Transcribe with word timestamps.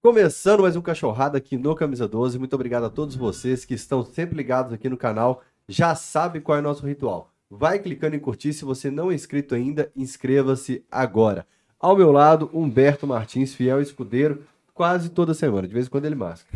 Começando 0.00 0.62
mais 0.62 0.76
um 0.76 0.80
Cachorrada 0.80 1.38
aqui 1.38 1.58
no 1.58 1.74
Camisa 1.74 2.06
12. 2.06 2.38
Muito 2.38 2.54
obrigado 2.54 2.84
a 2.84 2.88
todos 2.88 3.16
vocês 3.16 3.64
que 3.64 3.74
estão 3.74 4.04
sempre 4.04 4.36
ligados 4.36 4.72
aqui 4.72 4.88
no 4.88 4.96
canal. 4.96 5.42
Já 5.68 5.92
sabem 5.96 6.40
qual 6.40 6.56
é 6.56 6.60
o 6.60 6.62
nosso 6.62 6.86
ritual. 6.86 7.32
Vai 7.50 7.80
clicando 7.80 8.14
em 8.14 8.20
curtir. 8.20 8.52
Se 8.52 8.64
você 8.64 8.92
não 8.92 9.10
é 9.10 9.16
inscrito 9.16 9.56
ainda, 9.56 9.90
inscreva-se 9.96 10.84
agora. 10.88 11.44
Ao 11.80 11.96
meu 11.96 12.12
lado, 12.12 12.48
Humberto 12.54 13.08
Martins, 13.08 13.56
fiel 13.56 13.82
escudeiro, 13.82 14.44
quase 14.72 15.08
toda 15.08 15.34
semana. 15.34 15.66
De 15.66 15.74
vez 15.74 15.88
em 15.88 15.90
quando 15.90 16.04
ele 16.04 16.14
masca. 16.14 16.48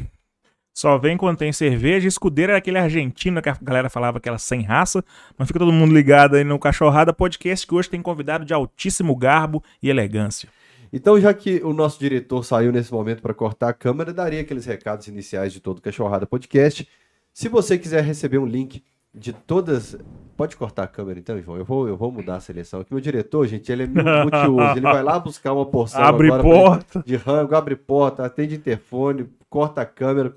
Só 0.72 0.96
vem 0.96 1.16
quando 1.16 1.38
tem 1.38 1.52
cerveja. 1.52 2.06
Escudeiro 2.06 2.52
é 2.52 2.56
aquele 2.56 2.78
argentino 2.78 3.42
que 3.42 3.48
a 3.48 3.58
galera 3.60 3.90
falava 3.90 4.20
que 4.20 4.28
era 4.28 4.38
sem 4.38 4.62
raça. 4.62 5.04
Mas 5.36 5.48
fica 5.48 5.58
todo 5.58 5.72
mundo 5.72 5.92
ligado 5.92 6.36
aí 6.36 6.44
no 6.44 6.60
Cachorrada 6.60 7.12
Podcast, 7.12 7.66
que 7.66 7.74
hoje 7.74 7.90
tem 7.90 8.00
convidado 8.00 8.44
de 8.44 8.54
altíssimo 8.54 9.16
garbo 9.16 9.64
e 9.82 9.90
elegância. 9.90 10.48
Então, 10.92 11.18
já 11.18 11.32
que 11.32 11.62
o 11.64 11.72
nosso 11.72 11.98
diretor 11.98 12.44
saiu 12.44 12.70
nesse 12.70 12.92
momento 12.92 13.22
para 13.22 13.32
cortar 13.32 13.70
a 13.70 13.72
câmera, 13.72 14.12
daria 14.12 14.42
aqueles 14.42 14.66
recados 14.66 15.08
iniciais 15.08 15.52
de 15.52 15.60
todo 15.60 15.78
o 15.78 15.82
Cachorrada 15.82 16.26
Podcast. 16.26 16.86
Se 17.32 17.48
você 17.48 17.78
quiser 17.78 18.04
receber 18.04 18.38
um 18.38 18.46
link 18.46 18.82
de 19.14 19.32
todas. 19.32 19.96
Pode 20.36 20.56
cortar 20.56 20.84
a 20.84 20.86
câmera 20.86 21.18
então, 21.18 21.40
João? 21.40 21.58
Eu 21.58 21.64
vou, 21.64 21.86
eu 21.86 21.96
vou 21.96 22.10
mudar 22.10 22.36
a 22.36 22.40
seleção 22.40 22.80
aqui. 22.80 22.92
Meu 22.92 23.00
diretor, 23.00 23.46
gente, 23.46 23.70
ele 23.70 23.84
é 23.84 23.86
multiuso. 23.86 24.76
Ele 24.76 24.80
vai 24.80 25.02
lá 25.02 25.18
buscar 25.18 25.52
uma 25.52 25.66
porção 25.66 26.02
abre 26.02 26.28
porta. 26.28 27.02
de 27.04 27.16
rango, 27.16 27.54
abre 27.54 27.76
porta, 27.76 28.24
atende 28.24 28.54
interfone, 28.54 29.28
corta 29.50 29.82
a 29.82 29.86
câmera. 29.86 30.34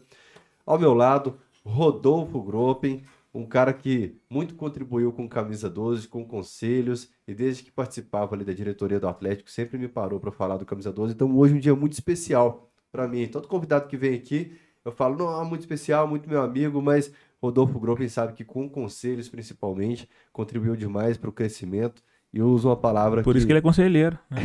Ao 0.65 0.77
meu 0.77 0.93
lado, 0.93 1.37
Rodolfo 1.65 2.41
Gropen, 2.41 3.03
um 3.35 3.45
cara 3.45 3.73
que 3.73 4.15
muito 4.29 4.55
contribuiu 4.55 5.11
com 5.11 5.27
Camisa 5.27 5.69
12, 5.69 6.07
com 6.07 6.25
conselhos, 6.25 7.09
e 7.27 7.33
desde 7.33 7.63
que 7.63 7.71
participava 7.71 8.33
ali 8.33 8.45
da 8.45 8.53
diretoria 8.53 8.99
do 8.99 9.09
Atlético, 9.09 9.51
sempre 9.51 9.77
me 9.77 9.89
parou 9.89 10.21
para 10.21 10.31
falar 10.31 10.55
do 10.55 10.65
Camisa 10.65 10.91
12. 10.91 11.13
Então 11.13 11.37
hoje 11.37 11.53
é 11.53 11.57
um 11.57 11.59
dia 11.59 11.75
muito 11.75 11.93
especial 11.93 12.71
para 12.91 13.07
mim. 13.07 13.27
Todo 13.27 13.47
convidado 13.47 13.87
que 13.87 13.97
vem 13.97 14.15
aqui, 14.15 14.53
eu 14.85 14.91
falo, 14.91 15.17
não, 15.17 15.43
muito 15.43 15.61
especial, 15.61 16.07
muito 16.07 16.29
meu 16.29 16.41
amigo, 16.41 16.81
mas 16.81 17.11
Rodolfo 17.41 17.77
Gropen 17.77 18.07
sabe 18.07 18.33
que 18.33 18.45
com 18.45 18.69
conselhos 18.69 19.27
principalmente, 19.27 20.09
contribuiu 20.31 20.75
demais 20.75 21.17
para 21.17 21.29
o 21.29 21.33
crescimento. 21.33 22.01
E 22.31 22.39
eu 22.39 22.47
uso 22.47 22.69
uma 22.69 22.77
palavra 22.77 23.21
Por 23.21 23.35
isso 23.35 23.45
que 23.45 23.51
ele 23.51 23.59
é 23.59 23.61
conselheiro. 23.61 24.17
né? 24.31 24.39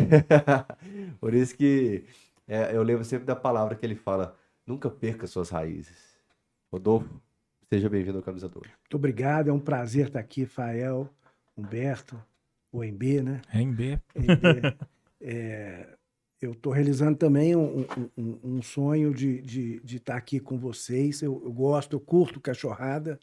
Por 1.20 1.32
isso 1.34 1.56
que 1.56 2.04
é, 2.46 2.74
eu 2.74 2.82
lembro 2.82 3.04
sempre 3.04 3.24
da 3.24 3.36
palavra 3.36 3.74
que 3.76 3.86
ele 3.86 3.94
fala: 3.94 4.36
nunca 4.66 4.90
perca 4.90 5.26
suas 5.26 5.50
raízes. 5.50 6.10
Rodolfo, 6.72 7.20
seja 7.72 7.88
bem-vindo 7.88 8.18
ao 8.18 8.24
Camisa 8.24 8.48
12. 8.48 8.66
Muito 8.66 8.94
obrigado, 8.96 9.48
é 9.48 9.52
um 9.52 9.60
prazer 9.60 10.08
estar 10.08 10.18
aqui, 10.20 10.44
Fael, 10.44 11.08
Humberto, 11.56 12.20
o 12.72 12.82
MB, 12.84 13.22
né? 13.22 13.42
RMB. 13.52 14.00
MB. 14.14 14.76
É, 15.22 15.98
eu 16.40 16.52
estou 16.52 16.72
realizando 16.72 17.14
também 17.18 17.54
um, 17.54 17.80
um- 17.82 18.08
um- 18.16 18.38
um 18.56 18.62
sonho 18.62 19.12
de, 19.12 19.42
de, 19.42 19.78
de 19.84 19.98
estar 19.98 20.16
aqui 20.16 20.40
com 20.40 20.58
vocês. 20.58 21.20
Eu, 21.20 21.42
eu 21.44 21.52
gosto, 21.52 21.94
eu 21.94 22.00
curto 22.00 22.40
cachorrada. 22.40 23.20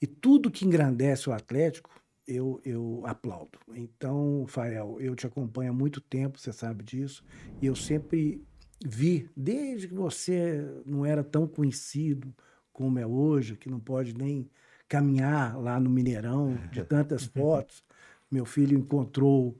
E 0.00 0.06
tudo 0.06 0.48
que 0.48 0.64
engrandece 0.64 1.28
o 1.28 1.32
Atlético, 1.32 1.90
eu, 2.24 2.60
eu 2.64 3.02
aplaudo. 3.04 3.58
Então, 3.74 4.44
Fael, 4.46 4.96
eu 5.00 5.16
te 5.16 5.26
acompanho 5.26 5.72
há 5.72 5.74
muito 5.74 6.00
tempo, 6.00 6.38
você 6.38 6.52
sabe 6.52 6.84
disso. 6.84 7.24
E 7.60 7.66
eu 7.66 7.74
sempre 7.74 8.40
vi, 8.86 9.28
desde 9.36 9.88
que 9.88 9.94
você 9.94 10.64
não 10.86 11.04
era 11.04 11.24
tão 11.24 11.48
conhecido 11.48 12.32
como 12.72 12.98
é 12.98 13.06
hoje, 13.06 13.56
que 13.56 13.70
não 13.70 13.80
pode 13.80 14.16
nem 14.16 14.48
caminhar 14.88 15.58
lá 15.58 15.78
no 15.80 15.90
Mineirão, 15.90 16.58
de 16.70 16.82
tantas 16.84 17.24
fotos. 17.24 17.82
Meu 18.30 18.44
filho 18.44 18.76
encontrou 18.76 19.54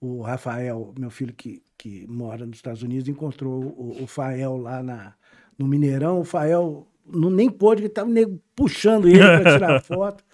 o 0.00 0.22
Rafael, 0.22 0.92
meu 0.98 1.10
filho 1.10 1.34
que, 1.34 1.62
que 1.76 2.06
mora 2.06 2.46
nos 2.46 2.56
Estados 2.56 2.82
Unidos, 2.82 3.08
encontrou 3.08 3.62
o, 3.62 4.02
o 4.02 4.06
Fael 4.06 4.56
lá 4.56 4.82
na, 4.82 5.14
no 5.58 5.66
Mineirão. 5.66 6.20
O 6.20 6.24
Fael 6.24 6.86
não, 7.06 7.30
nem 7.30 7.50
pôde, 7.50 7.82
que 7.82 7.88
estava 7.88 8.10
puxando 8.54 9.08
ele 9.08 9.18
para 9.18 9.52
tirar 9.52 9.82
foto. 9.84 10.24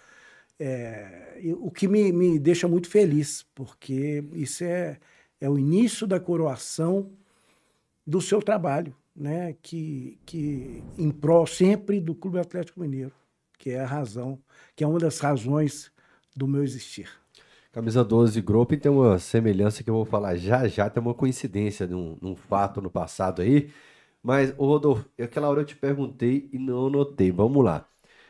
É, 0.58 1.40
o 1.58 1.70
que 1.70 1.88
me, 1.88 2.12
me 2.12 2.38
deixa 2.38 2.68
muito 2.68 2.88
feliz, 2.88 3.44
porque 3.54 4.24
isso 4.32 4.64
é, 4.64 4.98
é 5.40 5.48
o 5.48 5.58
início 5.58 6.06
da 6.06 6.20
coroação 6.20 7.10
do 8.06 8.20
seu 8.20 8.42
trabalho, 8.42 8.94
né? 9.14 9.54
que, 9.62 10.18
que 10.26 10.82
em 10.98 11.10
prol 11.10 11.46
sempre 11.46 12.00
do 12.00 12.14
Clube 12.14 12.38
Atlético 12.38 12.80
Mineiro, 12.80 13.12
que 13.58 13.70
é 13.70 13.80
a 13.80 13.86
razão, 13.86 14.38
que 14.74 14.82
é 14.82 14.86
uma 14.86 14.98
das 14.98 15.18
razões 15.18 15.90
do 16.34 16.46
meu 16.46 16.64
existir. 16.64 17.08
Camisa 17.72 18.04
12 18.04 18.40
Gropen 18.40 18.78
tem 18.78 18.90
uma 18.90 19.18
semelhança 19.18 19.82
que 19.82 19.90
eu 19.90 19.94
vou 19.94 20.04
falar 20.04 20.36
já 20.36 20.68
já, 20.68 20.88
tem 20.88 21.02
uma 21.02 21.14
coincidência 21.14 21.86
num, 21.86 22.16
num 22.20 22.36
fato 22.36 22.80
no 22.80 22.90
passado 22.90 23.42
aí. 23.42 23.70
Mas, 24.22 24.54
ô 24.56 24.66
Rodolfo, 24.66 25.04
aquela 25.20 25.50
hora 25.50 25.60
eu 25.60 25.64
te 25.64 25.76
perguntei 25.76 26.48
e 26.52 26.58
não 26.58 26.86
anotei. 26.86 27.30
Vamos 27.30 27.62
lá. 27.64 27.86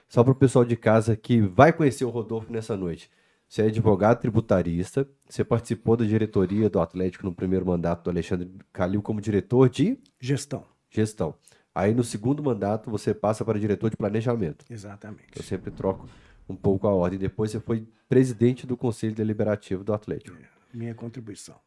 Só 0.08 0.24
para 0.24 0.32
o 0.32 0.34
pessoal 0.34 0.64
de 0.64 0.76
casa 0.76 1.16
que 1.16 1.40
vai 1.40 1.72
conhecer 1.72 2.04
o 2.04 2.10
Rodolfo 2.10 2.52
nessa 2.52 2.76
noite. 2.76 3.10
Você 3.48 3.62
é 3.62 3.66
advogado 3.66 4.20
tributarista, 4.20 5.08
você 5.28 5.44
participou 5.44 5.96
da 5.96 6.04
diretoria 6.04 6.68
do 6.68 6.80
Atlético 6.80 7.24
no 7.24 7.34
primeiro 7.34 7.64
mandato 7.64 8.04
do 8.04 8.10
Alexandre 8.10 8.50
Calil 8.72 9.02
como 9.02 9.20
diretor 9.20 9.68
de 9.68 9.98
Gestão, 10.18 10.64
gestão. 10.94 11.34
Aí 11.74 11.92
no 11.92 12.04
segundo 12.04 12.42
mandato 12.42 12.90
você 12.90 13.12
passa 13.12 13.44
para 13.44 13.58
diretor 13.58 13.90
de 13.90 13.96
planejamento. 13.96 14.64
exatamente. 14.70 15.36
Eu 15.36 15.42
sempre 15.42 15.70
troco 15.70 16.08
um 16.48 16.54
pouco 16.54 16.86
a 16.86 16.94
ordem. 16.94 17.18
Depois 17.18 17.50
você 17.50 17.60
foi 17.60 17.86
presidente 18.08 18.66
do 18.66 18.76
Conselho 18.76 19.14
Deliberativo 19.14 19.82
do 19.82 19.92
Atlético. 19.92 20.36
Minha 20.72 20.94
contribuição. 20.94 21.58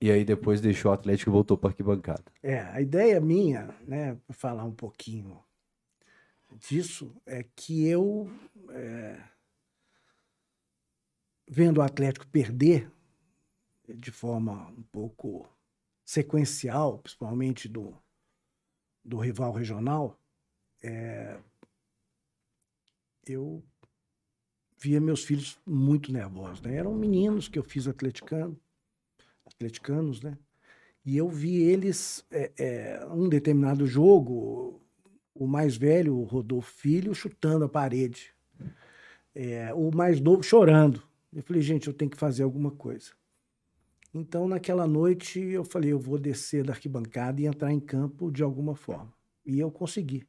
E 0.00 0.10
aí 0.10 0.24
depois 0.24 0.60
deixou 0.60 0.90
o 0.90 0.94
Atlético 0.94 1.30
e 1.30 1.32
voltou 1.32 1.56
para 1.56 1.70
arquibancada. 1.70 2.24
É, 2.42 2.60
a 2.60 2.80
ideia 2.80 3.20
minha, 3.20 3.74
né, 3.86 4.16
para 4.26 4.34
falar 4.34 4.64
um 4.64 4.74
pouquinho 4.74 5.42
disso, 6.56 7.14
é 7.26 7.44
que 7.56 7.86
eu, 7.86 8.30
é, 8.70 9.20
vendo 11.48 11.78
o 11.78 11.82
Atlético 11.82 12.26
perder 12.28 12.90
de 13.88 14.10
forma 14.10 14.68
um 14.68 14.82
pouco 14.82 15.48
sequencial, 16.04 16.98
principalmente 16.98 17.68
do, 17.68 17.96
do 19.04 19.18
rival 19.18 19.52
regional, 19.52 20.18
é, 20.82 21.38
eu 23.26 23.62
via 24.78 25.00
meus 25.00 25.24
filhos 25.24 25.58
muito 25.66 26.12
nervosos. 26.12 26.60
Né? 26.60 26.76
Eram 26.76 26.94
meninos 26.94 27.48
que 27.48 27.58
eu 27.58 27.64
fiz 27.64 27.86
atleticano, 27.88 28.58
atleticanos, 29.44 30.22
né? 30.22 30.38
E 31.04 31.16
eu 31.16 31.28
vi 31.28 31.62
eles, 31.62 32.24
é, 32.30 32.52
é, 32.58 33.06
um 33.06 33.28
determinado 33.28 33.86
jogo, 33.86 34.82
o 35.34 35.46
mais 35.46 35.76
velho, 35.76 36.14
o 36.14 36.24
Rodolfo 36.24 36.70
Filho, 36.70 37.14
chutando 37.14 37.64
a 37.64 37.68
parede. 37.68 38.34
É, 39.34 39.72
o 39.72 39.90
mais 39.94 40.20
novo 40.20 40.42
chorando. 40.42 41.02
Eu 41.32 41.42
falei, 41.42 41.62
gente, 41.62 41.86
eu 41.86 41.94
tenho 41.94 42.10
que 42.10 42.16
fazer 42.16 42.42
alguma 42.42 42.70
coisa. 42.70 43.12
Então, 44.12 44.48
naquela 44.48 44.86
noite, 44.86 45.38
eu 45.38 45.64
falei, 45.64 45.92
eu 45.92 45.98
vou 45.98 46.18
descer 46.18 46.64
da 46.64 46.72
arquibancada 46.72 47.40
e 47.40 47.46
entrar 47.46 47.72
em 47.72 47.80
campo 47.80 48.30
de 48.30 48.42
alguma 48.42 48.74
forma. 48.74 49.12
E 49.44 49.58
eu 49.58 49.70
consegui, 49.70 50.26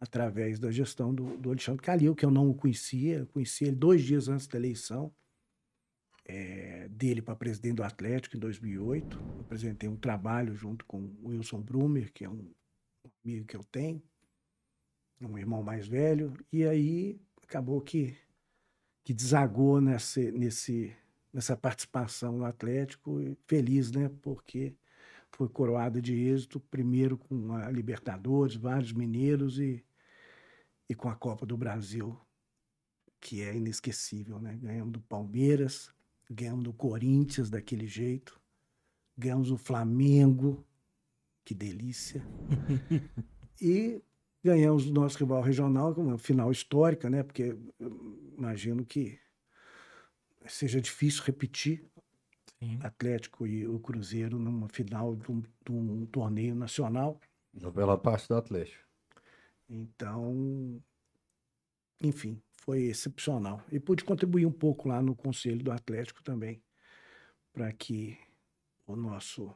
através 0.00 0.58
da 0.58 0.70
gestão 0.70 1.14
do, 1.14 1.36
do 1.36 1.50
Alexandre 1.50 1.82
Calil, 1.82 2.14
que 2.14 2.24
eu 2.24 2.30
não 2.30 2.48
o 2.48 2.54
conhecia, 2.54 3.18
eu 3.18 3.26
conheci 3.26 3.64
ele 3.64 3.76
dois 3.76 4.02
dias 4.02 4.28
antes 4.28 4.46
da 4.46 4.58
eleição 4.58 5.12
é, 6.24 6.88
dele 6.88 7.20
para 7.20 7.36
presidente 7.36 7.76
do 7.76 7.84
Atlético 7.84 8.36
em 8.36 8.40
2008. 8.40 9.18
Eu 9.18 9.40
apresentei 9.40 9.88
um 9.88 9.96
trabalho 9.96 10.54
junto 10.54 10.84
com 10.84 10.98
o 11.22 11.28
Wilson 11.28 11.60
Brumer, 11.60 12.12
que 12.12 12.24
é 12.24 12.30
um 12.30 12.50
amigo 13.24 13.46
que 13.46 13.56
eu 13.56 13.64
tenho, 13.64 14.02
um 15.20 15.38
irmão 15.38 15.62
mais 15.62 15.86
velho, 15.86 16.34
e 16.52 16.64
aí 16.64 17.20
acabou 17.42 17.80
que, 17.80 18.16
que 19.02 19.14
desagou 19.14 19.80
nesse, 19.80 20.30
nesse, 20.32 20.94
nessa 21.34 21.56
participação 21.56 22.38
no 22.38 22.44
Atlético, 22.44 23.18
feliz, 23.48 23.90
né? 23.90 24.08
Porque 24.22 24.76
foi 25.32 25.48
coroada 25.48 26.00
de 26.00 26.14
êxito, 26.14 26.60
primeiro 26.60 27.18
com 27.18 27.52
a 27.54 27.68
Libertadores, 27.72 28.54
vários 28.54 28.92
mineiros 28.92 29.58
e, 29.58 29.84
e 30.88 30.94
com 30.94 31.08
a 31.08 31.16
Copa 31.16 31.44
do 31.44 31.56
Brasil, 31.56 32.16
que 33.20 33.42
é 33.42 33.56
inesquecível, 33.56 34.38
né? 34.38 34.56
Ganhamos 34.62 34.92
do 34.92 35.00
Palmeiras, 35.00 35.92
ganhamos 36.30 36.62
do 36.62 36.72
Corinthians 36.72 37.50
daquele 37.50 37.88
jeito, 37.88 38.40
ganhamos 39.18 39.50
o 39.50 39.58
Flamengo, 39.58 40.64
que 41.44 41.52
delícia, 41.52 42.24
e 43.60 44.00
ganhamos 44.42 44.84
do 44.84 44.92
nosso 44.92 45.18
rival 45.18 45.42
regional, 45.42 45.92
com 45.92 46.02
uma 46.02 46.18
final 46.18 46.52
histórica, 46.52 47.10
né? 47.10 47.24
Porque 47.24 47.56
eu 47.80 48.34
imagino 48.38 48.86
que 48.86 49.18
seja 50.46 50.80
difícil 50.80 51.22
repetir 51.24 51.84
Sim. 52.58 52.78
Atlético 52.82 53.46
e 53.46 53.66
o 53.66 53.78
Cruzeiro 53.78 54.38
numa 54.38 54.68
final 54.68 55.14
de 55.16 55.30
um, 55.30 55.40
de 55.40 55.72
um 55.72 56.06
torneio 56.06 56.54
nacional. 56.54 57.20
Pela 57.74 57.96
parte 57.98 58.28
do 58.28 58.34
Atlético. 58.36 58.82
Então, 59.68 60.80
enfim, 62.02 62.40
foi 62.56 62.82
excepcional. 62.84 63.62
E 63.70 63.78
pude 63.80 64.04
contribuir 64.04 64.46
um 64.46 64.52
pouco 64.52 64.88
lá 64.88 65.00
no 65.02 65.14
Conselho 65.14 65.62
do 65.62 65.70
Atlético 65.72 66.22
também, 66.22 66.62
para 67.52 67.72
que 67.72 68.16
o 68.86 68.96
nosso 68.96 69.54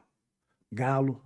Galo 0.71 1.21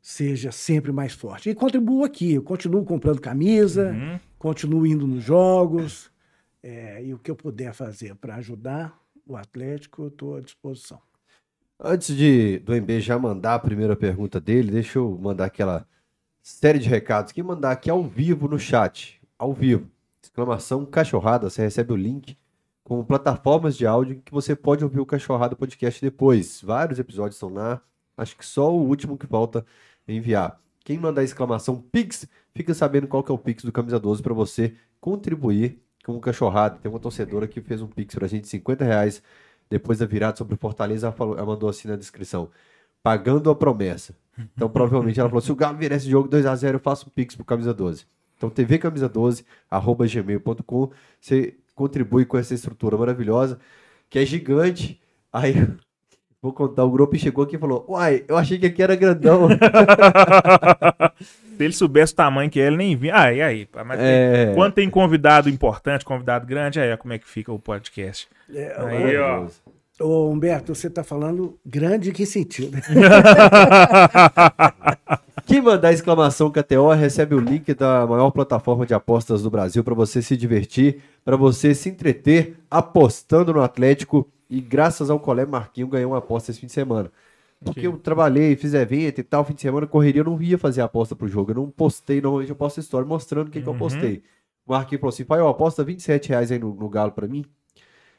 seja 0.00 0.52
sempre 0.52 0.92
mais 0.92 1.12
forte. 1.14 1.48
E 1.50 1.54
contribuo 1.54 2.04
aqui, 2.04 2.34
eu 2.34 2.42
continuo 2.42 2.84
comprando 2.84 3.20
camisa, 3.20 3.90
Uhum. 3.92 4.20
continuo 4.38 4.86
indo 4.86 5.06
nos 5.06 5.22
jogos, 5.24 6.10
é, 6.64 7.04
e 7.04 7.12
o 7.12 7.18
que 7.18 7.30
eu 7.30 7.36
puder 7.36 7.74
fazer 7.74 8.14
para 8.14 8.36
ajudar 8.36 8.98
o 9.26 9.36
Atlético, 9.36 10.04
eu 10.04 10.08
estou 10.08 10.36
à 10.36 10.40
disposição. 10.40 10.98
Antes 11.78 12.16
de 12.16 12.58
do 12.60 12.74
MB 12.74 13.00
já 13.00 13.18
mandar 13.18 13.54
a 13.54 13.58
primeira 13.58 13.94
pergunta 13.94 14.40
dele, 14.40 14.72
deixa 14.72 14.98
eu 14.98 15.18
mandar 15.18 15.44
aquela 15.44 15.86
série 16.42 16.78
de 16.78 16.88
recados 16.88 17.32
que 17.32 17.42
mandar 17.42 17.72
aqui 17.72 17.90
ao 17.90 18.02
vivo 18.02 18.48
no 18.48 18.58
chat, 18.58 19.20
ao 19.38 19.52
vivo. 19.52 19.90
Exclamação 20.22 20.86
cachorrada, 20.86 21.50
você 21.50 21.60
recebe 21.60 21.92
o 21.92 21.96
link 21.96 22.34
com 22.82 23.04
plataformas 23.04 23.76
de 23.76 23.86
áudio 23.86 24.22
que 24.24 24.32
você 24.32 24.56
pode 24.56 24.82
ouvir 24.82 25.00
o 25.00 25.06
Cachorrada 25.06 25.54
Podcast 25.54 26.00
depois. 26.00 26.62
Vários 26.62 26.98
episódios 26.98 27.36
estão 27.36 27.52
lá. 27.52 27.82
Acho 28.16 28.36
que 28.36 28.44
só 28.44 28.72
o 28.72 28.86
último 28.86 29.18
que 29.18 29.26
falta 29.26 29.66
enviar. 30.08 30.58
Quem 30.82 30.98
mandar 30.98 31.22
exclamação 31.22 31.80
Pix, 31.80 32.26
fica 32.54 32.72
sabendo 32.72 33.06
qual 33.06 33.22
que 33.22 33.30
é 33.30 33.34
o 33.34 33.38
Pix 33.38 33.64
do 33.64 33.72
Camisa 33.72 33.98
12 33.98 34.22
para 34.22 34.34
você 34.34 34.74
contribuir 35.00 35.83
com 36.04 36.14
o 36.16 36.20
Cachorrada. 36.20 36.78
Tem 36.80 36.90
uma 36.90 37.00
torcedora 37.00 37.46
que 37.48 37.60
fez 37.60 37.80
um 37.82 37.88
Pix 37.88 38.14
pra 38.14 38.26
gente, 38.28 38.46
50 38.48 38.84
reais, 38.84 39.22
depois 39.70 39.98
da 39.98 40.06
virada 40.06 40.36
sobre 40.36 40.54
o 40.54 40.58
Fortaleza, 40.58 41.06
ela, 41.08 41.16
falou- 41.16 41.36
ela 41.36 41.46
mandou 41.46 41.68
assim 41.68 41.88
na 41.88 41.96
descrição, 41.96 42.50
pagando 43.02 43.50
a 43.50 43.54
promessa. 43.54 44.14
Então 44.54 44.68
provavelmente 44.68 45.18
ela 45.20 45.28
falou, 45.28 45.40
se 45.40 45.52
o 45.52 45.56
Galo 45.56 45.78
vier 45.78 45.92
esse 45.92 46.08
jogo 46.10 46.28
2x0, 46.28 46.74
eu 46.74 46.80
faço 46.80 47.06
um 47.06 47.10
Pix 47.10 47.34
pro 47.36 47.44
Camisa 47.44 47.72
12. 47.72 48.06
Então 48.36 48.50
tvcamisa12, 48.50 49.44
arroba 49.70 50.06
gmail.com, 50.06 50.90
você 51.20 51.56
contribui 51.74 52.24
com 52.24 52.36
essa 52.36 52.52
estrutura 52.54 52.96
maravilhosa, 52.96 53.58
que 54.10 54.18
é 54.18 54.26
gigante. 54.26 55.00
Aí, 55.32 55.54
vou 56.44 56.52
contar, 56.52 56.84
o 56.84 56.90
grupo 56.90 57.16
chegou 57.16 57.42
aqui 57.44 57.56
e 57.56 57.58
falou, 57.58 57.86
uai, 57.88 58.22
eu 58.28 58.36
achei 58.36 58.58
que 58.58 58.66
aqui 58.66 58.82
era 58.82 58.94
grandão. 58.94 59.48
Se 61.56 61.64
ele 61.64 61.72
soubesse 61.72 62.12
o 62.12 62.16
tamanho 62.16 62.50
que 62.50 62.60
é, 62.60 62.66
ele 62.66 62.76
nem 62.76 62.94
vinha. 62.94 63.14
Ah, 63.16 63.32
e 63.32 63.40
aí? 63.40 63.66
Mas 63.86 63.98
tem- 63.98 64.06
É. 64.06 64.52
Quando 64.54 64.74
tem 64.74 64.90
convidado 64.90 65.48
importante, 65.48 66.04
convidado 66.04 66.46
grande, 66.46 66.78
aí 66.78 66.92
ó, 66.92 66.98
como 66.98 67.14
é 67.14 67.18
que 67.18 67.26
fica 67.26 67.50
o 67.50 67.58
podcast. 67.58 68.28
É, 68.54 68.76
Aí, 68.78 69.16
ó. 69.16 69.46
Ô, 70.00 70.28
Humberto, 70.30 70.74
você 70.74 70.88
está 70.88 71.02
falando 71.02 71.56
grande 71.64 72.12
que 72.12 72.26
sentido? 72.26 72.76
Quem 75.46 75.62
mandar 75.62 75.92
exclamação 75.92 76.50
KTO 76.50 76.90
recebe 76.92 77.34
o 77.34 77.40
link 77.40 77.72
da 77.74 78.06
maior 78.06 78.30
plataforma 78.32 78.84
de 78.84 78.92
apostas 78.92 79.42
do 79.42 79.50
Brasil 79.50 79.82
para 79.84 79.94
você 79.94 80.20
se 80.20 80.36
divertir, 80.36 80.98
para 81.24 81.36
você 81.36 81.74
se 81.74 81.88
entreter 81.88 82.56
apostando 82.70 83.52
no 83.54 83.62
Atlético 83.62 84.28
e 84.48 84.60
graças 84.60 85.10
ao 85.10 85.18
Colé 85.20 85.44
Marquinho 85.46 85.88
ganhou 85.88 86.12
uma 86.12 86.18
aposta 86.18 86.50
esse 86.50 86.60
fim 86.60 86.66
de 86.66 86.72
semana. 86.72 87.10
Porque 87.64 87.86
eu 87.86 87.96
trabalhei, 87.98 88.54
fiz 88.56 88.74
evento 88.74 89.20
e 89.20 89.24
tal, 89.24 89.44
fim 89.44 89.54
de 89.54 89.62
semana, 89.62 89.86
correria, 89.86 90.20
eu 90.20 90.24
não 90.26 90.40
ia 90.42 90.58
fazer 90.58 90.82
aposta 90.82 91.16
pro 91.16 91.26
jogo. 91.26 91.50
Eu 91.52 91.54
não 91.56 91.70
postei, 91.70 92.20
normalmente 92.20 92.50
eu 92.50 92.56
posto 92.56 92.78
história 92.80 93.06
mostrando 93.06 93.48
o 93.48 93.50
que, 93.50 93.60
que 93.62 93.66
eu 93.68 93.72
Uhum. 93.72 93.78
postei. 93.78 94.22
O 94.66 94.72
Marquinhos 94.72 95.00
falou 95.00 95.12
assim, 95.12 95.24
pai, 95.24 95.40
eu 95.40 95.48
aposta 95.48 95.82
27 95.84 96.28
reais 96.28 96.52
aí 96.52 96.58
no, 96.58 96.74
no 96.74 96.88
Galo 96.88 97.12
pra 97.12 97.26
mim. 97.26 97.44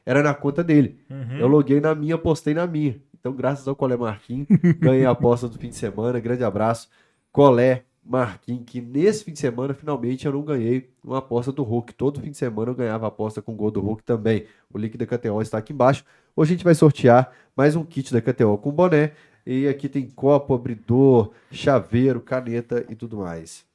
Era 0.05 0.21
na 0.23 0.33
conta 0.33 0.63
dele. 0.63 0.99
Uhum. 1.09 1.37
Eu 1.39 1.47
loguei 1.47 1.79
na 1.81 1.93
minha, 1.95 2.17
postei 2.17 2.53
na 2.53 2.65
minha. 2.67 2.99
Então, 3.19 3.33
graças 3.33 3.67
ao 3.67 3.75
Colé 3.75 3.97
Marquinhos, 3.97 4.47
ganhei 4.79 5.05
a 5.05 5.11
aposta 5.11 5.47
do 5.47 5.57
fim 5.57 5.69
de 5.69 5.75
semana. 5.75 6.19
Grande 6.19 6.43
abraço. 6.43 6.89
Colé 7.31 7.85
Marquinhos, 8.05 8.63
que 8.67 8.79
nesse 8.79 9.23
fim 9.23 9.33
de 9.33 9.39
semana, 9.39 9.73
finalmente, 9.73 10.27
eu 10.27 10.31
não 10.31 10.43
ganhei 10.43 10.89
uma 11.03 11.17
aposta 11.17 11.51
do 11.51 11.63
Hulk. 11.63 11.93
Todo 11.95 12.21
fim 12.21 12.29
de 12.29 12.37
semana 12.37 12.69
eu 12.69 12.75
ganhava 12.75 13.07
aposta 13.07 13.41
com 13.41 13.55
gol 13.55 13.71
do 13.71 13.81
Hulk 13.81 14.03
também. 14.03 14.45
O 14.71 14.77
link 14.77 14.95
da 14.95 15.07
KTO 15.07 15.41
está 15.41 15.57
aqui 15.57 15.73
embaixo. 15.73 16.05
Hoje 16.35 16.53
a 16.53 16.55
gente 16.55 16.63
vai 16.63 16.75
sortear 16.75 17.31
mais 17.55 17.75
um 17.75 17.83
kit 17.83 18.13
da 18.13 18.21
KTO 18.21 18.57
com 18.59 18.71
boné. 18.71 19.13
E 19.43 19.67
aqui 19.67 19.89
tem 19.89 20.07
copo, 20.07 20.53
abridor, 20.53 21.31
chaveiro, 21.51 22.21
caneta 22.21 22.85
e 22.89 22.95
tudo 22.95 23.17
mais. 23.17 23.65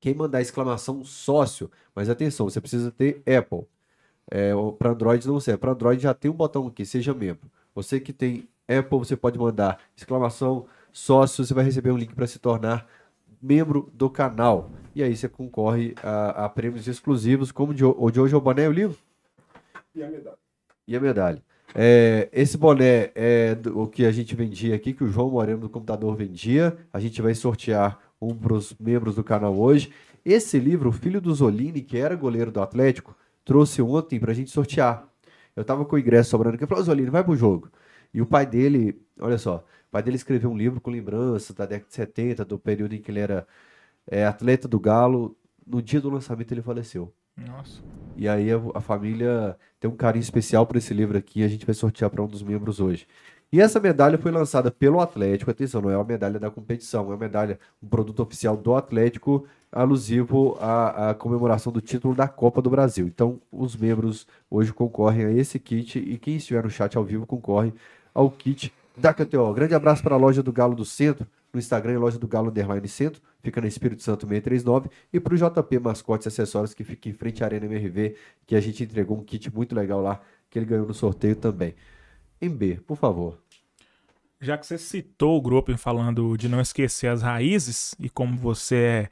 Quem 0.00 0.14
mandar 0.14 0.42
exclamação 0.42 1.02
sócio, 1.02 1.70
mas 1.94 2.10
atenção, 2.10 2.48
você 2.48 2.60
precisa 2.60 2.90
ter 2.90 3.22
Apple. 3.26 3.66
É, 4.30 4.52
para 4.78 4.90
Android 4.90 5.26
não 5.26 5.40
serve. 5.40 5.58
Para 5.58 5.72
Android 5.72 6.02
já 6.02 6.12
tem 6.12 6.30
um 6.30 6.34
botão 6.34 6.66
aqui, 6.66 6.84
seja 6.84 7.14
membro. 7.14 7.50
Você 7.74 8.00
que 8.00 8.12
tem 8.12 8.48
Apple, 8.68 8.98
você 8.98 9.16
pode 9.16 9.38
mandar 9.38 9.78
exclamação 9.96 10.66
sócio, 10.92 11.44
você 11.44 11.54
vai 11.54 11.64
receber 11.64 11.90
um 11.90 11.96
link 11.96 12.14
para 12.14 12.26
se 12.26 12.38
tornar 12.38 12.86
membro 13.40 13.90
do 13.92 14.08
canal. 14.10 14.70
E 14.94 15.02
aí 15.02 15.16
você 15.16 15.28
concorre 15.28 15.94
a, 16.02 16.44
a 16.44 16.48
prêmios 16.48 16.86
exclusivos, 16.88 17.52
como 17.52 17.74
de, 17.74 17.84
o 17.84 18.10
de 18.10 18.20
hoje 18.20 18.34
é 18.34 18.36
o 18.36 18.40
boné 18.40 18.64
e 18.64 18.68
o 18.68 18.72
livro? 18.72 18.96
E 19.94 20.02
a 20.02 20.08
medalha. 20.10 20.36
E 20.88 20.96
a 20.96 21.00
medalha. 21.00 21.42
É, 21.74 22.28
esse 22.32 22.56
boné 22.56 23.10
é 23.14 23.54
do- 23.54 23.80
o 23.82 23.86
que 23.88 24.06
a 24.06 24.12
gente 24.12 24.34
vendia 24.34 24.74
aqui, 24.74 24.92
que 24.94 25.04
o 25.04 25.08
João 25.08 25.30
Moreno 25.30 25.60
do 25.60 25.68
computador 25.68 26.14
vendia. 26.16 26.76
A 26.92 27.00
gente 27.00 27.20
vai 27.20 27.34
sortear 27.34 27.98
um 28.20 28.34
para 28.34 28.54
os 28.54 28.74
membros 28.78 29.16
do 29.16 29.24
canal 29.24 29.54
hoje. 29.58 29.92
Esse 30.24 30.58
livro, 30.58 30.88
o 30.88 30.92
filho 30.92 31.20
do 31.20 31.34
Zolini, 31.34 31.82
que 31.82 31.98
era 31.98 32.14
goleiro 32.16 32.50
do 32.50 32.60
Atlético, 32.60 33.14
trouxe 33.44 33.82
ontem 33.82 34.18
para 34.18 34.32
a 34.32 34.34
gente 34.34 34.50
sortear. 34.50 35.06
Eu 35.54 35.64
tava 35.64 35.84
com 35.84 35.96
o 35.96 35.98
ingresso 35.98 36.30
sobrando 36.30 36.54
aqui. 36.54 36.64
Eu 36.64 36.68
falei, 36.68 36.82
"Ô, 36.82 36.84
Zolini, 36.86 37.10
vai 37.10 37.22
pro 37.24 37.36
jogo. 37.36 37.70
E 38.16 38.20
o 38.22 38.24
pai 38.24 38.46
dele, 38.46 38.98
olha 39.20 39.36
só, 39.36 39.56
o 39.56 39.90
pai 39.90 40.02
dele 40.02 40.16
escreveu 40.16 40.50
um 40.50 40.56
livro 40.56 40.80
com 40.80 40.90
lembranças 40.90 41.54
da 41.54 41.66
década 41.66 41.90
de 41.90 41.96
70, 41.96 42.46
do 42.46 42.58
período 42.58 42.94
em 42.94 42.98
que 42.98 43.10
ele 43.10 43.20
era 43.20 43.46
é, 44.06 44.24
atleta 44.24 44.66
do 44.66 44.80
Galo. 44.80 45.36
No 45.66 45.82
dia 45.82 46.00
do 46.00 46.08
lançamento 46.08 46.50
ele 46.50 46.62
faleceu. 46.62 47.12
Nossa. 47.36 47.82
E 48.16 48.26
aí 48.26 48.50
a, 48.50 48.56
a 48.74 48.80
família 48.80 49.54
tem 49.78 49.90
um 49.90 49.94
carinho 49.94 50.22
especial 50.22 50.66
por 50.66 50.78
esse 50.78 50.94
livro 50.94 51.18
aqui. 51.18 51.44
A 51.44 51.48
gente 51.48 51.66
vai 51.66 51.74
sortear 51.74 52.08
para 52.08 52.22
um 52.22 52.26
dos 52.26 52.42
membros 52.42 52.80
hoje. 52.80 53.06
E 53.52 53.60
essa 53.60 53.78
medalha 53.78 54.16
foi 54.16 54.32
lançada 54.32 54.70
pelo 54.70 54.98
Atlético. 54.98 55.50
Atenção, 55.50 55.82
não 55.82 55.90
é 55.90 55.96
uma 55.98 56.02
medalha 56.02 56.40
da 56.40 56.50
competição, 56.50 57.04
é 57.04 57.08
uma 57.08 57.18
medalha, 57.18 57.60
um 57.82 57.86
produto 57.86 58.20
oficial 58.20 58.56
do 58.56 58.74
Atlético, 58.74 59.46
alusivo 59.70 60.56
à, 60.58 61.10
à 61.10 61.14
comemoração 61.14 61.70
do 61.70 61.82
título 61.82 62.14
da 62.14 62.26
Copa 62.26 62.62
do 62.62 62.70
Brasil. 62.70 63.06
Então, 63.06 63.38
os 63.52 63.76
membros 63.76 64.26
hoje 64.50 64.72
concorrem 64.72 65.26
a 65.26 65.32
esse 65.32 65.58
kit 65.58 65.98
e 65.98 66.16
quem 66.16 66.36
estiver 66.36 66.64
no 66.64 66.70
chat 66.70 66.96
ao 66.96 67.04
vivo 67.04 67.26
concorre 67.26 67.74
ao 68.16 68.30
kit 68.30 68.72
da 68.96 69.12
KTO. 69.12 69.52
Grande 69.52 69.74
abraço 69.74 70.02
para 70.02 70.14
a 70.14 70.18
loja 70.18 70.42
do 70.42 70.50
Galo 70.50 70.74
do 70.74 70.86
Centro, 70.86 71.26
no 71.52 71.60
Instagram, 71.60 71.92
é 71.92 71.98
loja 71.98 72.18
do 72.18 72.26
Galo 72.26 72.48
Underline 72.48 72.88
Centro, 72.88 73.20
fica 73.42 73.60
na 73.60 73.68
Espírito 73.68 74.02
Santo 74.02 74.26
639, 74.26 74.88
e 75.12 75.20
para 75.20 75.34
o 75.34 75.36
JP 75.36 75.78
Mascotes 75.80 76.24
e 76.24 76.28
Acessórios, 76.28 76.72
que 76.72 76.82
fica 76.82 77.08
em 77.10 77.12
frente 77.12 77.44
à 77.44 77.46
Arena 77.46 77.66
MRV, 77.66 78.16
que 78.46 78.56
a 78.56 78.60
gente 78.60 78.82
entregou 78.82 79.18
um 79.18 79.22
kit 79.22 79.54
muito 79.54 79.74
legal 79.74 80.00
lá, 80.00 80.20
que 80.48 80.58
ele 80.58 80.64
ganhou 80.64 80.86
no 80.86 80.94
sorteio 80.94 81.36
também. 81.36 81.74
MB, 82.40 82.80
por 82.86 82.96
favor. 82.96 83.38
Já 84.40 84.56
que 84.56 84.66
você 84.66 84.78
citou 84.78 85.36
o 85.36 85.42
grupo 85.42 85.76
falando 85.76 86.36
de 86.36 86.48
não 86.48 86.60
esquecer 86.60 87.08
as 87.08 87.20
raízes, 87.20 87.94
e 88.00 88.08
como 88.08 88.36
você 88.38 88.76
é 88.76 89.08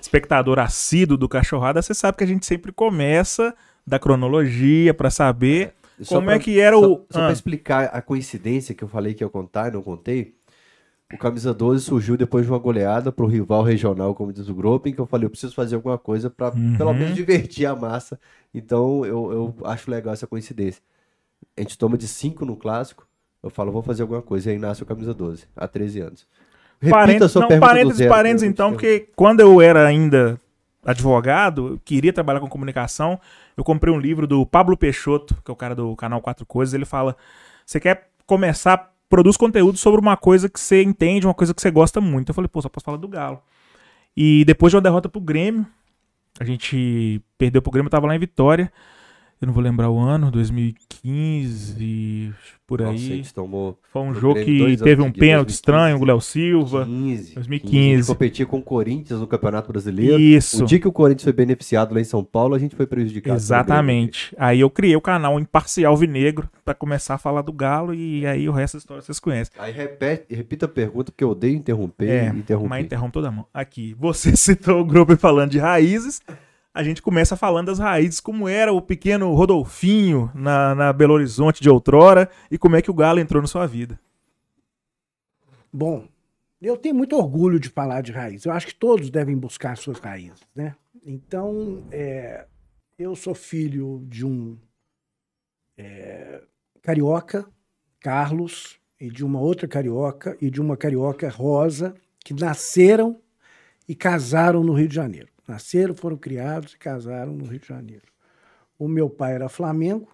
espectador 0.00 0.60
assíduo 0.60 1.16
do 1.16 1.28
Cachorrada, 1.28 1.82
você 1.82 1.94
sabe 1.94 2.18
que 2.18 2.24
a 2.24 2.28
gente 2.28 2.46
sempre 2.46 2.70
começa 2.70 3.54
da 3.84 3.98
cronologia 3.98 4.94
pra 4.94 5.10
saber 5.10 5.74
Só 6.00 6.16
como 6.16 6.26
pra- 6.26 6.34
é 6.36 6.38
que 6.38 6.60
era 6.60 6.78
o. 6.78 7.06
Só 7.10 7.20
Ah. 7.20 7.24
para 7.24 7.32
explicar 7.32 7.84
a 7.86 8.02
coincidência 8.02 8.74
que 8.74 8.84
eu 8.84 8.88
falei 8.88 9.14
que 9.14 9.24
ia 9.24 9.28
contar 9.28 9.68
e 9.68 9.72
não 9.72 9.82
contei, 9.82 10.34
o 11.12 11.16
Camisa 11.16 11.54
12 11.54 11.84
surgiu 11.84 12.16
depois 12.16 12.44
de 12.44 12.50
uma 12.52 12.58
goleada 12.58 13.10
pro 13.12 13.26
rival 13.26 13.62
regional, 13.62 14.14
como 14.14 14.32
diz 14.32 14.48
o 14.48 14.54
grupo, 14.54 14.88
em 14.88 14.92
que 14.92 14.98
eu 15.00 15.06
falei, 15.06 15.26
eu 15.26 15.30
preciso 15.30 15.54
fazer 15.54 15.76
alguma 15.76 15.96
coisa 15.96 16.28
para 16.28 16.54
Uhum. 16.54 16.76
pelo 16.76 16.92
menos 16.92 17.14
divertir 17.14 17.64
a 17.66 17.74
massa. 17.76 18.18
Então 18.52 19.04
eu, 19.06 19.32
eu 19.32 19.66
acho 19.66 19.90
legal 19.90 20.12
essa 20.12 20.26
coincidência. 20.26 20.82
A 21.56 21.60
gente 21.60 21.78
toma 21.78 21.96
de 21.96 22.08
5 22.08 22.44
no 22.44 22.56
clássico, 22.56 23.06
eu 23.42 23.48
falo, 23.50 23.70
vou 23.72 23.82
fazer 23.82 24.02
alguma 24.02 24.20
coisa, 24.22 24.50
e 24.50 24.54
aí 24.54 24.58
nasce 24.58 24.82
o 24.82 24.86
Camisa 24.86 25.14
12, 25.14 25.44
há 25.56 25.68
13 25.68 26.00
anos. 26.00 26.26
Repita 26.80 26.98
Parênteses, 26.98 27.34
não, 27.36 27.48
parênteses, 27.60 27.96
zero, 27.98 28.10
parênteses, 28.10 28.48
então, 28.48 28.72
porque 28.72 29.08
quando 29.16 29.40
eu 29.40 29.62
era 29.62 29.86
ainda 29.86 30.38
advogado, 30.86 31.80
queria 31.84 32.12
trabalhar 32.12 32.40
com 32.40 32.48
comunicação, 32.48 33.20
eu 33.56 33.64
comprei 33.64 33.92
um 33.92 33.98
livro 33.98 34.26
do 34.26 34.46
Pablo 34.46 34.76
Peixoto, 34.76 35.34
que 35.44 35.50
é 35.50 35.52
o 35.52 35.56
cara 35.56 35.74
do 35.74 35.94
canal 35.96 36.20
Quatro 36.20 36.46
Coisas, 36.46 36.72
ele 36.72 36.84
fala, 36.84 37.16
você 37.64 37.80
quer 37.80 38.08
começar, 38.24 38.94
produz 39.08 39.36
conteúdo 39.36 39.76
sobre 39.76 40.00
uma 40.00 40.16
coisa 40.16 40.48
que 40.48 40.60
você 40.60 40.82
entende, 40.82 41.26
uma 41.26 41.34
coisa 41.34 41.52
que 41.52 41.60
você 41.60 41.70
gosta 41.70 42.00
muito. 42.00 42.30
Eu 42.30 42.34
falei, 42.34 42.48
pô, 42.48 42.62
só 42.62 42.68
posso 42.68 42.84
falar 42.84 42.98
do 42.98 43.08
Galo. 43.08 43.42
E 44.16 44.44
depois 44.44 44.70
de 44.70 44.76
uma 44.76 44.82
derrota 44.82 45.08
pro 45.08 45.20
Grêmio, 45.20 45.66
a 46.38 46.44
gente 46.44 47.20
perdeu 47.36 47.60
pro 47.60 47.70
Grêmio, 47.70 47.88
eu 47.88 47.90
tava 47.90 48.06
lá 48.06 48.14
em 48.14 48.18
Vitória, 48.18 48.72
eu 49.40 49.46
não 49.46 49.54
vou 49.54 49.62
lembrar 49.62 49.90
o 49.90 49.98
ano, 49.98 50.30
2015, 50.30 52.32
por 52.66 52.80
Nossa, 52.80 52.90
a 52.90 52.94
aí. 52.94 52.98
gente 52.98 53.32
tomou 53.32 53.78
Foi 53.92 54.02
um 54.02 54.14
jogo 54.14 54.42
que 54.44 54.76
teve 54.78 55.00
um 55.02 55.12
pênalti 55.12 55.48
2015. 55.48 55.54
estranho, 55.54 55.98
o 56.00 56.04
Léo 56.04 56.20
Silva. 56.20 56.84
15, 56.84 57.34
2015. 57.34 57.94
A 57.94 57.96
gente 57.98 58.06
competia 58.06 58.46
com 58.46 58.58
o 58.58 58.62
Corinthians 58.62 59.20
no 59.20 59.26
Campeonato 59.26 59.70
Brasileiro. 59.70 60.18
Isso. 60.18 60.64
O 60.64 60.66
dia 60.66 60.80
que 60.80 60.88
o 60.88 60.92
Corinthians 60.92 61.24
foi 61.24 61.32
beneficiado 61.32 61.94
lá 61.94 62.00
em 62.00 62.04
São 62.04 62.24
Paulo, 62.24 62.54
a 62.54 62.58
gente 62.58 62.74
foi 62.74 62.86
prejudicado. 62.86 63.36
Exatamente. 63.36 64.34
Aí 64.38 64.60
eu 64.60 64.70
criei 64.70 64.96
o 64.96 65.00
canal 65.00 65.38
Imparcial 65.38 65.96
Vinegro 65.96 66.48
pra 66.64 66.74
começar 66.74 67.14
a 67.14 67.18
falar 67.18 67.42
do 67.42 67.52
Galo 67.52 67.94
e 67.94 68.26
aí 68.26 68.48
o 68.48 68.52
resto 68.52 68.74
da 68.74 68.78
história 68.78 69.02
vocês 69.02 69.20
conhecem. 69.20 69.52
Aí 69.58 69.72
repete, 69.72 70.34
repita 70.34 70.66
a 70.66 70.68
pergunta, 70.68 71.12
porque 71.12 71.22
eu 71.22 71.30
odeio 71.30 71.54
interromper 71.54 72.08
É, 72.08 72.28
interromper. 72.30 72.68
mas 72.68 72.84
interrompe 72.84 73.12
toda 73.12 73.28
a 73.28 73.30
mão. 73.30 73.46
Aqui, 73.54 73.94
você 73.98 74.32
citou 74.36 74.80
o 74.80 74.84
grupo 74.84 75.16
falando 75.16 75.50
de 75.50 75.58
raízes. 75.58 76.20
A 76.76 76.82
gente 76.82 77.00
começa 77.00 77.38
falando 77.38 77.68
das 77.68 77.78
raízes, 77.78 78.20
como 78.20 78.46
era 78.46 78.70
o 78.70 78.82
pequeno 78.82 79.32
Rodolfinho 79.32 80.30
na, 80.34 80.74
na 80.74 80.92
Belo 80.92 81.14
Horizonte 81.14 81.62
de 81.62 81.70
outrora 81.70 82.28
e 82.50 82.58
como 82.58 82.76
é 82.76 82.82
que 82.82 82.90
o 82.90 82.94
Galo 82.94 83.18
entrou 83.18 83.40
na 83.40 83.48
sua 83.48 83.66
vida. 83.66 83.98
Bom, 85.72 86.06
Eu 86.60 86.76
tenho 86.76 86.94
muito 86.94 87.16
orgulho 87.16 87.58
de 87.58 87.70
falar 87.70 88.02
de 88.02 88.12
raiz. 88.12 88.44
Eu 88.44 88.52
acho 88.52 88.66
que 88.66 88.74
todos 88.74 89.08
devem 89.08 89.34
buscar 89.34 89.74
suas 89.78 89.98
raízes, 89.98 90.40
né? 90.54 90.74
Então, 91.02 91.82
é, 91.90 92.46
eu 92.98 93.16
sou 93.16 93.34
filho 93.34 94.04
de 94.06 94.26
um 94.26 94.58
é, 95.78 96.42
carioca, 96.82 97.46
Carlos, 98.00 98.78
e 99.00 99.08
de 99.08 99.24
uma 99.24 99.40
outra 99.40 99.66
carioca, 99.66 100.36
e 100.42 100.50
de 100.50 100.60
uma 100.60 100.76
carioca 100.76 101.28
Rosa, 101.30 101.94
que 102.22 102.34
nasceram 102.34 103.18
e 103.88 103.94
casaram 103.94 104.62
no 104.62 104.74
Rio 104.74 104.88
de 104.88 104.94
Janeiro. 104.94 105.35
Nasceram, 105.46 105.94
foram 105.94 106.16
criados 106.16 106.72
e 106.72 106.78
casaram 106.78 107.32
no 107.32 107.46
Rio 107.46 107.60
de 107.60 107.68
Janeiro. 107.68 108.06
O 108.78 108.88
meu 108.88 109.08
pai 109.08 109.34
era 109.34 109.48
Flamengo, 109.48 110.08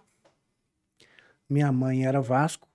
minha 1.49 1.71
mãe 1.71 2.05
era 2.05 2.21
Vasco, 2.21 2.67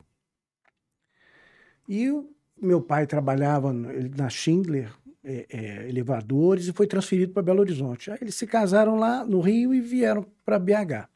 e 1.88 2.12
meu 2.60 2.82
pai 2.82 3.06
trabalhava 3.06 3.72
na 3.72 4.28
Schindler, 4.28 4.92
é, 5.24 5.46
é, 5.50 5.88
elevadores, 5.88 6.66
e 6.66 6.72
foi 6.72 6.86
transferido 6.86 7.32
para 7.32 7.42
Belo 7.42 7.60
Horizonte. 7.60 8.10
Aí 8.10 8.18
eles 8.20 8.34
se 8.34 8.46
casaram 8.46 8.96
lá 8.96 9.24
no 9.24 9.40
Rio 9.40 9.74
e 9.74 9.80
vieram 9.80 10.26
para 10.44 10.58
BH. 10.58 11.08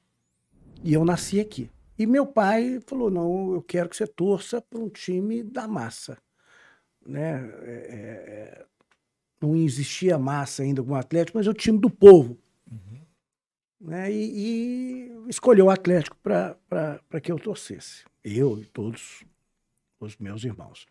E 0.83 0.93
eu 0.95 1.05
nasci 1.05 1.41
aqui. 1.41 1.71
E 1.99 2.07
meu 2.07 2.27
pai 2.27 2.81
falou: 2.87 3.11
não, 3.11 3.55
eu 3.55 3.63
quero 3.63 3.89
que 3.89 3.97
você 3.97 4.07
torça 4.07 4.61
para 4.61 4.79
um 4.79 4.89
time 4.89 5.43
da 5.43 5.69
massa. 5.69 6.19
Né? 7.07 7.51
É, 7.63 7.71
é, 7.71 8.01
é 8.51 8.67
não 9.43 9.57
existia 9.57 10.19
massa 10.19 10.63
ainda 10.63 10.83
com 10.83 10.93
o 10.93 10.95
Atlético, 10.95 11.39
mas 11.39 11.47
é 11.47 11.51
o 11.51 11.55
time 11.55 11.79
do 11.79 11.91
povo. 11.91 12.39
Uhum. 12.71 13.01
Né? 13.81 14.13
E, 14.13 14.31
e, 14.35 15.29
escolheu 15.29 15.67
o 15.67 15.71
Atlético 15.71 16.17
para 16.17 17.21
que 17.21 17.31
eu 17.31 17.39
torcesse. 17.39 18.05
Eu 18.23 18.59
e 18.61 18.65
todos 18.67 19.25
os 20.01 20.17
meus 20.17 20.45
irmãos. 20.45 20.87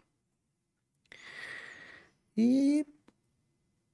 E... 2.36 2.86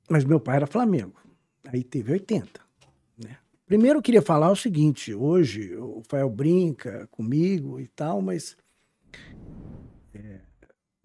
Mas 0.09 0.23
meu 0.23 0.39
pai 0.39 0.57
era 0.57 0.67
Flamengo. 0.67 1.19
Aí 1.65 1.83
teve 1.83 2.11
80. 2.13 2.61
Né? 3.17 3.37
Primeiro 3.65 3.99
eu 3.99 4.03
queria 4.03 4.21
falar 4.21 4.51
o 4.51 4.55
seguinte: 4.55 5.13
hoje 5.13 5.75
o 5.75 6.01
Fael 6.07 6.29
brinca 6.29 7.07
comigo 7.07 7.79
e 7.79 7.87
tal, 7.87 8.21
mas 8.21 8.55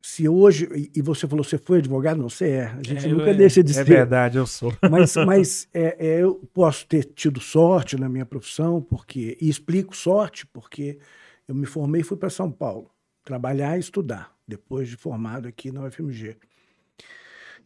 se 0.05 0.29
hoje, 0.29 0.69
e 0.93 1.01
você 1.01 1.29
falou, 1.29 1.45
você 1.45 1.57
foi 1.57 1.79
advogado, 1.79 2.19
não, 2.19 2.29
você 2.29 2.49
é. 2.49 2.65
A 2.67 2.83
gente 2.83 3.07
é, 3.07 3.09
nunca 3.09 3.33
deixa 3.33 3.63
de 3.63 3.71
é 3.71 3.75
ser. 3.75 3.81
É 3.81 3.85
verdade, 3.85 4.37
eu 4.37 4.47
sou. 4.49 4.75
Mas, 4.91 5.15
mas 5.25 5.69
é, 5.73 5.97
é, 5.99 6.23
eu 6.23 6.35
posso 6.53 6.85
ter 6.89 7.05
tido 7.05 7.39
sorte 7.39 7.97
na 7.97 8.09
minha 8.09 8.27
profissão, 8.27 8.83
porque, 8.83 9.39
e 9.41 9.49
explico 9.49 9.97
sorte, 9.97 10.45
porque 10.45 10.99
eu 11.47 11.55
me 11.55 11.67
formei 11.67 12.01
e 12.01 12.05
fui 12.05 12.17
para 12.17 12.29
São 12.29 12.51
Paulo 12.51 12.91
trabalhar 13.25 13.77
e 13.77 13.81
estudar, 13.81 14.35
depois 14.47 14.89
de 14.89 14.97
formado 14.97 15.47
aqui 15.47 15.71
na 15.71 15.85
UFMG. 15.85 16.37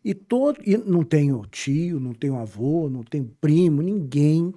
E, 0.04 0.12
todo, 0.12 0.60
e 0.62 0.76
não 0.76 1.02
tenho 1.02 1.40
tio, 1.46 1.98
não 1.98 2.12
tenho 2.12 2.36
avô, 2.36 2.90
não 2.90 3.02
tenho 3.02 3.34
primo, 3.40 3.80
ninguém 3.80 4.54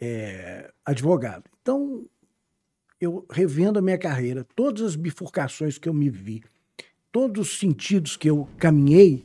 é 0.00 0.70
advogado. 0.84 1.44
Então, 1.60 2.06
eu 3.00 3.26
revendo 3.28 3.80
a 3.80 3.82
minha 3.82 3.98
carreira, 3.98 4.46
todas 4.54 4.82
as 4.82 4.96
bifurcações 4.96 5.78
que 5.78 5.88
eu 5.88 5.92
me 5.92 6.08
vi, 6.08 6.42
todos 7.16 7.48
os 7.48 7.58
sentidos 7.58 8.14
que 8.14 8.28
eu 8.28 8.46
caminhei, 8.58 9.24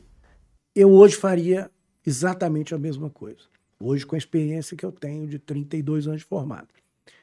eu 0.74 0.90
hoje 0.90 1.14
faria 1.14 1.70
exatamente 2.06 2.74
a 2.74 2.78
mesma 2.78 3.10
coisa. 3.10 3.42
Hoje, 3.78 4.06
com 4.06 4.14
a 4.14 4.18
experiência 4.18 4.74
que 4.74 4.86
eu 4.86 4.90
tenho 4.90 5.26
de 5.26 5.38
32 5.38 6.06
anos 6.06 6.20
de 6.20 6.26
formado. 6.26 6.68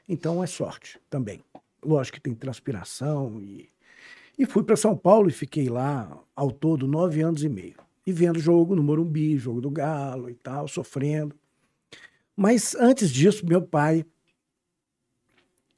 Então, 0.07 0.43
é 0.43 0.45
sorte 0.45 0.99
também. 1.09 1.41
Lógico 1.83 2.17
que 2.17 2.21
tem 2.21 2.35
transpiração. 2.35 3.41
E, 3.41 3.67
e 4.37 4.45
fui 4.45 4.61
para 4.61 4.75
São 4.75 4.95
Paulo 4.95 5.27
e 5.27 5.31
fiquei 5.31 5.69
lá 5.69 6.15
ao 6.35 6.51
todo 6.51 6.87
nove 6.87 7.21
anos 7.21 7.43
e 7.43 7.49
meio. 7.49 7.77
E 8.05 8.11
vendo 8.11 8.37
jogo 8.37 8.75
no 8.75 8.83
Morumbi, 8.83 9.39
jogo 9.39 9.61
do 9.61 9.71
Galo 9.71 10.29
e 10.29 10.35
tal, 10.35 10.67
sofrendo. 10.67 11.35
Mas 12.37 12.75
antes 12.75 13.09
disso, 13.09 13.43
meu 13.43 13.63
pai 13.63 14.05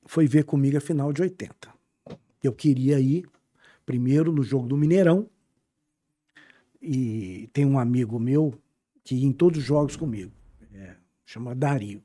foi 0.05 0.27
ver 0.27 0.43
comigo 0.43 0.75
a 0.75 0.81
final 0.81 1.13
de 1.13 1.21
80. 1.21 1.50
Eu 2.43 2.51
queria 2.51 3.00
ir, 3.00 3.25
primeiro 3.91 4.31
no 4.31 4.41
jogo 4.41 4.67
do 4.67 4.77
Mineirão. 4.77 5.29
E 6.81 7.50
tem 7.51 7.65
um 7.65 7.77
amigo 7.77 8.17
meu 8.17 8.53
que 9.03 9.15
ia 9.15 9.27
em 9.27 9.33
todos 9.33 9.60
os 9.60 9.65
jogos 9.65 9.98
comigo, 9.98 10.31
é, 10.74 10.95
chama 11.25 11.53
Dario. 11.53 12.01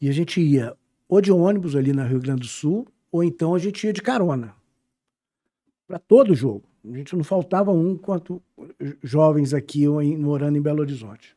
E 0.00 0.08
a 0.08 0.12
gente 0.12 0.40
ia 0.40 0.76
ou 1.08 1.20
de 1.20 1.32
ônibus 1.32 1.74
ali 1.74 1.92
na 1.92 2.06
Rio 2.06 2.20
Grande 2.20 2.42
do 2.42 2.46
Sul, 2.46 2.86
ou 3.10 3.24
então 3.24 3.52
a 3.54 3.58
gente 3.58 3.84
ia 3.84 3.92
de 3.92 4.00
carona 4.00 4.54
para 5.88 5.98
todo 5.98 6.34
jogo. 6.36 6.68
A 6.84 6.96
gente 6.96 7.16
não 7.16 7.24
faltava 7.24 7.72
um 7.72 7.96
quanto 7.96 8.40
jovens 9.02 9.52
aqui 9.52 9.88
morando 9.88 10.56
em 10.56 10.62
Belo 10.62 10.80
Horizonte. 10.80 11.36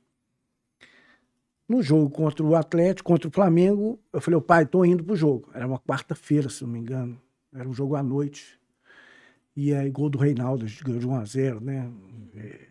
No 1.68 1.82
jogo 1.82 2.10
contra 2.12 2.46
o 2.46 2.56
Atlético, 2.56 3.10
contra 3.10 3.28
o 3.28 3.32
Flamengo, 3.32 4.00
eu 4.14 4.22
falei, 4.22 4.40
pai, 4.42 4.66
tô 4.66 4.86
indo 4.86 5.04
pro 5.04 5.16
jogo. 5.16 5.50
Era 5.54 5.66
uma 5.66 5.80
quarta-feira, 5.80 6.50
se 6.50 6.64
não 6.64 6.70
me 6.70 6.80
engano. 6.80 7.20
Era 7.54 7.68
um 7.68 7.74
jogo 7.74 7.96
à 7.96 8.04
noite. 8.04 8.58
E 9.58 9.74
aí, 9.74 9.90
gol 9.90 10.08
do 10.08 10.20
Reinaldo, 10.20 10.68
ganhou 10.86 11.00
de 11.00 11.08
1 11.08 11.16
a 11.16 11.26
0 11.26 11.62
né? 11.62 11.92
É, 12.36 12.68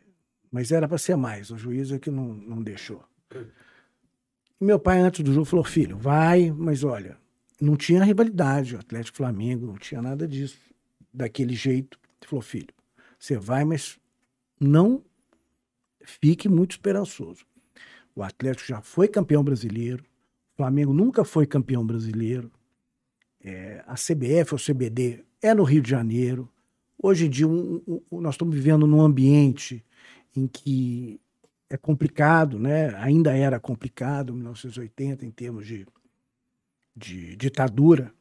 mas 0.52 0.70
era 0.70 0.86
para 0.86 0.96
ser 0.96 1.16
mais, 1.16 1.50
o 1.50 1.58
juiz 1.58 1.90
é 1.90 1.98
que 1.98 2.12
não, 2.12 2.32
não 2.32 2.62
deixou. 2.62 3.02
E 4.60 4.64
meu 4.64 4.78
pai, 4.78 5.00
antes 5.00 5.24
do 5.24 5.32
jogo, 5.32 5.44
falou: 5.44 5.64
filho, 5.64 5.98
vai, 5.98 6.52
mas 6.52 6.84
olha, 6.84 7.18
não 7.60 7.74
tinha 7.74 8.04
rivalidade, 8.04 8.76
o 8.76 8.78
Atlético 8.78 9.16
Flamengo, 9.16 9.66
não 9.66 9.74
tinha 9.74 10.00
nada 10.00 10.28
disso, 10.28 10.60
daquele 11.12 11.56
jeito. 11.56 11.98
Ele 12.20 12.28
falou: 12.30 12.42
filho, 12.42 12.72
você 13.18 13.36
vai, 13.36 13.64
mas 13.64 13.98
não 14.60 15.02
fique 16.04 16.48
muito 16.48 16.70
esperançoso. 16.70 17.44
O 18.14 18.22
Atlético 18.22 18.68
já 18.68 18.80
foi 18.80 19.08
campeão 19.08 19.42
brasileiro, 19.42 20.04
o 20.54 20.56
Flamengo 20.58 20.92
nunca 20.92 21.24
foi 21.24 21.46
campeão 21.46 21.84
brasileiro, 21.84 22.48
é, 23.40 23.82
a 23.88 23.94
CBF 23.94 24.54
ou 24.54 24.58
CBD 24.60 25.24
é 25.42 25.52
no 25.52 25.64
Rio 25.64 25.82
de 25.82 25.90
Janeiro, 25.90 26.48
Hoje 27.00 27.26
em 27.26 27.30
dia, 27.30 27.46
um, 27.46 27.82
um, 27.86 28.20
nós 28.20 28.34
estamos 28.34 28.54
vivendo 28.54 28.86
num 28.86 29.00
ambiente 29.00 29.84
em 30.34 30.46
que 30.46 31.20
é 31.68 31.76
complicado, 31.76 32.58
né? 32.58 32.94
ainda 32.96 33.36
era 33.36 33.58
complicado, 33.58 34.32
1980, 34.32 35.26
em 35.26 35.30
termos 35.30 35.66
de, 35.66 35.86
de 36.96 37.36
ditadura. 37.36 38.12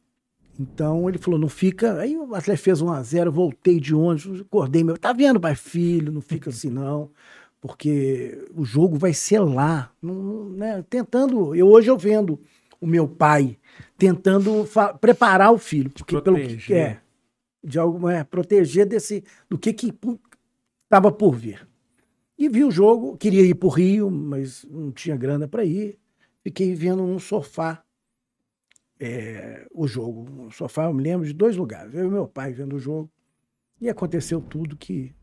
Então 0.60 1.08
ele 1.10 1.18
falou: 1.18 1.40
não 1.40 1.50
fica. 1.50 2.00
Aí 2.00 2.18
o 2.18 2.34
Atlético 2.34 2.66
fez 2.66 2.82
1 2.82 2.92
a 2.92 3.04
0 3.04 3.32
voltei 3.32 3.80
de 3.80 3.94
ônibus, 3.94 4.42
acordei 4.42 4.84
meu. 4.84 4.98
Tá 4.98 5.14
vendo, 5.14 5.40
pai, 5.40 5.56
filho? 5.56 6.12
Não 6.12 6.22
fica 6.22 6.50
assim, 6.50 6.70
não. 6.70 7.12
Porque 7.60 8.48
o 8.54 8.64
jogo 8.64 8.98
vai 8.98 9.14
ser 9.14 9.40
lá. 9.40 9.92
Não, 10.02 10.50
né? 10.50 10.84
Tentando. 10.90 11.54
Eu, 11.56 11.68
hoje 11.68 11.90
eu 11.90 11.98
vendo 11.98 12.40
o 12.80 12.88
meu 12.88 13.08
pai 13.08 13.58
tentando 13.98 14.68
preparar 15.02 15.52
o 15.52 15.58
filho. 15.58 15.90
Porque 15.90 16.22
pelo 16.22 16.38
que 16.38 16.74
é 16.74 17.02
de 17.66 17.80
alguma 17.80 18.14
é, 18.14 18.24
proteger 18.24 18.86
desse 18.86 19.24
do 19.50 19.58
que 19.58 19.74
que 19.74 19.94
estava 20.84 21.12
por 21.12 21.36
vir. 21.36 21.68
E 22.38 22.48
vi 22.48 22.64
o 22.64 22.72
jogo, 22.72 23.18
queria 23.18 23.42
ir 23.42 23.56
para 23.56 23.68
o 23.68 23.72
Rio, 23.72 24.12
mas 24.12 24.64
não 24.66 24.92
tinha 24.92 25.16
grana 25.16 25.48
para 25.48 25.66
ir. 25.66 25.98
Fiquei 26.44 26.76
vendo 26.76 27.08
num 27.08 27.18
sofá 27.18 27.84
é, 29.00 29.66
o 29.74 29.88
jogo. 29.88 30.30
No 30.30 30.52
sofá, 30.52 30.86
eu 30.86 30.94
me 30.94 31.02
lembro 31.02 31.26
de 31.26 31.34
dois 31.34 31.56
lugares. 31.56 31.94
Eu 31.94 32.06
e 32.06 32.12
meu 32.12 32.28
pai 32.28 32.54
vendo 32.54 32.76
o 32.76 32.80
jogo. 32.80 33.10
E 33.80 33.90
aconteceu 33.90 34.42
tudo 34.42 34.78
que, 34.78 35.16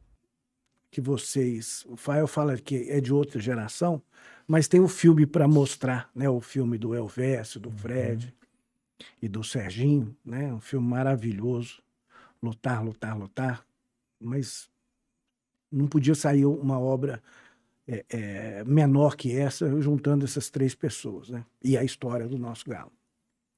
que 0.91 1.01
vocês. 1.01 1.85
O 1.87 1.97
Fael 1.97 2.27
fala 2.27 2.57
que 2.57 2.91
é 2.91 3.01
de 3.01 3.13
outra 3.13 3.39
geração, 3.39 4.03
mas 4.49 4.67
tem 4.67 4.81
um 4.81 4.89
filme 4.89 5.27
para 5.27 5.47
mostrar, 5.47 6.11
né? 6.15 6.29
O 6.29 6.41
filme 6.41 6.77
do 6.77 6.95
Elvésio, 6.95 7.61
do 7.61 7.71
Fred 7.71 8.27
uhum. 8.27 9.07
e 9.23 9.29
do 9.29 9.45
Serginho, 9.45 10.17
né? 10.25 10.53
Um 10.53 10.61
filme 10.61 10.87
maravilhoso 10.89 11.83
lutar, 12.43 12.85
lutar, 12.85 13.17
lutar, 13.19 13.67
mas 14.21 14.69
não 15.71 15.87
podia 15.87 16.15
sair 16.15 16.45
uma 16.45 16.79
obra 16.79 17.23
é, 17.87 18.05
é, 18.11 18.65
menor 18.65 19.17
que 19.17 19.37
essa, 19.37 19.81
juntando 19.81 20.25
essas 20.25 20.51
três 20.51 20.75
pessoas, 20.75 21.29
né? 21.29 21.45
E 21.63 21.77
a 21.77 21.85
história 21.85 22.29
do 22.29 22.39
nosso 22.39 22.69
galo. 22.69 22.93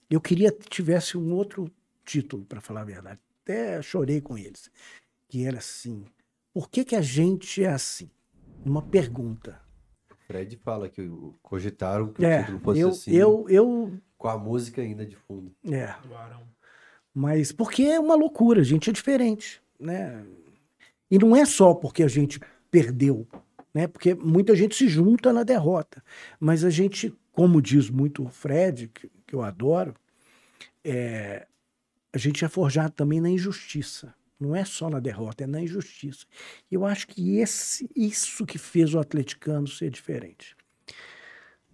Eu 0.09 0.21
queria 0.21 0.53
que 0.53 0.69
tivesse 0.69 1.17
um 1.17 1.33
outro 1.33 1.71
título, 2.05 2.45
para 2.45 2.61
falar 2.61 2.83
a 2.83 2.85
verdade. 2.85 3.21
Até 3.43 3.83
chorei 3.83 4.21
com 4.21 4.39
eles, 4.39 4.71
que 5.29 5.45
era 5.45 5.59
assim: 5.59 6.05
por 6.53 6.71
que, 6.71 6.85
que 6.85 6.97
a 6.97 7.03
gente 7.03 7.65
é 7.65 7.69
assim? 7.69 8.11
Uma 8.65 8.83
pergunta. 8.83 9.61
Fred 10.27 10.57
fala 10.57 10.89
que 10.89 11.07
cogitaram 11.43 12.13
que 12.13 12.25
é, 12.25 12.39
o 12.39 12.41
título 12.41 12.61
fosse 12.61 12.81
eu, 12.81 12.89
assim. 12.89 13.11
Eu, 13.13 13.47
eu, 13.49 13.99
com 14.17 14.29
a 14.29 14.39
música 14.39 14.81
ainda 14.81 15.05
de 15.05 15.17
fundo. 15.17 15.55
É. 15.71 15.95
Mas 17.15 17.53
porque 17.53 17.85
é 17.85 18.01
uma 18.01 18.17
loucura, 18.17 18.61
a 18.61 18.65
gente 18.65 18.91
é 18.91 18.93
diferente, 18.93 19.63
né? 19.79 20.25
E 21.09 21.19
não 21.19 21.37
é 21.37 21.45
só 21.45 21.73
porque 21.73 22.03
a 22.03 22.09
gente 22.09 22.41
perdeu, 22.71 23.27
né? 23.73 23.87
Porque 23.87 24.15
muita 24.15 24.57
gente 24.57 24.75
se 24.75 24.89
junta 24.89 25.33
na 25.33 25.45
derrota. 25.45 26.03
Mas 26.41 26.65
a 26.65 26.71
gente, 26.71 27.15
como 27.31 27.63
diz 27.63 27.89
muito 27.89 28.25
o 28.25 28.29
Fred, 28.29 28.89
que, 28.89 29.09
que 29.25 29.35
eu 29.35 29.43
adoro, 29.43 29.95
é, 30.83 31.47
a 32.13 32.19
gente 32.19 32.45
é 32.45 32.49
forjado 32.49 32.93
também 32.93 33.21
na 33.21 33.31
injustiça. 33.31 34.13
Não 34.39 34.57
é 34.57 34.65
só 34.65 34.91
na 34.91 34.99
derrota, 34.99 35.45
é 35.45 35.47
na 35.47 35.61
injustiça. 35.61 36.27
E 36.71 36.75
eu 36.75 36.85
acho 36.85 37.07
que 37.07 37.39
esse, 37.39 37.89
isso 37.95 38.45
que 38.45 38.59
fez 38.59 38.93
o 38.93 38.99
atleticano 38.99 39.69
ser 39.69 39.91
diferente. 39.91 40.57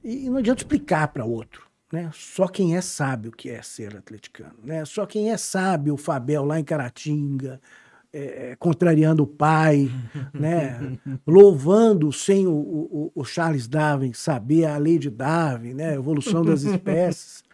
E 0.05 0.29
não 0.29 0.37
adianta 0.37 0.63
explicar 0.63 1.09
para 1.09 1.25
outro. 1.25 1.70
Né? 1.93 2.11
Só 2.15 2.47
quem 2.47 2.77
é 2.77 2.81
sabe 2.81 3.29
o 3.29 3.33
que 3.33 3.51
é 3.51 3.63
ser 3.63 3.97
atleticano. 3.97 4.55
Né? 4.63 4.85
Só 4.85 5.07
quem 5.07 5.31
é 5.31 5.37
sabe 5.37 5.91
o 5.91 5.97
Fabel 5.97 6.45
lá 6.45 6.61
em 6.61 6.65
Caratinga, 6.65 7.61
é, 8.13 8.57
contrariando 8.59 9.25
o 9.25 9.27
pai, 9.27 9.91
né? 10.33 10.99
louvando 11.27 12.13
sem 12.13 12.47
o, 12.47 12.53
o, 12.53 13.13
o, 13.15 13.25
Charles 13.25 13.67
Darwin 13.67 14.13
saber 14.13 14.67
a 14.67 14.77
lei 14.77 14.99
de 14.99 15.11
Darwin, 15.11 15.75
né? 15.75 15.91
a 15.91 15.95
evolução 15.95 16.45
das 16.45 16.63
espécies. 16.63 17.45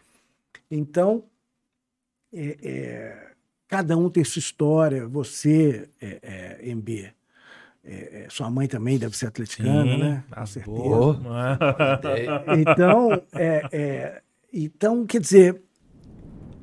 Então, 0.69 1.23
é, 2.33 2.57
é, 2.61 3.27
cada 3.67 3.97
um 3.97 4.09
tem 4.09 4.23
sua 4.23 4.39
história. 4.39 5.07
Você, 5.07 5.89
é, 5.99 6.59
é 6.61 6.75
MB, 6.75 7.13
é, 7.83 8.25
é, 8.25 8.27
sua 8.29 8.51
mãe 8.51 8.67
também 8.67 8.99
deve 8.99 9.15
ser 9.15 9.27
atleticana, 9.27 9.83
Sim, 9.83 9.97
né? 9.97 10.23
Com 10.29 10.45
certeza. 10.45 10.77
então, 12.59 13.23
é, 13.33 13.63
é, 13.71 14.21
então, 14.51 15.05
quer 15.05 15.21
dizer, 15.21 15.61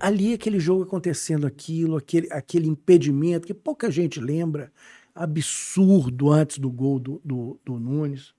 ali 0.00 0.34
aquele 0.34 0.58
jogo 0.58 0.82
acontecendo 0.82 1.46
aquilo, 1.46 1.96
aquele, 1.96 2.28
aquele 2.30 2.68
impedimento 2.68 3.46
que 3.46 3.54
pouca 3.54 3.90
gente 3.90 4.20
lembra, 4.20 4.72
absurdo 5.14 6.30
antes 6.30 6.58
do 6.58 6.70
gol 6.70 6.98
do, 6.98 7.20
do, 7.24 7.60
do 7.64 7.78
Nunes. 7.78 8.34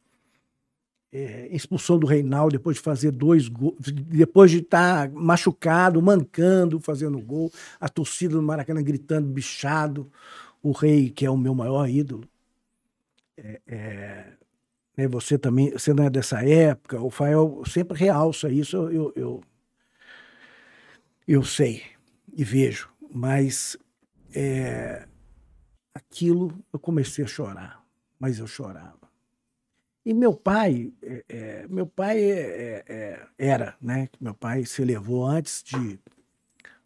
É, 1.12 1.48
expulsão 1.56 1.98
do 1.98 2.06
Reinaldo 2.06 2.58
depois 2.58 2.76
de 2.76 2.84
fazer 2.84 3.10
dois 3.10 3.48
gols, 3.48 3.76
depois 3.80 4.52
de 4.52 4.58
estar 4.58 5.10
tá 5.10 5.16
machucado, 5.16 6.02
mancando, 6.02 6.78
fazendo 6.82 7.18
gol, 7.22 7.50
a 7.80 7.88
torcida 7.88 8.36
do 8.36 8.42
Maracanã 8.42 8.84
gritando, 8.84 9.26
bichado, 9.26 10.12
o 10.62 10.72
rei, 10.74 11.10
que 11.10 11.26
é 11.26 11.32
o 11.32 11.38
meu 11.38 11.56
maior 11.56 11.88
ídolo, 11.90 12.28
é, 13.38 13.62
é, 13.66 14.34
né, 14.98 15.08
você 15.08 15.38
também, 15.38 15.72
você 15.72 15.94
não 15.94 16.04
é 16.04 16.10
dessa 16.10 16.44
época, 16.44 17.02
o 17.02 17.10
Fael 17.10 17.64
sempre 17.66 17.98
realça 17.98 18.50
isso, 18.50 18.78
eu, 18.90 19.12
eu, 19.16 19.44
eu 21.28 21.44
sei 21.44 21.84
e 22.34 22.44
vejo, 22.44 22.90
mas 23.14 23.78
é, 24.34 25.08
aquilo 25.94 26.58
eu 26.72 26.80
comecei 26.80 27.24
a 27.24 27.28
chorar, 27.28 27.86
mas 28.20 28.40
eu 28.40 28.48
chorava. 28.48 29.06
E 30.06 30.14
meu 30.14 30.36
pai, 30.36 30.94
é, 31.02 31.26
é, 31.28 31.68
meu 31.68 31.88
pai 31.88 32.20
é, 32.24 32.84
é, 32.88 33.28
era, 33.40 33.76
né? 33.82 34.08
Meu 34.20 34.36
pai 34.36 34.64
se 34.64 34.84
levou 34.86 35.26
antes 35.26 35.64
de, 35.64 36.00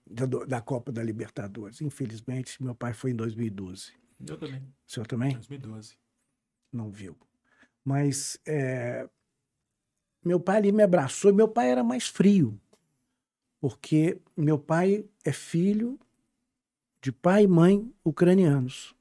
da, 0.09 0.25
da 0.25 0.61
Copa 0.61 0.89
da 0.89 1.03
Libertadores. 1.03 1.81
Infelizmente, 1.81 2.63
meu 2.63 2.73
pai 2.73 2.93
foi 2.93 3.11
em 3.11 3.15
2012. 3.15 3.91
Eu 4.25 4.37
também. 4.37 4.61
O 4.87 4.91
senhor 4.91 5.05
também? 5.05 5.33
2012 5.33 5.97
não 6.71 6.89
viu. 6.89 7.17
Mas 7.83 8.39
é, 8.45 9.07
meu 10.23 10.39
pai 10.39 10.57
ali 10.57 10.71
me 10.71 10.83
abraçou 10.83 11.33
meu 11.33 11.47
pai 11.47 11.71
era 11.71 11.83
mais 11.83 12.07
frio, 12.07 12.59
porque 13.59 14.19
meu 14.35 14.59
pai 14.59 15.05
é 15.23 15.31
filho 15.31 15.99
de 17.01 17.11
pai 17.11 17.43
e 17.43 17.47
mãe 17.47 17.91
ucranianos 18.03 18.95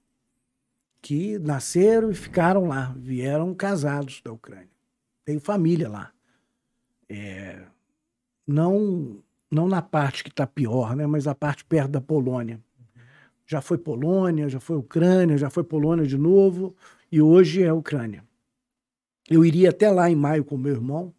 que 1.01 1.39
nasceram 1.39 2.11
e 2.11 2.15
ficaram 2.15 2.67
lá, 2.67 2.95
vieram 2.97 3.55
casados 3.55 4.21
da 4.23 4.33
Ucrânia. 4.33 4.69
Tenho 5.25 5.41
família 5.41 5.89
lá. 5.89 6.13
É, 7.09 7.65
não 8.47 9.23
não 9.51 9.67
na 9.67 9.81
parte 9.81 10.23
que 10.23 10.29
está 10.29 10.47
pior, 10.47 10.95
né, 10.95 11.07
mas 11.07 11.27
a 11.27 11.35
parte 11.35 11.65
perto 11.65 11.91
da 11.91 12.01
Polônia. 12.01 12.61
Já 13.47 13.63
foi 13.63 13.79
Polônia, 13.79 14.47
já 14.49 14.61
foi 14.61 14.77
Ucrânia, 14.77 15.39
já 15.39 15.49
foi 15.49 15.65
Polônia 15.65 16.07
de 16.07 16.19
novo 16.19 16.77
e 17.11 17.23
hoje 17.23 17.63
é 17.63 17.73
Ucrânia. 17.73 18.28
Eu 19.29 19.45
iria 19.45 19.71
até 19.71 19.91
lá 19.91 20.11
em 20.11 20.17
maio 20.17 20.45
com 20.45 20.57
meu 20.57 20.75
irmão, 20.75 21.15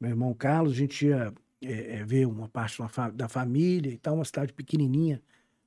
meu 0.00 0.10
irmão 0.10 0.34
Carlos, 0.34 0.72
a 0.72 0.76
gente 0.76 1.06
ia 1.06 1.32
é, 1.62 1.98
é, 1.98 2.04
ver 2.04 2.26
uma 2.26 2.48
parte 2.48 2.78
da 3.14 3.28
família 3.28 3.90
e 3.90 3.98
tal, 3.98 4.14
uma 4.14 4.24
cidade 4.24 4.52
pequenininha, 4.52 5.22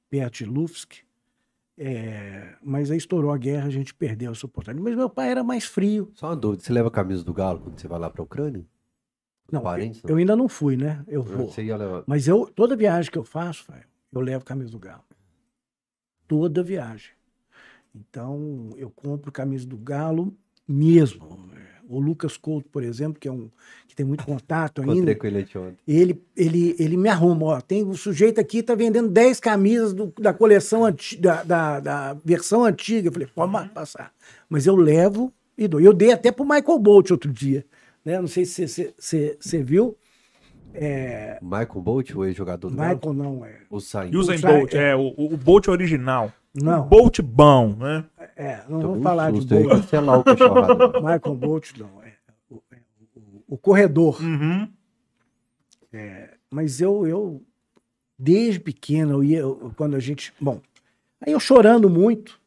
perto 0.10 0.38
de 0.38 0.46
Lufsk. 0.46 0.94
É, 1.78 2.56
mas 2.62 2.92
aí 2.92 2.98
estourou 2.98 3.32
a 3.32 3.38
guerra, 3.38 3.68
a 3.68 3.72
gente 3.72 3.94
perdeu 3.94 4.32
essa 4.32 4.46
oportunidade. 4.46 4.84
Mas 4.84 4.98
meu 4.98 5.10
pai 5.10 5.30
era 5.30 5.44
mais 5.44 5.66
frio. 5.66 6.12
Só 6.14 6.28
uma 6.28 6.36
dúvida, 6.36 6.64
você 6.64 6.74
leva 6.74 6.90
a 6.90 6.92
camisa 6.92 7.24
do 7.24 7.34
Galo 7.34 7.60
quando 7.60 7.80
você 7.80 7.88
vai 7.88 8.00
lá 8.00 8.10
para 8.10 8.22
a 8.22 8.26
Ucrânia? 8.26 8.66
Não, 9.52 9.62
Parentes, 9.62 10.04
não, 10.04 10.12
eu 10.12 10.18
ainda 10.18 10.36
não 10.36 10.48
fui, 10.48 10.78
né? 10.78 11.04
Eu 11.08 11.24
vou. 11.24 11.48
Mas 12.06 12.28
eu, 12.28 12.52
toda 12.54 12.76
viagem 12.76 13.12
que 13.12 13.18
eu 13.18 13.24
faço, 13.24 13.72
eu 14.12 14.22
levo 14.22 14.46
camisa 14.46 14.72
do 14.72 14.78
Galo. 14.78 15.04
Toda 16.28 16.62
viagem. 16.62 17.12
Então, 17.96 18.70
eu 18.76 18.92
compro 18.92 19.32
camisa 19.32 19.66
do 19.66 19.78
Galo 19.78 20.38
mesmo. 20.70 21.40
O 21.88 22.00
Lucas 22.00 22.38
Couto, 22.38 22.70
por 22.70 22.84
exemplo, 22.84 23.20
que 23.20 23.28
é 23.28 23.32
um 23.32 23.50
que 23.88 23.96
tem 23.96 24.06
muito 24.06 24.24
contato 24.24 24.82
ainda. 24.88 25.16
com 25.16 25.26
ele. 25.26 25.48
Ele, 25.88 26.22
ele, 26.38 26.76
ele 26.78 26.98
me 26.98 27.10
arruma, 27.10 27.46
ó, 27.48 27.62
tem 27.62 27.84
o 27.84 27.96
sujeito 27.96 28.40
aqui 28.40 28.62
tá 28.62 28.76
vendendo 28.76 29.10
10 29.10 29.40
camisas 29.40 29.94
do, 29.94 30.14
da 30.20 30.32
coleção 30.32 30.84
da, 31.20 31.44
da, 31.44 31.80
da, 31.80 32.14
versão 32.24 32.64
antiga. 32.64 33.08
Eu 33.08 33.12
falei, 33.12 33.28
pode 33.34 33.56
uhum. 33.56 33.68
passar. 33.70 34.14
Mas 34.48 34.68
eu 34.68 34.76
levo 34.76 35.34
e 35.58 35.68
dou. 35.68 35.82
Eu 35.82 35.92
dei 35.92 36.12
até 36.12 36.32
pro 36.32 36.46
Michael 36.46 36.78
Bolt 36.78 37.10
outro 37.10 37.34
dia, 37.34 37.66
né? 38.06 38.20
Não 38.20 38.28
sei 38.28 38.46
se 38.46 38.94
você 39.00 39.64
viu. 39.64 39.98
É... 40.74 41.40
Michael 41.42 41.82
Bolt, 41.82 42.16
o 42.16 42.24
ex-jogador 42.24 42.70
do 42.70 42.78
Michael 42.78 43.14
não, 43.14 43.44
é. 43.44 43.56
O 43.70 43.80
Sain. 43.80 44.16
Usain 44.16 44.40
Bolt, 44.40 44.74
é, 44.76 44.92
é 44.92 44.96
o, 44.96 45.14
o 45.18 45.36
Bolt 45.36 45.68
original. 45.68 46.32
Não. 46.54 46.88
Bolt 46.88 47.20
bom, 47.22 47.76
né? 47.76 48.06
É, 48.36 48.64
não 48.68 48.82
vamos 48.82 49.04
falar 49.04 49.32
de 49.32 49.46
Bolt. 49.46 49.92
Michael 51.02 51.36
Bolt, 51.36 51.78
não. 51.78 52.02
É, 52.02 52.14
o, 52.50 52.62
é, 52.72 52.78
o, 53.16 53.44
o 53.56 53.58
corredor. 53.58 54.22
Uhum. 54.22 54.72
É, 55.92 56.38
mas 56.50 56.82
eu, 56.82 57.06
eu, 57.08 57.44
desde 58.18 58.60
pequeno, 58.60 59.14
eu 59.14 59.24
ia, 59.24 59.40
eu, 59.40 59.74
quando 59.76 59.96
a 59.96 60.00
gente. 60.00 60.34
Bom, 60.40 60.62
aí 61.22 61.34
eu 61.34 61.40
chorando 61.40 61.90
muito. 61.90 62.40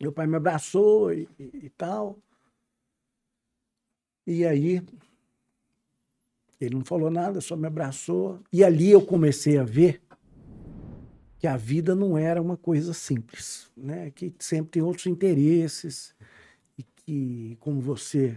Meu 0.00 0.12
pai 0.12 0.26
me 0.26 0.36
abraçou 0.36 1.12
e, 1.12 1.28
e, 1.38 1.44
e 1.64 1.70
tal. 1.70 2.18
E 4.26 4.44
aí, 4.44 4.82
ele 6.60 6.74
não 6.74 6.84
falou 6.84 7.10
nada, 7.10 7.40
só 7.40 7.56
me 7.56 7.66
abraçou. 7.66 8.40
E 8.52 8.64
ali 8.64 8.90
eu 8.90 9.02
comecei 9.04 9.58
a 9.58 9.64
ver 9.64 10.02
que 11.44 11.48
a 11.48 11.58
vida 11.58 11.94
não 11.94 12.16
era 12.16 12.40
uma 12.40 12.56
coisa 12.56 12.94
simples, 12.94 13.70
né? 13.76 14.10
Que 14.12 14.32
sempre 14.38 14.70
tem 14.70 14.82
outros 14.82 15.06
interesses 15.06 16.14
e 16.78 16.82
que, 16.82 17.58
como 17.60 17.82
você 17.82 18.34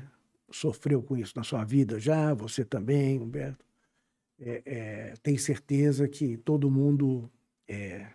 sofreu 0.51 1.01
com 1.01 1.15
isso 1.15 1.31
na 1.33 1.41
sua 1.41 1.63
vida 1.63 2.01
já, 2.01 2.33
você 2.33 2.65
também, 2.65 3.17
Humberto, 3.17 3.65
é, 4.37 4.61
é, 4.65 5.13
tem 5.23 5.37
certeza 5.37 6.05
que 6.05 6.35
todo 6.35 6.69
mundo 6.69 7.31
é, 7.65 8.07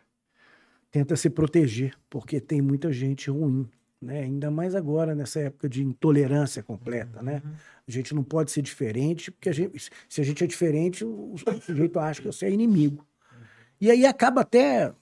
tenta 0.91 1.17
se 1.17 1.31
proteger, 1.31 1.97
porque 2.11 2.39
tem 2.39 2.61
muita 2.61 2.93
gente 2.93 3.31
ruim, 3.31 3.67
né? 3.99 4.21
Ainda 4.21 4.51
mais 4.51 4.75
agora, 4.75 5.15
nessa 5.15 5.41
época 5.41 5.71
de 5.71 5.83
intolerância 5.83 6.63
completa, 6.63 7.23
né? 7.23 7.41
Uhum. 7.43 7.53
A 7.89 7.91
gente 7.91 8.15
não 8.15 8.23
pode 8.23 8.51
ser 8.51 8.61
diferente, 8.61 9.31
porque 9.31 9.49
a 9.49 9.55
gente, 9.55 9.89
se 10.07 10.21
a 10.21 10.25
gente 10.25 10.45
é 10.45 10.47
diferente, 10.47 11.03
o, 11.03 11.33
o 11.33 11.61
sujeito 11.63 11.99
acha 11.99 12.21
que 12.21 12.27
você 12.27 12.45
é 12.45 12.51
inimigo. 12.51 13.07
E 13.83 13.91
aí 13.91 14.07
acaba 14.07 14.43
até. 14.43 14.95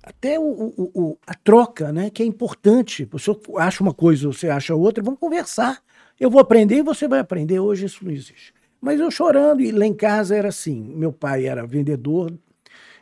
Até 0.00 0.38
o, 0.38 0.44
o, 0.44 0.90
o, 0.94 1.18
a 1.26 1.34
troca, 1.34 1.92
né? 1.92 2.08
Que 2.08 2.22
é 2.22 2.26
importante. 2.26 3.04
Você 3.06 3.32
acha 3.58 3.82
uma 3.82 3.92
coisa, 3.92 4.28
você 4.28 4.48
acha 4.48 4.76
outra, 4.76 5.02
vamos 5.02 5.18
conversar. 5.18 5.82
Eu 6.20 6.30
vou 6.30 6.40
aprender 6.40 6.76
e 6.76 6.82
você 6.82 7.08
vai 7.08 7.18
aprender. 7.18 7.58
Hoje 7.58 7.86
isso 7.86 8.04
não 8.04 8.12
existe. 8.12 8.54
Mas 8.80 9.00
eu 9.00 9.10
chorando, 9.10 9.60
e 9.60 9.72
lá 9.72 9.84
em 9.84 9.92
casa 9.92 10.36
era 10.36 10.50
assim: 10.50 10.80
meu 10.94 11.12
pai 11.12 11.46
era 11.46 11.66
vendedor, 11.66 12.32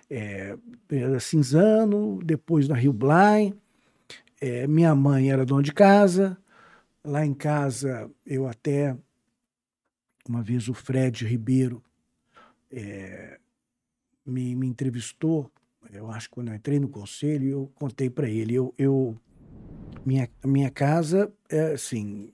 é, 0.09 0.57
era 0.91 1.21
cinzano, 1.21 2.19
depois 2.25 2.67
na 2.67 2.77
Rio 2.77 2.95
Blind, 2.95 3.53
é, 4.41 4.67
minha 4.67 4.95
mãe 4.95 5.31
era 5.31 5.45
dona 5.45 5.63
de 5.63 5.73
casa. 5.75 6.35
Lá 7.05 7.27
em 7.27 7.35
casa, 7.35 8.11
eu 8.27 8.49
até. 8.49 8.97
Uma 10.27 10.43
vez 10.43 10.67
o 10.67 10.73
Fred 10.73 11.27
Ribeiro 11.27 11.83
é, 12.75 13.39
me, 14.27 14.55
me 14.57 14.67
entrevistou, 14.67 15.51
eu 15.93 16.11
acho 16.11 16.29
que 16.29 16.35
quando 16.35 16.49
eu 16.49 16.55
entrei 16.55 16.81
no 16.81 16.89
conselho, 16.89 17.49
eu 17.49 17.73
contei 17.75 18.11
para 18.11 18.29
ele, 18.29 18.55
eu, 18.55 18.75
eu 18.77 19.17
minha, 20.05 20.29
minha 20.45 20.71
casa 20.71 21.33
é 21.49 21.73
assim, 21.73 22.33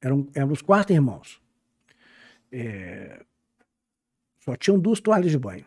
eram, 0.00 0.28
os 0.50 0.60
quatro 0.60 0.92
irmãos. 0.92 1.40
É, 2.50 3.24
só 4.40 4.56
tinham 4.56 4.78
duas 4.78 5.00
toalhas 5.00 5.30
de 5.30 5.38
banho. 5.38 5.64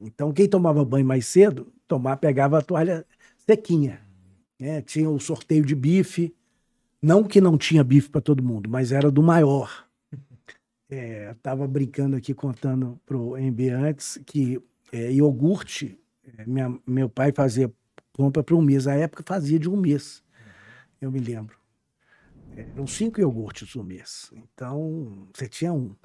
Então, 0.00 0.32
quem 0.32 0.48
tomava 0.48 0.84
banho 0.84 1.06
mais 1.06 1.26
cedo, 1.26 1.72
tomar, 1.86 2.16
pegava 2.16 2.58
a 2.58 2.62
toalha 2.62 3.06
sequinha. 3.36 4.00
Né? 4.58 4.80
Tinha 4.80 5.08
o 5.08 5.20
sorteio 5.20 5.64
de 5.64 5.74
bife. 5.74 6.34
Não 7.00 7.22
que 7.22 7.40
não 7.40 7.58
tinha 7.58 7.84
bife 7.84 8.08
para 8.08 8.20
todo 8.20 8.42
mundo, 8.42 8.70
mas 8.70 8.90
era 8.90 9.10
do 9.10 9.22
maior. 9.22 9.86
É, 10.94 11.34
tava 11.42 11.66
brincando 11.66 12.16
aqui, 12.16 12.34
contando 12.34 13.00
pro 13.06 13.34
MB 13.34 13.70
antes, 13.70 14.20
que 14.26 14.62
é, 14.92 15.10
iogurte, 15.10 15.98
é, 16.36 16.44
minha, 16.44 16.78
meu 16.86 17.08
pai 17.08 17.32
fazia 17.34 17.72
compra 18.12 18.42
para 18.42 18.54
um 18.54 18.60
mês. 18.60 18.86
A 18.86 18.94
época 18.94 19.24
fazia 19.26 19.58
de 19.58 19.70
um 19.70 19.76
mês, 19.76 20.22
eu 21.00 21.10
me 21.10 21.18
lembro. 21.18 21.56
Eram 22.54 22.86
cinco 22.86 23.18
iogurtes 23.18 23.74
no 23.74 23.82
mês. 23.82 24.30
Então, 24.34 25.26
você 25.32 25.48
tinha 25.48 25.72
um. 25.72 25.96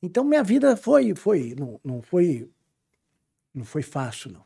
Então, 0.00 0.22
minha 0.22 0.44
vida 0.44 0.76
foi, 0.76 1.12
foi, 1.16 1.56
não, 1.58 1.80
não 1.82 2.00
foi, 2.00 2.48
não 3.52 3.64
foi 3.64 3.82
fácil, 3.82 4.30
não. 4.30 4.44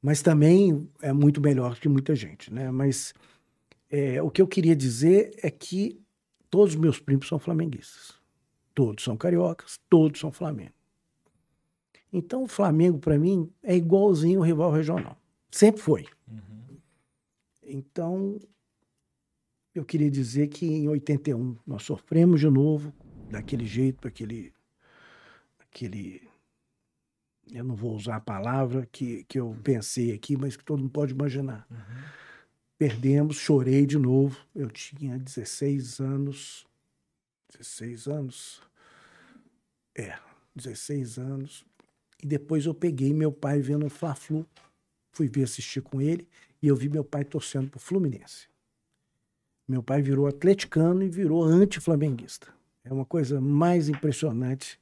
Mas 0.00 0.22
também 0.22 0.88
é 1.02 1.12
muito 1.12 1.42
melhor 1.42 1.78
que 1.78 1.90
muita 1.90 2.14
gente, 2.14 2.50
né? 2.50 2.70
Mas 2.70 3.12
é, 3.90 4.22
o 4.22 4.30
que 4.30 4.40
eu 4.40 4.48
queria 4.48 4.74
dizer 4.74 5.38
é 5.42 5.50
que 5.50 6.02
todos 6.54 6.74
os 6.74 6.80
meus 6.80 7.00
primos 7.00 7.26
são 7.26 7.36
flamenguistas. 7.36 8.14
Todos 8.72 9.02
são 9.02 9.16
cariocas, 9.16 9.80
todos 9.90 10.20
são 10.20 10.30
Flamengo. 10.30 10.72
Então, 12.12 12.44
o 12.44 12.46
Flamengo, 12.46 13.00
para 13.00 13.18
mim, 13.18 13.52
é 13.60 13.74
igualzinho 13.74 14.38
o 14.38 14.42
rival 14.44 14.70
regional. 14.70 15.18
Sempre 15.50 15.82
foi. 15.82 16.06
Uhum. 16.28 16.76
Então, 17.60 18.38
eu 19.74 19.84
queria 19.84 20.08
dizer 20.08 20.46
que 20.46 20.64
em 20.64 20.86
81 20.86 21.56
nós 21.66 21.82
sofremos 21.82 22.38
de 22.38 22.48
novo, 22.48 22.94
daquele 23.28 23.66
jeito, 23.66 24.06
aquele. 24.06 24.52
aquele 25.58 26.22
eu 27.50 27.64
não 27.64 27.74
vou 27.74 27.96
usar 27.96 28.14
a 28.16 28.20
palavra 28.20 28.88
que, 28.92 29.24
que 29.24 29.40
eu 29.40 29.56
pensei 29.64 30.12
aqui, 30.12 30.36
mas 30.36 30.56
que 30.56 30.64
todo 30.64 30.78
mundo 30.78 30.90
pode 30.90 31.12
imaginar. 31.12 31.66
Uhum 31.68 32.23
Perdemos, 32.84 33.38
chorei 33.38 33.86
de 33.86 33.96
novo. 33.96 34.36
Eu 34.54 34.68
tinha 34.68 35.18
16 35.18 36.00
anos. 36.00 36.66
16 37.56 38.06
anos? 38.08 38.60
É, 39.94 40.18
16 40.54 41.16
anos. 41.16 41.64
E 42.22 42.26
depois 42.26 42.66
eu 42.66 42.74
peguei 42.74 43.14
meu 43.14 43.32
pai 43.32 43.58
vendo 43.62 43.86
o 43.86 43.88
Fla-Flu. 43.88 44.46
Fui 45.12 45.28
ver 45.28 45.44
assistir 45.44 45.80
com 45.80 45.98
ele 45.98 46.28
e 46.62 46.68
eu 46.68 46.76
vi 46.76 46.90
meu 46.90 47.02
pai 47.02 47.24
torcendo 47.24 47.70
pro 47.70 47.80
Fluminense. 47.80 48.48
Meu 49.66 49.82
pai 49.82 50.02
virou 50.02 50.26
atleticano 50.26 51.02
e 51.02 51.08
virou 51.08 51.42
anti-flamenguista. 51.42 52.48
É 52.84 52.92
uma 52.92 53.06
coisa 53.06 53.40
mais 53.40 53.88
impressionante 53.88 54.78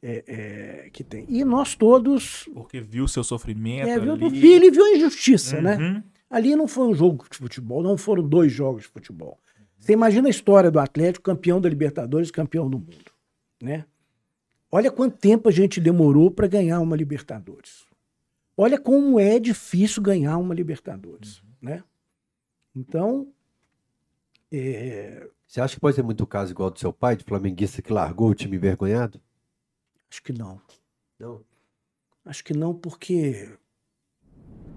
é, 0.00 0.84
é, 0.84 0.90
que 0.90 1.02
tem. 1.02 1.26
E 1.28 1.44
nós 1.44 1.74
todos. 1.74 2.48
Porque 2.54 2.80
viu 2.80 3.02
o 3.02 3.08
seu 3.08 3.24
sofrimento. 3.24 3.88
É, 3.88 3.98
viu 3.98 4.12
ali. 4.12 4.26
o 4.26 4.30
filho 4.30 4.64
e 4.64 4.70
viu 4.70 4.84
a 4.84 4.90
injustiça, 4.92 5.60
né? 5.60 5.74
Uhum. 5.74 5.92
né? 5.94 6.04
Ali 6.32 6.56
não 6.56 6.66
foi 6.66 6.88
um 6.88 6.94
jogo 6.94 7.26
de 7.30 7.36
futebol, 7.36 7.82
não 7.82 7.98
foram 7.98 8.26
dois 8.26 8.50
jogos 8.50 8.84
de 8.84 8.88
futebol. 8.88 9.38
Você 9.78 9.92
imagina 9.92 10.28
a 10.28 10.30
história 10.30 10.70
do 10.70 10.80
Atlético, 10.80 11.26
campeão 11.26 11.60
da 11.60 11.68
Libertadores, 11.68 12.30
campeão 12.30 12.70
do 12.70 12.78
mundo, 12.78 13.12
né? 13.60 13.84
Olha 14.70 14.90
quanto 14.90 15.18
tempo 15.18 15.50
a 15.50 15.52
gente 15.52 15.78
demorou 15.78 16.30
para 16.30 16.46
ganhar 16.46 16.80
uma 16.80 16.96
Libertadores. 16.96 17.84
Olha 18.56 18.80
como 18.80 19.20
é 19.20 19.38
difícil 19.38 20.02
ganhar 20.02 20.38
uma 20.38 20.54
Libertadores, 20.54 21.40
uhum. 21.40 21.48
né? 21.60 21.84
Então, 22.74 23.30
é... 24.50 25.28
você 25.46 25.60
acha 25.60 25.74
que 25.74 25.80
pode 25.80 25.96
ser 25.96 26.02
muito 26.02 26.26
caso 26.26 26.50
igual 26.50 26.70
do 26.70 26.78
seu 26.78 26.94
pai, 26.94 27.14
de 27.14 27.24
flamenguista 27.24 27.82
que 27.82 27.92
largou 27.92 28.30
o 28.30 28.34
time 28.34 28.56
envergonhado? 28.56 29.20
Acho 30.10 30.22
que 30.22 30.32
não. 30.32 30.58
Não. 31.18 31.44
Acho 32.24 32.42
que 32.42 32.54
não, 32.54 32.72
porque 32.72 33.52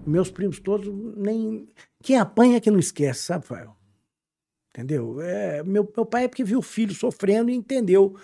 meus 0.06 0.30
primos 0.30 0.60
todos, 0.60 0.88
nem. 1.16 1.68
Quem 2.02 2.18
apanha 2.18 2.56
é 2.56 2.60
que 2.60 2.70
não 2.70 2.78
esquece, 2.78 3.22
sabe, 3.22 3.44
Fael? 3.44 3.76
Entendeu? 4.70 5.20
É, 5.20 5.62
meu, 5.62 5.90
meu 5.96 6.06
pai 6.06 6.24
é 6.24 6.28
porque 6.28 6.44
viu 6.44 6.58
o 6.58 6.62
filho 6.62 6.94
sofrendo 6.94 7.50
e 7.50 7.54
entendeu 7.54 8.14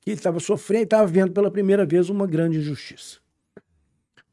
que 0.00 0.10
ele 0.10 0.18
estava 0.18 0.38
sofrendo 0.40 0.82
e 0.82 0.84
estava 0.84 1.06
vendo 1.06 1.32
pela 1.32 1.50
primeira 1.50 1.86
vez 1.86 2.10
uma 2.10 2.26
grande 2.26 2.58
injustiça. 2.58 3.18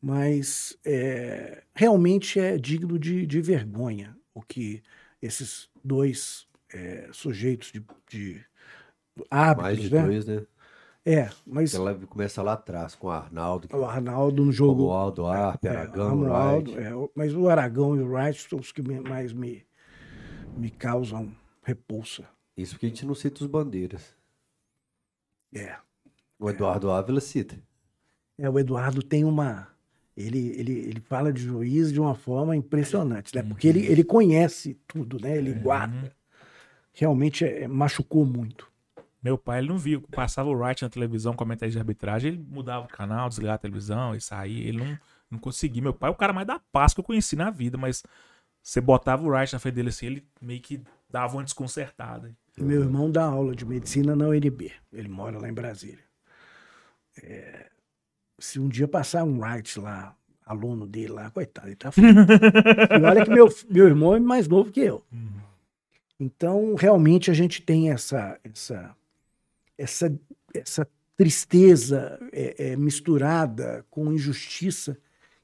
Mas 0.01 0.77
é, 0.85 1.63
realmente 1.73 2.39
é 2.39 2.57
digno 2.57 2.99
de, 2.99 3.25
de, 3.25 3.41
vergonha 3.41 4.15
o 4.33 4.41
que 4.41 4.81
esses 5.21 5.69
dois 5.83 6.47
é, 6.73 7.09
sujeitos 7.11 7.71
de, 7.71 7.83
de 8.09 8.43
hábitos, 9.29 9.63
Mais 9.63 9.79
de 9.79 9.93
né? 9.93 10.05
dois, 10.05 10.25
né? 10.25 10.45
É, 11.09 11.27
mas. 11.43 11.73
Ela 11.73 11.95
começa 11.95 12.43
lá 12.43 12.53
atrás 12.53 12.93
com 12.93 13.07
o 13.07 13.09
Arnaldo. 13.09 13.67
O 13.75 13.83
Arnaldo 13.83 14.45
no 14.45 14.51
jogo. 14.51 14.85
O 14.85 14.91
Aldo, 14.91 15.25
Arpe, 15.25 15.67
é, 15.67 15.71
Aragão, 15.71 16.21
Arnaldo. 16.23 16.79
É, 16.79 16.91
mas 17.15 17.33
o 17.33 17.49
Aragão 17.49 17.95
e 17.95 17.99
o 17.99 18.13
Wright 18.13 18.47
são 18.47 18.59
os 18.59 18.71
que 18.71 18.83
mais 18.83 19.33
me, 19.33 19.65
me 20.55 20.69
causam 20.69 21.31
repulsa. 21.63 22.25
Isso 22.55 22.75
porque 22.75 22.85
a 22.85 22.89
gente 22.89 23.07
não 23.07 23.15
cita 23.15 23.43
os 23.43 23.49
bandeiras. 23.49 24.15
É. 25.51 25.77
O 26.37 26.47
Eduardo 26.47 26.91
Ávila 26.91 27.19
cita. 27.19 27.57
É, 28.37 28.47
o 28.47 28.59
Eduardo 28.59 29.01
tem 29.01 29.23
uma. 29.23 29.67
Ele, 30.15 30.49
ele, 30.59 30.73
ele 30.73 30.99
fala 30.99 31.33
de 31.33 31.41
juiz 31.41 31.91
de 31.91 31.99
uma 31.99 32.13
forma 32.13 32.55
impressionante, 32.55 33.33
né? 33.35 33.41
Porque 33.41 33.67
ele, 33.67 33.83
ele 33.87 34.03
conhece 34.03 34.77
tudo, 34.87 35.19
né? 35.19 35.37
Ele 35.37 35.53
guarda. 35.53 36.13
Realmente 36.93 37.45
é, 37.45 37.67
machucou 37.67 38.25
muito. 38.25 38.68
Meu 39.21 39.37
pai, 39.37 39.59
ele 39.59 39.67
não 39.67 39.77
viu. 39.77 40.01
Passava 40.01 40.49
o 40.49 40.53
Wright 40.53 40.81
na 40.81 40.89
televisão, 40.89 41.33
comentário 41.33 41.71
de 41.71 41.77
arbitragem, 41.77 42.33
ele 42.33 42.45
mudava 42.49 42.85
o 42.85 42.89
canal, 42.89 43.27
desligava 43.27 43.55
a 43.55 43.59
televisão 43.59 44.15
e 44.15 44.21
saía. 44.21 44.67
Ele 44.67 44.77
não, 44.77 44.99
não 45.31 45.39
conseguia. 45.39 45.81
Meu 45.81 45.93
pai 45.93 46.09
é 46.09 46.11
o 46.11 46.15
cara 46.15 46.31
mais 46.31 46.47
da 46.47 46.59
paz 46.71 46.93
que 46.93 46.99
eu 46.99 47.03
conheci 47.03 47.35
na 47.35 47.49
vida, 47.49 47.77
mas 47.77 48.03
você 48.63 48.79
botava 48.79 49.23
o 49.23 49.29
Wright 49.29 49.51
na 49.51 49.59
frente 49.59 49.75
dele 49.75 49.89
assim, 49.89 50.05
ele 50.05 50.27
meio 50.41 50.61
que 50.61 50.81
dava 51.09 51.35
uma 51.35 51.43
desconcertada. 51.43 52.33
Meu 52.57 52.81
irmão 52.81 53.09
dá 53.09 53.23
aula 53.23 53.55
de 53.55 53.65
medicina 53.65 54.15
na 54.15 54.27
UNB. 54.27 54.71
Ele 54.91 55.07
mora 55.07 55.39
lá 55.39 55.49
em 55.49 55.53
Brasília. 55.53 56.03
É, 57.21 57.69
se 58.37 58.59
um 58.59 58.67
dia 58.67 58.87
passar 58.87 59.23
um 59.23 59.39
Wright 59.39 59.79
lá, 59.79 60.15
aluno 60.45 60.87
dele 60.87 61.13
lá, 61.13 61.29
coitado, 61.29 61.67
ele 61.67 61.75
tá 61.75 61.91
E 61.95 63.03
olha 63.03 63.23
que 63.23 63.29
meu, 63.29 63.47
meu 63.69 63.87
irmão 63.87 64.15
é 64.15 64.19
mais 64.19 64.47
novo 64.47 64.71
que 64.71 64.79
eu. 64.79 65.03
Uhum. 65.11 65.39
Então, 66.19 66.75
realmente, 66.75 67.31
a 67.31 67.33
gente 67.33 67.61
tem 67.61 67.91
essa, 67.91 68.37
essa 68.43 68.95
essa, 69.79 70.13
essa 70.53 70.87
tristeza 71.15 72.19
é, 72.31 72.71
é, 72.71 72.75
misturada 72.75 73.85
com 73.89 74.13
injustiça 74.13 74.97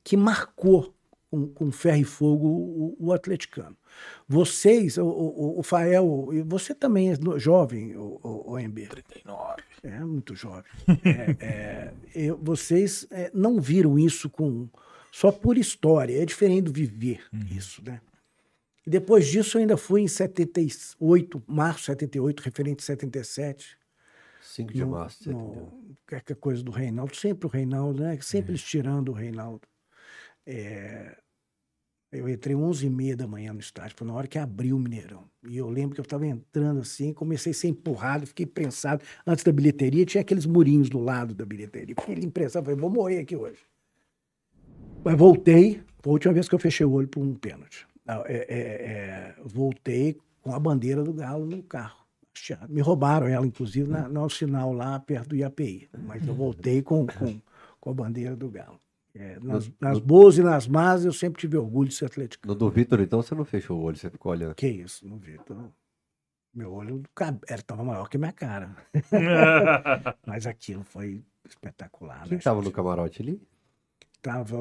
que 0.03 0.15
marcou 0.15 0.93
com, 1.29 1.47
com 1.47 1.71
ferro 1.71 1.97
e 1.97 2.03
fogo 2.03 2.47
o, 2.47 2.95
o 2.99 3.13
atleticano. 3.13 3.75
Vocês, 4.27 4.97
o, 4.97 5.05
o, 5.05 5.59
o 5.59 5.63
Fael, 5.63 6.29
e 6.31 6.41
você 6.41 6.75
também 6.75 7.11
é 7.11 7.39
jovem, 7.39 7.95
o, 7.95 8.19
o, 8.21 8.53
o 8.53 8.59
MB. 8.59 8.87
39. 8.87 9.63
É, 9.83 9.99
muito 9.99 10.35
jovem. 10.35 10.71
é, 11.39 11.93
é, 12.13 12.31
vocês 12.33 13.07
é, 13.09 13.31
não 13.33 13.59
viram 13.59 13.97
isso 13.97 14.29
com 14.29 14.67
só 15.11 15.31
por 15.31 15.57
história, 15.57 16.21
é 16.21 16.25
diferente 16.25 16.63
do 16.63 16.73
viver 16.73 17.23
uhum. 17.31 17.39
isso, 17.57 17.81
né? 17.85 18.01
E 18.85 18.89
depois 18.89 19.25
disso 19.27 19.57
eu 19.57 19.61
ainda 19.61 19.77
fui 19.77 20.01
em 20.01 20.07
78, 20.07 21.41
março 21.47 21.79
de 21.79 21.85
78, 21.85 22.41
referente 22.41 22.83
a 22.83 22.85
77, 22.85 23.77
5 24.45 24.73
de 24.73 24.85
março 24.85 25.23
de 25.23 26.13
Que 26.23 26.33
é 26.33 26.35
coisa 26.35 26.63
do 26.63 26.71
Reinaldo, 26.71 27.15
sempre 27.15 27.47
o 27.47 27.49
Reinaldo, 27.49 28.01
né? 28.01 28.17
Sempre 28.21 28.49
é. 28.49 28.51
eles 28.51 28.63
tirando 28.63 29.09
o 29.09 29.13
Reinaldo. 29.13 29.67
É, 30.45 31.17
eu 32.11 32.29
entrei 32.29 32.55
11 32.55 32.85
e 32.85 32.89
meia 32.89 33.17
da 33.17 33.27
manhã 33.27 33.51
no 33.51 33.59
estádio, 33.59 33.95
foi 33.97 34.07
na 34.07 34.13
hora 34.13 34.27
que 34.27 34.37
abriu 34.37 34.75
o 34.75 34.79
Mineirão. 34.79 35.25
E 35.43 35.57
eu 35.57 35.69
lembro 35.69 35.95
que 35.95 35.99
eu 35.99 36.03
estava 36.03 36.25
entrando 36.25 36.79
assim, 36.79 37.11
comecei 37.13 37.51
a 37.51 37.55
ser 37.55 37.67
empurrado, 37.67 38.27
fiquei 38.27 38.45
prensado. 38.45 39.03
Antes 39.25 39.43
da 39.43 39.51
bilheteria, 39.51 40.05
tinha 40.05 40.21
aqueles 40.21 40.45
murinhos 40.45 40.89
do 40.89 40.99
lado 40.99 41.33
da 41.33 41.45
bilheteria. 41.45 41.95
Fiquei 41.99 42.23
imprensado, 42.23 42.65
falei, 42.65 42.79
vou 42.79 42.89
morrer 42.89 43.19
aqui 43.19 43.35
hoje. 43.35 43.59
Mas 45.03 45.17
voltei, 45.17 45.81
foi 46.01 46.11
a 46.11 46.13
última 46.13 46.33
vez 46.33 46.47
que 46.47 46.55
eu 46.55 46.59
fechei 46.59 46.85
o 46.85 46.91
olho 46.91 47.07
por 47.07 47.21
um 47.21 47.35
pênalti. 47.35 47.87
É, 48.07 48.13
é, 48.27 48.59
é, 48.59 49.35
voltei 49.43 50.17
com 50.41 50.53
a 50.53 50.59
bandeira 50.59 51.03
do 51.03 51.13
Galo 51.13 51.45
no 51.45 51.61
carro. 51.63 52.04
Me 52.69 52.81
roubaram 52.81 53.27
ela, 53.27 53.45
inclusive, 53.45 53.89
na, 53.89 54.07
no 54.07 54.29
sinal 54.29 54.73
lá 54.73 54.99
perto 54.99 55.29
do 55.29 55.35
IAPI. 55.35 55.89
Mas 56.05 56.27
eu 56.27 56.33
voltei 56.33 56.81
com, 56.81 57.05
com, 57.07 57.41
com 57.79 57.89
a 57.89 57.93
bandeira 57.93 58.35
do 58.35 58.49
Galo. 58.49 58.79
É, 59.13 59.39
nas, 59.41 59.67
no, 59.67 59.73
nas, 59.79 59.99
boas 59.99 60.37
e 60.37 60.43
nas 60.43 60.67
más, 60.67 61.05
eu 61.05 61.13
sempre 61.13 61.39
tive 61.39 61.55
orgulho 61.57 61.87
de 61.87 61.95
ser 61.95 62.05
atlético. 62.05 62.45
No 62.45 62.53
do 62.53 62.69
Vitor, 62.69 62.99
então, 62.99 63.21
você 63.21 63.33
não 63.33 63.45
fechou 63.45 63.79
o 63.79 63.83
olho, 63.83 63.95
você 63.95 64.09
ficou 64.09 64.33
olhando? 64.33 64.55
Que 64.55 64.67
isso, 64.67 65.07
no 65.07 65.17
Vitor. 65.17 65.71
Meu 66.53 66.73
olho 66.73 67.03
estava 67.49 67.83
maior 67.83 68.09
que 68.09 68.17
minha 68.17 68.31
cara. 68.31 68.75
Mas 70.25 70.45
aquilo 70.45 70.83
foi 70.83 71.23
espetacular. 71.47 72.27
Quem 72.27 72.37
estava 72.37 72.59
né? 72.59 72.65
no 72.65 72.71
camarote 72.71 73.21
ali? 73.21 73.41
Tava 74.21 74.57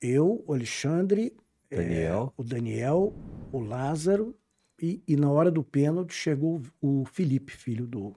eu, 0.00 0.44
o 0.46 0.52
Alexandre, 0.52 1.34
Daniel. 1.70 2.34
É, 2.36 2.40
o 2.40 2.44
Daniel, 2.44 3.14
o 3.52 3.60
Lázaro 3.60 4.34
e, 4.80 5.02
e, 5.06 5.16
na 5.16 5.30
hora 5.30 5.50
do 5.50 5.64
pênalti 5.64 6.12
chegou 6.12 6.62
o 6.80 7.04
Felipe, 7.06 7.52
filho 7.52 7.86
do, 7.86 8.14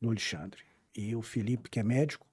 do 0.00 0.08
Alexandre. 0.08 0.62
E 0.94 1.14
o 1.14 1.20
Felipe, 1.20 1.68
que 1.68 1.78
é 1.78 1.82
médico, 1.82 2.26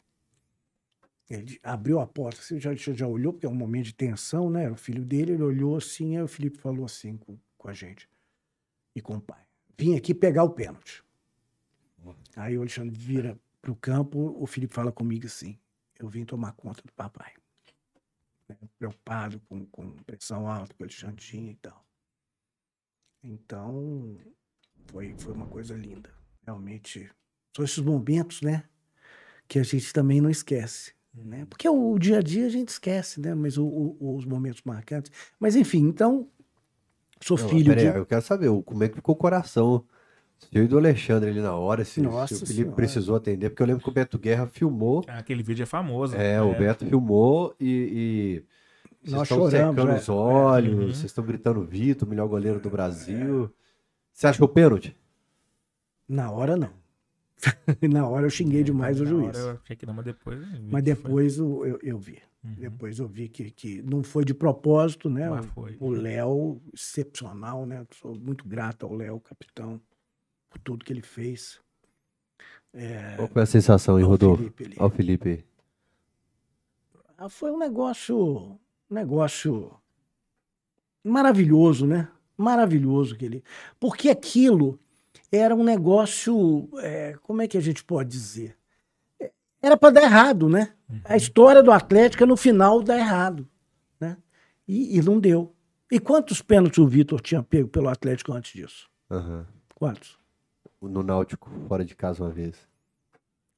ele 1.30 1.60
abriu 1.64 2.00
a 2.00 2.08
porta, 2.08 2.42
você 2.42 2.60
já, 2.60 2.74
já 2.74 3.08
olhou, 3.08 3.34
porque 3.34 3.46
é 3.46 3.50
um 3.50 3.56
momento 3.56 3.86
de 3.86 3.94
tensão, 3.94 4.50
né? 4.50 4.70
O 4.70 4.76
filho 4.76 5.04
dele, 5.04 5.34
ele 5.34 5.44
olhou 5.44 5.76
assim, 5.76 6.16
aí 6.16 6.24
o 6.24 6.28
Felipe 6.28 6.58
falou 6.58 6.86
assim 6.86 7.18
com, 7.18 7.38
com 7.58 7.68
a 7.68 7.74
gente 7.74 8.10
e 8.96 9.02
com 9.02 9.16
o 9.16 9.22
pai. 9.22 9.42
Vim 9.78 9.96
aqui 9.96 10.14
pegar 10.14 10.44
o 10.44 10.52
pênalti. 10.52 11.04
Aí 12.36 12.58
o 12.58 12.62
Alexandre 12.62 12.96
vira 12.98 13.40
pro 13.62 13.76
campo, 13.76 14.36
o 14.38 14.46
Felipe 14.46 14.74
fala 14.74 14.92
comigo 14.92 15.26
assim: 15.26 15.58
eu 15.98 16.08
vim 16.08 16.26
tomar 16.26 16.54
conta 16.54 16.82
do 16.82 16.92
papai. 16.94 17.34
Né, 18.48 18.58
Preocupado 18.78 19.40
com, 19.42 19.66
com 19.68 19.92
pressão 20.04 20.48
alta, 20.48 20.74
com 20.74 20.84
o 20.84 20.86
Alexandre 20.86 21.50
e 21.50 21.56
tal. 21.56 21.83
Então, 23.24 24.18
foi, 24.88 25.14
foi 25.18 25.34
uma 25.34 25.48
coisa 25.48 25.74
linda. 25.76 26.10
Realmente, 26.46 27.10
são 27.56 27.64
esses 27.64 27.80
momentos, 27.80 28.42
né? 28.42 28.64
Que 29.48 29.60
a 29.60 29.64
gente 29.64 29.94
também 29.94 30.20
não 30.22 30.30
esquece. 30.30 30.94
Né? 31.14 31.46
Porque 31.46 31.70
o, 31.70 31.98
dia 32.00 32.18
a 32.18 32.22
dia 32.22 32.46
a 32.48 32.50
gente 32.50 32.70
esquece, 32.70 33.22
né? 33.22 33.36
Mas 33.36 33.58
o- 33.58 33.66
o- 33.68 34.16
os 34.18 34.26
momentos 34.26 34.62
marcantes. 34.66 35.12
Mas 35.40 35.56
enfim, 35.56 35.82
então, 35.88 36.28
sou 37.22 37.38
Não, 37.38 37.48
filho 37.48 37.76
peraí, 37.76 37.92
de. 37.94 37.98
eu 37.98 38.06
quero 38.06 38.22
saber 38.22 38.50
como 38.64 38.84
é 38.84 38.90
que 38.90 38.96
ficou 38.96 39.14
o 39.14 39.18
coração 39.18 39.86
seu 40.52 40.64
e 40.64 40.68
do 40.68 40.78
Alexandre 40.78 41.30
ali 41.30 41.40
na 41.40 41.56
hora, 41.56 41.86
se, 41.86 41.94
se 41.94 42.02
o 42.02 42.06
Felipe 42.28 42.54
Senhora. 42.54 42.76
precisou 42.76 43.16
atender, 43.16 43.50
porque 43.50 43.62
eu 43.64 43.68
lembro 43.68 43.84
que 43.84 43.90
o 43.90 43.94
Beto 43.94 44.18
Guerra 44.20 44.48
filmou, 44.48 45.04
Aquele 45.08 45.44
vídeo 45.44 45.64
é 45.64 45.66
famoso. 45.68 46.16
é, 46.16 46.42
o 46.42 46.54
Beto 46.54 46.86
filmou 46.86 47.56
e, 47.60 48.42
e 48.42 48.46
vocês 49.04 49.14
Nós 49.14 49.24
estão 49.30 49.38
choramos, 49.38 49.76
secando 49.76 49.92
é. 49.92 49.96
os 50.00 50.10
olhos, 50.10 50.74
Uhum. 50.74 50.88
vocês 50.88 51.06
estão 51.06 51.26
gritando 51.26 51.64
Vitor, 51.66 52.08
melhor 52.08 52.28
goleiro 52.28 52.60
do 52.60 52.70
Brasil. 52.70 53.54
Você 54.12 54.28
achou 54.28 54.48
pênalti? 54.48 54.96
Na 56.08 56.32
hora, 56.32 56.56
não. 56.56 56.72
na 57.92 58.08
hora 58.08 58.26
eu 58.26 58.30
xinguei 58.30 58.64
demais 58.64 59.00
o 59.02 59.04
Na 59.04 59.10
juiz. 59.10 59.28
hora 59.38 59.38
eu 59.56 59.60
achei 59.64 59.76
que 59.76 59.86
não, 59.86 59.94
mas 59.94 60.06
depois. 60.06 60.40
eu 60.40 60.46
vi 60.46 60.54
Mas 60.72 60.84
que 60.84 60.96
foi. 60.96 61.04
depois 61.04 61.38
eu, 61.38 61.66
eu, 61.66 61.80
eu 61.84 61.98
vi. 62.00 62.20
Uhum. 62.44 62.56
Depois 62.56 63.00
eu 63.00 63.08
vi 63.08 63.28
que, 63.30 63.50
que 63.52 63.82
não 63.82 64.04
foi 64.04 64.24
de 64.26 64.34
propósito, 64.34 65.10
né? 65.10 65.30
Mas 65.30 65.46
foi. 65.48 65.78
O 65.80 65.90
Léo, 65.90 66.62
excepcional, 66.74 67.66
né? 67.66 67.86
Sou 67.92 68.16
muito 68.16 68.48
grato 68.48 68.86
ao 68.86 68.94
Léo, 68.94 69.20
capitão, 69.20 69.82
por 70.50 70.60
tudo 70.60 70.84
que 70.86 70.92
ele 70.94 71.02
fez. 71.02 71.60
Qual 73.18 73.28
foi 73.28 73.42
a 73.44 73.46
sensação, 73.46 73.98
hein, 73.98 74.04
Ao 74.04 74.10
Rodolfo? 74.12 74.38
Felipe 74.44 74.66
ali. 74.66 74.76
Ó 74.80 74.88
o 74.88 74.90
Felipe. 74.90 75.46
Ah, 77.18 77.30
Foi 77.30 77.52
um 77.52 77.58
negócio, 77.58 78.60
negócio 78.94 79.72
maravilhoso, 81.04 81.86
né? 81.86 82.08
Maravilhoso 82.38 83.16
aquele. 83.16 83.44
Porque 83.80 84.10
aquilo 84.10 84.80
era 85.32 85.56
um 85.56 85.64
negócio, 85.64 86.70
é, 86.80 87.18
como 87.24 87.42
é 87.42 87.48
que 87.48 87.58
a 87.58 87.62
gente 87.62 87.84
pode 87.84 88.10
dizer? 88.10 88.58
É, 89.20 89.32
Era 89.62 89.76
para 89.76 89.94
dar 89.94 90.04
errado, 90.04 90.48
né? 90.48 90.74
A 91.06 91.18
história 91.18 91.64
do 91.64 91.72
Atlético 91.72 92.26
no 92.26 92.38
final 92.38 92.82
dá 92.84 92.98
errado, 92.98 93.48
né? 94.00 94.18
E, 94.68 94.98
e 94.98 95.02
não 95.02 95.20
deu. 95.20 95.56
E 95.92 96.00
quantos 96.00 96.42
pênaltis 96.42 96.78
o 96.78 96.88
Vitor 96.88 97.22
tinha 97.22 97.42
pego 97.42 97.68
pelo 97.68 97.90
Atlético 97.90 98.32
antes 98.34 98.54
disso? 98.54 98.90
Aham. 99.10 99.46
Quantos? 99.76 100.18
No 100.82 101.02
Náutico, 101.02 101.50
fora 101.68 101.84
de 101.84 101.96
casa 101.96 102.24
uma 102.24 102.30
vez. 102.30 102.56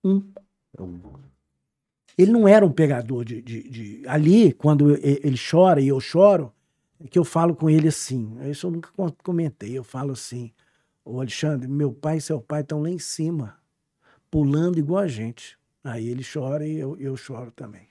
Um. 0.03 0.23
Um. 0.79 1.01
Ele 2.17 2.31
não 2.31 2.47
era 2.47 2.65
um 2.65 2.71
pegador 2.71 3.25
de, 3.25 3.41
de, 3.41 3.69
de- 3.69 4.03
Ali, 4.07 4.53
quando 4.53 4.95
ele 4.95 5.37
chora 5.37 5.81
e 5.81 5.87
eu 5.89 5.99
choro, 5.99 6.51
é 7.03 7.07
que 7.07 7.19
eu 7.19 7.25
falo 7.25 7.55
com 7.55 7.69
ele 7.69 7.87
assim. 7.89 8.37
Isso 8.49 8.67
eu 8.67 8.71
nunca 8.71 8.89
comentei. 9.23 9.77
Eu 9.77 9.83
falo 9.83 10.13
assim: 10.13 10.51
Ô 11.03 11.19
Alexandre, 11.19 11.67
meu 11.67 11.91
pai 11.91 12.17
e 12.17 12.21
seu 12.21 12.39
pai 12.39 12.61
estão 12.61 12.81
lá 12.81 12.89
em 12.89 12.99
cima, 12.99 13.57
pulando 14.31 14.79
igual 14.79 15.03
a 15.03 15.07
gente. 15.07 15.57
Aí 15.83 16.07
ele 16.07 16.23
chora 16.23 16.65
e 16.65 16.77
eu, 16.77 16.97
eu 16.97 17.15
choro 17.15 17.51
também. 17.51 17.87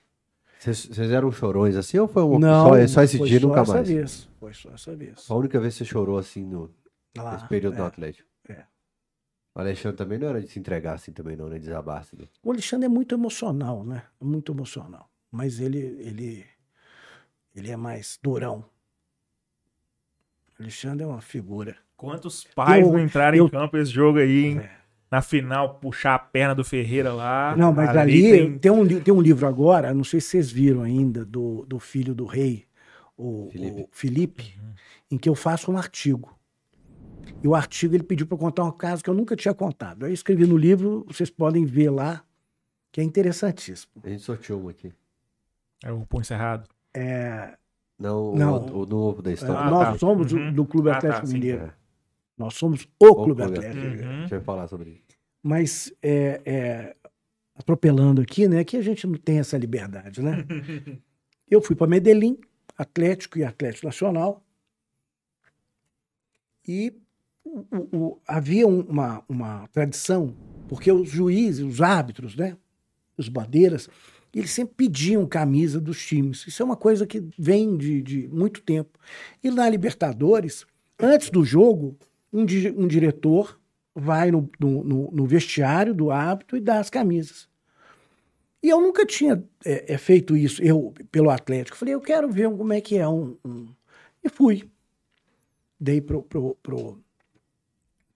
Vocês 0.59 0.99
eram 1.11 1.31
chorões 1.31 1.77
assim 1.77 1.99
ou 1.99 2.09
foi 2.09 2.23
uma, 2.23 2.65
só, 2.65 2.87
só 2.89 3.03
esse 3.03 3.19
dia 3.19 3.39
só 3.39 3.47
nunca 3.47 3.61
essa 3.61 3.75
mais? 3.75 3.89
Vez. 3.89 4.29
Foi 4.41 4.55
só 4.55 4.71
essa 4.71 4.97
vez. 4.97 5.27
A 5.31 5.35
única 5.35 5.61
vez 5.61 5.75
que 5.75 5.85
você 5.85 5.85
chorou 5.85 6.17
assim 6.19 6.43
no, 6.43 6.71
Lá, 7.17 7.35
nesse 7.35 7.47
período 7.49 7.75
é. 7.75 7.77
do 7.77 7.85
Atlético. 7.85 8.29
O 9.55 9.61
Alexandre 9.61 9.97
também 9.97 10.19
não 10.19 10.29
era 10.29 10.41
de 10.41 10.49
se 10.49 10.59
entregar 10.59 10.95
assim 10.95 11.13
também 11.13 11.37
não, 11.37 11.49
né? 11.49 11.59
Desabar 11.59 12.01
assim. 12.01 12.17
né? 12.19 12.25
O 12.43 12.51
Alexandre 12.51 12.87
é 12.87 12.89
muito 12.89 13.15
emocional, 13.15 13.85
né? 13.85 14.03
Muito 14.21 14.53
emocional. 14.53 15.09
Mas 15.31 15.61
ele, 15.61 15.79
ele, 15.79 16.45
ele 17.55 17.71
é 17.71 17.77
mais 17.77 18.19
durão. 18.23 18.65
O 20.59 20.63
Alexandre 20.63 21.05
é 21.05 21.07
uma 21.07 21.21
figura. 21.21 21.77
Quantos 21.97 22.45
pais 22.45 22.85
Eu- 22.85 22.93
não 22.93 22.99
entraram 23.01 23.37
eu- 23.39 23.47
em 23.47 23.49
campo 23.51 23.77
esse 23.77 23.91
jogo 23.91 24.19
aí, 24.19 24.45
hein? 24.45 24.59
É. 24.59 24.85
Na 25.11 25.23
final, 25.23 25.77
puxar 25.79 26.17
a 26.17 26.19
perna 26.19 26.55
do 26.57 26.65
Ferreira 26.65 27.13
lá. 27.13 27.55
Não, 27.57 27.73
mas 27.73 27.97
ali, 27.97 28.23
tem- 28.33 28.59
tem... 28.59 28.71
um, 28.73 29.01
tem 29.01 29.15
um 29.15 29.21
livro 29.21 29.47
agora, 29.47 29.95
não 29.95 30.03
sei 30.03 30.21
se 30.21 30.31
vocês 30.31 30.51
viram 30.51 30.83
ainda, 30.83 31.25
do, 31.25 31.65
do 31.67 31.79
filho 31.79 32.13
do 32.15 32.25
rei, 32.25 32.67
o 33.17 33.49
Felipe. 33.53 33.81
o 33.83 33.89
Felipe, 33.93 34.61
em 35.09 35.17
que 35.17 35.29
eu 35.29 35.37
faço 35.37 35.71
um 35.71 35.79
artigo. 35.79 36.37
E 37.43 37.49
o 37.49 37.55
artigo 37.55 37.95
ele 37.95 38.03
pediu 38.03 38.27
para 38.27 38.35
eu 38.35 38.39
contar 38.41 38.65
um 38.65 38.71
caso 38.73 39.03
que 39.05 39.11
eu 39.11 39.15
nunca 39.15 39.37
tinha 39.37 39.53
contado. 39.55 40.05
Aí 40.05 40.11
eu 40.11 40.15
escrevi 40.15 40.47
no 40.47 40.57
livro, 40.57 41.05
vocês 41.07 41.31
podem 41.31 41.65
ver 41.65 41.91
lá, 41.91 42.25
que 42.91 43.01
é 43.01 43.05
interessantíssimo. 43.05 43.93
A 44.03 44.09
gente 44.09 44.23
sorteou 44.23 44.63
um 44.65 44.69
aqui. 44.69 44.93
É 45.83 45.93
o 45.93 46.07
Pão 46.07 46.21
Encerrado. 46.21 46.69
É, 46.95 47.57
Não, 47.99 48.35
Não. 48.35 48.57
O, 48.67 48.83
o 48.83 48.87
novo 48.87 49.21
da 49.23 49.33
história. 49.33 49.57
Ah, 49.59 49.71
nós 49.71 49.89
tá. 49.95 49.99
somos 49.99 50.33
Uhum. 50.33 50.53
do 50.53 50.65
Clube 50.65 50.89
Ah, 50.91 50.93
tá, 50.93 50.99
Atlético 50.99 51.27
sim. 51.27 51.33
Mineiro. 51.35 51.65
É. 51.65 51.73
Nós 52.39 52.55
somos 52.55 52.89
o, 52.99 53.07
O 53.07 53.15
Clube 53.25 53.43
Clube 53.43 53.43
Atlético. 53.59 53.79
Atlético. 53.79 54.03
Uhum. 54.05 54.11
A 54.17 54.21
gente 54.21 54.31
vai 54.31 54.41
falar 54.41 54.67
sobre 54.69 54.91
isso. 54.91 55.03
Mas 55.43 55.93
é, 56.03 56.41
é, 56.45 56.97
atropelando 57.55 58.23
aqui, 58.23 58.49
né? 58.49 58.65
Que 58.65 58.77
a 58.79 58.83
gente 58.83 59.07
não 59.07 59.15
tem 59.15 59.39
essa 59.39 59.59
liberdade, 59.59 60.23
né? 60.23 60.45
Eu 61.51 61.61
fui 61.61 61.77
para 61.77 61.87
Medellín, 61.87 62.39
Atlético 62.79 63.39
e 63.39 63.45
Atlético 63.45 63.87
Nacional. 63.87 64.43
E 66.67 66.93
o- 67.45 67.97
o- 67.97 68.21
havia 68.27 68.67
um- 68.67 68.81
uma, 68.81 69.23
uma 69.29 69.67
tradição, 69.69 70.35
porque 70.69 70.91
os 70.91 71.09
juízes, 71.09 71.65
os 71.65 71.81
árbitros, 71.81 72.35
né? 72.37 72.57
Os 73.17 73.29
bandeiras, 73.29 73.89
eles 74.35 74.51
sempre 74.51 74.75
pediam 74.75 75.27
camisa 75.27 75.81
dos 75.81 76.05
times. 76.05 76.47
Isso 76.47 76.63
é 76.63 76.65
uma 76.67 76.77
coisa 76.77 77.07
que 77.07 77.23
vem 77.39 77.77
de, 77.77 78.03
de 78.03 78.29
muito 78.29 78.61
tempo. 78.63 78.99
E 79.43 79.51
na 79.51 79.69
Libertadores, 79.69 80.67
antes 80.99 81.31
do 81.31 81.45
jogo, 81.45 81.97
um, 82.33 82.45
di- 82.45 82.75
um 82.77 82.89
diretor 82.89 83.61
vai 83.95 84.31
no, 84.33 84.51
no- 84.59 84.83
no- 84.83 85.11
no 85.13 85.27
vestiário 85.27 85.95
do 85.95 86.11
árbitro 86.11 86.57
e 86.57 86.61
dá 86.61 86.81
as 86.81 86.91
camisas. 86.91 87.49
E 88.61 88.69
eu 88.71 88.81
nunca 88.81 89.05
tinha 89.07 89.45
é, 89.65 89.93
é, 89.95 89.99
feito 89.99 90.37
isso, 90.37 90.61
eu, 90.63 90.93
pelo 91.13 91.31
Atlético. 91.31 91.77
Falei, 91.77 91.95
eu 91.95 92.01
quero 92.01 92.29
ver 92.31 92.49
como 92.51 92.73
é 92.73 92.81
que 92.81 92.97
é 92.97 93.07
um. 93.07 93.37
um- 93.45 93.69
E 94.25 94.29
fui. 94.29 94.69
Dei 95.79 96.01
pro, 96.01 96.23
pro, 96.23 96.57
pro, 96.63 96.99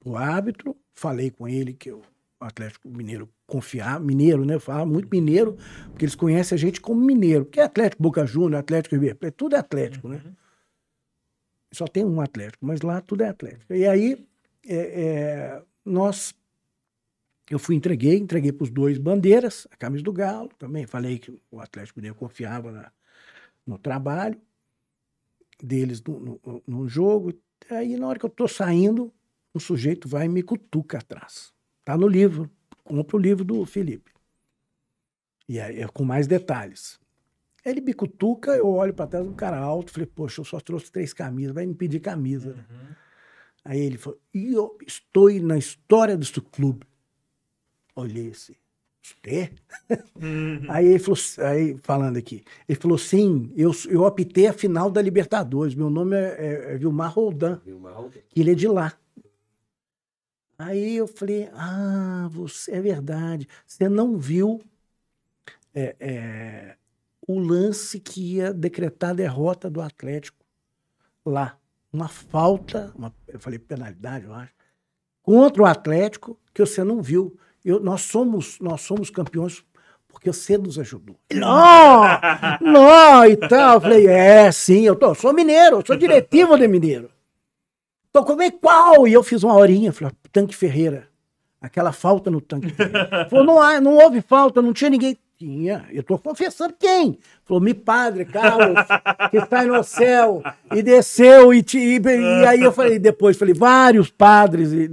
pro 0.09 0.17
árbitro, 0.17 0.77
falei 0.95 1.31
com 1.31 1.47
ele 1.47 1.75
que 1.75 1.93
o 1.93 2.01
Atlético 2.41 2.89
Mineiro 2.89 3.29
confiar, 3.47 4.01
mineiro, 4.01 4.45
né? 4.45 4.59
Fala 4.59 4.87
muito 4.87 5.09
mineiro, 5.11 5.57
porque 5.91 6.05
eles 6.05 6.15
conhecem 6.15 6.57
a 6.57 6.59
gente 6.59 6.81
como 6.81 7.01
mineiro. 7.01 7.45
Porque 7.45 7.61
é 7.61 7.65
Atlético 7.65 8.03
Boca 8.03 8.25
Juniors, 8.25 8.61
Atlético 8.61 8.95
River 8.95 9.17
Plate, 9.17 9.37
tudo 9.37 9.57
é 9.57 9.59
Atlético, 9.59 10.09
né? 10.09 10.23
Só 11.73 11.87
tem 11.87 12.05
um 12.05 12.21
Atlético, 12.21 12.65
mas 12.65 12.81
lá 12.81 13.01
tudo 13.01 13.23
é 13.23 13.29
Atlético. 13.29 13.75
E 13.75 13.87
aí, 13.87 14.27
é, 14.67 14.77
é, 14.77 15.63
nós. 15.85 16.35
Eu 17.51 17.59
fui 17.59 17.75
entreguei, 17.75 18.17
entreguei 18.19 18.53
para 18.53 18.65
os 18.65 18.71
dois 18.71 18.99
bandeiras, 18.99 19.67
a 19.71 19.77
camisa 19.77 20.05
do 20.05 20.13
Galo, 20.13 20.51
também 20.59 20.87
falei 20.87 21.19
que 21.19 21.41
o 21.51 21.61
Atlético 21.61 21.99
Mineiro 21.99 22.15
confiava 22.15 22.71
na- 22.71 22.93
no 23.67 23.79
trabalho 23.79 24.39
deles 25.63 26.03
no, 26.03 26.21
no- 26.21 26.63
no 26.67 26.89
jogo. 26.89 27.33
Aí, 27.71 27.97
na 27.97 28.07
hora 28.07 28.19
que 28.19 28.25
eu 28.25 28.29
estou 28.29 28.47
saindo, 28.47 29.13
um 29.59 29.61
sujeito 29.61 30.09
vai 30.09 30.27
e 30.27 30.29
me 30.29 30.43
cutuca 30.43 30.99
atrás. 30.99 31.53
Tá 31.85 31.97
no 31.97 32.09
livro, 32.09 32.51
compra 32.85 33.17
o 33.17 33.21
livro 33.21 33.45
do 33.45 33.65
Felipe. 33.67 34.13
E 35.49 35.59
aí, 35.61 35.81
é 35.81 35.89
com 35.89 36.05
mais 36.05 36.27
detalhes. 36.27 36.99
Ele 37.65 37.81
me 37.81 37.93
cutuca, 37.93 38.53
eu 38.57 38.69
olho 38.69 38.95
para 38.95 39.07
trás, 39.07 39.27
um 39.27 39.35
cara 39.35 39.59
alto, 39.59 39.93
falei, 39.93 40.07
poxa, 40.07 40.41
eu 40.41 40.45
só 40.45 40.61
trouxe 40.61 40.91
três 40.91 41.13
camisas, 41.13 41.53
vai 41.53 41.67
me 41.67 41.75
pedir 41.75 42.01
camisa. 42.01 42.55
né? 42.55 42.65
Aí 43.65 43.81
ele 43.81 43.99
falou, 43.99 44.19
e 44.33 44.53
eu 44.53 44.79
estou 44.87 45.31
na 45.41 45.59
história 45.59 46.17
desse 46.17 46.41
clube. 46.41 46.87
Olhei 47.95 48.31
assim, 48.31 48.55
você? 49.03 49.51
aí 50.69 50.87
ele 50.87 50.99
falou, 50.99 51.19
aí 51.39 51.77
falando 51.83 52.17
aqui, 52.17 52.45
ele 52.69 52.79
falou, 52.79 52.97
sim, 52.97 53.53
eu, 53.57 53.73
eu 53.89 54.03
optei 54.03 54.47
a 54.47 54.53
final 54.53 54.91
da 54.91 55.03
Libertadores, 55.03 55.75
meu 55.75 55.91
nome 55.91 56.17
é, 56.17 56.37
é, 56.39 56.75
é 56.75 56.79
Vilmar 56.79 57.13
Roldan, 57.13 57.61
que 58.31 58.41
ele 58.41 58.53
é 58.53 58.55
de 58.55 58.69
lá. 58.69 58.97
Aí 60.59 60.97
eu 60.97 61.07
falei, 61.07 61.49
ah, 61.55 62.29
você 62.33 62.73
é 62.73 62.81
verdade, 62.81 63.47
você 63.65 63.89
não 63.89 64.19
viu 64.19 64.61
é, 65.73 65.95
é, 66.01 66.77
o 67.29 67.39
lance 67.39 68.01
que 68.01 68.35
ia 68.35 68.53
decretar 68.53 69.11
a 69.11 69.15
derrota 69.15 69.71
do 69.71 69.81
Atlético 69.81 70.45
lá. 71.25 71.57
Uma 71.93 72.09
falta, 72.09 72.93
uma, 72.97 73.15
eu 73.29 73.39
falei 73.39 73.59
penalidade, 73.59 74.25
eu 74.25 74.35
acho, 74.35 74.53
contra 75.23 75.63
o 75.63 75.67
Atlético 75.67 76.37
que 76.53 76.65
você 76.65 76.83
não 76.83 77.01
viu. 77.01 77.39
Eu, 77.65 77.79
nós, 77.79 78.03
somos, 78.03 78.59
nós 78.59 78.81
somos 78.81 79.11
campeões 79.11 79.65
porque 80.09 80.33
você 80.33 80.59
nos 80.59 80.77
ajudou. 80.77 81.17
Não, 81.33 82.03
não, 82.61 83.25
e 83.31 83.37
tal. 83.37 83.75
Eu 83.75 83.81
falei, 83.81 84.07
é, 84.09 84.51
sim, 84.51 84.83
eu, 84.83 84.97
tô, 84.97 85.11
eu 85.11 85.15
sou 85.15 85.33
mineiro, 85.33 85.77
eu 85.77 85.87
sou 85.87 85.97
diretivo 85.97 86.59
de 86.59 86.67
mineiro. 86.67 87.11
Tô 88.19 88.25
como 88.25 88.43
é 88.43 88.51
qual? 88.51 89.07
E 89.07 89.13
eu 89.13 89.23
fiz 89.23 89.43
uma 89.45 89.55
horinha, 89.55 89.93
falei, 89.93 90.13
Tanque 90.33 90.55
Ferreira. 90.55 91.07
aquela 91.61 91.93
falta 91.93 92.31
no 92.31 92.41
tanque 92.41 92.71
dele. 92.73 92.93
Falou, 93.31 93.45
não, 93.45 93.61
há- 93.61 93.81
não 93.81 93.95
houve 93.97 94.21
falta, 94.21 94.61
não 94.63 94.73
tinha 94.73 94.91
ninguém. 94.91 95.17
Tinha, 95.37 95.85
eu 95.93 96.03
tô 96.03 96.19
confessando 96.19 96.75
quem? 96.77 97.17
Falou, 97.45 97.61
me 97.63 97.73
padre, 97.73 98.25
Carlos, 98.25 98.77
que 99.31 99.37
está 99.39 99.65
no 99.65 99.85
céu, 99.85 100.43
e 100.75 100.83
desceu, 100.83 101.55
e, 101.55 101.63
te- 101.63 101.79
e- 101.79 102.01
e 102.01 102.45
aí 102.47 102.61
eu 102.61 102.73
falei, 102.73 102.99
depois, 102.99 103.37
falei, 103.37 103.55
vários 103.55 104.11
padres. 104.11 104.73
e- 104.73 104.89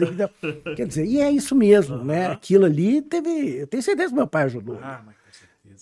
quer 0.75 0.85
dizer, 0.85 1.05
e 1.05 1.19
é 1.19 1.31
isso 1.31 1.55
mesmo, 1.55 1.97
né? 2.03 2.27
Aquilo 2.27 2.65
ali 2.65 3.01
teve, 3.01 3.57
eu 3.61 3.65
tenho 3.65 3.81
certeza 3.81 4.09
que 4.09 4.15
meu 4.15 4.27
pai 4.27 4.43
ajudou. 4.43 4.77
Ah, 4.83 5.01
mas 5.03 5.15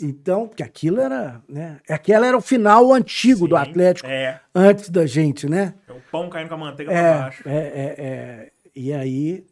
Então, 0.02 0.48
porque 0.48 0.64
aquilo 0.64 1.00
era, 1.00 1.42
né? 1.48 1.80
Aquela 1.90 2.26
era 2.28 2.38
o 2.38 2.42
final 2.42 2.92
antigo 2.94 3.48
do 3.48 3.56
Sim, 3.56 3.62
Atlético, 3.62 4.08
É. 4.10 4.40
antes 4.54 4.90
da 4.90 5.06
gente, 5.06 5.48
né? 5.48 5.74
É 5.88 5.92
o 5.92 6.02
pão 6.12 6.30
caindo 6.30 6.50
com 6.50 6.56
a 6.56 6.58
manteiga 6.58 6.92
pra 6.92 7.00
É, 7.02 7.18
baixo. 7.20 7.44
é, 7.48 7.56
é, 7.58 7.96
é. 7.98 8.52
E 8.76 8.92
aí 8.94 9.46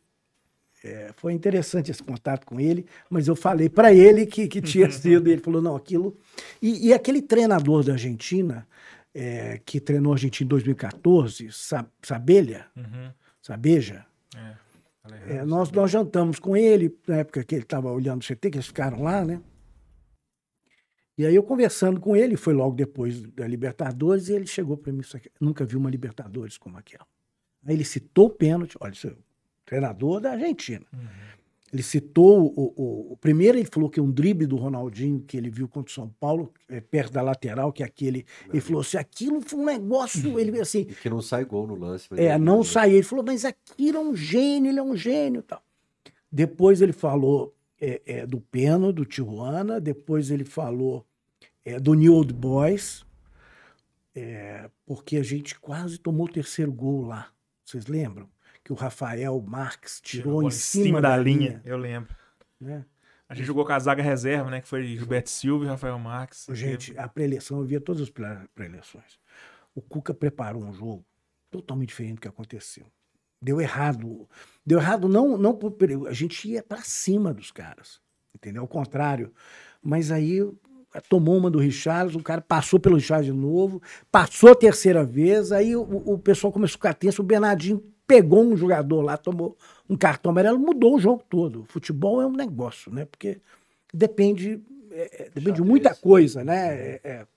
é, 0.84 1.12
foi 1.15 1.34
interessante 1.34 1.91
esse 1.91 2.01
contato 2.01 2.45
com 2.45 2.60
ele, 2.60 2.86
mas 3.10 3.27
eu 3.27 3.36
falei 3.36 3.69
para 3.69 3.93
ele 3.93 4.25
que, 4.25 4.47
que 4.47 4.62
tinha 4.62 4.89
sido, 4.91 5.30
ele 5.30 5.41
falou, 5.41 5.62
não, 5.62 5.75
aquilo... 5.75 6.17
E, 6.62 6.88
e 6.88 6.93
aquele 6.93 7.21
treinador 7.21 7.84
da 7.84 7.93
Argentina, 7.93 8.67
é, 9.13 9.60
que 9.65 9.80
treinou 9.80 10.12
a 10.13 10.15
Argentina 10.15 10.45
em 10.45 10.49
2014, 10.49 11.51
Sa- 11.51 11.86
Sabelha, 12.01 12.65
Uhum. 12.75 13.12
Sabeja, 13.41 14.06
É. 14.36 14.71
É, 15.27 15.43
nós, 15.43 15.71
nós 15.71 15.89
jantamos 15.89 16.38
com 16.38 16.56
ele, 16.56 16.95
na 17.08 17.17
época 17.17 17.43
que 17.43 17.56
ele 17.56 17.63
estava 17.63 17.91
olhando 17.91 18.21
o 18.21 18.23
CT, 18.25 18.51
que 18.51 18.58
eles 18.58 18.67
ficaram 18.67 19.01
lá, 19.01 19.25
né? 19.25 19.41
E 21.22 21.26
aí 21.26 21.36
eu 21.36 21.44
conversando 21.44 22.00
com 22.00 22.16
ele, 22.16 22.36
foi 22.36 22.54
logo 22.54 22.76
depois 22.76 23.22
da 23.22 23.48
Libertadores, 23.48 24.28
e 24.30 24.34
ele 24.34 24.48
chegou 24.48 24.76
para 24.78 24.92
mim, 24.92 25.02
"Isso 25.02 25.16
aqui, 25.18 25.30
nunca 25.40 25.64
vi 25.66 25.76
uma 25.78 25.90
Libertadores 25.90 26.58
como 26.58 26.78
aquela. 26.78 27.06
Aí 27.66 27.76
ele 27.76 27.86
citou 27.86 28.26
o 28.28 28.30
pênalti, 28.30 28.76
olha, 28.80 28.92
isso 28.94 29.08
é 29.08 29.12
o 29.12 29.18
treinador 29.66 30.20
da 30.20 30.32
Argentina. 30.32 30.86
Ele 31.72 31.84
citou 31.84 32.48
o, 32.54 32.74
o- 32.76 33.14
o 33.14 33.18
primeiro, 33.18 33.58
ele 33.58 33.70
falou 33.72 33.90
que 33.90 34.02
um 34.02 34.12
drible 34.12 34.46
do 34.46 34.58
Ronaldinho 34.58 35.22
que 35.26 35.38
ele 35.38 35.50
viu 35.50 35.70
contra 35.70 35.90
o 35.90 35.94
São 35.94 36.10
Paulo, 36.20 36.52
é, 36.68 36.82
perto 36.82 37.14
da 37.14 37.22
lateral, 37.22 37.72
que 37.72 37.82
é 37.82 37.86
aquele. 37.86 38.26
Ele 38.50 38.60
falou 38.60 38.82
assim: 38.82 38.98
aquilo 38.98 39.40
foi 39.42 39.58
um 39.60 39.66
negócio. 39.66 40.20
Ele 40.40 40.60
assim, 40.60 40.80
E 40.82 40.94
que 40.96 41.10
não 41.10 41.22
sai 41.22 41.46
gol 41.46 41.66
no 41.68 41.76
lance. 41.76 42.10
é, 42.18 42.34
ele- 42.34 42.38
não 42.40 42.62
saiu. 42.64 42.96
Ele 42.96 43.04
falou, 43.04 43.24
mas 43.24 43.46
aquilo 43.46 43.98
é 43.98 44.02
um 44.02 44.14
gênio, 44.16 44.70
ele 44.70 44.80
é 44.80 44.84
um 44.84 44.98
gênio 44.98 45.42
tal. 45.44 45.64
Depois 46.30 46.82
ele 46.82 46.92
falou 46.94 47.54
é, 47.80 48.02
é, 48.06 48.26
do 48.28 48.42
Peno, 48.42 48.92
do 48.92 49.06
Tijuana. 49.06 49.80
Depois 49.80 50.30
ele 50.30 50.44
falou 50.44 51.06
é, 51.65 51.80
do 51.80 51.93
New 51.93 52.13
Old 52.13 52.34
Boys, 52.34 53.06
é, 54.15 54.69
porque 54.86 55.17
a 55.17 55.24
gente 55.24 55.60
quase 55.60 55.97
tomou 55.97 56.26
o 56.26 56.32
terceiro 56.32 56.71
gol 56.71 57.06
lá. 57.06 57.32
Vocês 57.63 57.88
lembram? 57.88 58.30
Que 58.63 58.71
o 58.71 58.76
Rafael 58.76 59.41
Marques 59.41 60.00
tirou 60.02 60.36
Jogou 60.36 60.47
em 60.47 60.52
cima, 60.52 61.02
da, 61.02 61.17
linha. 61.17 61.62
Eu 61.65 61.78
lembro. 61.78 62.13
né? 62.60 62.86
A 63.28 63.34
gente 63.34 63.45
jogou 63.45 63.65
com 63.65 63.71
a 63.71 63.80
zaga 63.80 64.04
reserva, 64.04 64.52
né? 64.52 64.60
Que 64.60 64.67
foi 64.67 64.84
Gilberto 64.84 65.30
Silva 65.30 65.63
e 65.63 65.67
Rafael 65.69 65.97
Marques. 65.97 66.47
Gente, 66.52 66.97
a 66.97 67.08
pré-eleição, 67.08 67.60
eu 67.60 67.65
via 67.65 67.80
todas 67.80 68.02
as 68.02 68.10
pré-eleições. 68.10 69.17
O 69.74 69.82
Cuca 69.82 70.13
preparou 70.13 70.62
um 70.62 70.74
jogo 70.74 71.06
totalmente 71.50 71.89
diferente 71.89 72.15
do 72.15 72.21
que 72.21 72.28
aconteceu. 72.28 72.86
Deu 73.41 73.62
errado. 73.62 74.28
Deu 74.65 74.80
errado 74.80 75.08
não, 75.08 75.38
não 75.38 75.56
por 75.56 75.71
perigo. 75.71 76.08
A 76.08 76.13
gente 76.13 76.47
ia 76.50 76.62
para 76.62 76.82
cima 76.82 77.34
dos 77.34 77.52
caras. 77.52 78.02
Entendeu? 78.36 78.63
Ao 78.63 78.67
contrário. 78.67 79.34
Mas 79.82 80.12
aí 80.12 80.41
tomou 81.08 81.38
uma 81.38 81.49
do 81.49 81.60
Richards, 81.60 82.15
o 82.15 82.23
cara 82.23 82.41
passou 82.41 82.80
pelo 82.80 82.95
Richards 82.95 83.25
de 83.25 83.34
novo, 83.34 83.82
passou 84.12 84.51
a 84.51 84.56
terceira 84.56 85.04
vez, 85.04 85.51
aí 85.51 85.75
o, 85.75 85.82
o 85.82 86.17
pessoal 86.17 86.51
começou 86.51 86.75
a 86.75 86.77
ficar 86.77 86.93
tenso, 86.93 87.21
o 87.21 87.25
Bernardinho 87.25 87.82
pegou 88.06 88.43
um 88.43 88.58
jogador 88.58 89.01
lá, 89.01 89.15
tomou 89.15 89.58
um 89.89 89.95
cartão 89.95 90.32
amarelo, 90.32 90.60
mudou 90.60 90.95
o 90.95 90.99
jogo 90.99 91.23
todo. 91.30 91.62
O 91.62 91.65
futebol 91.65 92.21
é 92.21 92.25
um 92.25 92.34
negócio, 92.34 92.91
né? 92.91 93.06
Porque 93.06 93.39
depende, 93.93 94.62
é, 94.91 95.23
é, 95.23 95.30
depende 95.30 95.54
de 95.54 95.62
muita 95.62 95.95
coisa, 95.95 96.43
né? 96.43 96.73
É, 96.73 97.01
é. 97.04 97.27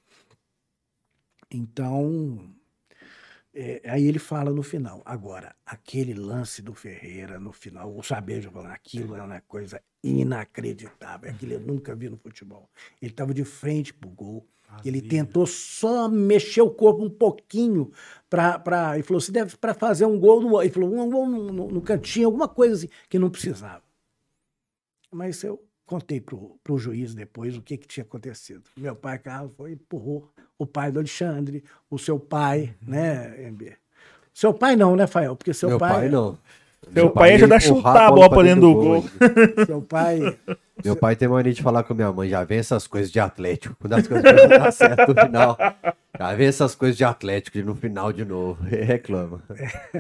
Então, 1.49 2.41
é, 3.55 3.81
aí 3.89 4.07
ele 4.07 4.19
fala 4.19 4.51
no 4.51 4.63
final. 4.63 5.01
Agora, 5.05 5.55
aquele 5.65 6.13
lance 6.15 6.61
do 6.61 6.75
Ferreira 6.75 7.39
no 7.39 7.53
final, 7.53 7.97
o 7.97 8.03
Sabejo 8.03 8.51
falando 8.51 8.73
aquilo 8.73 9.15
é 9.15 9.23
uma 9.23 9.41
coisa 9.43 9.81
inacreditável. 10.03 11.31
Aquilo 11.31 11.53
eu 11.53 11.61
nunca 11.61 11.95
vi 11.95 12.09
no 12.09 12.17
futebol. 12.17 12.69
Ele 13.01 13.11
estava 13.13 13.33
de 13.33 13.45
frente 13.45 13.95
pro 13.95 14.09
gol. 14.11 14.47
Ele 14.85 15.01
tentou 15.01 15.47
só 15.47 16.09
mexer 16.09 16.63
o 16.63 16.71
corpo 16.71 17.05
um 17.05 17.11
pouquinho 17.11 17.93
para. 18.29 18.95
Ele 18.95 19.05
falou: 19.05 19.21
se 19.21 19.31
deve 19.31 19.57
para 19.57 19.73
fazer 19.73 20.05
um 20.05 20.19
gol 20.19 20.41
no. 20.41 20.61
Ele 20.61 20.71
falou: 20.73 20.93
um 20.93 21.09
gol 21.11 21.27
no, 21.29 21.53
no- 21.53 21.69
no 21.71 21.81
cantinho, 21.83 22.27
alguma 22.27 22.49
coisa 22.49 22.75
assim, 22.75 22.89
que 23.09 23.19
não 23.19 23.31
precisava. 23.31 23.85
Mas 25.13 25.43
eu 25.45 25.65
contei 25.87 26.21
pro, 26.21 26.59
pro 26.65 26.77
juiz 26.79 27.15
depois 27.15 27.57
o 27.57 27.63
que, 27.63 27.77
que 27.77 27.87
tinha 27.87 28.03
acontecido. 28.05 28.69
Meu 28.77 28.97
pai, 28.97 29.19
Carlos, 29.19 29.53
foi 29.57 29.71
e 29.71 29.75
empurrou 29.75 30.29
o 30.65 30.67
pai 30.67 30.91
do 30.91 30.99
Alexandre, 30.99 31.63
o 31.91 31.99
seu 31.99 32.19
pai, 32.19 32.75
né, 32.87 33.35
MB? 33.51 33.73
Seu 34.33 34.53
pai 34.53 34.75
não, 34.75 34.97
né, 34.97 35.07
Fael? 35.07 35.37
Porque 35.37 35.55
seu 35.55 35.69
Meu 35.69 35.79
pai, 35.79 35.93
pai, 35.93 36.09
não. 36.09 36.37
Seu 36.93 37.11
pai 37.11 37.31
ia 37.31 37.37
ajudar 37.37 37.57
a 37.57 37.61
chutar 37.61 38.07
a 38.09 38.11
bola 38.11 38.29
pra 38.29 38.43
dentro 38.43 38.61
do 38.61 38.75
gol. 38.75 39.05
seu 39.65 39.81
pai. 39.81 40.37
Meu 40.85 40.95
pai 40.97 41.17
tem 41.17 41.27
mania 41.29 41.53
de 41.53 41.63
falar 41.63 41.83
com 41.85 41.95
minha 41.95 42.13
mãe, 42.13 42.29
já 42.29 42.45
vem 42.45 42.59
essas 42.59 42.87
coisas 42.87 43.11
de 43.11 43.19
Atlético. 43.21 43.75
Quando 43.81 43.95
as 43.95 44.07
coisas 44.07 44.25
não 44.25 44.49
dão 44.49 44.73
certo 44.73 45.15
no 45.15 45.21
final, 45.23 45.57
já 46.19 46.35
vem 46.35 46.47
essas 46.49 46.75
coisas 46.75 46.97
de 46.97 47.05
Atlético 47.05 47.59
no 47.61 47.75
final 47.75 48.13
de 48.13 48.25
novo. 48.25 48.63
Reclama. 48.69 49.41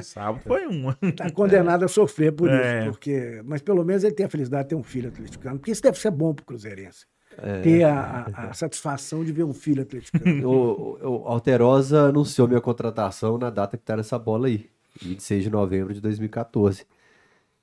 Sábado 0.03 0.41
foi 0.47 0.67
uma. 0.67 0.99
Está 1.01 1.31
condenado 1.31 1.85
a 1.85 1.89
sofrer 1.89 2.33
por 2.33 2.51
É. 2.51 2.83
isso. 2.83 2.91
Porque, 2.91 3.41
mas 3.45 3.63
pelo 3.63 3.85
menos 3.85 4.05
ele 4.05 4.15
tem 4.15 4.27
a 4.27 4.29
felicidade 4.29 4.65
de 4.65 4.69
ter 4.71 4.75
um 4.75 4.83
filho 4.83 5.09
atleticano. 5.09 5.59
Porque 5.59 5.71
isso 5.71 5.83
deve 5.83 5.99
ser 5.99 6.11
bom 6.11 6.35
para 6.35 6.43
o 6.43 6.47
Cruzeirense. 6.47 7.07
É. 7.39 7.61
Ter 7.61 7.85
a, 7.85 8.27
a- 8.35 8.43
a 8.51 8.53
satisfação 8.53 9.25
de 9.25 9.33
ver 9.33 9.45
um 9.45 9.53
filho 9.55 9.83
atleticano. 9.83 10.25
O, 10.49 10.99
o, 11.03 11.29
Alterosa 11.29 12.03
anunciou 12.09 12.47
minha 12.49 12.61
contratação 12.61 13.39
na 13.39 13.51
data 13.51 13.77
que 13.77 13.85
tá 13.85 13.97
nessa 13.97 14.19
bola 14.19 14.47
aí, 14.47 14.69
26 15.03 15.45
de 15.45 15.51
novembro 15.51 15.93
de 15.95 16.01
2014. 16.01 16.87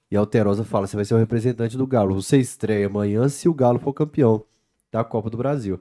E 0.09 0.17
a 0.17 0.19
Alterosa 0.19 0.63
fala: 0.63 0.87
você 0.87 0.95
vai 0.95 1.05
ser 1.05 1.13
o 1.13 1.17
representante 1.17 1.77
do 1.77 1.87
Galo. 1.87 2.15
Você 2.21 2.37
estreia 2.37 2.87
amanhã 2.87 3.27
se 3.29 3.47
o 3.47 3.53
Galo 3.53 3.79
for 3.79 3.93
campeão 3.93 4.43
da 4.91 5.03
Copa 5.03 5.29
do 5.29 5.37
Brasil. 5.37 5.79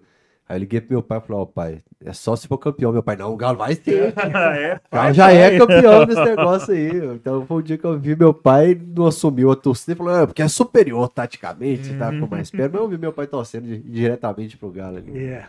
Aí 0.51 0.57
eu 0.57 0.61
liguei 0.63 0.81
pro 0.81 0.95
meu 0.95 1.03
pai 1.03 1.19
e 1.19 1.21
falei: 1.21 1.43
Ó, 1.43 1.47
pai, 1.47 1.81
é 2.05 2.13
só 2.13 2.35
se 2.35 2.49
for 2.49 2.59
campeão. 2.59 2.91
Meu 2.91 3.05
pai, 3.05 3.15
não, 3.15 3.33
o 3.33 3.37
Galo 3.37 3.59
vai 3.59 3.73
ser. 3.73 4.13
é, 4.91 5.15
já 5.15 5.31
é 5.31 5.57
campeão 5.57 6.05
desse 6.05 6.25
negócio 6.25 6.75
aí. 6.75 6.89
Então 7.15 7.47
foi 7.47 7.59
um 7.59 7.63
dia 7.63 7.79
que 7.79 7.85
eu 7.85 7.97
vi 7.97 8.17
meu 8.17 8.35
pai 8.35 8.75
não 8.75 9.07
assumiu 9.07 9.53
a 9.53 9.55
torcida 9.55 9.95
falou: 9.95 10.13
é, 10.13 10.27
porque 10.27 10.43
é 10.43 10.49
superior 10.49 11.09
taticamente, 11.09 11.97
tá 11.97 12.11
com 12.11 12.27
mais 12.27 12.51
perto. 12.51 12.73
Mas 12.73 12.83
eu 12.83 12.89
vi 12.89 12.99
meu 12.99 13.13
pai 13.13 13.29
torcendo 13.29 13.69
di- 13.69 13.79
diretamente 13.79 14.57
pro 14.57 14.73
Galo 14.73 14.97
ali. 14.97 15.17
É. 15.17 15.47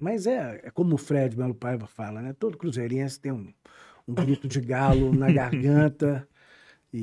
Mas 0.00 0.26
é, 0.26 0.62
é 0.64 0.70
como 0.70 0.94
o 0.94 0.98
Fred 0.98 1.36
Melo 1.36 1.54
Paiva 1.54 1.86
fala, 1.86 2.22
né? 2.22 2.34
Todo 2.38 2.56
cruzeirense 2.56 3.20
tem 3.20 3.32
um, 3.32 3.52
um 4.08 4.14
grito 4.14 4.48
de 4.48 4.62
galo 4.62 5.14
na 5.14 5.28
garganta 5.30 6.26
e, 6.90 6.98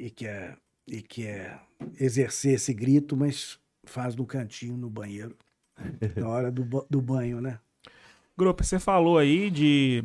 e, 0.00 0.06
e 0.06 0.10
quer, 0.10 0.56
e 0.86 1.02
quer 1.02 1.58
exercer 2.00 2.54
esse 2.54 2.72
grito, 2.72 3.16
mas 3.16 3.58
faz 3.84 4.14
no 4.14 4.24
cantinho, 4.24 4.76
no 4.76 4.88
banheiro, 4.88 5.34
na 6.16 6.28
hora 6.28 6.50
do, 6.50 6.86
do 6.88 7.00
banho, 7.00 7.40
né? 7.40 7.58
Grupo, 8.36 8.64
você 8.64 8.78
falou 8.78 9.18
aí 9.18 9.50
de 9.50 10.04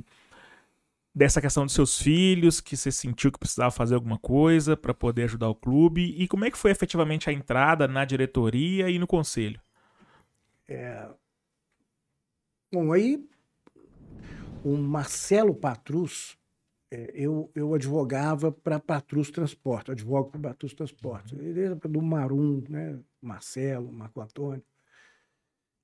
dessa 1.14 1.42
questão 1.42 1.66
dos 1.66 1.76
seus 1.76 2.02
filhos, 2.02 2.62
que 2.62 2.78
você 2.78 2.90
sentiu 2.92 3.32
que 3.32 3.40
precisava 3.40 3.70
fazer 3.72 3.96
alguma 3.96 4.18
coisa 4.18 4.78
para 4.78 4.94
poder 4.94 5.24
ajudar 5.24 5.50
o 5.50 5.56
clube. 5.56 6.16
E 6.18 6.28
como 6.28 6.46
é 6.46 6.52
que 6.52 6.58
foi 6.58 6.72
efetivamente 6.72 7.30
a 7.30 7.34
entrada 7.34 7.88
na 7.88 8.06
diretoria 8.06 8.90
e 8.90 8.98
no 8.98 9.06
conselho? 9.06 9.60
Bom, 12.74 12.94
aí 12.94 13.22
o 14.64 14.78
Marcelo 14.78 15.54
Patrus, 15.54 16.38
é, 16.90 17.12
eu, 17.14 17.52
eu 17.54 17.74
advogava 17.74 18.52
para 18.52 18.80
Patrus 18.80 19.30
Transporte, 19.30 19.92
advogo 19.92 20.30
para 20.32 20.52
Patrus 20.52 20.74
Transporte. 20.74 21.36
Era 21.60 21.76
do 21.76 22.02
Marum, 22.02 22.64
né? 22.70 22.98
Marcelo, 23.22 23.92
Marco 23.92 24.22
Antônio. 24.22 24.64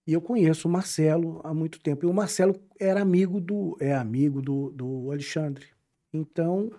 E 0.08 0.14
eu 0.14 0.22
conheço 0.22 0.70
o 0.70 0.72
Marcelo 0.72 1.41
há 1.43 1.53
muito 1.53 1.82
tempo. 1.82 2.05
E 2.05 2.10
o 2.10 2.14
Marcelo 2.14 2.55
era 2.80 3.01
amigo 3.01 3.41
do, 3.41 3.76
é 3.80 3.93
amigo 3.93 4.41
do, 4.41 4.72
do 4.72 5.12
Alexandre. 5.12 5.66
Então, 6.14 6.72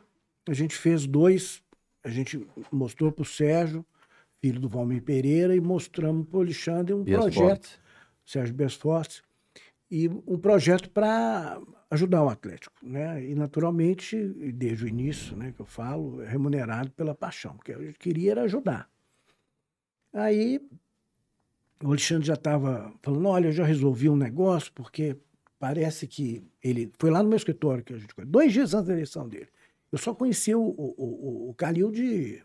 a 0.49 0.55
gente 0.55 0.75
fez 0.75 1.07
dois, 1.07 1.63
a 2.03 2.09
gente 2.09 2.45
mostrou 2.73 3.13
para 3.13 3.23
o 3.23 3.27
Sérgio, 3.27 3.85
filho 4.41 4.59
do 4.59 4.69
Valmir 4.69 5.03
Pereira, 5.03 5.55
e 5.55 5.61
mostramos 5.61 6.27
para 6.27 6.39
o 6.39 6.41
Alexandre 6.41 6.95
um 6.95 7.05
Bias 7.05 7.21
projeto. 7.21 7.45
Fortes. 7.45 7.81
Sérgio 8.25 8.55
Besforte, 8.55 9.23
e 9.91 10.09
um 10.09 10.39
projeto 10.39 10.91
para 10.91 11.61
ajudar 11.91 12.23
o 12.23 12.29
Atlético, 12.29 12.77
né? 12.83 13.25
E 13.25 13.35
naturalmente, 13.35 14.17
desde 14.53 14.85
o 14.85 14.89
início, 14.89 15.35
né, 15.35 15.53
que 15.53 15.61
eu 15.61 15.67
falo, 15.67 16.21
é 16.21 16.29
remunerado 16.29 16.91
pela 16.91 17.15
paixão, 17.15 17.57
porque 17.57 17.73
eu 17.73 17.95
queria 17.99 18.33
era 18.33 18.43
ajudar. 18.43 18.91
Aí 20.13 20.61
o 21.83 21.89
Alexandre 21.89 22.27
já 22.27 22.35
estava 22.35 22.93
falando, 23.03 23.29
olha, 23.29 23.49
eu 23.49 23.53
já 23.53 23.65
resolvi 23.65 24.09
um 24.09 24.17
negócio, 24.17 24.73
porque 24.75 25.17
parece 25.59 26.07
que 26.07 26.43
ele 26.63 26.93
foi 26.99 27.11
lá 27.11 27.23
no 27.23 27.29
meu 27.29 27.37
escritório 27.37 27.85
que 27.85 27.93
a 27.93 27.99
gente 27.99 28.15
dois 28.27 28.53
dias 28.53 28.75
antes 28.75 28.89
da 28.89 28.95
eleição 28.95 29.29
dele. 29.29 29.49
Eu 29.91 29.99
só 29.99 30.15
conhecia 30.15 30.59
o, 30.59 30.69
o, 30.69 30.95
o, 30.99 31.51
o 31.51 31.55
Calil 31.55 31.91
de 31.91 32.43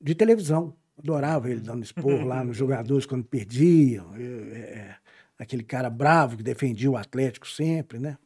de 0.00 0.14
televisão. 0.14 0.74
Adorava 0.98 1.50
ele 1.50 1.60
dando 1.60 1.82
expor 1.82 2.24
lá 2.24 2.42
nos 2.44 2.56
jogadores 2.56 3.06
quando 3.06 3.24
perdiam. 3.24 4.14
É, 4.16 4.20
é, 4.20 4.96
aquele 5.38 5.62
cara 5.62 5.90
bravo 5.90 6.36
que 6.36 6.42
defendia 6.42 6.90
o 6.90 6.96
Atlético 6.96 7.48
sempre, 7.48 7.98
né? 7.98 8.18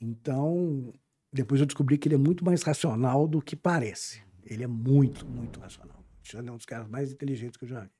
Então, 0.00 0.92
depois 1.32 1.60
eu 1.60 1.66
descobri 1.66 1.98
que 1.98 2.08
ele 2.08 2.14
é 2.14 2.18
muito 2.18 2.44
mais 2.44 2.62
racional 2.62 3.26
do 3.26 3.42
que 3.42 3.56
parece. 3.56 4.22
Ele 4.44 4.64
é 4.64 4.66
muito, 4.66 5.26
muito 5.26 5.58
racional. 5.58 6.04
Ele 6.32 6.48
é 6.48 6.52
um 6.52 6.56
dos 6.56 6.66
caras 6.66 6.88
mais 6.88 7.12
inteligentes 7.12 7.56
que 7.56 7.64
eu 7.64 7.68
já 7.68 7.80
vi. 7.80 7.97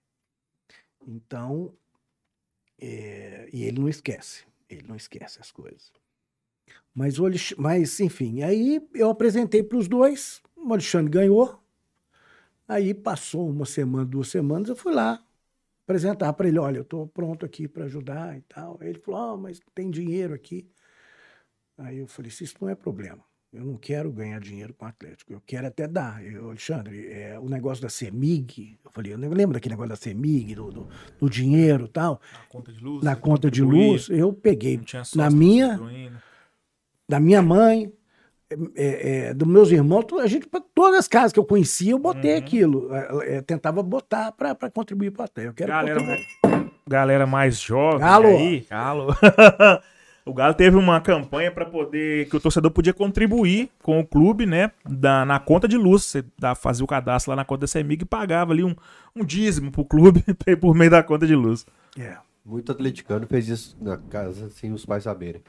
Então, 1.07 1.72
é, 2.78 3.49
e 3.53 3.64
ele 3.64 3.80
não 3.80 3.88
esquece. 3.88 4.44
Ele 4.68 4.86
não 4.86 4.96
esquece 4.96 5.40
as 5.40 5.51
coisas. 5.51 5.92
Mas, 6.94 7.18
o 7.18 7.24
mas 7.57 8.01
enfim, 8.01 8.42
aí 8.42 8.86
eu 8.94 9.11
apresentei 9.11 9.62
para 9.62 9.78
os 9.78 9.88
dois. 9.88 10.42
O 10.57 10.72
Alexandre 10.72 11.11
ganhou. 11.11 11.62
Aí 12.66 12.92
passou 12.92 13.49
uma 13.49 13.64
semana, 13.64 14.05
duas 14.05 14.28
semanas, 14.28 14.68
eu 14.68 14.76
fui 14.76 14.92
lá 14.92 15.24
apresentar 15.88 16.34
para 16.34 16.49
ele: 16.49 16.59
olha, 16.59 16.78
eu 16.78 16.82
estou 16.82 17.07
pronto 17.07 17.46
aqui 17.46 17.66
para 17.66 17.86
ajudar 17.86 18.36
e 18.36 18.42
tal. 18.42 18.78
Ele 18.82 18.99
falou: 18.99 19.34
oh, 19.34 19.36
mas 19.38 19.59
tem 19.74 19.90
dinheiro 19.90 20.34
aqui. 20.34 20.70
Aí 21.78 21.99
eu 21.99 22.07
falei: 22.07 22.30
isso 22.30 22.55
não 22.61 22.68
é 22.68 22.74
problema. 22.74 23.24
Eu 23.53 23.64
não 23.64 23.76
quero 23.76 24.12
ganhar 24.12 24.38
dinheiro 24.40 24.74
com 24.74 24.84
o 24.84 24.88
Atlético. 24.88 25.32
Eu 25.32 25.42
quero 25.46 25.66
até 25.66 25.88
dar. 25.88 26.22
Eu, 26.22 26.51
Alexandre, 26.51 27.11
é, 27.11 27.38
o 27.38 27.49
negócio 27.49 27.82
da 27.82 27.88
CEMIG, 27.88 28.78
eu 28.84 28.90
falei, 28.90 29.14
eu 29.14 29.18
lembro 29.18 29.55
daquele 29.55 29.72
negócio 29.72 29.88
da 29.88 29.96
CEMIG, 29.96 30.55
do, 30.55 30.70
do, 30.70 30.88
do 31.18 31.30
dinheiro 31.30 31.86
e 31.86 31.88
tal. 31.88 32.20
Na 32.30 32.40
conta 32.49 32.72
de 32.72 32.84
luz. 32.84 33.05
Na 33.05 33.16
conta 33.16 33.51
de 33.51 33.62
luz, 33.62 34.09
eu 34.11 34.34
peguei 34.34 34.78
na 35.14 35.30
minha, 35.30 35.80
da 37.09 37.18
minha 37.18 37.40
mãe, 37.40 37.90
é, 38.76 39.28
é, 39.28 39.34
dos 39.34 39.49
meus 39.49 39.70
irmãos, 39.70 40.05
a 40.20 40.26
gente, 40.26 40.46
todas 40.74 40.99
as 40.99 41.09
casas 41.09 41.32
que 41.32 41.38
eu 41.38 41.44
conhecia, 41.44 41.92
eu 41.92 41.99
botei 41.99 42.32
uhum. 42.32 42.38
aquilo. 42.38 42.94
É, 42.94 43.36
é 43.36 43.42
tentava 43.42 43.82
botar 43.82 44.30
para 44.32 44.70
contribuir 44.70 45.11
para 45.11 45.24
a 45.24 45.28
terra. 45.28 45.46
Eu 45.49 45.55
quero 45.55 45.70
galera, 45.70 46.01
galera 46.86 47.26
mais 47.26 47.59
jovem 47.59 48.01
Galo. 48.01 48.26
aí. 48.26 48.66
Galo. 48.68 49.07
o 50.28 50.34
Galo 50.34 50.54
teve 50.54 50.76
uma 50.76 51.00
campanha 51.00 51.50
para 51.50 51.64
poder 51.64 52.28
que 52.28 52.36
o 52.36 52.40
torcedor 52.40 52.70
podia 52.70 52.92
contribuir 52.92 53.70
com 53.82 53.98
o 53.98 54.06
clube, 54.06 54.44
né, 54.44 54.70
da, 54.84 55.24
na 55.24 55.40
conta 55.40 55.66
de 55.66 55.76
luz. 55.76 56.04
Você 56.04 56.24
dá, 56.38 56.54
fazia 56.54 56.84
o 56.84 56.88
cadastro 56.88 57.30
lá 57.30 57.36
na 57.36 57.44
conta 57.44 57.62
da 57.62 57.66
CEMIG 57.66 58.02
e 58.02 58.04
pagava 58.04 58.52
ali 58.52 58.62
um, 58.62 58.74
um 59.16 59.24
dízimo 59.24 59.72
pro 59.72 59.84
clube 59.84 60.22
por 60.60 60.74
meio 60.74 60.90
da 60.90 61.02
conta 61.02 61.26
de 61.26 61.34
luz. 61.34 61.66
É. 61.98 62.18
Muito 62.44 62.72
atleticano 62.72 63.26
fez 63.26 63.48
isso 63.48 63.76
na 63.80 63.96
casa 63.96 64.48
sem 64.50 64.72
os 64.72 64.84
pais 64.86 65.04
saberem. 65.04 65.42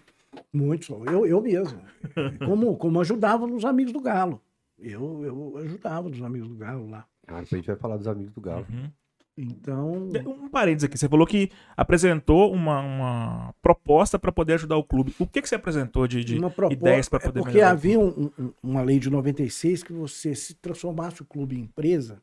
Muitos, 0.52 0.90
eu, 0.90 1.26
eu 1.26 1.42
mesmo. 1.42 1.80
Como, 2.46 2.76
como 2.78 3.02
ajudava 3.02 3.48
nos 3.48 3.66
amigos 3.66 3.94
do 3.94 4.02
Galo. 4.02 4.42
Eu, 4.78 5.24
eu 5.26 5.58
ajudava 5.58 6.10
nos 6.10 6.22
amigos 6.22 6.48
do 6.48 6.56
Galo 6.56 6.90
lá. 6.90 7.06
Ah, 7.28 7.38
a 7.38 7.44
gente 7.44 7.68
vai 7.68 7.76
falar 7.76 7.98
dos 7.98 8.08
amigos 8.08 8.34
do 8.34 8.42
Galo. 8.42 8.66
Uhum. 8.70 8.90
Então. 9.42 10.10
Um 10.26 10.50
parênteses 10.50 10.86
aqui. 10.86 10.98
Você 10.98 11.08
falou 11.08 11.26
que 11.26 11.50
apresentou 11.78 12.54
uma, 12.54 12.82
uma 12.82 13.56
proposta 13.62 14.20
para 14.20 14.32
poder 14.32 14.54
ajudar 14.54 14.76
o 14.76 14.84
clube. 14.84 15.16
O 15.18 15.26
que, 15.26 15.42
que 15.42 15.48
você 15.48 15.56
apresentou 15.56 16.08
de, 16.08 16.24
de 16.24 16.38
proposta, 16.38 16.74
ideias 16.74 17.08
para 17.08 17.20
poder 17.20 17.40
é 17.40 17.44
Porque 17.44 17.62
havia 17.62 18.00
um, 18.00 18.30
um, 18.38 18.54
uma 18.62 18.82
lei 18.82 19.00
de 19.00 19.10
96 19.10 19.84
que 19.84 19.94
você, 19.94 20.36
se 20.36 20.56
transformasse 20.56 21.22
o 21.22 21.26
clube 21.26 21.56
em 21.56 21.62
empresa, 21.62 22.22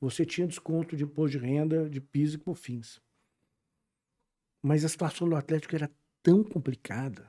você 0.00 0.26
tinha 0.26 0.46
desconto 0.46 0.96
de 0.96 1.04
imposto 1.04 1.38
de 1.38 1.44
renda, 1.44 1.88
de 1.88 2.00
piso 2.00 2.36
e 2.36 2.40
cofins. 2.40 3.00
Mas 4.62 4.84
a 4.84 4.88
situação 4.88 5.28
do 5.28 5.36
Atlético 5.36 5.74
era 5.74 5.90
tão 6.22 6.44
complicada 6.44 7.26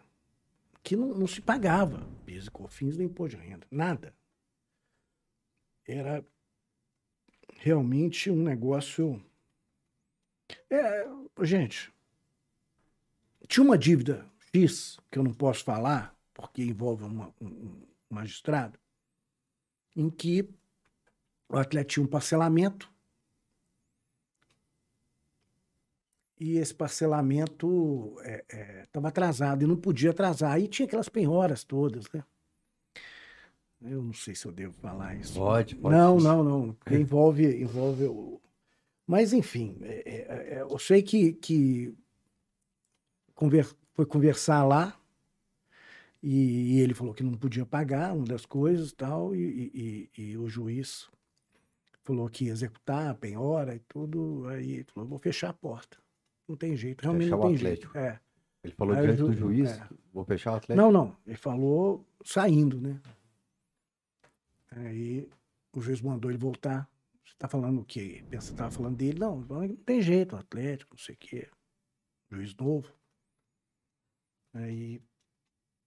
que 0.84 0.96
não, 0.96 1.14
não 1.14 1.28
se 1.28 1.42
pagava 1.42 2.08
PIS 2.26 2.48
e 2.48 2.52
COFINS 2.52 2.98
nem 2.98 3.08
imposto 3.08 3.38
de 3.38 3.44
renda, 3.44 3.68
nada. 3.72 4.14
Era 5.88 6.26
realmente 7.62 8.30
um 8.32 8.42
negócio. 8.42 9.24
É, 10.70 11.08
gente, 11.44 11.94
tinha 13.48 13.64
uma 13.64 13.78
dívida 13.78 14.26
X, 14.54 15.00
que 15.12 15.20
eu 15.20 15.24
não 15.24 15.34
posso 15.34 15.64
falar, 15.64 16.16
porque 16.34 16.64
envolve 16.64 17.04
uma, 17.04 17.34
um, 17.40 17.86
magistrado, 18.10 18.80
em 19.96 20.10
que 20.10 20.50
o 21.48 21.58
atleta 21.58 21.88
tinha 21.88 22.04
um 22.04 22.10
parcelamento 22.10 22.92
e 26.40 26.58
esse 26.58 26.74
parcelamento 26.74 28.16
estava 28.84 29.08
é, 29.08 29.10
é, 29.10 29.10
atrasado 29.10 29.64
e 29.64 29.68
não 29.68 29.78
podia 29.78 30.10
atrasar. 30.10 30.54
Aí 30.54 30.68
tinha 30.68 30.88
aquelas 30.88 31.10
penhoras 31.10 31.64
todas, 31.64 32.12
né? 32.12 32.24
Eu 33.82 34.04
não 34.04 34.14
sei 34.14 34.36
se 34.36 34.46
eu 34.46 34.52
devo 34.52 34.74
falar 34.74 35.16
isso. 35.16 35.34
Pode, 35.34 35.76
pode. 35.76 35.96
Não, 35.96 36.18
não, 36.18 36.44
não. 36.44 36.74
Porque 36.74 36.96
envolve, 36.98 37.62
envolve 37.62 38.06
o... 38.06 38.40
Mas, 39.08 39.34
enfim, 39.34 39.78
é, 39.82 40.04
é, 40.06 40.58
é, 40.58 40.62
eu 40.62 40.78
sei 40.78 41.02
que, 41.02 41.34
que 41.34 41.94
conver... 43.34 43.66
foi 43.94 44.06
conversar 44.06 44.64
lá 44.64 44.96
e, 46.22 46.76
e, 46.76 46.80
ele 46.80 46.94
falou 46.94 47.14
que 47.14 47.24
não 47.24 47.34
podia 47.34 47.66
pagar 47.66 48.14
uma 48.14 48.26
das 48.26 48.46
coisas 48.46 48.94
tal, 48.94 49.36
e, 49.36 50.10
e, 50.16 50.22
e 50.22 50.38
o 50.38 50.48
juiz 50.48 51.10
falou 52.04 52.30
que 52.30 52.46
ia 52.46 52.52
executar 52.52 53.16
penhora 53.16 53.76
e 53.76 53.80
tudo. 53.80 54.48
Aí 54.48 54.74
ele 54.74 54.88
falou: 54.94 55.10
vou 55.10 55.20
fechar 55.20 55.50
a 55.50 55.54
porta. 55.54 55.98
Não 56.48 56.56
tem 56.56 56.76
jeito, 56.76 57.02
realmente 57.02 57.26
fechar 57.26 57.38
não 57.38 57.48
tem 57.48 57.58
jeito. 57.58 57.98
É. 57.98 58.20
Ele 58.64 58.74
falou 58.74 58.96
Aí 58.96 59.02
diante 59.02 59.22
do 59.22 59.34
juiz, 59.34 59.72
é. 59.72 59.88
vou 60.14 60.24
fechar 60.24 60.52
o 60.52 60.56
Atlético? 60.56 60.76
Não, 60.76 60.92
não. 60.92 61.16
Ele 61.26 61.38
falou 61.38 62.06
saindo, 62.24 62.80
né? 62.80 63.00
Aí 64.72 65.30
o 65.74 65.82
juiz 65.82 66.02
mandou 66.02 66.32
ele 66.32 66.38
voltar. 66.38 66.90
Você 67.26 67.36
tá 67.38 67.48
falando 67.48 67.82
o 67.82 67.86
quê? 67.86 68.24
Pensa 68.30 68.52
que 68.52 68.58
tava 68.58 68.72
falando 68.72 68.98
dele? 68.98 69.20
Não, 69.20 69.42
não 69.42 69.76
tem 69.78 70.02
jeito, 70.02 70.36
Atlético, 70.36 70.96
não 70.96 71.04
sei 71.04 71.16
o 71.16 71.18
quê. 71.18 71.50
Juiz 72.30 72.56
novo. 72.56 72.94
Aí 74.54 75.02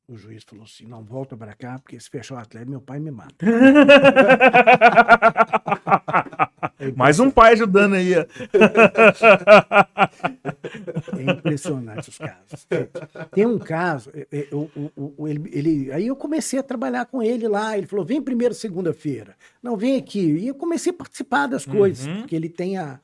o 0.07 0.17
juiz 0.17 0.45
falou 0.45 0.65
assim: 0.65 0.87
não, 0.87 1.03
volta 1.03 1.37
para 1.37 1.55
cá, 1.55 1.79
porque 1.79 1.99
se 1.99 2.11
fechar 2.11 2.35
o 2.35 2.39
Atlético, 2.39 2.71
meu 2.71 2.81
pai 2.81 2.99
me 2.99 3.11
mata. 3.11 3.45
Mais 6.97 7.19
um 7.19 7.31
pai 7.31 7.53
ajudando 7.53 7.95
aí. 7.95 8.15
É 8.15 8.27
impressionante 11.33 12.11
os 12.11 12.19
casos. 12.19 12.67
Tem 13.33 13.47
um 13.47 13.59
caso, 13.59 14.11
eu, 14.31 14.71
eu, 14.77 14.93
eu, 14.97 15.29
ele, 15.29 15.51
ele, 15.53 15.93
aí 15.93 16.07
eu 16.07 16.17
comecei 16.17 16.59
a 16.59 16.63
trabalhar 16.63 17.07
com 17.07 17.23
ele 17.23 17.49
lá. 17.49 17.79
Ele 17.79 17.87
falou: 17.87 18.05
vem 18.05 18.21
primeiro 18.21 18.55
segunda-feira. 18.55 19.37
Não, 19.63 19.77
vem 19.77 19.97
aqui. 19.97 20.21
E 20.21 20.49
eu 20.49 20.55
comecei 20.55 20.93
a 20.93 20.97
participar 20.97 21.47
das 21.47 21.65
coisas, 21.65 22.07
uhum. 22.07 22.19
porque 22.19 22.37
ele 22.37 22.49
tem 22.49 22.77
a. 22.77 23.01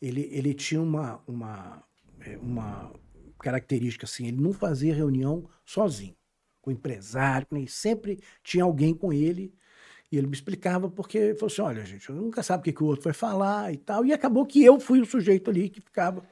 Ele, 0.00 0.28
ele 0.32 0.52
tinha 0.52 0.82
uma, 0.82 1.20
uma, 1.26 1.82
é, 2.20 2.36
uma 2.38 2.92
característica 3.38 4.04
assim: 4.04 4.26
ele 4.26 4.40
não 4.40 4.52
fazia 4.52 4.94
reunião 4.94 5.48
sozinho, 5.64 6.14
com 6.62 6.70
empresário, 6.70 7.46
nem 7.50 7.66
sempre 7.66 8.18
tinha 8.42 8.64
alguém 8.64 8.94
com 8.94 9.12
ele 9.12 9.52
e 10.12 10.18
ele 10.18 10.26
me 10.26 10.34
explicava 10.34 10.90
porque 10.90 11.34
falou 11.34 11.50
assim: 11.50 11.62
olha, 11.62 11.86
gente, 11.86 12.10
eu 12.10 12.14
nunca 12.14 12.42
sabe 12.42 12.60
o 12.60 12.64
que, 12.64 12.72
que 12.72 12.82
o 12.82 12.86
outro 12.86 13.04
vai 13.04 13.14
falar 13.14 13.72
e 13.72 13.78
tal. 13.78 14.04
E 14.04 14.12
acabou 14.12 14.44
que 14.44 14.62
eu 14.62 14.78
fui 14.78 15.00
o 15.00 15.06
sujeito 15.06 15.48
ali 15.50 15.70
que 15.70 15.80
ficava. 15.80 16.22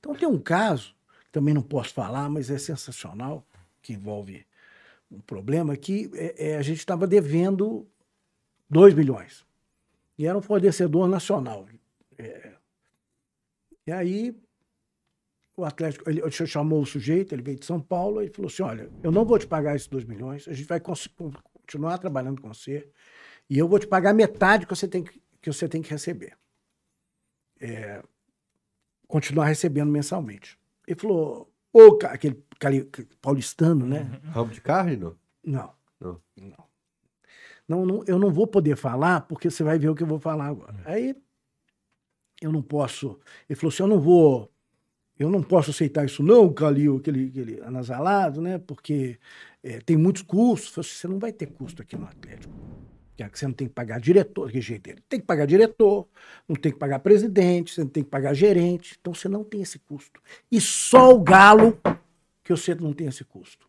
Então 0.00 0.14
tem 0.14 0.26
um 0.26 0.38
caso, 0.38 0.96
que 1.26 1.30
também 1.30 1.52
não 1.52 1.60
posso 1.60 1.92
falar, 1.92 2.30
mas 2.30 2.50
é 2.50 2.56
sensacional, 2.56 3.46
que 3.82 3.92
envolve 3.92 4.46
um 5.10 5.20
problema 5.20 5.76
que 5.76 6.10
é, 6.14 6.52
é, 6.52 6.56
a 6.56 6.62
gente 6.62 6.78
estava 6.78 7.06
devendo 7.06 7.86
2 8.70 8.94
milhões. 8.94 9.44
E 10.18 10.26
era 10.26 10.36
um 10.36 10.42
fornecedor 10.42 11.06
nacional. 11.06 11.66
É, 12.16 12.52
e 13.86 13.92
aí 13.92 14.34
o 15.56 15.64
Atlético, 15.64 16.08
ele, 16.08 16.20
chamou 16.30 16.82
o 16.82 16.86
sujeito, 16.86 17.34
ele 17.34 17.42
veio 17.42 17.58
de 17.58 17.64
São 17.64 17.80
Paulo, 17.80 18.22
e 18.22 18.28
falou 18.28 18.48
assim: 18.48 18.62
olha, 18.62 18.90
eu 19.02 19.10
não 19.10 19.24
vou 19.24 19.38
te 19.38 19.46
pagar 19.46 19.74
esses 19.74 19.88
2 19.88 20.04
milhões, 20.04 20.46
a 20.46 20.52
gente 20.52 20.68
vai 20.68 20.80
continuar 20.80 21.98
trabalhando 21.98 22.42
com 22.42 22.48
você 22.52 22.90
e 23.48 23.58
eu 23.58 23.68
vou 23.68 23.78
te 23.78 23.86
pagar 23.86 24.12
metade 24.12 24.66
que 24.66 24.74
você 24.74 24.86
tem 24.86 25.04
que, 25.04 25.20
que, 25.40 25.52
você 25.52 25.68
tem 25.68 25.80
que 25.80 25.90
receber. 25.90 26.36
É, 27.60 28.02
continuar 29.06 29.46
recebendo 29.46 29.90
mensalmente. 29.90 30.58
Ele 30.86 30.98
falou, 30.98 31.50
ô, 31.72 31.98
aquele, 32.04 32.44
aquele 32.54 32.90
paulistano, 33.20 33.86
né? 33.86 34.20
Uhum. 34.24 34.30
Ramo 34.30 34.50
de 34.52 34.60
carne, 34.60 34.96
não? 34.96 35.16
Não. 35.42 35.74
Não. 36.00 36.20
não. 36.36 36.66
Não, 37.68 37.84
não, 37.84 38.04
eu 38.06 38.18
não 38.18 38.30
vou 38.30 38.46
poder 38.46 38.76
falar, 38.76 39.22
porque 39.22 39.50
você 39.50 39.64
vai 39.64 39.78
ver 39.78 39.88
o 39.88 39.94
que 39.94 40.02
eu 40.02 40.06
vou 40.06 40.20
falar 40.20 40.46
agora. 40.46 40.72
Uhum. 40.72 40.82
Aí 40.84 41.16
eu 42.40 42.52
não 42.52 42.62
posso. 42.62 43.18
Ele 43.48 43.56
falou 43.56 43.72
assim: 43.72 43.82
eu 43.82 43.88
não 43.88 44.00
vou. 44.00 44.52
Eu 45.18 45.30
não 45.30 45.42
posso 45.42 45.70
aceitar 45.70 46.04
isso, 46.04 46.22
não, 46.22 46.52
Calil, 46.52 46.96
aquele, 46.98 47.28
aquele 47.28 47.60
anasalado, 47.62 48.40
né? 48.40 48.58
Porque 48.58 49.18
é, 49.62 49.78
tem 49.80 49.96
muitos 49.96 50.22
custos. 50.22 50.78
Assim, 50.78 50.98
você 50.98 51.08
não 51.08 51.18
vai 51.18 51.32
ter 51.32 51.46
custo 51.46 51.82
aqui 51.82 51.96
no 51.96 52.04
Atlético 52.04 52.52
que 53.30 53.38
você 53.38 53.46
não 53.46 53.54
tem 53.54 53.66
que 53.66 53.72
pagar 53.72 53.98
diretor, 53.98 54.50
que 54.50 54.60
jeito 54.60 54.82
dele. 54.82 55.02
Tem 55.08 55.18
que 55.18 55.26
pagar 55.26 55.46
diretor, 55.46 56.06
não 56.46 56.54
tem 56.54 56.70
que 56.70 56.78
pagar 56.78 56.98
presidente, 56.98 57.72
você 57.72 57.80
não 57.80 57.88
tem 57.88 58.04
que 58.04 58.10
pagar 58.10 58.34
gerente. 58.34 58.96
Então 59.00 59.14
você 59.14 59.28
não 59.28 59.42
tem 59.42 59.62
esse 59.62 59.78
custo. 59.78 60.20
E 60.52 60.60
só 60.60 61.14
o 61.14 61.20
Galo 61.20 61.80
que 62.44 62.50
você 62.50 62.74
não 62.74 62.92
tem 62.92 63.06
esse 63.06 63.24
custo. 63.24 63.66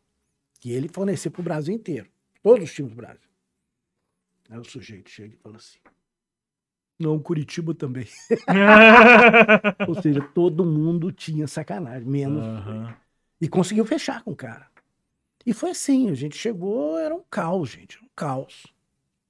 E 0.66 0.74
ele 0.74 0.90
fornecer 0.90 1.30
para 1.30 1.40
o 1.40 1.44
Brasil 1.44 1.74
inteiro. 1.74 2.10
Todos 2.44 2.66
os 2.66 2.74
times 2.74 2.92
do 2.92 2.98
Brasil. 2.98 3.30
Aí 4.50 4.60
o 4.60 4.66
sujeito 4.66 5.10
chega 5.10 5.34
e 5.34 5.38
fala 5.38 5.56
assim: 5.56 5.78
Não, 7.00 7.20
Curitiba 7.20 7.74
também. 7.74 8.08
Ou 9.88 10.02
seja, 10.02 10.22
todo 10.34 10.66
mundo 10.66 11.12
tinha 11.12 11.48
sacanagem, 11.48 12.08
menos. 12.08 12.44
Aham. 12.44 12.96
E 13.40 13.48
conseguiu 13.48 13.86
fechar 13.86 14.24
com 14.24 14.32
o 14.32 14.36
cara. 14.36 14.68
E 15.46 15.54
foi 15.54 15.70
assim, 15.70 16.10
a 16.10 16.16
gente 16.16 16.36
chegou, 16.36 16.98
era 16.98 17.14
um 17.14 17.22
caos, 17.30 17.70
gente, 17.70 18.04
um 18.04 18.08
caos. 18.16 18.66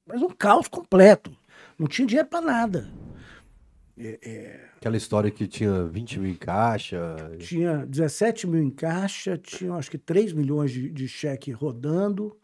Mas 0.05 0.21
um 0.21 0.29
caos 0.29 0.67
completo. 0.67 1.35
Não 1.77 1.87
tinha 1.87 2.07
dinheiro 2.07 2.27
pra 2.29 2.39
nada. 2.41 2.89
É, 3.97 4.19
é, 4.23 4.69
Aquela 4.77 4.95
história 4.95 5.29
que 5.29 5.47
tinha 5.47 5.83
20 5.85 6.19
mil 6.19 6.31
em 6.31 6.35
caixa. 6.35 7.15
tinha 7.39 7.85
17 7.85 8.47
mil 8.47 8.61
em 8.61 8.69
caixa, 8.69 9.37
tinha 9.37 9.73
acho 9.73 9.89
que 9.91 9.97
3 9.97 10.33
milhões 10.33 10.71
de, 10.71 10.89
de 10.89 11.07
cheque 11.07 11.51
rodando, 11.51 12.37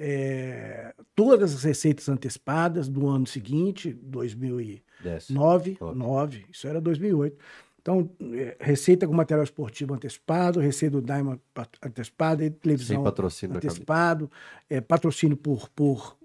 é, 0.00 0.94
todas 1.14 1.52
as 1.52 1.64
receitas 1.64 2.08
antecipadas 2.08 2.88
do 2.88 3.08
ano 3.08 3.26
seguinte, 3.26 3.92
2009, 3.92 4.82
Desce. 5.02 5.32
9, 5.32 6.46
isso 6.50 6.68
era 6.68 6.80
2008. 6.80 7.36
Então, 7.82 8.08
é, 8.32 8.56
receita 8.60 9.08
com 9.08 9.12
material 9.14 9.42
esportivo 9.42 9.94
antecipado, 9.94 10.60
receita 10.60 11.00
do 11.00 11.02
Diamond 11.04 11.40
antecipada, 11.82 12.48
televisão 12.48 13.02
patrocínio 13.02 13.56
antecipado, 13.56 14.30
é, 14.70 14.80
patrocínio 14.80 15.36
por, 15.36 15.68
por 15.70 16.16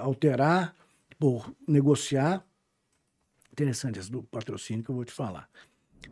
alterar, 0.00 0.74
por 1.18 1.54
negociar. 1.68 2.42
Interessante 3.52 3.98
esse 3.98 4.10
do 4.10 4.22
patrocínio 4.22 4.82
que 4.82 4.90
eu 4.90 4.94
vou 4.94 5.04
te 5.04 5.12
falar. 5.12 5.50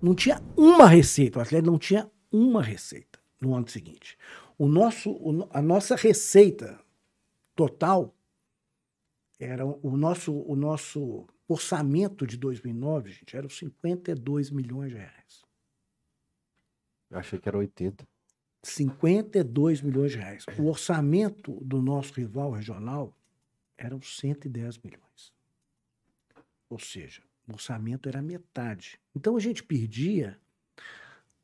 Não 0.02 0.14
tinha 0.14 0.42
uma 0.54 0.86
receita, 0.86 1.38
o 1.38 1.42
atleta 1.42 1.66
não 1.66 1.78
tinha 1.78 2.10
uma 2.30 2.62
receita 2.62 3.18
no 3.40 3.54
ano 3.54 3.66
seguinte. 3.68 4.18
O 4.58 4.68
nosso, 4.68 5.18
a 5.50 5.62
nossa 5.62 5.96
receita 5.96 6.78
total 7.60 8.16
era 9.38 9.66
o 9.66 9.94
nosso, 9.94 10.32
o 10.32 10.56
nosso 10.56 11.26
orçamento 11.46 12.26
de 12.26 12.38
2009, 12.38 13.10
gente, 13.12 13.36
era 13.36 13.46
52 13.50 14.50
milhões 14.50 14.90
de 14.90 14.96
reais. 14.96 15.42
Eu 17.10 17.18
achei 17.18 17.38
que 17.38 17.46
era 17.46 17.58
80. 17.58 18.08
52 18.62 19.82
milhões 19.82 20.12
de 20.12 20.18
reais. 20.18 20.46
O 20.58 20.68
orçamento 20.68 21.52
do 21.62 21.82
nosso 21.82 22.14
rival 22.14 22.50
regional 22.52 23.14
eram 23.76 24.00
110 24.00 24.78
milhões. 24.78 25.34
Ou 26.70 26.78
seja, 26.78 27.22
o 27.46 27.52
orçamento 27.52 28.08
era 28.08 28.22
metade. 28.22 28.98
Então 29.14 29.36
a 29.36 29.40
gente 29.40 29.62
perdia, 29.62 30.38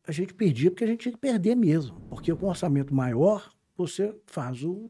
a 0.06 0.12
gente 0.12 0.32
perdia 0.32 0.70
porque 0.70 0.84
a 0.84 0.86
gente 0.86 1.00
tinha 1.00 1.12
que 1.12 1.18
perder 1.18 1.56
mesmo. 1.56 2.00
Porque 2.08 2.34
com 2.34 2.46
um 2.46 2.50
orçamento 2.50 2.94
maior, 2.94 3.54
você 3.76 4.18
faz 4.26 4.62
o, 4.62 4.88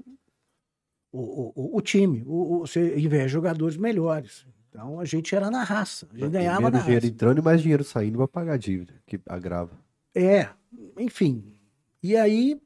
o, 1.13 1.53
o- 1.55 1.77
o, 1.77 1.81
time, 1.81 2.23
o, 2.27 2.57
o- 2.57 2.67
você 2.67 2.99
investe 2.99 3.29
jogadores 3.31 3.77
melhores. 3.77 4.47
Então 4.69 5.01
a 5.01 5.05
gente 5.05 5.35
era 5.35 5.51
na 5.51 5.63
raça, 5.65 6.07
a 6.13 6.19
gente 6.19 6.31
ganhava 6.31 6.63
na 6.63 6.71
Menos 6.71 6.85
dinheiro 6.85 7.05
raça. 7.07 7.15
entrando 7.15 7.39
e 7.39 7.43
mais 7.43 7.63
dinheiro 7.63 7.83
saindo 7.85 8.19
pra 8.19 8.29
pagar 8.29 8.53
a 8.55 8.57
dívida, 8.59 8.95
que 9.07 9.19
agrava. 9.27 9.73
É, 10.15 10.49
enfim. 10.99 11.55
E 12.03 12.17
aí 12.17 12.61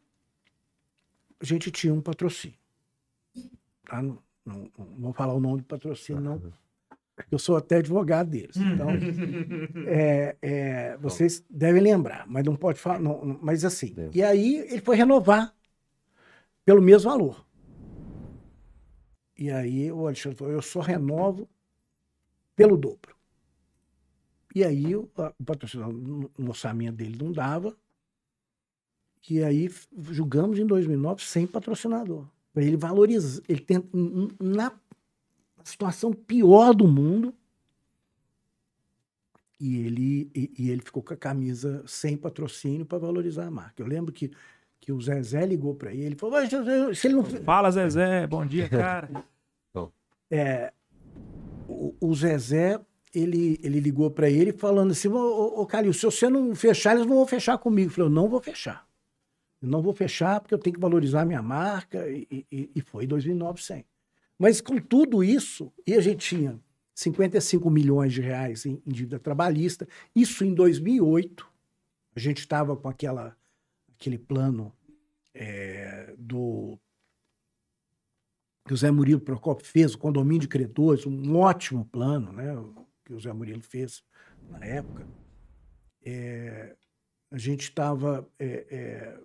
a 1.40 1.44
gente 1.44 1.70
tinha 1.70 1.94
um 1.94 2.00
patrocínio. 2.00 2.56
Tá? 3.84 4.02
Não, 4.02 4.18
não, 4.44 4.70
não 4.76 4.86
vou 4.98 5.12
falar 5.12 5.34
o 5.34 5.40
nome 5.40 5.58
do 5.58 5.64
patrocínio, 5.66 6.20
não. 6.20 6.38
porque 7.14 7.34
Eu 7.34 7.38
sou 7.38 7.56
até 7.56 7.76
advogado 7.76 8.28
deles. 8.30 8.56
Então, 8.56 8.88
é, 9.86 10.36
é, 10.42 10.96
vocês 10.98 11.44
devem 11.48 11.80
lembrar, 11.82 12.26
mas 12.26 12.44
não 12.44 12.56
pode 12.56 12.78
falar. 12.80 12.98
não, 12.98 13.24
não, 13.24 13.38
mas 13.40 13.64
assim. 13.64 13.94
E 14.12 14.22
aí 14.22 14.56
ele 14.56 14.80
foi 14.80 14.96
renovar 14.96 15.54
pelo 16.64 16.82
mesmo 16.82 17.08
valor. 17.10 17.46
E 19.40 19.50
aí 19.50 19.90
o 19.90 20.06
Alexandre 20.06 20.36
falou: 20.36 20.52
eu 20.52 20.60
só 20.60 20.80
renovo 20.80 21.48
pelo 22.54 22.76
dobro. 22.76 23.16
E 24.54 24.62
aí 24.62 24.94
o, 24.94 25.08
o 25.38 25.44
patrocinador 25.44 25.94
no 25.94 26.48
orçamento 26.48 26.96
dele 26.96 27.16
não 27.18 27.32
dava. 27.32 27.74
E 29.28 29.42
aí 29.42 29.70
julgamos 30.10 30.58
em 30.58 30.66
2009 30.66 31.22
sem 31.22 31.46
patrocinador. 31.46 32.26
Para 32.52 32.64
ele 32.64 32.76
valorizar, 32.76 33.42
ele 33.48 33.60
tenta 33.60 33.88
na 34.38 34.72
situação 35.64 36.12
pior 36.12 36.74
do 36.74 36.86
mundo. 36.86 37.34
E 39.58 39.78
ele, 39.78 40.30
e, 40.34 40.52
e 40.58 40.70
ele 40.70 40.82
ficou 40.82 41.02
com 41.02 41.14
a 41.14 41.16
camisa 41.16 41.82
sem 41.86 42.16
patrocínio 42.16 42.84
para 42.84 42.98
valorizar 42.98 43.46
a 43.46 43.50
marca. 43.50 43.82
Eu 43.82 43.86
lembro 43.86 44.12
que, 44.12 44.30
que 44.90 44.92
o 44.92 45.00
Zezé 45.00 45.46
ligou 45.46 45.74
para 45.74 45.94
ele 45.94 46.16
falou: 46.16 46.40
"Mas, 46.40 46.50
Zezé, 46.50 46.94
se 46.94 47.06
ele 47.06 47.14
não, 47.14 47.24
Fala, 47.24 47.70
Zezé. 47.70 48.26
Bom 48.26 48.44
dia, 48.44 48.68
cara. 48.68 49.08
é, 50.28 50.72
o, 51.68 51.94
o 52.00 52.14
Zezé, 52.14 52.80
ele, 53.14 53.58
ele 53.62 53.78
ligou 53.78 54.10
para 54.10 54.28
ele 54.28 54.52
falando 54.52 54.90
assim, 54.90 55.08
ô, 55.08 55.16
ô, 55.16 55.62
ô 55.62 55.66
Calil, 55.66 55.92
se 55.92 56.04
você 56.04 56.28
não 56.28 56.54
fechar, 56.54 56.94
eles 56.94 57.06
não 57.06 57.16
vão 57.16 57.26
fechar 57.26 57.56
comigo. 57.58 57.88
Eu 57.90 57.94
falei, 57.94 58.10
eu 58.10 58.14
não 58.14 58.28
vou 58.28 58.40
fechar. 58.40 58.86
Eu 59.62 59.68
não 59.68 59.82
vou 59.82 59.92
fechar 59.92 60.40
porque 60.40 60.54
eu 60.54 60.58
tenho 60.58 60.74
que 60.74 60.80
valorizar 60.80 61.22
a 61.22 61.24
minha 61.24 61.42
marca 61.42 62.08
e, 62.08 62.46
e, 62.50 62.70
e 62.74 62.80
foi 62.80 63.06
2009 63.06 63.62
sem. 63.62 63.84
Mas 64.38 64.60
com 64.60 64.78
tudo 64.78 65.22
isso, 65.22 65.72
e 65.86 65.94
a 65.94 66.00
gente 66.00 66.36
tinha 66.36 66.58
55 66.94 67.70
milhões 67.70 68.12
de 68.12 68.20
reais 68.20 68.64
em, 68.66 68.82
em 68.86 68.90
dívida 68.90 69.18
trabalhista, 69.18 69.86
isso 70.16 70.44
em 70.44 70.54
2008, 70.54 71.46
a 72.16 72.18
gente 72.18 72.38
estava 72.38 72.74
com 72.74 72.88
aquela, 72.88 73.36
aquele 73.94 74.18
plano 74.18 74.72
é, 75.40 76.14
do 76.18 76.78
que 78.66 78.74
o 78.74 78.76
Zé 78.76 78.90
Murilo 78.90 79.22
Procopio 79.22 79.66
fez, 79.66 79.94
o 79.94 79.98
condomínio 79.98 80.42
de 80.42 80.48
credores, 80.48 81.06
um 81.06 81.34
ótimo 81.34 81.86
plano, 81.86 82.30
né, 82.30 82.54
que 83.04 83.14
o 83.14 83.18
Zé 83.18 83.32
Murilo 83.32 83.62
fez 83.62 84.04
na 84.50 84.62
época. 84.64 85.08
É, 86.04 86.76
a 87.30 87.38
gente 87.38 87.62
estava 87.62 88.28
é, 88.38 88.66
é, 88.70 89.20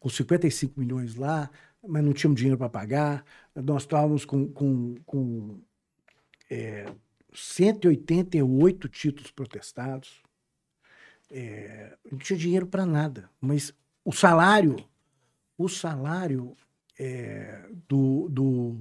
com 0.00 0.08
55 0.08 0.80
milhões 0.80 1.14
lá, 1.14 1.48
mas 1.86 2.04
não 2.04 2.12
tínhamos 2.12 2.38
dinheiro 2.38 2.58
para 2.58 2.68
pagar. 2.68 3.24
Nós 3.54 3.82
estávamos 3.82 4.24
com, 4.24 4.50
com, 4.52 4.96
com 5.06 5.62
é, 6.50 6.92
188 7.32 8.88
títulos 8.88 9.30
protestados. 9.30 10.22
É, 11.30 11.96
não 12.10 12.18
tinha 12.18 12.38
dinheiro 12.38 12.66
para 12.66 12.84
nada, 12.84 13.30
mas 13.40 13.72
o 14.04 14.12
salário, 14.12 14.76
o 15.56 15.68
salário 15.68 16.56
é, 16.98 17.66
do, 17.88 18.28
do 18.28 18.76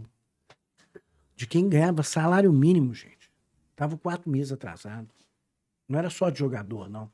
de 1.35 1.47
quem 1.47 1.67
ganhava 1.69 2.03
salário 2.03 2.51
mínimo, 2.51 2.93
gente. 2.93 3.31
Tava 3.75 3.97
quatro 3.97 4.29
meses 4.29 4.51
atrasado. 4.51 5.09
Não 5.87 5.97
era 5.97 6.09
só 6.09 6.29
de 6.29 6.39
jogador, 6.39 6.89
não. 6.89 7.11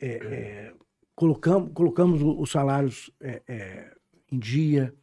É, 0.00 0.08
é, 0.08 0.74
colocamos, 1.14 1.72
colocamos 1.72 2.20
os 2.22 2.50
salários 2.50 3.10
é, 3.20 3.42
é, 3.46 3.96
em 4.30 4.38
dia. 4.38 4.94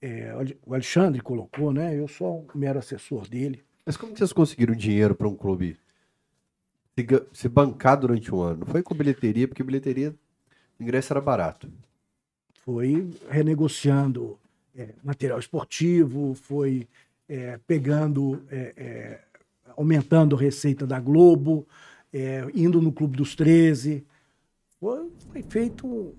É, 0.00 0.32
o 0.34 0.38
Ale- 0.38 0.60
o 0.64 0.74
Alexandre 0.74 1.20
colocou, 1.20 1.72
né? 1.72 1.98
Eu 1.98 2.06
sou 2.06 2.46
um 2.54 2.58
mero 2.58 2.78
assessor 2.78 3.28
dele. 3.28 3.64
Mas 3.84 3.96
como 3.96 4.16
vocês 4.16 4.32
conseguiram 4.32 4.74
dinheiro 4.74 5.14
para 5.14 5.26
um 5.26 5.34
clube 5.34 5.76
se, 7.02 7.26
se 7.32 7.48
bancar 7.48 7.98
durante 7.98 8.34
um 8.34 8.40
ano? 8.40 8.60
Não 8.60 8.66
foi 8.66 8.82
com 8.82 8.94
bilheteria, 8.94 9.46
porque 9.46 9.62
bilheteria, 9.62 10.14
o 10.78 10.82
ingresso 10.82 11.12
era 11.12 11.20
barato. 11.20 11.70
foi 12.64 13.10
renegociando 13.30 14.38
é, 14.74 14.94
material 15.02 15.38
esportivo, 15.38 16.34
foi 16.34 16.88
é, 17.28 17.58
pegando, 17.66 18.42
é, 18.50 18.74
é, 18.76 19.20
aumentando 19.76 20.36
a 20.36 20.38
receita 20.38 20.86
da 20.86 20.98
Globo, 20.98 21.66
é, 22.12 22.46
indo 22.54 22.80
no 22.80 22.92
Clube 22.92 23.16
dos 23.16 23.34
13. 23.34 24.04
Foi, 24.80 25.10
foi 25.30 25.42
feito. 25.42 26.14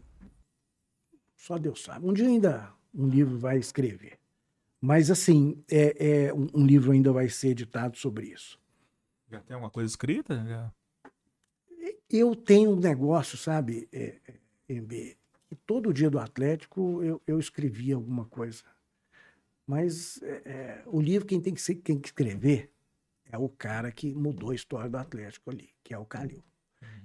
Só 1.37 1.57
Deus 1.57 1.83
sabe. 1.83 2.05
Um 2.05 2.13
dia 2.13 2.27
ainda 2.27 2.71
um 2.93 3.07
livro 3.07 3.37
vai 3.37 3.57
escrever. 3.57 4.17
Mas, 4.81 5.11
assim, 5.11 5.61
é, 5.69 6.27
é, 6.27 6.33
um 6.33 6.65
livro 6.65 6.91
ainda 6.91 7.11
vai 7.11 7.29
ser 7.29 7.49
editado 7.49 7.97
sobre 7.97 8.27
isso. 8.27 8.59
Já 9.31 9.39
tem 9.41 9.53
alguma 9.53 9.69
coisa 9.69 9.89
escrita? 9.89 10.43
Já. 10.47 10.71
Eu 12.09 12.35
tenho 12.35 12.71
um 12.71 12.79
negócio, 12.79 13.37
sabe, 13.37 13.87
é, 13.91 14.15
é, 14.27 14.33
MB, 14.73 15.15
que 15.47 15.55
todo 15.55 15.93
dia 15.93 16.09
do 16.09 16.17
Atlético 16.19 17.03
eu, 17.03 17.21
eu 17.27 17.39
escrevia 17.39 17.95
alguma 17.95 18.25
coisa. 18.25 18.63
Mas 19.65 20.19
é, 20.23 20.41
é, 20.45 20.83
o 20.87 20.99
livro, 20.99 21.27
quem 21.27 21.39
tem 21.39 21.53
que, 21.53 21.61
ser, 21.61 21.75
quem 21.75 21.99
que 21.99 22.07
escrever 22.07 22.71
é 23.31 23.37
o 23.37 23.47
cara 23.47 23.91
que 23.91 24.13
mudou 24.15 24.49
a 24.49 24.55
história 24.55 24.89
do 24.89 24.97
Atlético 24.97 25.51
ali, 25.51 25.69
que 25.83 25.93
é 25.93 25.97
o 25.97 26.05
Calil. 26.05 26.43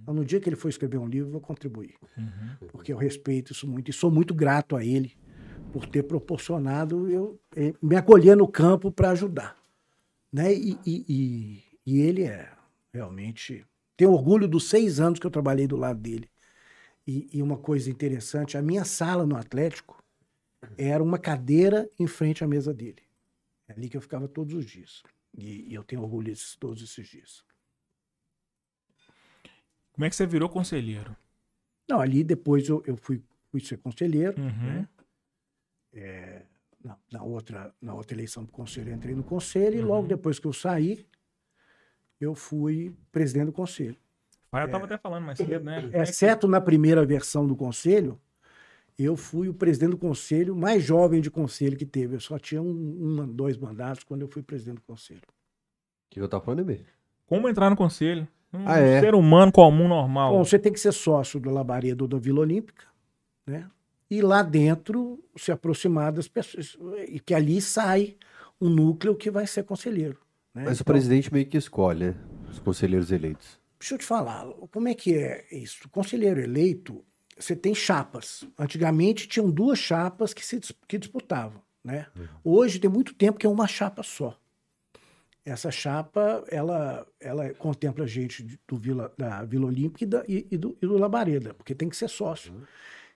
Então, 0.02 0.14
no 0.14 0.24
dia 0.24 0.40
que 0.40 0.48
ele 0.48 0.56
for 0.56 0.68
escrever 0.68 0.98
um 0.98 1.06
livro, 1.06 1.28
eu 1.28 1.32
vou 1.32 1.40
contribuir. 1.40 1.94
Uhum. 2.16 2.68
Porque 2.68 2.92
eu 2.92 2.96
respeito 2.96 3.52
isso 3.52 3.66
muito 3.66 3.90
e 3.90 3.94
sou 3.94 4.10
muito 4.10 4.34
grato 4.34 4.76
a 4.76 4.84
ele 4.84 5.16
por 5.72 5.86
ter 5.86 6.02
proporcionado 6.04 7.10
eu 7.10 7.40
eh, 7.56 7.74
me 7.82 7.96
acolher 7.96 8.36
no 8.36 8.46
campo 8.46 8.92
para 8.92 9.10
ajudar. 9.10 9.56
Né? 10.32 10.54
E, 10.54 10.78
e- 10.86 11.04
e- 11.08 11.63
e 11.86 12.00
ele 12.00 12.24
é 12.24 12.50
realmente. 12.92 13.64
Tenho 13.96 14.12
orgulho 14.12 14.48
dos 14.48 14.68
seis 14.68 14.98
anos 15.00 15.18
que 15.18 15.26
eu 15.26 15.30
trabalhei 15.30 15.66
do 15.66 15.76
lado 15.76 16.00
dele. 16.00 16.28
E, 17.06 17.28
e 17.32 17.42
uma 17.42 17.56
coisa 17.58 17.90
interessante: 17.90 18.56
a 18.56 18.62
minha 18.62 18.84
sala 18.84 19.26
no 19.26 19.36
Atlético 19.36 20.02
era 20.76 21.02
uma 21.02 21.18
cadeira 21.18 21.88
em 21.98 22.06
frente 22.06 22.42
à 22.42 22.46
mesa 22.46 22.72
dele. 22.72 23.02
É 23.68 23.72
ali 23.72 23.88
que 23.88 23.96
eu 23.96 24.00
ficava 24.00 24.26
todos 24.28 24.54
os 24.54 24.66
dias. 24.66 25.02
E, 25.36 25.70
e 25.70 25.74
eu 25.74 25.84
tenho 25.84 26.02
orgulho 26.02 26.32
de 26.34 26.58
todos 26.58 26.82
esses 26.82 27.06
dias. 27.08 27.44
Como 29.92 30.04
é 30.04 30.10
que 30.10 30.16
você 30.16 30.26
virou 30.26 30.48
conselheiro? 30.48 31.16
Não, 31.88 32.00
ali 32.00 32.24
depois 32.24 32.68
eu, 32.68 32.82
eu 32.86 32.96
fui, 32.96 33.22
fui 33.50 33.60
ser 33.60 33.76
conselheiro, 33.78 34.36
Uhum. 34.40 34.66
né? 34.66 34.88
É, 35.92 36.42
na, 36.82 36.98
na 37.12 37.22
outra, 37.22 37.74
na 37.80 37.94
outra 37.94 38.16
eleição 38.16 38.44
do 38.44 38.50
conselho, 38.50 38.90
eu 38.90 38.94
entrei 38.96 39.14
no 39.14 39.22
conselho 39.22 39.78
e 39.78 39.82
logo 39.82 40.02
Uhum. 40.02 40.08
depois 40.08 40.38
que 40.38 40.46
eu 40.46 40.52
saí, 40.52 41.06
eu 42.20 42.34
fui 42.34 42.94
presidente 43.10 43.46
do 43.46 43.52
conselho. 43.52 43.96
Pai, 44.50 44.64
eu 44.64 44.70
tava 44.70 44.84
até 44.84 44.96
falando 44.96 45.24
mais 45.24 45.38
cedo, 45.38 45.64
né? 45.64 45.90
É, 45.92 46.02
Exceto 46.02 46.46
na 46.46 46.60
primeira 46.60 47.04
versão 47.04 47.46
do 47.46 47.56
conselho, 47.56 48.20
eu 48.98 49.16
fui 49.16 49.48
o 49.48 49.54
presidente 49.54 49.90
do 49.90 49.98
conselho 49.98 50.54
mais 50.54 50.82
jovem 50.82 51.20
de 51.20 51.30
conselho 51.30 51.76
que 51.76 51.84
teve. 51.84 52.16
Eu 52.16 52.20
só 52.20 52.38
tinha 52.38 52.62
um, 52.62 52.68
um, 52.68 53.26
dois 53.26 53.56
mandatos 53.56 54.04
quando 54.04 54.22
eu 54.22 54.28
fui 54.28 54.42
presidente 54.42 54.76
do 54.76 54.82
conselho. 54.82 55.20
O 55.20 56.10
que 56.10 56.20
eu 56.20 56.28
tô 56.28 56.40
falando, 56.40 56.60
Emir? 56.60 56.86
Como 57.26 57.48
entrar 57.48 57.68
no 57.68 57.76
conselho? 57.76 58.28
Um 58.52 58.68
Ah, 58.68 58.78
é? 58.78 59.00
ser 59.00 59.14
humano 59.14 59.50
comum, 59.50 59.88
normal. 59.88 60.32
Bom, 60.32 60.44
você 60.44 60.58
tem 60.58 60.72
que 60.72 60.78
ser 60.78 60.92
sócio 60.92 61.40
do 61.40 61.50
Labaredo 61.50 62.04
ou 62.04 62.08
da 62.08 62.18
Vila 62.18 62.40
Olímpica, 62.40 62.84
né? 63.44 63.68
E 64.08 64.22
lá 64.22 64.42
dentro 64.42 65.18
se 65.36 65.50
aproximar 65.50 66.12
das 66.12 66.28
pessoas. 66.28 66.76
E 67.08 67.18
que 67.18 67.34
ali 67.34 67.60
sai 67.60 68.16
um 68.60 68.68
núcleo 68.68 69.16
que 69.16 69.30
vai 69.30 69.46
ser 69.46 69.64
conselheiro. 69.64 70.18
Né? 70.54 70.64
Mas 70.66 70.78
o 70.78 70.82
Então, 70.82 70.92
presidente 70.94 71.32
meio 71.32 71.46
que 71.46 71.56
escolhe, 71.58 72.06
né? 72.06 72.14
Os 72.50 72.58
conselheiros 72.60 73.10
eleitos. 73.10 73.58
Deixa 73.78 73.94
eu 73.94 73.98
te 73.98 74.04
falar, 74.04 74.46
como 74.70 74.88
é 74.88 74.94
que 74.94 75.14
é 75.14 75.44
isso? 75.50 75.86
O 75.86 75.88
conselheiro 75.90 76.40
eleito, 76.40 77.04
você 77.36 77.56
tem 77.56 77.74
chapas. 77.74 78.44
Antigamente 78.58 79.26
tinham 79.26 79.50
duas 79.50 79.78
chapas 79.78 80.32
que 80.32 80.44
se 80.46 80.60
que 80.86 80.96
disputavam, 80.96 81.60
né? 81.82 82.06
Hoje 82.44 82.78
tem 82.78 82.88
muito 82.88 83.12
tempo 83.14 83.38
que 83.38 83.46
é 83.46 83.50
uma 83.50 83.66
chapa 83.66 84.02
só. 84.02 84.38
Essa 85.44 85.70
chapa, 85.70 86.42
ela, 86.48 87.06
ela 87.20 87.52
contempla 87.54 88.06
gente 88.06 88.58
do 88.66 88.76
Vila, 88.78 89.12
da 89.18 89.44
Vila 89.44 89.66
Olímpica 89.66 90.04
e, 90.04 90.06
da- 90.06 90.24
e- 90.26 90.46
e 90.50 90.56
do, 90.56 90.74
e 90.80 90.86
do 90.86 90.96
Labareda, 90.96 91.52
porque 91.52 91.74
tem 91.74 91.88
que 91.90 91.96
ser 91.96 92.08
sócio. 92.08 92.54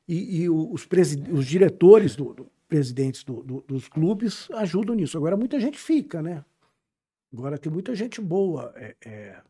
E, 0.07 0.43
e 0.43 0.51
o- 0.51 0.71
os, 0.71 0.87
os 1.33 1.47
diretores, 1.47 2.15
do, 2.17 2.35
do- 2.35 2.51
presidentes 2.69 3.25
do- 3.25 3.65
dos 3.67 3.89
clubes 3.89 4.47
ajudam 4.51 4.95
nisso. 4.95 5.17
Agora, 5.17 5.39
muita 5.39 5.59
gente 5.59 5.79
fica, 5.79 6.21
né? 6.21 6.45
Agora 7.33 7.59
tem 7.59 7.71
muita 7.73 7.95
gente 7.95 8.21
boa. 8.21 8.73
é- 8.77 8.97
é, 9.05 9.43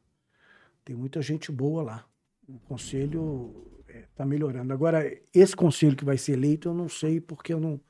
tem 0.85 0.97
muita 0.97 1.21
gente 1.23 1.53
boa 1.53 1.83
lá. 1.83 2.07
O 2.49 2.59
conselho 2.61 3.83
está 4.11 4.25
melhorando. 4.25 4.73
Agora, 4.73 5.05
esse 5.35 5.55
conselho 5.55 5.97
que 5.97 6.05
vai 6.05 6.17
ser 6.19 6.33
eleito, 6.33 6.69
eu 6.69 6.75
não 6.75 6.89
sei 6.89 7.21
porque 7.21 7.53
eu 7.53 7.61
não, 7.61 7.81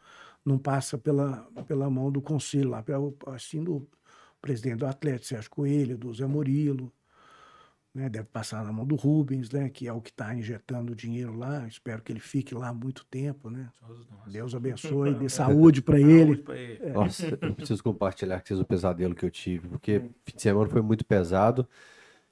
não 0.45 0.59
passa 0.59 0.99
pela, 0.99 1.49
pela 1.67 1.89
mão 1.91 2.11
do 2.11 2.21
conselho 2.21 2.71
lá, 2.71 2.85
assim, 3.27 3.63
do 3.63 3.89
presidente 4.41 4.79
do 4.79 4.87
Atlético, 4.87 5.27
Sérgio 5.27 5.51
Coelho, 5.51 5.99
do 5.99 6.13
Zé 6.13 6.27
Murilo. 6.27 6.93
Né? 7.99 8.09
Deve 8.09 8.27
passar 8.27 8.65
na 8.65 8.73
mão 8.73 8.87
do 8.87 8.95
Rubens, 8.95 9.51
né? 9.51 9.69
que 9.69 9.89
é 9.89 9.93
o 9.93 10.01
que 10.01 10.11
está 10.11 10.33
injetando 10.33 10.95
dinheiro 10.95 11.37
lá. 11.37 11.67
Espero 11.67 12.01
que 12.01 12.13
ele 12.13 12.21
fique 12.21 12.55
lá 12.55 12.69
há 12.69 12.73
muito 12.73 13.05
tempo. 13.07 13.51
Né? 13.51 13.69
Deus 14.29 14.55
abençoe, 14.55 15.15
dê 15.15 15.29
saúde 15.29 15.83
para 15.83 15.99
ele. 15.99 16.45
Nossa, 16.95 17.37
eu 17.41 17.55
preciso 17.55 17.83
compartilhar 17.83 18.41
com 18.41 18.47
vocês 18.47 18.61
o 18.61 18.65
pesadelo 18.65 19.17
que 19.17 19.25
eu 19.25 19.31
tive, 19.31 19.67
porque 19.67 20.01
fim 20.25 20.37
de 20.37 20.43
semana 20.43 20.71
foi 20.71 20.81
muito 20.81 21.05
pesado. 21.05 21.69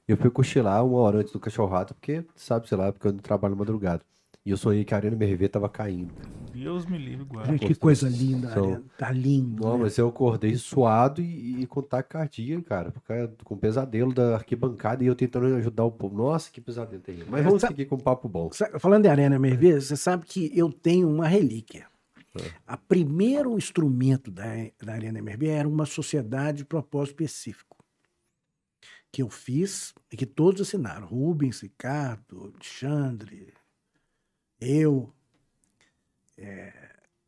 Eu 0.07 0.15
fui 0.15 0.29
cochilar 0.29 0.85
uma 0.85 0.99
hora 0.99 1.17
antes 1.17 1.33
do 1.33 1.39
cachorrado, 1.39 1.93
porque, 1.93 2.25
sabe, 2.33 2.69
sei 2.69 2.77
lá, 2.77 2.93
porque 2.93 3.07
eu 3.07 3.11
não 3.11 3.19
trabalho 3.19 3.57
madrugada. 3.57 4.01
E 4.47 4.51
eu 4.51 4.55
sonhei 4.57 4.85
que 4.85 4.93
a 4.93 4.97
Arena 4.97 5.13
MRV 5.15 5.49
tava 5.49 5.67
caindo. 5.67 6.13
Deus 6.53 6.85
me 6.85 6.97
livre, 6.97 7.25
guarda. 7.25 7.51
Gente, 7.51 7.67
que 7.67 7.75
coisa 7.75 8.07
linda. 8.07 8.49
São- 8.53 8.71
Né? 8.71 8.81
Tá 8.97 9.11
lindo. 9.11 9.61
Não, 9.63 9.73
né? 9.77 9.83
mas 9.83 9.97
eu 9.97 10.07
acordei 10.07 10.55
suado 10.55 11.21
e, 11.21 11.61
e 11.61 11.67
com 11.67 11.81
taquicardia, 11.81 12.59
cara, 12.63 12.89
porque 12.91 13.29
com 13.43 13.57
pesadelo 13.57 14.13
da 14.13 14.35
arquibancada 14.35 15.03
e 15.03 15.07
eu 15.07 15.15
tentando 15.15 15.53
ajudar 15.57 15.83
o 15.83 15.91
povo. 15.91 16.15
Nossa, 16.15 16.49
que 16.49 16.61
pesadelo 16.61 17.01
terrível. 17.01 17.27
Mas 17.29 17.43
vamos 17.43 17.61
Essa- 17.61 17.67
seguir 17.67 17.85
com 17.87 17.95
um 17.95 17.99
papo 17.99 18.29
bom. 18.29 18.49
Sa- 18.53 18.79
Falando 18.79 19.03
de 19.03 19.09
Arena 19.09 19.35
MRV, 19.35 19.81
você 19.81 19.97
sabe 19.97 20.25
que 20.25 20.49
eu 20.57 20.71
tenho 20.71 21.09
uma 21.09 21.27
relíquia. 21.27 21.85
É. 22.39 22.51
A 22.65 22.77
primeiro 22.77 23.57
instrumento 23.57 24.31
da, 24.31 24.45
da 24.81 24.93
Arena 24.93 25.19
MRV 25.19 25.47
era 25.47 25.67
uma 25.67 25.85
sociedade 25.85 26.59
de 26.59 26.65
propósito 26.65 27.21
específico. 27.21 27.75
Que 29.11 29.21
eu 29.21 29.29
fiz 29.29 29.93
e 30.11 30.15
que 30.17 30.25
todos 30.25 30.61
assinaram. 30.61 31.05
Rubens, 31.07 31.61
Ricardo, 31.61 32.51
Alexandre, 32.53 33.53
eu. 34.59 35.11
É, 36.37 36.73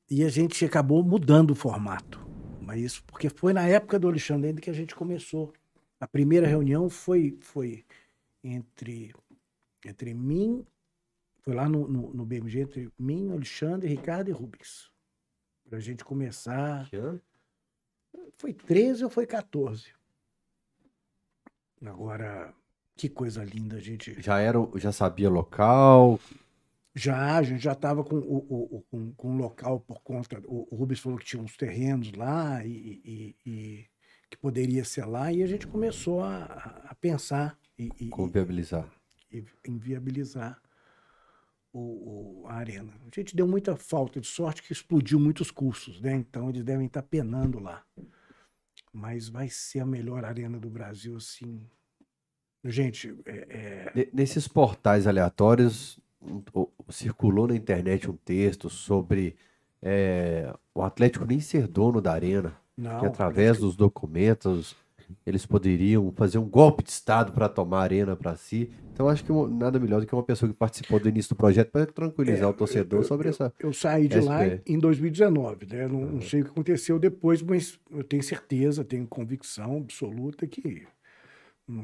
e 0.10 0.24
a 0.24 0.30
gente 0.30 0.64
acabou 0.66 1.04
mudando 1.04 1.52
o 1.52 1.56
formato. 1.56 2.20
Mas 2.62 2.82
isso 2.82 3.04
porque 3.06 3.30
foi 3.30 3.54
na 3.54 3.68
época 3.68 3.98
do 3.98 4.08
Alexandre 4.08 4.50
ainda 4.50 4.62
que 4.62 4.70
a 4.70 4.74
gente 4.74 4.96
começou. 4.96 5.54
A 6.00 6.08
primeira 6.08 6.48
reunião 6.48 6.90
foi, 6.90 7.38
foi 7.42 7.84
entre, 8.44 9.14
entre 9.86 10.14
mim 10.14 10.66
foi 11.42 11.56
lá 11.56 11.68
no, 11.68 11.88
no, 11.88 12.14
no 12.14 12.26
BMG 12.26 12.62
entre 12.62 12.92
mim, 13.00 13.32
Alexandre, 13.32 13.88
Ricardo 13.88 14.30
e 14.30 14.32
Rubens. 14.32 14.92
Pra 15.68 15.80
gente 15.80 16.06
começar. 16.06 16.88
Que 16.90 16.96
ano? 16.96 17.20
Foi 18.38 18.54
13 18.54 19.06
ou 19.06 19.10
foi 19.10 19.26
14? 19.26 19.88
Agora, 21.84 22.54
que 22.96 23.10
coisa 23.10 23.44
linda, 23.44 23.78
a 23.78 23.80
gente. 23.80 24.22
Já 24.22 24.40
era, 24.40 24.60
já 24.76 24.92
sabia 24.92 25.28
local. 25.28 26.20
Já, 26.96 27.38
a 27.38 27.44
gente 27.44 27.62
já 27.64 27.74
estava 27.74 28.04
com 28.04 28.16
o, 28.16 28.78
o, 28.78 28.82
com, 28.90 29.14
com 29.14 29.38
local 29.38 29.80
por 29.80 30.02
conta. 30.02 30.42
O, 30.46 30.68
o 30.72 30.76
Rubens 30.76 31.00
falou 31.00 31.18
que 31.20 31.26
tinha 31.26 31.42
uns 31.42 31.56
terrenos 31.56 32.12
lá 32.14 32.66
e, 32.66 33.02
e- 33.06 33.36
e 33.46 33.86
que 34.30 34.38
poderia 34.38 34.84
ser 34.86 35.06
lá, 35.06 35.32
e 35.32 35.42
a 35.42 35.48
gente 35.48 35.66
começou 35.68 36.22
a, 36.24 36.44
a- 36.44 36.96
pensar 36.96 37.58
e, 37.78 37.90
e- 38.00 38.10
Como 38.10 38.28
viabilizar. 38.28 38.88
e 39.32 39.44
inviabilizar 39.68 40.62
o, 41.72 42.42
o- 42.44 42.48
a 42.48 42.54
arena. 42.56 42.92
A 43.12 43.16
gente 43.20 43.36
deu 43.36 43.48
muita 43.48 43.76
falta 43.76 44.20
de 44.20 44.28
sorte 44.28 44.62
que 44.64 44.74
explodiu 44.74 45.20
muitos 45.20 45.52
cursos, 45.52 46.02
né? 46.02 46.14
Então 46.16 46.50
eles 46.50 46.64
devem 46.64 46.88
estar 46.88 47.04
penando 47.04 47.60
lá. 47.60 47.84
Mas 48.92 49.30
vai 49.30 49.48
ser 49.50 49.80
a 49.82 49.86
melhor 49.86 50.26
arena 50.26 50.60
do 50.60 50.70
Brasil, 50.70 51.16
assim. 51.16 51.62
Gente, 52.64 53.16
é, 53.26 53.92
é, 53.96 54.48
portais 54.48 55.08
aleatórios, 55.08 56.00
circulou 56.90 57.48
na 57.48 57.56
internet 57.56 58.10
um 58.10 58.16
texto 58.16 58.70
sobre 58.70 59.36
é, 59.82 60.54
o 60.74 60.82
Atlético 60.82 61.26
nem 61.26 61.40
ser 61.40 61.68
dono 61.68 62.02
da 62.02 62.12
arena, 62.12 62.54
não. 62.78 63.00
que 63.00 63.06
através 63.06 63.58
dos 63.58 63.76
documentos 63.76 64.76
eles 65.26 65.46
poderiam 65.46 66.12
fazer 66.12 66.38
um 66.38 66.48
golpe 66.48 66.84
de 66.84 66.92
Estado 66.92 67.32
para 67.32 67.50
tomar 67.50 67.80
a 67.80 67.84
arena 67.84 68.16
para 68.16 68.36
si. 68.36 68.70
Então 68.94 69.08
acho 69.08 69.24
que 69.24 69.32
nada 69.32 69.80
melhor 69.80 70.02
do 70.02 70.06
que 70.06 70.14
uma 70.14 70.24
pessoa 70.24 70.52
que 70.52 70.56
participou 70.56 71.00
do 71.00 71.08
início 71.10 71.30
do 71.30 71.38
projeto 71.38 71.72
para 71.72 71.86
tranquilizar 71.88 72.50
o 72.50 72.54
torcedor 72.54 73.04
sobre 73.04 73.30
essa. 73.30 73.54
Eu 73.60 73.74
saí 73.74 74.08
de 74.08 74.20
lá 74.20 74.46
SPE. 74.46 74.62
em 74.68 74.78
2019, 74.78 75.66
né? 75.66 75.88
Não, 75.88 76.02
não 76.02 76.22
sei 76.22 76.42
o 76.42 76.46
que 76.46 76.52
aconteceu 76.52 77.00
depois, 77.00 77.42
mas 77.42 77.80
eu 77.90 78.04
tenho 78.04 78.22
certeza, 78.22 78.84
tenho 78.84 79.08
convicção 79.08 79.78
absoluta 79.78 80.46
que 80.46 80.86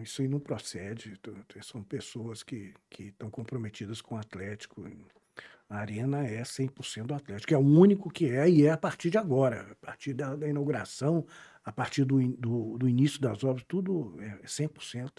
isso 0.01 0.21
aí 0.21 0.27
não 0.27 0.39
procede. 0.39 1.19
São 1.61 1.83
pessoas 1.83 2.43
que 2.43 2.73
que 2.89 3.03
estão 3.03 3.29
comprometidas 3.29 4.01
com 4.01 4.15
o 4.15 4.17
Atlético. 4.17 4.83
A 5.69 5.77
Arena 5.77 6.25
é 6.25 6.41
100% 6.43 7.05
do 7.05 7.13
Atlético. 7.13 7.53
É 7.53 7.57
o 7.57 7.61
único 7.61 8.09
que 8.09 8.29
é 8.29 8.49
e 8.49 8.65
é 8.65 8.71
a 8.71 8.77
partir 8.77 9.09
de 9.09 9.17
agora. 9.17 9.71
A 9.71 9.75
partir 9.75 10.13
da, 10.13 10.35
da 10.35 10.47
inauguração, 10.47 11.25
a 11.63 11.71
partir 11.71 12.05
do, 12.05 12.19
do, 12.33 12.77
do 12.77 12.87
início 12.87 13.19
das 13.19 13.43
obras, 13.43 13.65
tudo 13.67 14.15
é 14.21 14.45
100% 14.45 15.11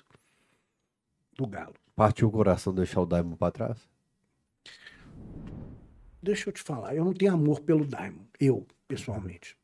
do 1.37 1.47
Galo. 1.47 1.75
Partiu 1.95 2.29
o 2.29 2.31
coração 2.31 2.75
deixar 2.75 3.01
o 3.01 3.07
Diamond 3.07 3.37
para 3.37 3.53
trás? 3.53 3.89
Deixa 6.23 6.49
eu 6.49 6.53
te 6.53 6.63
falar, 6.63 6.95
eu 6.95 7.05
não 7.05 7.13
tenho 7.13 7.33
amor 7.33 7.61
pelo 7.61 7.87
Diamond, 7.87 8.27
eu, 8.41 8.67
pessoalmente. 8.89 9.57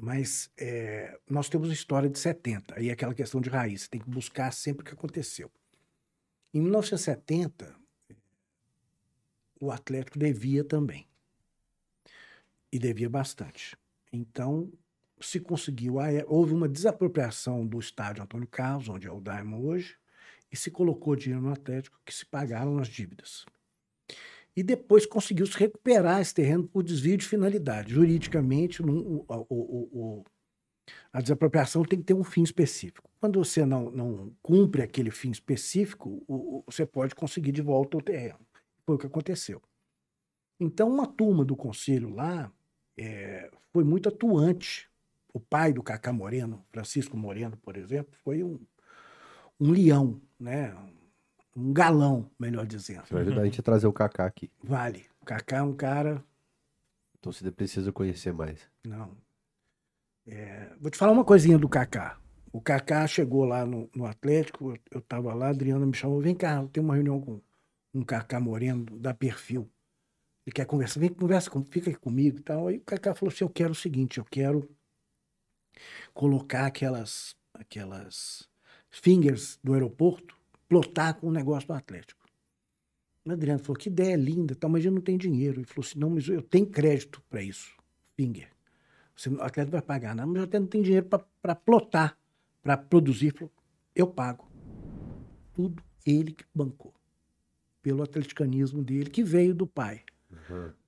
Mas 0.00 0.50
é, 0.58 1.18
nós 1.28 1.48
temos 1.48 1.70
a 1.70 1.72
história 1.72 2.10
de 2.10 2.18
70, 2.18 2.74
aí 2.76 2.88
é 2.88 2.92
aquela 2.92 3.14
questão 3.14 3.40
de 3.40 3.48
raiz, 3.48 3.88
tem 3.88 4.00
que 4.00 4.10
buscar 4.10 4.52
sempre 4.52 4.82
o 4.82 4.84
que 4.84 4.92
aconteceu. 4.92 5.50
Em 6.52 6.60
1970, 6.60 7.74
o 9.60 9.70
Atlético 9.70 10.18
devia 10.18 10.64
também. 10.64 11.06
E 12.70 12.78
devia 12.78 13.08
bastante. 13.08 13.76
Então, 14.12 14.70
se 15.20 15.40
conseguiu, 15.40 15.96
houve 16.26 16.52
uma 16.52 16.68
desapropriação 16.68 17.66
do 17.66 17.78
estádio 17.78 18.22
Antônio 18.22 18.48
Carlos, 18.48 18.88
onde 18.88 19.06
é 19.06 19.12
o 19.12 19.20
Diamond 19.20 19.64
hoje, 19.64 19.96
e 20.50 20.56
se 20.56 20.70
colocou 20.70 21.16
dinheiro 21.16 21.42
no 21.42 21.52
Atlético 21.52 22.00
que 22.04 22.12
se 22.14 22.26
pagaram 22.26 22.78
as 22.78 22.88
dívidas. 22.88 23.46
E 24.56 24.62
depois 24.62 25.04
conseguiu-se 25.06 25.56
recuperar 25.58 26.20
esse 26.20 26.32
terreno 26.34 26.66
por 26.68 26.82
desvio 26.82 27.16
de 27.16 27.26
finalidade. 27.26 27.92
Juridicamente, 27.92 28.82
o- 28.82 29.24
o- 29.28 29.44
o- 29.50 30.24
a 31.12 31.20
desapropriação 31.20 31.82
tem 31.84 31.98
que 31.98 32.04
ter 32.04 32.14
um 32.14 32.24
fim 32.24 32.42
específico. 32.42 33.08
Quando 33.20 33.38
você 33.42 33.64
não, 33.66 33.90
não 33.90 34.32
cumpre 34.42 34.82
aquele 34.82 35.10
fim 35.10 35.30
específico, 35.30 36.22
você 36.66 36.86
pode 36.86 37.14
conseguir 37.14 37.52
de 37.52 37.62
volta 37.62 37.96
o 37.96 38.02
terreno. 38.02 38.40
Foi 38.86 38.96
o 38.96 38.98
que 38.98 39.06
aconteceu. 39.06 39.62
Então, 40.60 40.88
uma 40.90 41.06
turma 41.06 41.44
do 41.44 41.56
conselho 41.56 42.14
lá 42.14 42.52
eh, 42.96 43.50
foi 43.72 43.82
muito 43.84 44.08
atuante 44.08 44.88
o 45.32 45.40
pai 45.40 45.72
do 45.72 45.82
Cacá 45.82 46.12
Moreno, 46.12 46.64
Francisco 46.70 47.16
Moreno, 47.16 47.56
por 47.56 47.76
exemplo, 47.76 48.14
foi 48.22 48.44
um, 48.44 48.60
um 49.60 49.70
leão, 49.72 50.20
né? 50.38 50.74
Um 51.56 51.72
galão, 51.72 52.30
melhor 52.38 52.66
dizendo. 52.66 53.06
Você 53.06 53.14
vai 53.14 53.22
ajudar 53.22 53.42
a 53.42 53.44
gente 53.44 53.60
a 53.60 53.62
trazer 53.62 53.86
o 53.86 53.92
Kaká 53.92 54.26
aqui. 54.26 54.50
Vale. 54.62 55.06
O 55.20 55.24
Cacá 55.24 55.58
é 55.58 55.62
um 55.62 55.74
cara. 55.74 56.22
Então 57.18 57.32
você 57.32 57.50
precisa 57.50 57.92
conhecer 57.92 58.32
mais. 58.32 58.68
Não. 58.84 59.16
É, 60.26 60.72
vou 60.80 60.90
te 60.90 60.96
falar 60.98 61.12
uma 61.12 61.24
coisinha 61.24 61.56
do 61.58 61.68
Cacá. 61.68 62.18
O 62.52 62.60
Cacá 62.60 63.06
chegou 63.06 63.44
lá 63.44 63.64
no, 63.66 63.88
no 63.94 64.06
Atlético, 64.06 64.70
eu, 64.72 64.78
eu 64.92 65.00
tava 65.00 65.34
lá, 65.34 65.46
a 65.46 65.50
Adriana 65.50 65.84
me 65.86 65.94
chamou, 65.94 66.20
vem 66.20 66.34
cá, 66.34 66.64
tem 66.72 66.82
uma 66.82 66.94
reunião 66.94 67.20
com 67.20 67.40
um 67.92 68.02
Cacá 68.02 68.38
Moreno 68.40 68.84
da 68.98 69.12
Perfil. 69.14 69.68
Ele 70.46 70.54
quer 70.54 70.66
conversar, 70.66 71.00
vem 71.00 71.08
conversa, 71.08 71.50
com- 71.50 71.64
fica 71.64 71.90
aqui 71.90 71.98
comigo 71.98 72.38
e 72.38 72.42
tal. 72.42 72.68
Aí 72.68 72.76
o 72.78 72.82
Cacá 72.82 73.14
falou 73.14 73.32
assim: 73.32 73.44
eu 73.44 73.48
quero 73.50 73.72
o 73.72 73.74
seguinte, 73.76 74.18
eu 74.18 74.24
quero 74.24 74.68
colocar 76.12 76.66
aquelas, 76.66 77.34
aquelas 77.52 78.48
fingers 78.90 79.58
do 79.64 79.72
aeroporto, 79.74 80.36
plotar 80.74 81.14
com 81.14 81.28
o 81.28 81.32
negócio 81.32 81.68
do 81.68 81.72
Atlético. 81.72 82.24
O 83.24 83.30
Adriano 83.30 83.60
falou: 83.60 83.78
que 83.78 83.88
ideia 83.88 84.16
linda, 84.16 84.56
tal, 84.56 84.68
mas 84.68 84.84
eu 84.84 84.90
não 84.90 85.00
tenho 85.00 85.16
dinheiro. 85.18 85.60
Ele 85.60 85.66
falou 85.66 85.86
assim: 85.86 85.98
não, 85.98 86.10
mas 86.10 86.26
eu 86.28 86.42
tenho 86.42 86.66
crédito 86.66 87.22
para 87.30 87.40
isso, 87.42 87.72
finger. 88.16 88.48
Você, 89.16 89.28
o 89.28 89.40
Atlético 89.40 89.70
vai 89.72 89.82
pagar, 89.82 90.16
não, 90.16 90.26
mas 90.26 90.36
eu 90.38 90.42
até 90.42 90.58
não 90.58 90.66
tenho 90.66 90.82
dinheiro 90.82 91.06
para 91.40 91.54
plotar, 91.54 92.18
para 92.60 92.76
produzir. 92.76 93.26
Ele 93.26 93.36
falou, 93.38 93.52
eu 93.94 94.06
pago. 94.08 94.50
Tudo 95.52 95.80
ele 96.04 96.32
que 96.32 96.44
bancou. 96.52 96.92
Pelo 97.80 98.02
atleticanismo 98.02 98.82
dele, 98.82 99.08
que 99.08 99.22
veio 99.22 99.54
do 99.54 99.68
pai. 99.68 100.02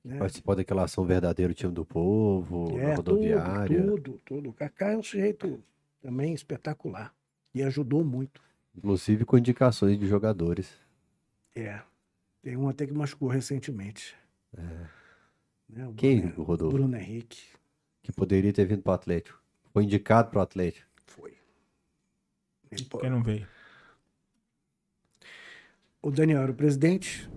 né? 0.05 0.19
Participou 0.19 0.57
daquela 0.57 0.83
ação 0.83 1.05
verdadeiro 1.05 1.55
time 1.55 1.73
do 1.73 1.85
povo, 1.85 2.77
na 2.77 2.83
É, 2.83 2.95
rodoviária. 2.95 3.81
Tudo, 3.81 3.97
tudo, 3.97 4.21
tudo. 4.25 4.51
O 4.51 4.53
Kaká 4.53 4.91
é 4.91 4.97
um 4.97 5.03
sujeito 5.03 5.63
também 6.03 6.35
espetacular. 6.35 7.15
E 7.55 7.63
ajudou 7.63 8.03
muito. 8.03 8.43
Inclusive 8.77 9.25
com 9.25 9.39
indicações 9.39 9.99
de 9.99 10.07
jogadores. 10.07 10.71
É. 11.55 11.81
Tem 12.43 12.57
um 12.57 12.69
até 12.69 12.87
que 12.87 12.93
machucou 12.93 13.29
recentemente. 13.29 14.15
Né, 15.69 15.87
o 15.89 15.95
Quem, 15.95 16.29
Bruno, 16.29 16.45
Rodolfo? 16.45 16.77
Bruno 16.77 16.97
Henrique. 16.97 17.43
Que 18.03 18.13
poderia 18.13 18.53
ter 18.53 18.67
vindo 18.67 18.83
para 18.83 18.93
o 18.93 18.95
Atlético. 18.95 19.43
Foi 19.73 19.83
indicado 19.83 20.31
para 20.31 20.39
o 20.39 20.43
Atlético. 20.43 20.87
Foi. 21.07 21.37
Ele, 22.71 22.85
pô, 22.85 22.99
Quem 22.99 23.11
não 23.11 23.23
veio? 23.23 23.49
O 26.01 26.11
Daniel 26.11 26.43
era 26.43 26.53
o 26.53 26.55
presidente. 26.55 27.29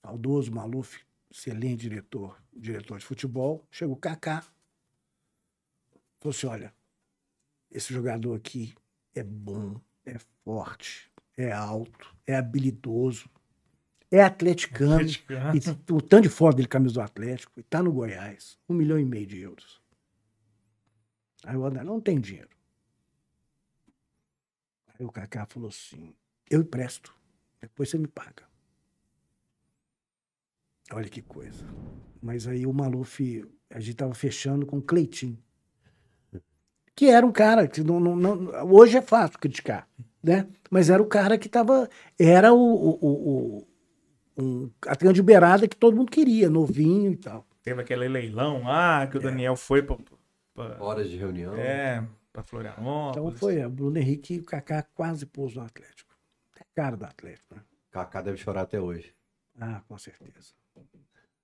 Saudoso 0.00 0.52
Maluf, 0.52 1.04
excelente 1.30 1.82
diretor, 1.82 2.40
diretor 2.54 2.98
de 2.98 3.04
futebol. 3.04 3.66
Chegou 3.70 3.96
o 3.96 3.98
Kaká. 3.98 4.40
Falou 6.20 6.30
assim: 6.30 6.46
olha, 6.46 6.72
esse 7.70 7.92
jogador 7.92 8.34
aqui 8.34 8.74
é 9.18 9.22
bom, 9.22 9.80
é 10.04 10.18
forte, 10.44 11.10
é 11.36 11.50
alto, 11.50 12.14
é 12.26 12.36
habilidoso, 12.36 13.28
é 14.10 14.22
atleticano. 14.22 14.94
Atleticano. 14.94 15.56
E 15.56 15.92
o 15.92 16.00
tanto 16.00 16.24
de 16.24 16.28
foto 16.28 16.56
dele, 16.56 16.68
camisa 16.68 16.94
do 16.94 17.00
Atlético, 17.00 17.58
e 17.58 17.62
tá 17.62 17.82
no 17.82 17.92
Goiás. 17.92 18.58
Um 18.68 18.74
milhão 18.74 18.98
e 18.98 19.04
meio 19.04 19.26
de 19.26 19.40
euros. 19.40 19.80
Aí 21.44 21.56
o 21.56 21.64
André, 21.64 21.82
não 21.82 22.00
tem 22.00 22.20
dinheiro. 22.20 22.50
Aí 24.88 25.04
o 25.04 25.10
Kaká 25.10 25.46
falou 25.46 25.68
assim, 25.68 26.14
eu 26.48 26.60
empresto, 26.60 27.14
depois 27.60 27.88
você 27.90 27.98
me 27.98 28.06
paga. 28.06 28.44
Olha 30.92 31.08
que 31.08 31.20
coisa. 31.20 31.66
Mas 32.22 32.46
aí 32.46 32.64
o 32.64 32.72
Maluf, 32.72 33.44
a 33.70 33.80
gente 33.80 33.96
tava 33.96 34.14
fechando 34.14 34.64
com 34.64 34.78
o 34.78 34.82
Cleitinho. 34.82 35.42
Que 36.96 37.10
era 37.10 37.24
um 37.26 37.30
cara 37.30 37.68
que 37.68 37.82
não, 37.84 38.00
não, 38.00 38.16
não- 38.16 38.72
hoje 38.72 38.96
é 38.96 39.02
fácil 39.02 39.38
criticar, 39.38 39.86
né? 40.22 40.48
Mas 40.70 40.88
era 40.90 41.00
o 41.02 41.06
cara 41.06 41.36
que 41.38 41.48
tava, 41.48 41.88
era 42.18 42.52
o, 42.52 42.58
o, 42.58 42.98
o- 43.00 43.58
o- 43.58 44.42
um 44.42 44.70
atacante 44.86 45.14
de 45.14 45.22
beirada 45.22 45.68
que 45.68 45.76
todo 45.76 45.96
mundo 45.96 46.10
queria, 46.10 46.48
novinho 46.50 47.12
e 47.12 47.16
tal. 47.16 47.46
Teve 47.62 47.82
aquele 47.82 48.08
leilão 48.08 48.62
lá 48.64 49.06
que 49.06 49.16
o 49.18 49.20
Daniel 49.20 49.56
foi 49.56 49.82
pra, 49.82 49.96
pra- 50.54 50.76
Horas 50.82 51.08
de 51.10 51.16
reunião. 51.16 51.54
é, 51.56 52.02
pra 52.32 52.42
Florianópolis. 52.42 53.10
Então 53.10 53.30
foi, 53.32 53.62
o 53.64 53.70
Bruno 53.70 53.98
Henrique 53.98 54.34
e 54.34 54.38
o 54.40 54.44
Kaká 54.44 54.82
quase 54.94 55.26
pôs 55.26 55.54
no 55.54 55.62
Atlético. 55.62 56.14
É 56.58 56.64
cara 56.74 56.96
do 56.96 57.04
Atlético, 57.04 57.54
né? 57.54 57.60
Kaká 57.90 58.22
deve 58.22 58.36
chorar 58.38 58.62
até 58.62 58.80
hoje. 58.80 59.14
Ah, 59.60 59.82
com 59.86 59.98
certeza. 59.98 60.54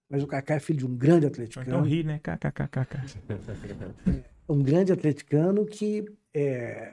Mas 0.08 0.22
o 0.22 0.26
Kaká 0.26 0.54
é 0.54 0.60
filho 0.60 0.78
de 0.80 0.86
um 0.86 0.94
grande 0.96 1.26
Então 1.26 1.44
atleticano. 1.44 1.82
ri, 1.82 2.04
né? 2.04 2.18
KKKK. 2.22 2.98
um 4.52 4.62
grande 4.62 4.92
atleticano 4.92 5.66
que 5.66 6.04
é, 6.34 6.92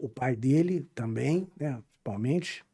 o- 0.00 0.08
pai 0.08 0.36
dele 0.36 0.88
também, 0.94 1.48
né, 1.58 1.82
principalmente, 2.02 2.64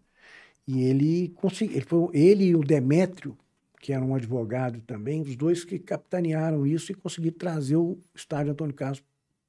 e 0.66 0.82
ele 0.84 1.30
conseguiu, 1.30 1.76
ele, 2.12 2.18
ele 2.18 2.44
e 2.46 2.56
o 2.56 2.64
Demétrio, 2.64 3.38
que 3.80 3.92
era 3.92 4.04
um 4.04 4.14
advogado 4.14 4.80
também, 4.82 5.22
os 5.22 5.36
dois 5.36 5.64
que 5.64 5.78
capitanearam 5.78 6.66
isso 6.66 6.92
e 6.92 6.94
conseguiram 6.94 7.38
trazer 7.38 7.76
o 7.76 7.98
estádio 8.14 8.52
Antônio 8.52 8.74
Carlos 8.74 9.02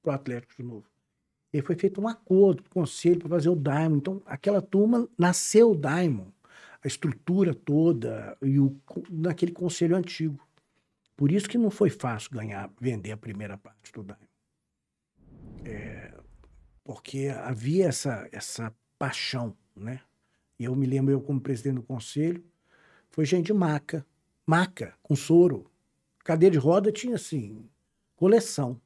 para 0.03 0.11
o 0.11 0.15
Atlético 0.15 0.53
de 0.57 0.63
novo. 0.63 0.85
E 1.53 1.61
foi 1.61 1.75
feito 1.75 2.01
um 2.01 2.07
acordo 2.07 2.61
o 2.61 2.69
conselho 2.71 3.19
para 3.19 3.29
fazer 3.29 3.49
o 3.49 3.55
Diamond. 3.55 3.97
Então, 3.97 4.21
aquela 4.25 4.61
turma 4.61 5.09
nasceu 5.17 5.71
o 5.71 5.77
Diamond, 5.77 6.31
a 6.83 6.87
estrutura 6.87 7.53
toda 7.55 8.37
e 8.41 8.59
o, 8.59 8.75
naquele 9.11 9.53
conselho 9.53 9.95
antigo. 9.95 10.42
Por 11.15 11.31
isso 11.31 11.47
que 11.47 11.57
não 11.57 11.69
foi 11.69 11.89
fácil 11.89 12.31
ganhar, 12.31 12.71
vender 12.79 13.11
a 13.11 13.17
primeira 13.17 13.57
parte 13.57 13.91
do 13.93 14.03
Daimon. 14.03 14.25
É, 15.65 16.13
porque 16.83 17.27
havia 17.27 17.87
essa, 17.87 18.27
essa 18.31 18.73
paixão, 18.97 19.55
né? 19.75 20.01
E 20.59 20.65
eu 20.65 20.75
me 20.75 20.85
lembro, 20.85 21.11
eu 21.13 21.21
como 21.21 21.39
presidente 21.39 21.75
do 21.75 21.83
conselho, 21.83 22.43
foi 23.09 23.25
gente 23.25 23.47
de 23.47 23.53
maca, 23.53 24.05
maca, 24.45 24.95
com 25.01 25.15
soro. 25.15 25.69
Cadeira 26.23 26.53
de 26.53 26.57
roda 26.59 26.91
tinha, 26.91 27.15
assim, 27.15 27.67
coleção. 28.15 28.79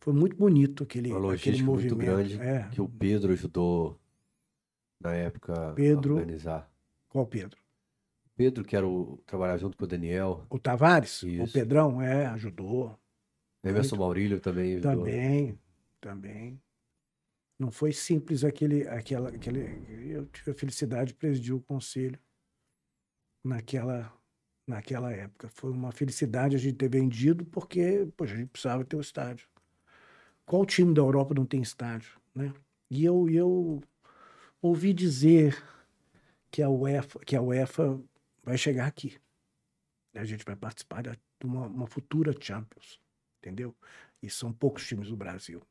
Foi 0.00 0.12
muito 0.14 0.36
bonito 0.36 0.82
aquele, 0.84 1.12
Uma 1.12 1.34
aquele 1.34 1.62
movimento. 1.62 1.94
muito 1.96 2.06
grande 2.06 2.40
É. 2.40 2.68
que 2.70 2.80
o 2.80 2.88
Pedro 2.88 3.32
ajudou 3.32 4.00
na 4.98 5.12
época 5.14 5.72
Pedro- 5.74 6.14
a 6.14 6.20
organizar. 6.20 6.70
Qual 7.08 7.26
Pedro? 7.26 7.59
Pedro, 8.40 8.64
que 8.64 8.74
era 8.74 8.88
o 8.88 9.18
trabalhar 9.26 9.58
junto 9.58 9.76
com 9.76 9.84
o 9.84 9.86
Daniel. 9.86 10.46
O 10.48 10.58
Tavares? 10.58 11.22
O 11.22 11.28
Isso. 11.28 11.52
Pedrão? 11.52 12.00
É, 12.00 12.24
ajudou. 12.28 12.98
Emerson 13.62 13.96
Maurílio 13.96 14.40
também 14.40 14.76
ajudou. 14.76 15.04
Também, 15.04 15.58
também. 16.00 16.62
Não 17.58 17.70
foi 17.70 17.92
simples 17.92 18.42
aquele, 18.42 18.88
aquela, 18.88 19.28
aquele. 19.28 19.60
Eu 20.10 20.24
tive 20.24 20.52
a 20.52 20.54
felicidade 20.54 21.08
de 21.08 21.18
presidir 21.18 21.54
o 21.54 21.60
conselho 21.60 22.18
naquela, 23.44 24.10
naquela 24.66 25.12
época. 25.12 25.50
Foi 25.50 25.70
uma 25.70 25.92
felicidade 25.92 26.56
a 26.56 26.58
gente 26.58 26.76
ter 26.76 26.88
vendido, 26.88 27.44
porque 27.44 28.08
poxa, 28.16 28.32
a 28.32 28.36
gente 28.38 28.48
precisava 28.48 28.86
ter 28.86 28.96
o 28.96 29.02
estádio. 29.02 29.46
Qual 30.46 30.64
time 30.64 30.94
da 30.94 31.02
Europa 31.02 31.34
não 31.34 31.44
tem 31.44 31.60
estádio, 31.60 32.18
né? 32.34 32.54
E 32.90 33.04
eu, 33.04 33.28
eu 33.28 33.82
ouvi 34.62 34.94
dizer 34.94 35.62
que 36.50 36.62
a 36.62 36.70
UEFA, 36.70 37.18
que 37.20 37.36
a 37.36 37.42
UEFA 37.42 38.00
vai 38.50 38.58
chegar 38.58 38.86
aqui. 38.86 39.16
A 40.14 40.24
gente 40.24 40.44
vai 40.44 40.56
participar 40.56 41.02
de 41.02 41.16
uma, 41.44 41.66
uma 41.66 41.86
futura 41.86 42.34
Champions, 42.38 43.00
entendeu? 43.38 43.74
E 44.20 44.28
são 44.28 44.52
poucos 44.52 44.86
times 44.86 45.08
do 45.08 45.16
Brasil. 45.16 45.62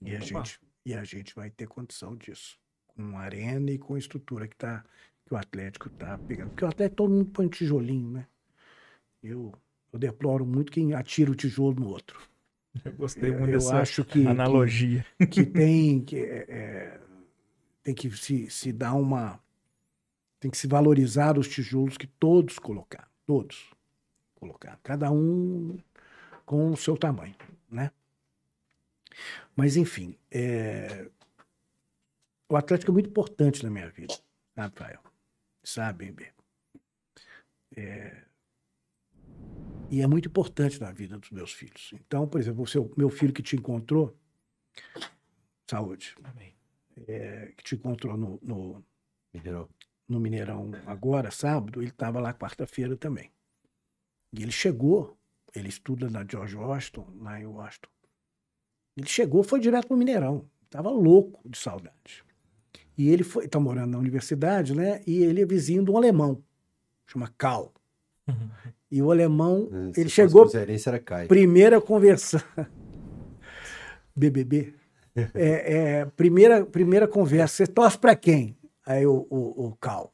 E 0.00 0.14
a, 0.14 0.20
gente, 0.20 0.60
e 0.84 0.94
a 0.94 1.02
gente 1.02 1.34
vai 1.34 1.50
ter 1.50 1.66
condição 1.66 2.14
disso. 2.14 2.58
Com 2.86 3.16
a 3.16 3.22
arena 3.22 3.70
e 3.70 3.78
com 3.78 3.94
a 3.94 3.98
estrutura 3.98 4.46
que, 4.46 4.56
tá, 4.56 4.84
que 5.24 5.32
o 5.32 5.36
Atlético 5.36 5.88
está 5.88 6.18
pegando. 6.18 6.50
Porque 6.50 6.64
o 6.64 6.68
Atlético 6.68 6.96
todo 6.96 7.10
mundo 7.10 7.30
põe 7.30 7.48
tijolinho, 7.48 8.10
né? 8.10 8.26
Eu, 9.22 9.52
eu 9.92 9.98
deploro 9.98 10.44
muito 10.44 10.70
quem 10.70 10.92
atira 10.92 11.30
o 11.30 11.34
tijolo 11.34 11.80
no 11.80 11.88
outro. 11.88 12.20
Eu 12.84 12.92
gostei 12.92 13.30
muito 13.30 13.48
eu 13.48 13.58
dessa 13.58 13.78
acho 13.80 14.04
que, 14.04 14.26
analogia. 14.26 15.04
que, 15.18 15.26
que 15.26 15.46
tem 15.46 16.04
que, 16.04 16.16
é, 16.16 16.46
é, 16.48 17.00
tem 17.82 17.94
que 17.94 18.10
se, 18.10 18.50
se 18.50 18.72
dar 18.72 18.94
uma. 18.94 19.42
Tem 20.40 20.50
que 20.50 20.56
se 20.56 20.66
valorizar 20.66 21.38
os 21.38 21.48
tijolos 21.48 21.96
que 21.96 22.06
todos 22.06 22.58
colocaram. 22.58 23.08
Todos 23.26 23.72
colocaram. 24.36 24.78
Cada 24.82 25.10
um 25.10 25.78
com 26.46 26.70
o 26.70 26.76
seu 26.76 26.96
tamanho, 26.96 27.34
né? 27.70 27.90
Mas, 29.56 29.76
enfim, 29.76 30.16
é, 30.30 31.10
o 32.48 32.56
Atlético 32.56 32.92
é 32.92 32.94
muito 32.94 33.10
importante 33.10 33.64
na 33.64 33.70
minha 33.70 33.90
vida, 33.90 34.14
Rafael? 34.56 35.02
Sabe, 35.62 36.06
Bebê? 36.06 36.32
É, 37.76 38.24
e 39.90 40.00
é 40.00 40.06
muito 40.06 40.28
importante 40.28 40.80
na 40.80 40.92
vida 40.92 41.18
dos 41.18 41.30
meus 41.30 41.52
filhos. 41.52 41.90
Então, 41.94 42.26
por 42.28 42.40
exemplo, 42.40 42.62
o 42.62 42.66
seu, 42.66 42.92
meu 42.96 43.10
filho 43.10 43.32
que 43.32 43.42
te 43.42 43.56
encontrou, 43.56 44.16
saúde, 45.68 46.14
é, 47.06 47.52
que 47.56 47.64
te 47.64 47.74
encontrou 47.74 48.16
no, 48.16 48.38
no, 48.42 48.84
Mineirão. 49.32 49.68
No 50.08 50.18
Mineirão 50.18 50.70
agora, 50.86 51.30
sábado, 51.30 51.80
ele 51.80 51.90
estava 51.90 52.18
lá 52.18 52.32
quarta-feira 52.32 52.96
também. 52.96 53.30
E 54.32 54.42
ele 54.42 54.52
chegou 54.52 55.16
Ele 55.54 55.68
estuda 55.68 56.10
na 56.10 56.24
George 56.28 56.56
Washington, 56.56 57.06
lá 57.20 57.40
em 57.40 57.46
Washington. 57.46 57.88
Ele 58.96 59.08
chegou, 59.08 59.42
foi 59.42 59.60
direto 59.60 59.88
pro 59.88 59.96
Mineirão. 59.96 60.44
Tava 60.68 60.90
louco 60.90 61.40
de 61.48 61.56
saudade. 61.56 62.24
E 62.96 63.08
ele 63.08 63.24
foi, 63.24 63.48
tá 63.48 63.58
morando 63.58 63.92
na 63.92 63.98
universidade, 63.98 64.74
né? 64.74 65.00
E 65.06 65.22
ele 65.22 65.40
é 65.40 65.46
vizinho 65.46 65.84
de 65.84 65.90
um 65.90 65.96
alemão, 65.96 66.42
chama 67.06 67.32
Cal. 67.38 67.72
E 68.90 69.00
o 69.00 69.10
alemão, 69.10 69.68
Se 69.94 70.00
ele 70.00 70.10
chegou, 70.10 70.50
era 70.54 70.98
Kai. 70.98 71.26
primeira 71.26 71.80
conversa. 71.80 72.44
BBB. 74.14 74.74
É, 75.34 75.74
é, 75.74 76.04
primeira, 76.04 76.64
primeira 76.64 77.08
conversa. 77.08 77.56
Você 77.56 77.66
torce 77.66 77.98
pra 77.98 78.14
quem? 78.14 78.56
Aí 78.88 79.06
o, 79.06 79.26
o, 79.28 79.66
o 79.66 79.76
Cal. 79.76 80.10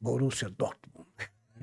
Borussia 0.00 0.50
Dortmund. 0.50 1.06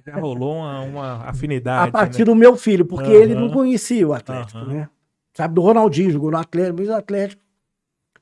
Já 0.05 0.16
rolou 0.16 0.60
uma, 0.60 0.82
uma 0.82 1.16
afinidade. 1.26 1.89
A 1.89 1.91
partir 1.91 2.20
né? 2.20 2.26
do 2.26 2.36
meu 2.36 2.55
filho, 2.55 2.86
porque 2.86 3.10
Aham. 3.10 3.20
ele 3.20 3.36
não 3.36 3.49
conhecia 3.49 4.08
o 4.08 4.14
Atlético, 4.14 4.60
Aham. 4.60 4.68
né? 4.74 4.89
Sabe, 5.34 5.53
do 5.53 5.62
Ronaldinho, 5.62 6.10
jogou 6.12 6.32
no 6.32 6.38
Atlético, 6.38 6.78
mas 6.80 6.88
o 6.88 6.93
Atlético 6.93 7.41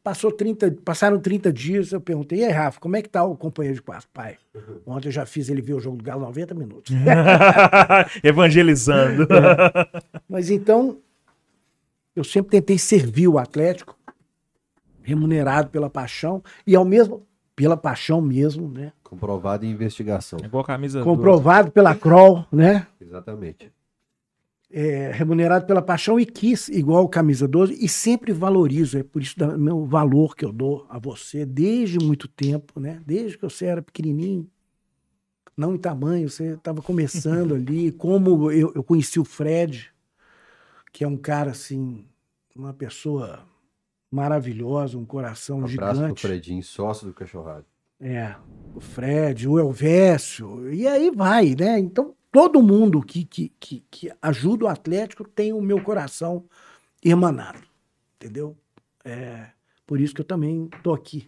passou 0.03 0.31
30, 0.31 0.71
passaram 0.83 1.19
30 1.19 1.53
dias, 1.53 1.91
eu 1.91 2.01
perguntei, 2.01 2.39
e 2.39 2.45
aí, 2.45 2.51
Rafa, 2.51 2.79
como 2.79 2.95
é 2.95 3.03
que 3.03 3.09
tá 3.09 3.23
o 3.23 3.37
companheiro 3.37 3.75
de 3.75 3.83
quarto? 3.83 4.09
Pai, 4.11 4.37
ontem 4.85 5.09
eu 5.09 5.11
já 5.11 5.25
fiz 5.25 5.47
ele 5.47 5.61
ver 5.61 5.75
o 5.75 5.79
jogo 5.79 5.97
do 5.97 6.03
Galo 6.03 6.21
90 6.21 6.55
minutos. 6.55 6.91
Evangelizando. 8.23 9.27
Mas 10.27 10.49
então, 10.49 10.97
eu 12.15 12.23
sempre 12.23 12.49
tentei 12.51 12.79
servir 12.79 13.27
o 13.27 13.37
Atlético, 13.37 13.95
remunerado 15.03 15.69
pela 15.69 15.89
paixão, 15.89 16.43
e 16.65 16.75
ao 16.75 16.83
mesmo, 16.83 17.25
pela 17.55 17.77
paixão 17.77 18.21
mesmo, 18.21 18.67
né? 18.67 18.91
Comprovado 19.03 19.65
em 19.65 19.71
investigação. 19.71 20.39
Igual 20.43 20.63
a 20.63 20.67
camisa 20.67 21.01
Comprovado 21.03 21.71
pela 21.71 21.95
Kroll, 21.95 22.45
né? 22.51 22.85
Exatamente. 22.99 23.71
É, 24.69 25.09
remunerado 25.11 25.65
pela 25.65 25.81
paixão 25.81 26.19
e 26.19 26.25
quis, 26.25 26.67
igual 26.67 27.07
camisa 27.07 27.47
12, 27.47 27.77
e 27.79 27.87
sempre 27.87 28.33
valorizo, 28.33 28.97
é 28.97 29.03
por 29.03 29.21
isso 29.21 29.35
o 29.41 29.57
meu 29.57 29.85
valor 29.85 30.35
que 30.35 30.43
eu 30.43 30.51
dou 30.51 30.85
a 30.89 30.99
você 30.99 31.45
desde 31.45 31.97
muito 31.97 32.27
tempo, 32.27 32.77
né? 32.79 33.01
Desde 33.05 33.37
que 33.37 33.43
você 33.43 33.65
era 33.65 33.81
pequenininho, 33.81 34.49
não 35.55 35.75
em 35.75 35.77
tamanho, 35.77 36.29
você 36.29 36.55
estava 36.55 36.81
começando 36.81 37.55
ali, 37.55 37.91
como 37.93 38.51
eu, 38.51 38.73
eu 38.75 38.83
conheci 38.83 39.17
o 39.17 39.23
Fred, 39.23 39.91
que 40.91 41.05
é 41.05 41.07
um 41.07 41.15
cara 41.15 41.51
assim, 41.51 42.05
uma 42.53 42.73
pessoa 42.73 43.45
maravilhosa, 44.15 44.97
um 44.97 45.05
coração 45.05 45.59
Um 45.59 45.65
abraço 45.65 45.77
pro 45.77 45.93
gigante. 45.95 46.21
Fredinho, 46.21 46.63
sócio 46.63 47.05
do 47.05 47.13
Cachorrado. 47.13 47.65
É, 47.99 48.35
o 48.73 48.79
Fred, 48.79 49.47
o 49.47 49.59
Elvésio, 49.59 50.73
e 50.73 50.87
aí 50.87 51.11
vai, 51.11 51.55
né? 51.55 51.77
Então, 51.79 52.13
todo 52.31 52.61
mundo 52.61 53.01
que, 53.01 53.25
que, 53.25 53.51
que, 53.59 53.83
que 53.91 54.11
ajuda 54.21 54.65
o 54.65 54.67
Atlético 54.67 55.27
tem 55.27 55.53
o 55.53 55.61
meu 55.61 55.81
coração 55.81 56.45
emanado, 57.03 57.59
entendeu? 58.15 58.55
É, 59.03 59.47
por 59.85 59.99
isso 59.99 60.13
que 60.13 60.21
eu 60.21 60.25
também 60.25 60.69
tô 60.81 60.93
aqui. 60.93 61.27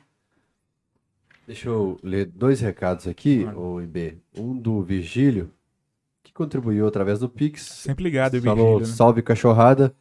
Deixa 1.45 1.69
eu 1.69 1.97
ler 2.03 2.25
dois 2.25 2.59
recados 2.59 3.07
aqui, 3.07 3.45
o 3.55 3.81
IB. 3.81 4.17
Um 4.37 4.57
do 4.57 4.81
Virgílio, 4.81 5.49
que 6.21 6.33
contribuiu 6.33 6.85
através 6.87 7.19
do 7.19 7.29
Pix. 7.29 7.61
Sempre 7.61 8.03
ligado, 8.03 8.41
Falou, 8.41 8.55
Virgílio. 8.55 8.79
Né? 8.79 8.85
salve 8.85 9.21
cachorrada. 9.21 9.95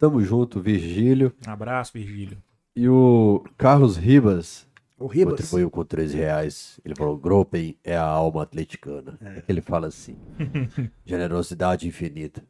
Tamo 0.00 0.22
junto, 0.22 0.60
Virgílio. 0.62 1.30
Abraço, 1.46 1.92
Virgílio. 1.92 2.38
E 2.74 2.88
o 2.88 3.44
Carlos 3.58 3.98
Ribas 3.98 4.66
O 4.98 5.06
Ribas, 5.06 5.34
contribuiu 5.34 5.70
com 5.70 5.84
13 5.84 6.16
reais. 6.16 6.80
Ele 6.82 6.94
falou, 6.94 7.18
Gropen 7.18 7.76
é 7.84 7.94
a 7.94 8.02
alma 8.02 8.42
atleticana. 8.42 9.18
É. 9.20 9.42
que 9.42 9.52
ele 9.52 9.60
fala 9.60 9.88
assim. 9.88 10.16
Generosidade 11.04 11.86
infinita. 11.86 12.42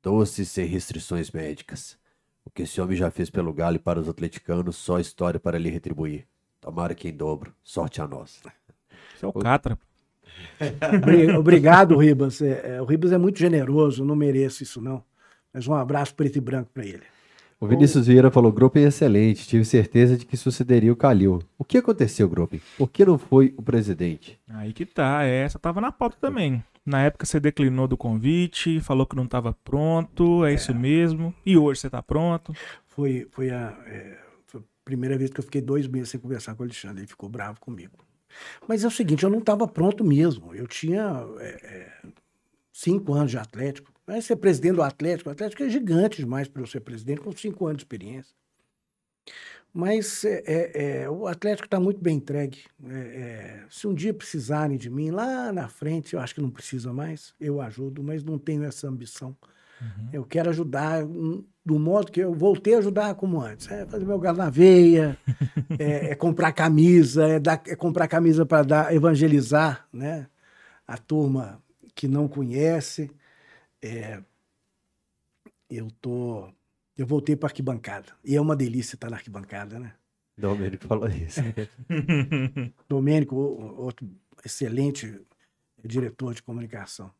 Doce 0.00 0.46
sem 0.46 0.66
restrições 0.66 1.32
médicas. 1.32 1.98
O 2.44 2.50
que 2.50 2.62
esse 2.62 2.80
homem 2.80 2.96
já 2.96 3.10
fez 3.10 3.28
pelo 3.28 3.52
Galo 3.52 3.74
e 3.74 3.80
para 3.80 3.98
os 3.98 4.08
atleticanos, 4.08 4.76
só 4.76 5.00
história 5.00 5.40
para 5.40 5.58
lhe 5.58 5.68
retribuir. 5.70 6.26
Tomara 6.60 6.94
que 6.94 7.08
em 7.08 7.12
dobro. 7.12 7.52
Sorte 7.62 8.00
a 8.00 8.06
nós. 8.06 8.40
Isso 9.16 9.26
é 9.26 9.28
o 9.28 9.32
Catra. 9.32 9.76
obri- 10.94 11.30
obrigado, 11.32 11.96
Ribas. 11.96 12.40
É, 12.40 12.76
é, 12.76 12.82
o 12.82 12.84
Ribas 12.84 13.10
é 13.10 13.18
muito 13.18 13.40
generoso, 13.40 14.04
não 14.04 14.14
mereço 14.14 14.62
isso 14.62 14.80
não. 14.80 15.02
Mas 15.52 15.66
um 15.66 15.74
abraço 15.74 16.14
preto 16.14 16.36
e 16.36 16.40
branco 16.40 16.70
para 16.72 16.84
ele. 16.84 17.02
O 17.60 17.66
Vinícius 17.66 18.06
Vieira 18.06 18.30
falou: 18.30 18.52
Gropen 18.52 18.84
é 18.84 18.88
excelente, 18.88 19.48
tive 19.48 19.64
certeza 19.64 20.16
de 20.16 20.24
que 20.24 20.36
sucederia 20.36 20.92
o 20.92 20.96
Calil. 20.96 21.42
O 21.58 21.64
que 21.64 21.78
aconteceu, 21.78 22.28
Gropen? 22.28 22.60
Por 22.76 22.88
que 22.88 23.04
não 23.04 23.18
foi 23.18 23.52
o 23.56 23.62
presidente? 23.62 24.38
Aí 24.48 24.72
que 24.72 24.86
tá, 24.86 25.24
essa 25.24 25.58
tava 25.58 25.80
na 25.80 25.90
pauta 25.90 26.16
também. 26.20 26.62
Na 26.86 27.02
época 27.02 27.26
você 27.26 27.38
declinou 27.38 27.86
do 27.88 27.96
convite, 27.96 28.80
falou 28.80 29.06
que 29.06 29.16
não 29.16 29.26
tava 29.26 29.52
pronto, 29.64 30.44
é, 30.44 30.54
isso 30.54 30.74
mesmo. 30.74 31.34
E 31.44 31.56
hoje 31.56 31.80
você 31.80 31.90
tá 31.90 32.02
pronto. 32.02 32.54
Foi, 32.86 33.26
foi, 33.30 33.50
a, 33.50 33.76
é, 33.86 34.18
foi 34.46 34.60
a 34.60 34.64
primeira 34.84 35.18
vez 35.18 35.30
que 35.30 35.40
eu 35.40 35.44
fiquei 35.44 35.60
dois 35.60 35.86
meses 35.86 36.10
sem 36.10 36.20
conversar 36.20 36.54
com 36.54 36.62
o 36.62 36.64
Alexandre. 36.64 37.00
Ele 37.00 37.06
ficou 37.06 37.28
bravo 37.28 37.60
comigo. 37.60 37.92
Mas 38.66 38.84
é 38.84 38.86
o 38.86 38.90
seguinte, 38.90 39.24
eu 39.24 39.30
não 39.30 39.40
estava 39.40 39.66
pronto 39.68 40.02
mesmo. 40.04 40.54
Eu 40.54 40.66
tinha 40.66 41.26
é, 41.40 41.48
é, 41.62 41.92
cinco 42.72 43.12
anos 43.12 43.32
de 43.32 43.38
Atlético. 43.38 43.92
Vai 44.08 44.22
ser 44.22 44.36
presidente 44.36 44.76
do 44.76 44.82
Atlético. 44.82 45.28
O 45.28 45.32
Atlético 45.32 45.62
é 45.62 45.68
gigante 45.68 46.16
demais 46.16 46.48
para 46.48 46.62
eu 46.62 46.66
ser 46.66 46.80
presidente, 46.80 47.20
com 47.20 47.30
cinco 47.30 47.66
anos 47.66 47.76
de 47.76 47.82
experiência. 47.82 48.34
Mas 49.70 50.24
é, 50.24 50.42
é, 50.46 51.02
é, 51.02 51.10
o 51.10 51.26
Atlético 51.26 51.66
está 51.66 51.78
muito 51.78 52.02
bem 52.02 52.16
entregue. 52.16 52.62
É, 52.88 52.94
é, 52.96 53.64
se 53.68 53.86
um 53.86 53.92
dia 53.92 54.14
precisarem 54.14 54.78
de 54.78 54.88
mim, 54.88 55.10
lá 55.10 55.52
na 55.52 55.68
frente, 55.68 56.14
eu 56.14 56.20
acho 56.20 56.34
que 56.34 56.40
não 56.40 56.48
precisa 56.48 56.90
mais, 56.90 57.34
eu 57.38 57.60
ajudo, 57.60 58.02
mas 58.02 58.24
não 58.24 58.38
tenho 58.38 58.64
essa 58.64 58.88
ambição. 58.88 59.36
Eu 60.10 60.24
quero 60.24 60.48
ajudar 60.48 61.04
hum, 61.04 61.44
do 61.62 61.78
modo 61.78 62.10
que 62.10 62.18
eu 62.18 62.32
voltei 62.32 62.74
a 62.74 62.78
ajudar 62.78 63.14
como 63.14 63.42
antes. 63.42 63.70
É 63.70 63.84
fazer 63.84 64.06
meu 64.06 64.18
galo 64.18 64.38
na 64.38 64.48
veia, 64.48 65.18
é, 65.78 66.12
é 66.12 66.14
comprar 66.14 66.50
camisa, 66.52 67.28
é, 67.28 67.38
dar, 67.38 67.62
é 67.66 67.76
comprar 67.76 68.08
camisa 68.08 68.46
para 68.46 68.62
dar 68.62 68.94
evangelizar 68.94 69.86
né? 69.92 70.26
a 70.86 70.96
turma 70.96 71.62
que 71.94 72.08
não 72.08 72.26
conhece. 72.26 73.10
É, 73.82 74.22
eu 75.70 75.88
tô. 76.00 76.48
Eu 76.96 77.06
voltei 77.06 77.36
para 77.36 77.48
arquibancada. 77.48 78.08
E 78.24 78.34
é 78.34 78.40
uma 78.40 78.56
delícia 78.56 78.96
estar 78.96 79.08
na 79.08 79.16
arquibancada, 79.16 79.78
né? 79.78 79.92
Ele 80.60 80.76
falou 80.76 81.08
isso. 81.08 81.40
Domênico, 82.88 83.36
outro 83.36 84.08
excelente 84.44 85.20
diretor 85.84 86.34
de 86.34 86.42
comunicação. 86.42 87.10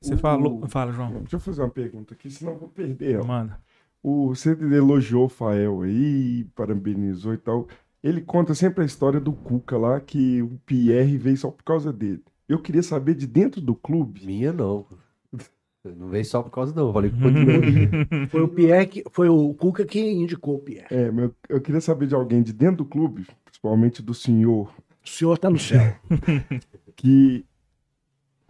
Você 0.00 0.14
O- 0.14 0.18
falou. 0.18 0.68
Fala, 0.68 0.92
João. 0.92 1.12
Deixa 1.20 1.36
eu 1.36 1.40
fazer 1.40 1.62
uma 1.62 1.70
pergunta 1.70 2.14
aqui, 2.14 2.30
senão 2.30 2.52
eu 2.52 2.58
vou 2.58 2.68
perder. 2.68 3.14
ela. 3.16 3.24
Manda. 3.24 3.60
O 4.02 4.28
você 4.34 4.50
elogiou 4.52 5.26
o 5.26 5.28
Fael 5.28 5.82
aí, 5.82 6.44
parabenizou 6.54 7.34
e 7.34 7.38
tal. 7.38 7.68
Ele 8.02 8.22
conta 8.22 8.54
sempre 8.54 8.82
a 8.82 8.86
história 8.86 9.20
do 9.20 9.32
Cuca 9.32 9.76
lá, 9.76 10.00
que 10.00 10.40
o 10.40 10.58
Pierre 10.64 11.18
veio 11.18 11.36
só 11.36 11.50
por 11.50 11.62
causa 11.62 11.92
dele. 11.92 12.24
Eu 12.48 12.60
queria 12.62 12.82
saber 12.82 13.14
de 13.14 13.26
dentro 13.26 13.60
do 13.60 13.74
clube. 13.74 14.24
Minha 14.24 14.52
não. 14.54 14.86
Não 15.84 16.08
veio 16.08 16.24
só 16.24 16.42
por 16.42 16.50
causa, 16.50 16.74
não. 16.74 16.92
Falei 16.92 17.10
que 17.10 17.20
continua. 17.20 18.26
Foi 18.28 18.42
o 18.42 18.48
Pierre 18.48 18.86
que, 18.86 19.04
foi 19.10 19.28
o 19.28 19.54
Cuca 19.54 19.84
que 19.84 19.98
indicou 19.98 20.56
o 20.56 20.58
Pierre. 20.58 20.86
É, 20.90 21.10
mas 21.10 21.30
eu, 21.48 21.60
queria 21.60 21.80
saber 21.80 22.06
de 22.06 22.14
alguém 22.14 22.42
de 22.42 22.52
dentro 22.52 22.78
do 22.78 22.84
clube, 22.84 23.26
principalmente 23.44 24.02
do 24.02 24.12
senhor, 24.12 24.70
O 25.04 25.08
senhor 25.08 25.34
está 25.34 25.48
no 25.48 25.58
céu. 25.58 25.96
que 26.94 27.46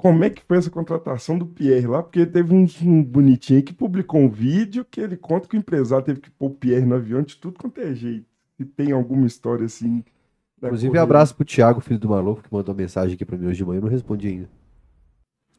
como 0.01 0.25
é 0.25 0.31
que 0.31 0.43
foi 0.43 0.57
essa 0.57 0.71
contratação 0.71 1.39
do 1.39 1.45
Pierre 1.47 1.87
lá? 1.87 2.03
Porque 2.03 2.25
teve 2.25 2.55
um, 2.55 2.67
um 2.83 3.05
bonitinho 3.05 3.59
aí 3.59 3.63
que 3.63 3.75
publicou 3.75 4.19
um 4.19 4.31
vídeo 4.31 4.83
que 4.83 4.99
ele 4.99 5.15
conta 5.15 5.47
que 5.47 5.57
o 5.57 5.59
empresário 5.59 6.07
teve 6.07 6.21
que 6.21 6.31
pôr 6.31 6.47
o 6.47 6.55
Pierre 6.55 6.87
no 6.87 6.95
avião 6.95 7.23
de 7.23 7.37
tudo 7.37 7.59
quanto 7.59 7.81
é 7.81 7.95
jeito. 7.95 8.27
Se 8.57 8.65
tem 8.65 8.93
alguma 8.93 9.27
história 9.27 9.67
assim. 9.67 10.03
Inclusive, 10.57 10.89
corrida. 10.89 11.03
abraço 11.03 11.35
pro 11.37 11.45
Thiago, 11.45 11.81
filho 11.81 11.99
do 11.99 12.09
maluco, 12.09 12.43
que 12.43 12.53
mandou 12.53 12.75
mensagem 12.75 13.15
aqui 13.15 13.27
pra 13.27 13.37
mim 13.37 13.47
hoje 13.47 13.59
de 13.59 13.65
manhã. 13.65 13.79
Eu 13.79 13.83
não 13.83 13.91
respondi 13.91 14.29
ainda. 14.29 14.49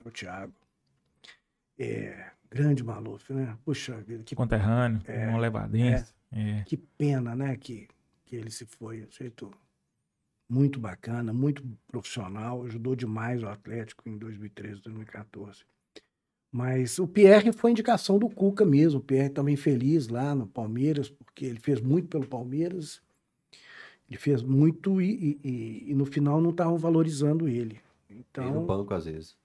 o 0.03 0.09
Thiago. 0.09 0.51
É, 1.83 2.31
grande 2.49 2.83
Maluf, 2.83 3.31
né? 3.33 3.57
Puxa 3.65 3.95
vida, 4.01 4.23
que, 4.23 4.35
Conterrâneo, 4.35 5.01
um 5.29 5.37
levadense. 5.37 6.13
É. 6.31 6.63
que 6.65 6.77
pena, 6.77 7.35
né? 7.35 7.55
Que, 7.57 7.87
que 8.25 8.35
ele 8.35 8.51
se 8.51 8.65
foi. 8.65 9.03
Um 9.03 9.11
jeito 9.11 9.51
muito 10.49 10.79
bacana, 10.79 11.31
muito 11.33 11.63
profissional, 11.87 12.63
ajudou 12.65 12.95
demais 12.95 13.41
o 13.41 13.47
Atlético 13.47 14.07
em 14.09 14.17
2013, 14.17 14.81
2014. 14.81 15.63
Mas 16.51 16.99
o 16.99 17.07
Pierre 17.07 17.53
foi 17.53 17.71
indicação 17.71 18.19
do 18.19 18.29
Cuca 18.29 18.65
mesmo. 18.65 18.99
O 18.99 19.03
Pierre 19.03 19.29
também 19.29 19.55
feliz 19.55 20.09
lá 20.09 20.35
no 20.35 20.45
Palmeiras, 20.45 21.09
porque 21.09 21.45
ele 21.45 21.59
fez 21.59 21.79
muito 21.79 22.09
pelo 22.09 22.27
Palmeiras. 22.27 23.01
Ele 24.09 24.17
fez 24.19 24.43
muito 24.43 25.01
e, 25.01 25.39
e- 25.41 25.49
e- 25.49 25.91
e 25.91 25.95
no 25.95 26.03
final 26.05 26.41
não 26.41 26.49
estavam 26.49 26.77
valorizando 26.77 27.47
ele. 27.47 27.79
Então, 28.09 28.43
Tem 28.43 28.53
no 28.53 28.65
banco, 28.65 28.93
às 28.93 29.05
vezes. 29.05 29.37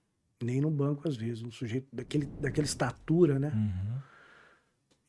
Nem 0.43 0.61
no 0.61 0.70
banco 0.70 1.09
às 1.09 1.16
vezes, 1.16 1.43
um 1.43 1.51
sujeito 1.51 1.89
daquele, 1.95 2.26
daquela 2.26 2.66
estatura, 2.66 3.39
né? 3.39 3.53
Uhum. 3.55 4.03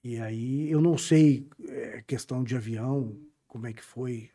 E 0.04 0.20
aí 0.20 0.72
eu 0.72 0.82
não 0.82 0.98
sei 0.98 1.48
é, 1.68 2.02
questão 2.06 2.44
de 2.44 2.56
avião, 2.56 3.18
como 3.48 3.68
é 3.68 3.74
que 3.74 3.84
foi. 3.84 4.32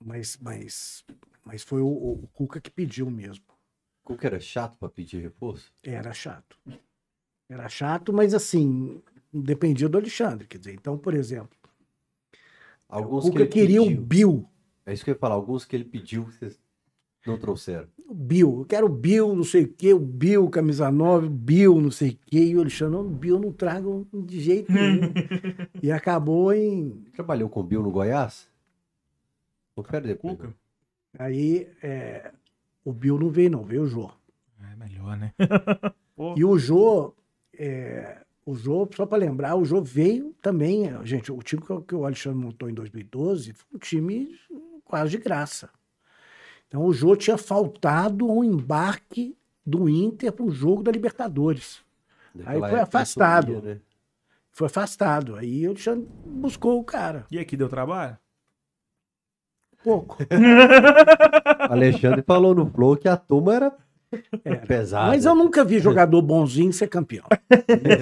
Mas, 0.00 0.36
mas, 0.36 1.04
mas 1.44 1.62
foi 1.62 1.80
o, 1.80 1.88
o 1.88 2.28
Cuca 2.32 2.60
que 2.60 2.70
pediu 2.70 3.10
mesmo. 3.10 3.44
Como 4.04 4.18
que 4.18 4.26
era 4.26 4.40
chato 4.40 4.78
pra 4.78 4.88
pedir 4.88 5.20
reforço? 5.20 5.72
Era 5.82 6.12
chato. 6.12 6.58
Era 7.48 7.68
chato, 7.68 8.12
mas 8.12 8.34
assim, 8.34 9.02
dependia 9.32 9.88
do 9.88 9.98
Alexandre. 9.98 10.46
Quer 10.46 10.58
dizer, 10.58 10.74
então, 10.74 10.96
por 10.98 11.14
exemplo, 11.14 11.58
Alguns 12.88 13.26
o 13.26 13.32
que 13.32 13.32
Cuca 13.32 13.42
ele 13.42 13.50
queria 13.50 13.82
o 13.82 13.86
pediu. 13.86 14.02
Bill. 14.02 14.50
É 14.86 14.94
isso 14.94 15.04
que 15.04 15.10
eu 15.10 15.14
ia 15.14 15.18
falar. 15.18 15.34
Alguns 15.34 15.64
que 15.64 15.76
ele 15.76 15.84
pediu 15.84 16.24
que 16.24 16.32
vocês 16.32 16.58
não 17.28 17.38
trouxeram. 17.38 17.86
O 18.08 18.14
Bill, 18.14 18.60
eu 18.60 18.64
quero 18.64 18.86
o 18.86 18.88
Bill, 18.88 19.34
não 19.36 19.44
sei 19.44 19.64
o 19.64 19.68
quê, 19.68 19.92
o 19.94 19.98
Bill, 19.98 20.48
camisa 20.48 20.90
9, 20.90 21.26
o 21.26 21.30
Bill, 21.30 21.80
não 21.80 21.90
sei 21.90 22.10
o 22.10 22.18
quê. 22.26 22.44
E 22.44 22.56
o 22.56 22.60
Alexandre, 22.60 22.94
não, 22.96 23.06
o 23.06 23.10
Bill 23.10 23.38
não 23.38 23.52
trago 23.52 24.06
de 24.12 24.40
jeito 24.40 24.72
nenhum. 24.72 25.12
e 25.82 25.92
acabou 25.92 26.52
em. 26.52 27.04
Trabalhou 27.12 27.48
com 27.48 27.60
o 27.60 27.64
Bill 27.64 27.82
no 27.82 27.90
Goiás? 27.90 28.48
Confere 29.74 30.08
depois. 30.08 30.36
Cuca? 30.36 30.54
Aí 31.18 31.68
é, 31.82 32.32
o 32.84 32.92
Bill 32.92 33.18
não 33.18 33.30
veio, 33.30 33.50
não, 33.50 33.64
veio 33.64 33.82
o 33.82 33.86
Jô. 33.86 34.10
É 34.72 34.76
melhor, 34.76 35.16
né? 35.16 35.32
E 36.36 36.44
o 36.44 36.58
Jô, 36.58 37.14
é, 37.56 38.22
o 38.44 38.56
Jô, 38.56 38.88
só 38.92 39.06
para 39.06 39.18
lembrar, 39.18 39.54
o 39.54 39.64
Jô 39.64 39.80
veio 39.80 40.34
também. 40.42 40.82
Gente, 41.04 41.30
o 41.30 41.38
time 41.42 41.62
que 41.62 41.72
o- 41.72 41.80
que 41.80 41.94
o 41.94 42.04
Alexandre 42.04 42.40
montou 42.44 42.68
em 42.68 42.74
2012 42.74 43.52
foi 43.52 43.66
um 43.72 43.78
time 43.78 44.36
quase 44.84 45.12
de 45.12 45.18
graça. 45.18 45.70
Então 46.68 46.84
o 46.84 46.92
Jô 46.92 47.16
tinha 47.16 47.38
faltado 47.38 48.30
um 48.30 48.44
embarque 48.44 49.36
do 49.64 49.88
Inter 49.88 50.32
para 50.32 50.44
um 50.44 50.50
jogo 50.50 50.82
da 50.82 50.92
Libertadores. 50.92 51.80
Naquela 52.34 52.66
Aí 52.66 52.70
foi 52.72 52.80
afastado. 52.80 53.62
né? 53.62 53.80
Foi 54.52 54.66
afastado. 54.66 55.36
Aí 55.36 55.66
o 55.66 55.70
Alexandre 55.70 56.08
buscou 56.24 56.78
o 56.78 56.84
cara. 56.84 57.26
E 57.30 57.38
aqui 57.38 57.56
deu 57.56 57.68
trabalho? 57.68 58.16
Pouco. 59.82 60.18
Alexandre 61.70 62.22
falou 62.22 62.54
no 62.54 62.70
Flow 62.70 62.96
que 62.96 63.08
a 63.08 63.16
turma 63.16 63.54
era 63.54 63.76
Era. 64.44 64.56
pesada. 64.66 65.08
Mas 65.08 65.24
eu 65.26 65.34
nunca 65.34 65.62
vi 65.64 65.78
jogador 65.80 66.22
bonzinho 66.22 66.72
ser 66.72 66.86
campeão. 66.88 67.24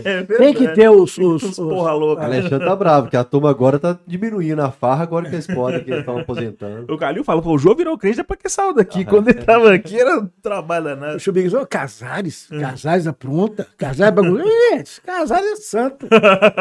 É 0.05 0.23
Tem 0.23 0.55
que 0.55 0.69
ter 0.69 0.89
os. 0.89 1.17
os, 1.19 1.43
Os 1.43 1.43
os- 1.43 1.57
porra 1.57 1.93
louca. 1.93 2.25
Alexandre 2.25 2.67
tá 2.67 2.77
bravo, 2.77 3.09
que 3.09 3.17
a 3.17 3.25
turma 3.25 3.51
agora 3.51 3.79
tá 3.79 3.99
diminuindo 4.07 4.61
a 4.63 4.71
farra, 4.71 5.03
agora 5.03 5.29
que 5.29 5.35
eles 5.35 5.47
podem, 5.47 5.83
que 5.83 5.91
eles 5.91 6.01
estão 6.01 6.19
aposentando. 6.19 6.93
O 6.93 6.97
Calil 6.99 7.25
fala, 7.25 7.43
pô, 7.43 7.55
o 7.55 7.59
Jô 7.59 7.75
virou 7.75 7.97
crente 7.99 8.19
depois 8.19 8.39
que 8.41 8.49
saiu 8.49 8.73
daqui. 8.75 9.03
Ah, 9.03 9.11
Quando 9.11 9.29
ele 9.29 9.43
tava 9.43 9.73
aqui, 9.73 9.99
era 9.99 10.21
um 10.21 10.29
trabalho 10.43 10.85
danado. 10.85 11.19
Eu 11.25 11.33
ver, 11.33 11.55
ô, 11.57 11.67
Casares, 11.67 12.49
Casares 12.49 13.07
apronta, 13.07 13.67
Casares 13.77 14.01
é 14.01 14.11
bagulho. 14.11 14.45
Gente, 14.71 15.01
Casares 15.03 15.53
é 15.53 15.57
santo. 15.57 16.07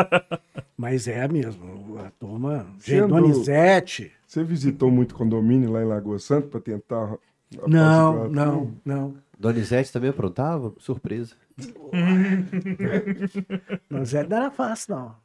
Mas 0.78 1.08
é 1.08 1.28
mesmo, 1.28 1.98
a 2.06 2.10
turma. 2.20 2.66
Sendo- 2.80 3.08
Donizete. 3.08 4.12
Você 4.28 4.44
visitou 4.44 4.92
muito 4.92 5.16
condomínio 5.16 5.72
lá 5.72 5.82
em 5.82 5.86
Lagoa 5.86 6.20
Santa 6.20 6.48
para 6.48 6.60
tentar. 6.60 7.14
Não, 7.68 8.28
não, 8.28 8.72
não. 8.84 9.14
Donizete 9.38 9.92
também 9.92 10.10
aprontava? 10.10 10.74
Surpresa. 10.80 11.36
Donizete 13.90 14.30
não 14.30 14.38
era 14.38 14.52
fácil, 14.52 14.96
não. 14.96 15.16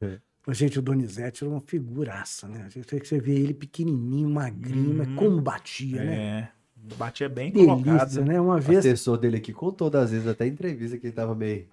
É. 0.00 0.18
Gente, 0.48 0.78
o 0.78 0.82
Donizete 0.82 1.44
era 1.44 1.52
uma 1.52 1.60
figuraça, 1.60 2.48
né? 2.48 2.64
A 2.66 2.68
gente 2.68 2.86
tem 2.86 2.98
que 2.98 3.06
você 3.06 3.20
vê 3.20 3.34
ele 3.34 3.54
pequenininho, 3.54 4.28
magrinho, 4.30 4.94
mas 4.94 5.08
como 5.14 5.40
batia, 5.40 6.02
né? 6.02 6.16
É. 6.16 6.48
Batia 6.96 7.28
bem 7.28 7.52
colocado. 7.52 7.98
Delícia, 7.98 8.24
né? 8.24 8.40
Uma 8.40 8.56
O 8.56 8.60
vez. 8.60 8.78
assessor 8.78 9.18
dele 9.18 9.36
aqui 9.36 9.52
contou 9.52 9.90
das 9.90 10.10
vezes, 10.10 10.26
até 10.26 10.46
em 10.46 10.50
entrevista, 10.50 10.96
que 10.98 11.06
ele 11.06 11.12
tava 11.12 11.34
meio 11.34 11.68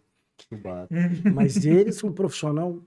chubado. 0.50 0.89
Mas 1.34 1.66
eles 1.66 1.95
são 1.95 2.10
um 2.10 2.14
profissional 2.14 2.78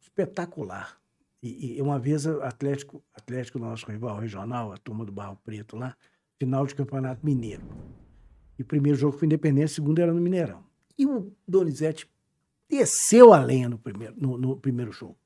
espetacular. 0.00 0.98
E, 1.42 1.78
e 1.78 1.82
uma 1.82 1.98
vez 1.98 2.26
o 2.26 2.42
Atlético, 2.42 3.02
Atlético, 3.14 3.58
nosso 3.58 3.90
rival 3.90 4.18
regional, 4.18 4.72
a 4.72 4.76
turma 4.76 5.04
do 5.04 5.12
Barro 5.12 5.38
Preto 5.44 5.76
lá, 5.76 5.96
final 6.38 6.66
de 6.66 6.74
campeonato 6.74 7.24
mineiro. 7.24 7.62
E 8.58 8.62
o 8.62 8.64
primeiro 8.64 8.98
jogo 8.98 9.16
foi 9.16 9.26
Independência, 9.26 9.72
o 9.72 9.76
segundo 9.76 10.00
era 10.00 10.12
no 10.12 10.20
Mineirão. 10.20 10.64
E 10.98 11.06
o 11.06 11.32
Donizete 11.46 12.08
desceu 12.68 13.32
a 13.32 13.42
lenha 13.42 13.68
no 13.68 13.78
primeiro, 13.78 14.14
no, 14.16 14.38
no 14.38 14.56
primeiro 14.56 14.92
jogo. 14.92 15.16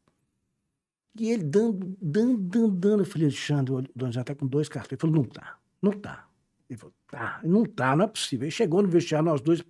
E 1.18 1.30
ele 1.30 1.44
dando, 1.44 1.96
dando, 2.00 2.36
dando, 2.36 2.70
dando. 2.70 3.02
Eu 3.02 3.06
falei, 3.06 3.26
Alexandre, 3.28 3.72
o 3.72 3.84
Donizete 3.94 4.26
tá 4.26 4.34
com 4.34 4.46
dois 4.46 4.68
cartões. 4.68 4.92
Ele 4.92 5.00
falou, 5.00 5.16
não 5.16 5.24
tá, 5.24 5.58
não 5.80 5.92
tá. 5.92 6.28
Ele 6.68 6.78
falou, 6.78 6.94
tá, 7.08 7.40
não 7.44 7.64
tá, 7.64 7.96
não 7.96 8.04
é 8.04 8.08
possível. 8.08 8.44
Ele 8.44 8.50
chegou 8.50 8.82
no 8.82 8.88
vestiário, 8.88 9.24
nós 9.24 9.40
dois, 9.40 9.62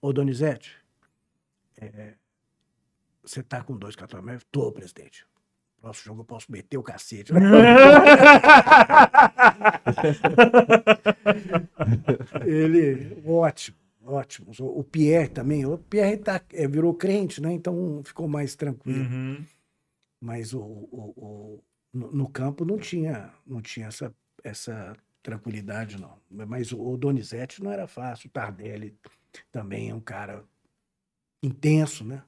ô 0.00 0.12
Donizete, 0.12 0.76
você 3.22 3.42
tá 3.42 3.62
com 3.62 3.76
dois 3.76 3.96
cartões 3.96 4.22
amarelo? 4.22 4.42
Tô, 4.50 4.70
presidente. 4.70 5.26
Próximo 5.84 6.04
jogo 6.06 6.20
eu 6.22 6.24
posso 6.24 6.50
meter 6.50 6.78
o 6.78 6.82
cacete. 6.82 7.30
né? 7.34 7.40
Ele, 12.46 13.20
ótimo, 13.26 13.76
ótimo. 14.02 14.50
O 14.60 14.82
Pierre 14.82 15.28
também. 15.28 15.66
O 15.66 15.76
Pierre 15.76 16.16
tá, 16.16 16.40
é, 16.54 16.66
virou 16.66 16.94
crente, 16.94 17.42
né? 17.42 17.52
Então 17.52 18.00
ficou 18.02 18.26
mais 18.26 18.56
tranquilo. 18.56 19.04
Uhum. 19.04 19.44
Mas 20.20 20.54
o, 20.54 20.60
o- 20.62 21.12
o- 21.16 21.62
no, 21.92 22.10
no 22.12 22.28
campo 22.30 22.64
não 22.64 22.78
tinha, 22.78 23.30
não 23.46 23.60
tinha 23.60 23.88
essa, 23.88 24.10
essa 24.42 24.96
tranquilidade, 25.22 26.00
não. 26.00 26.18
Mas 26.30 26.72
o, 26.72 26.80
o 26.80 26.96
Donizete 26.96 27.62
não 27.62 27.70
era 27.70 27.86
fácil. 27.86 28.28
O 28.28 28.30
Tardelli 28.30 28.96
também 29.52 29.90
é 29.90 29.94
um 29.94 30.00
cara 30.00 30.42
intenso, 31.42 32.04
né? 32.04 32.22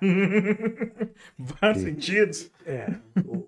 Vários 1.38 1.82
sentidos. 1.82 2.50
É. 2.64 2.88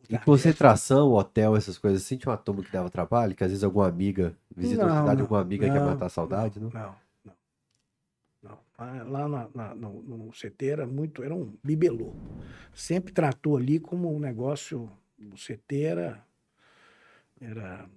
E 0.09 0.19
concentração, 0.19 1.13
hotel, 1.13 1.57
essas 1.57 1.77
coisas 1.79 2.03
assim, 2.03 2.17
tinha 2.17 2.31
uma 2.31 2.39
turma 2.39 2.63
que 2.63 2.73
dava 2.73 2.91
trabalho, 2.91 3.35
que 3.35 3.45
às 3.45 3.51
vezes 3.51 3.65
alguma 3.65 3.87
amiga 3.89 4.35
visita 4.57 4.85
a 4.85 4.89
Não, 4.89 4.97
cidade, 5.01 5.17
não, 5.17 5.25
alguma 5.25 5.41
amiga 5.41 5.67
quer 5.69 5.79
não, 5.79 5.87
matar 5.87 6.07
a 6.07 6.11
saudade, 6.11 6.59
não? 6.61 6.71
Não, 6.71 6.95
não. 7.25 7.33
não. 8.43 8.59
Lá- 8.79 9.03
Lá 9.05 9.29
na- 9.29 9.49
na- 9.55 9.75
no, 9.75 10.03
no 10.03 10.33
CT 10.33 10.67
era 10.67 10.87
muito, 10.87 11.23
era 11.23 11.35
um 11.35 11.53
bibelô. 11.63 12.15
Sempre 12.75 13.13
tratou 13.13 13.57
ali 13.57 13.79
como 13.79 14.15
um 14.15 14.19
negócio, 14.19 14.91
o 15.21 15.37
CT 15.37 15.83
era, 15.83 16.25
era 17.41 17.89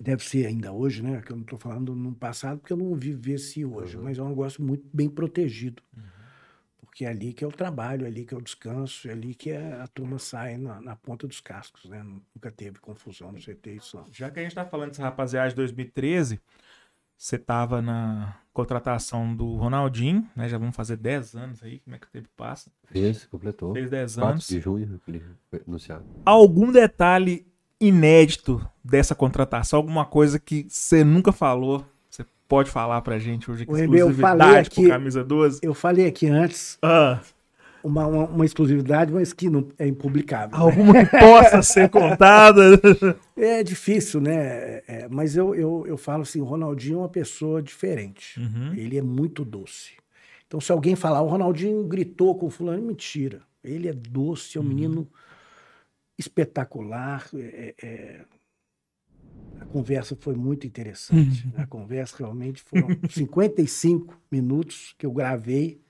deve 0.00 0.22
ser 0.24 0.46
ainda 0.46 0.72
hoje, 0.72 1.02
né? 1.02 1.22
Que 1.22 1.32
eu 1.32 1.36
não 1.36 1.42
estou 1.42 1.58
falando 1.58 1.94
no 1.94 2.14
passado, 2.14 2.58
porque 2.60 2.72
eu 2.72 2.76
não 2.76 2.94
vivi 2.94 3.34
hoje, 3.64 3.96
Uhum. 3.96 4.02
mas 4.04 4.18
é 4.18 4.22
um 4.22 4.28
negócio 4.28 4.62
muito 4.62 4.84
bem 4.92 5.08
protegido. 5.08 5.82
Porque 6.94 7.04
é 7.04 7.08
ali 7.08 7.32
que 7.32 7.42
é 7.42 7.46
o 7.48 7.50
trabalho, 7.50 8.04
é 8.04 8.06
ali 8.06 8.24
que 8.24 8.32
é 8.32 8.36
o 8.36 8.40
descanso, 8.40 9.08
é 9.08 9.10
ali 9.10 9.34
que 9.34 9.50
é- 9.50 9.80
a 9.82 9.86
turma 9.88 10.16
sai 10.16 10.56
na, 10.56 10.80
na 10.80 10.94
ponta 10.94 11.26
dos 11.26 11.40
cascos, 11.40 11.90
né? 11.90 12.00
Nunca 12.32 12.52
teve 12.52 12.78
confusão 12.78 13.32
no 13.32 13.40
CT, 13.40 13.72
isso 13.72 13.96
não. 13.96 14.06
Já 14.12 14.30
que 14.30 14.38
a 14.38 14.44
gente 14.44 14.54
tá 14.54 14.64
falando 14.64 14.90
dessa 14.90 15.02
rapaziada 15.02 15.48
de 15.48 15.56
2013, 15.56 16.40
você 17.18 17.36
tava 17.36 17.82
na 17.82 18.36
contratação 18.52 19.34
do 19.34 19.56
Ronaldinho, 19.56 20.24
né? 20.36 20.48
Já 20.48 20.56
vamos 20.56 20.76
fazer 20.76 20.96
10 20.96 21.34
anos 21.34 21.64
aí, 21.64 21.80
como 21.80 21.96
é 21.96 21.98
que 21.98 22.06
o 22.06 22.10
tempo 22.10 22.28
passa? 22.36 22.70
Fez, 22.84 23.26
completou. 23.26 23.72
Fez 23.72 23.90
10 23.90 24.14
4 24.14 24.30
anos. 24.30 24.46
de 24.46 24.60
junho, 24.60 25.00
ele 25.08 25.20
foi 25.50 25.62
anunciado. 25.66 26.04
Algum 26.24 26.70
detalhe 26.70 27.44
inédito 27.80 28.64
dessa 28.84 29.16
contratação? 29.16 29.80
Alguma 29.80 30.06
coisa 30.06 30.38
que 30.38 30.64
você 30.68 31.02
nunca 31.02 31.32
falou? 31.32 31.84
Pode 32.54 32.70
falar 32.70 33.00
pra 33.02 33.18
gente 33.18 33.50
hoje? 33.50 33.64
Eu 33.68 34.14
falei 34.14 34.44
pro 34.44 34.58
aqui- 34.58 34.88
Camisa 34.88 35.24
12? 35.24 35.58
Eu 35.62 35.74
falei 35.74 36.06
aqui 36.06 36.28
antes 36.28 36.78
Ah, 36.80 37.20
uma, 37.82 38.06
uma, 38.06 38.24
uma 38.26 38.44
exclusividade, 38.44 39.12
mas 39.12 39.32
que 39.32 39.50
não 39.50 39.68
é 39.76 39.88
impublicável. 39.88 40.56
alguma 40.56 41.04
que 41.04 41.18
possa 41.18 41.62
ser 41.62 41.88
contada? 41.88 42.62
É 43.36 43.64
difícil, 43.64 44.20
né? 44.20 44.82
É, 44.86 45.08
mas 45.10 45.36
eu, 45.36 45.52
eu, 45.56 45.84
eu 45.88 45.96
falo 45.96 46.22
assim, 46.22 46.40
o 46.40 46.44
Ronaldinho 46.44 46.94
é 46.94 46.98
uma 46.98 47.08
pessoa 47.08 47.60
diferente. 47.60 48.38
Uhum. 48.38 48.72
Ele 48.76 48.96
é 48.96 49.02
muito 49.02 49.44
doce. 49.44 49.94
Então, 50.46 50.60
se 50.60 50.70
alguém 50.70 50.94
falar, 50.94 51.20
o 51.22 51.26
Ronaldinho 51.26 51.82
gritou 51.84 52.36
com 52.38 52.46
o 52.46 52.50
fulano, 52.50 52.80
mentira. 52.80 53.40
Ele 53.64 53.88
é 53.88 53.92
doce, 53.92 54.56
é 54.56 54.60
um 54.60 54.64
menino 54.64 55.08
espetacular. 56.16 57.26
é- 57.34 57.74
é- 57.82 58.20
A 59.64 59.72
conversa 59.72 60.16
foi 60.16 60.34
muito 60.34 60.66
interessante. 60.66 61.50
A 61.56 61.66
conversa 61.66 62.16
realmente 62.18 62.62
foram 62.62 62.88
55 63.10 64.20
minutos 64.30 64.94
que 64.98 65.06
eu 65.06 65.12
gravei. 65.12 65.80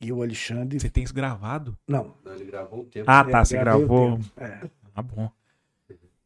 E 0.00 0.12
o 0.12 0.20
Alexandre. 0.20 0.80
Você 0.80 0.90
tem 0.90 1.04
isso 1.04 1.14
gravado? 1.14 1.78
Não. 1.86 2.16
Não, 2.24 2.34
ele 2.34 2.44
gravou 2.44 2.80
um 2.80 2.84
tempo. 2.84 3.08
Ah, 3.08 3.24
tá, 3.24 3.40
é, 3.40 3.44
você 3.44 3.56
o 3.56 3.60
gravou. 3.60 4.18
é. 4.36 4.68
Ah, 4.94 5.02
bom. 5.02 5.30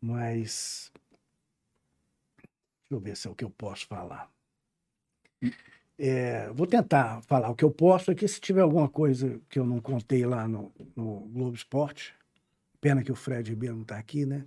Mas. 0.01 0.91
Deixa 2.39 2.91
eu 2.91 3.01
ver 3.01 3.17
se 3.17 3.29
é 3.29 3.31
o 3.31 3.35
que 3.35 3.45
eu 3.45 3.51
posso 3.51 3.87
falar. 3.87 4.31
É, 5.99 6.51
vou 6.53 6.67
tentar 6.67 7.21
falar 7.23 7.51
o 7.51 7.55
que 7.55 7.64
eu 7.64 7.71
posso 7.71 8.11
aqui. 8.11 8.27
Se 8.27 8.41
tiver 8.41 8.62
alguma 8.62 8.89
coisa 8.89 9.41
que 9.49 9.59
eu 9.59 9.67
não 9.67 9.81
contei 9.81 10.25
lá 10.25 10.49
no, 10.49 10.73
no 10.95 11.21
Globo 11.29 11.55
Esporte, 11.55 12.14
pena 12.81 13.03
que 13.03 13.12
o 13.12 13.17
Fred 13.17 13.51
Ribeiro 13.51 13.75
não 13.75 13.83
está 13.83 13.99
aqui, 13.99 14.25
né? 14.25 14.45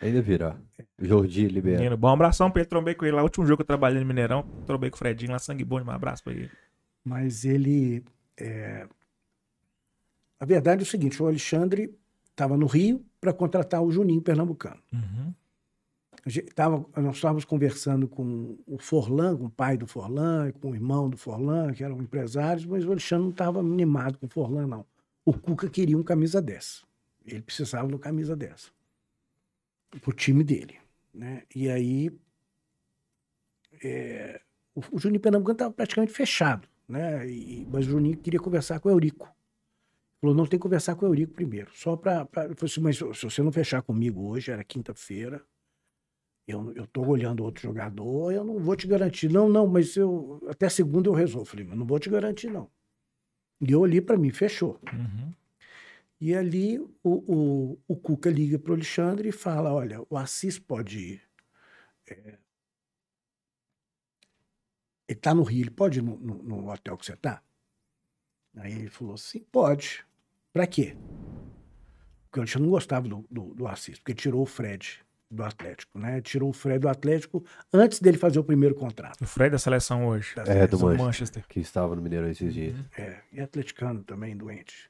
Ainda 0.00 0.22
virá. 0.22 0.56
Jordi 0.98 1.46
libera. 1.48 1.76
Menino, 1.78 1.96
bom, 1.96 2.08
um 2.08 2.12
abração 2.12 2.50
pra 2.50 2.62
ele. 2.62 2.68
Trombei 2.68 2.94
com 2.94 3.04
ele 3.04 3.16
lá. 3.16 3.22
O 3.22 3.24
último 3.24 3.44
jogo 3.44 3.58
que 3.58 3.62
eu 3.62 3.66
trabalhei 3.66 4.00
no 4.00 4.06
Mineirão. 4.06 4.42
Trombei 4.66 4.90
com 4.90 4.96
o 4.96 4.98
Fredinho 4.98 5.32
lá, 5.32 5.38
sangue 5.38 5.64
bom. 5.64 5.80
Um 5.82 5.90
abraço 5.90 6.24
pra 6.24 6.32
ele. 6.32 6.50
Mas 7.04 7.44
ele. 7.44 8.02
é, 8.36 8.86
A 10.38 10.44
verdade 10.44 10.82
é 10.82 10.84
o 10.84 10.86
seguinte: 10.86 11.22
o 11.22 11.26
Alexandre 11.26 11.94
estava 12.30 12.56
no 12.56 12.66
Rio 12.66 13.04
para 13.20 13.32
contratar 13.32 13.82
o 13.82 13.90
Juninho 13.92 14.22
Pernambucano. 14.22 14.80
Uhum. 14.92 15.34
a 16.24 16.28
gente 16.30 16.46
tava, 16.54 16.84
nós 16.96 17.16
estávamos 17.16 17.44
conversando 17.44 18.08
com 18.08 18.56
o 18.66 18.78
Forlan, 18.78 19.36
com 19.36 19.44
o 19.46 19.50
pai 19.50 19.76
do 19.76 19.86
Forlan, 19.86 20.50
com 20.52 20.70
o 20.70 20.74
irmão 20.74 21.10
do 21.10 21.18
Forlan, 21.18 21.72
que 21.74 21.84
eram 21.84 22.00
empresários, 22.00 22.64
mas 22.64 22.86
o 22.86 22.90
Alexandre 22.90 23.24
não 23.24 23.30
estava 23.30 23.60
animado 23.60 24.16
com 24.18 24.24
o 24.24 24.28
Forlan, 24.30 24.66
não. 24.66 24.86
O 25.24 25.34
Cuca 25.34 25.68
queria 25.68 25.98
um 25.98 26.02
camisa 26.02 26.40
dessa. 26.40 26.82
Ele 27.26 27.42
precisava 27.42 27.86
de 27.86 27.92
uma 27.92 28.00
camisa 28.00 28.34
dessa. 28.34 28.70
Pro 30.02 30.12
time 30.12 30.44
dele. 30.44 30.78
Né? 31.12 31.42
E 31.54 31.68
aí. 31.68 32.10
é, 33.82 34.40
o, 34.74 34.80
o 34.92 34.98
Juninho 34.98 35.20
Pernambucano 35.20 35.54
estava 35.54 35.72
praticamente 35.72 36.12
fechado. 36.12 36.68
Né? 36.88 37.28
E- 37.30 37.66
mas 37.70 37.86
o 37.86 37.90
Juninho 37.90 38.16
queria 38.16 38.40
conversar 38.40 38.80
com 38.80 38.88
o 38.88 38.92
Eurico. 38.92 39.28
Falou, 40.20 40.36
não, 40.36 40.46
tem 40.46 40.58
que 40.58 40.62
conversar 40.62 40.94
com 40.96 41.06
o 41.06 41.08
Eurico 41.08 41.32
primeiro. 41.32 41.70
Só 41.74 41.96
para. 41.96 42.26
Falei 42.26 42.54
assim, 42.62 42.80
mas 42.80 42.96
se 42.98 43.24
você 43.24 43.42
não 43.42 43.50
fechar 43.52 43.80
comigo 43.82 44.28
hoje, 44.28 44.50
era 44.50 44.62
quinta-feira, 44.62 45.42
eu, 46.46 46.72
eu 46.74 46.86
tô 46.86 47.02
olhando 47.06 47.42
outro 47.42 47.62
jogador, 47.62 48.32
eu 48.32 48.44
não 48.44 48.58
vou 48.58 48.76
te 48.76 48.86
garantir. 48.86 49.30
Não, 49.30 49.48
não, 49.48 49.66
mas 49.66 49.96
eu 49.96 50.40
até 50.48 50.68
segunda 50.68 51.08
eu 51.08 51.14
resolvo. 51.14 51.46
Falei, 51.46 51.64
mas 51.64 51.78
não 51.78 51.86
vou 51.86 51.98
te 51.98 52.10
garantir, 52.10 52.50
não. 52.50 52.70
E 53.60 53.72
eu 53.72 53.80
olhei 53.80 54.00
para 54.00 54.18
mim, 54.18 54.30
fechou. 54.30 54.78
Uhum. 54.92 55.32
E 56.20 56.34
ali 56.34 56.78
o, 56.78 56.90
o, 57.02 57.78
o 57.88 57.96
Cuca 57.96 58.28
liga 58.30 58.58
para 58.58 58.72
o 58.72 58.74
Alexandre 58.74 59.30
e 59.30 59.32
fala: 59.32 59.72
olha, 59.72 60.02
o 60.10 60.16
Assis 60.18 60.58
pode 60.58 60.98
ir. 60.98 61.22
é, 62.10 62.36
ele 65.08 65.18
está 65.18 65.34
no 65.34 65.42
Rio, 65.42 65.62
ele 65.62 65.70
pode 65.70 65.98
ir 65.98 66.02
no, 66.02 66.16
no- 66.18 66.42
no 66.42 66.70
hotel 66.70 66.96
que 66.96 67.04
você 67.06 67.14
está? 67.14 67.42
Aí 68.56 68.72
ele 68.72 68.90
falou: 68.90 69.16
sim, 69.16 69.40
pode. 69.50 70.04
Para 70.52 70.66
quê? 70.66 70.96
Porque 72.24 72.38
o 72.38 72.42
Alexandre 72.42 72.64
não 72.64 72.70
gostava 72.70 73.08
do, 73.08 73.26
do, 73.30 73.54
do 73.54 73.66
Assis, 73.66 73.98
porque 73.98 74.14
tirou 74.14 74.42
o 74.42 74.46
Fred 74.46 75.00
do 75.30 75.42
Atlético, 75.44 75.98
né? 75.98 76.20
Tirou 76.20 76.50
o 76.50 76.52
Fred 76.52 76.78
do 76.80 76.88
Atlético 76.88 77.44
antes 77.72 78.00
dele 78.00 78.18
fazer 78.18 78.38
o 78.38 78.44
primeiro 78.44 78.74
contrato. 78.74 79.20
O 79.22 79.26
Fred 79.26 79.50
da 79.52 79.58
seleção 79.58 80.06
hoje. 80.06 80.34
da 80.34 80.42
É, 80.42 80.66
do 80.66 80.76
Do 80.76 80.84
Manchester. 80.86 81.04
Manchester. 81.06 81.46
Que 81.48 81.60
estava 81.60 81.94
no 81.96 82.02
Mineirão 82.02 82.28
esses 82.28 82.52
dias. 82.52 82.76
É, 82.96 83.20
e 83.32 83.40
atleticano 83.40 84.02
também, 84.04 84.36
doente. 84.36 84.89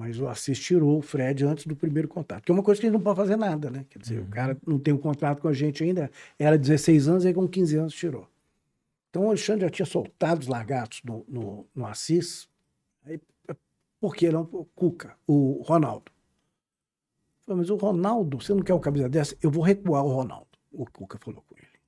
Mas 0.00 0.18
o 0.18 0.26
Assis 0.26 0.58
tirou 0.58 0.96
o 0.96 1.02
Fred 1.02 1.44
antes 1.44 1.66
do 1.66 1.76
primeiro 1.76 2.08
contrato. 2.08 2.42
Que 2.42 2.50
é 2.50 2.54
uma 2.54 2.62
coisa 2.62 2.80
que 2.80 2.86
ele 2.86 2.94
não 2.94 3.02
pode 3.02 3.18
fazer 3.18 3.36
nada, 3.36 3.70
né? 3.70 3.84
Quer 3.90 3.98
dizer, 3.98 4.18
o 4.18 4.26
cara 4.28 4.56
não 4.66 4.78
tem 4.78 4.94
um 4.94 4.98
contrato 4.98 5.42
com 5.42 5.48
a 5.48 5.52
gente 5.52 5.84
ainda. 5.84 6.10
Era 6.38 6.56
16 6.56 7.06
anos, 7.06 7.26
aí 7.26 7.34
com 7.34 7.46
15 7.46 7.76
anos 7.76 7.94
tirou. 7.94 8.26
Então 9.10 9.24
o 9.24 9.28
Alexandre 9.28 9.60
já 9.60 9.68
tinha 9.68 9.84
soltado 9.84 10.40
os 10.40 10.46
lagartos 10.46 11.02
no, 11.04 11.22
no, 11.28 11.66
no 11.74 11.86
Assis. 11.86 12.48
Aí, 13.04 13.20
por 14.00 14.16
que 14.16 14.30
não? 14.30 14.48
O 14.50 14.64
Cuca, 14.64 15.14
o 15.26 15.60
Ronaldo. 15.66 16.10
Falei, 17.44 17.58
mas 17.58 17.68
o 17.68 17.76
Ronaldo, 17.76 18.40
você 18.40 18.54
não 18.54 18.62
quer 18.62 18.72
uma 18.72 18.80
camisa 18.80 19.06
dessa? 19.06 19.36
Eu 19.42 19.50
vou 19.50 19.62
recuar 19.62 20.02
o 20.02 20.08
Ronaldo. 20.08 20.48
O 20.72 20.86
Cuca 20.86 21.18
falou 21.18 21.44
com 21.46 21.54
ele. 21.58 21.78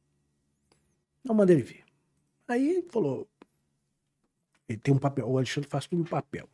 Não 1.25 1.35
manda 1.35 1.51
ele 1.51 1.63
vir. 1.63 1.83
Aí 2.47 2.73
ele 2.73 2.83
falou, 2.91 3.27
ele 4.69 4.77
tem 4.77 4.93
um 4.93 4.99
papel, 4.99 5.27
o 5.27 5.39
Alexandre 5.39 5.71
faz 5.71 5.87
tudo 5.87 6.01
no 6.01 6.09
papel. 6.11 6.47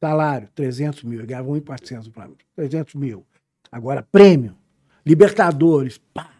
Salário, 0.00 0.48
300 0.54 1.04
mil, 1.04 1.18
ele 1.18 1.26
ganhava 1.26 1.48
1,400 1.48 2.08
para 2.08 2.28
mim. 2.28 2.36
300 2.56 2.94
mil. 2.94 3.26
Agora, 3.70 4.02
prêmio, 4.02 4.56
Libertadores, 5.04 5.98
pá. 5.98 6.30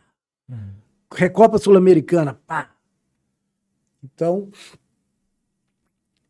Uhum. 0.48 0.74
Recopa 1.12 1.58
Sul-Americana, 1.58 2.34
pá. 2.46 2.74
Então, 4.02 4.50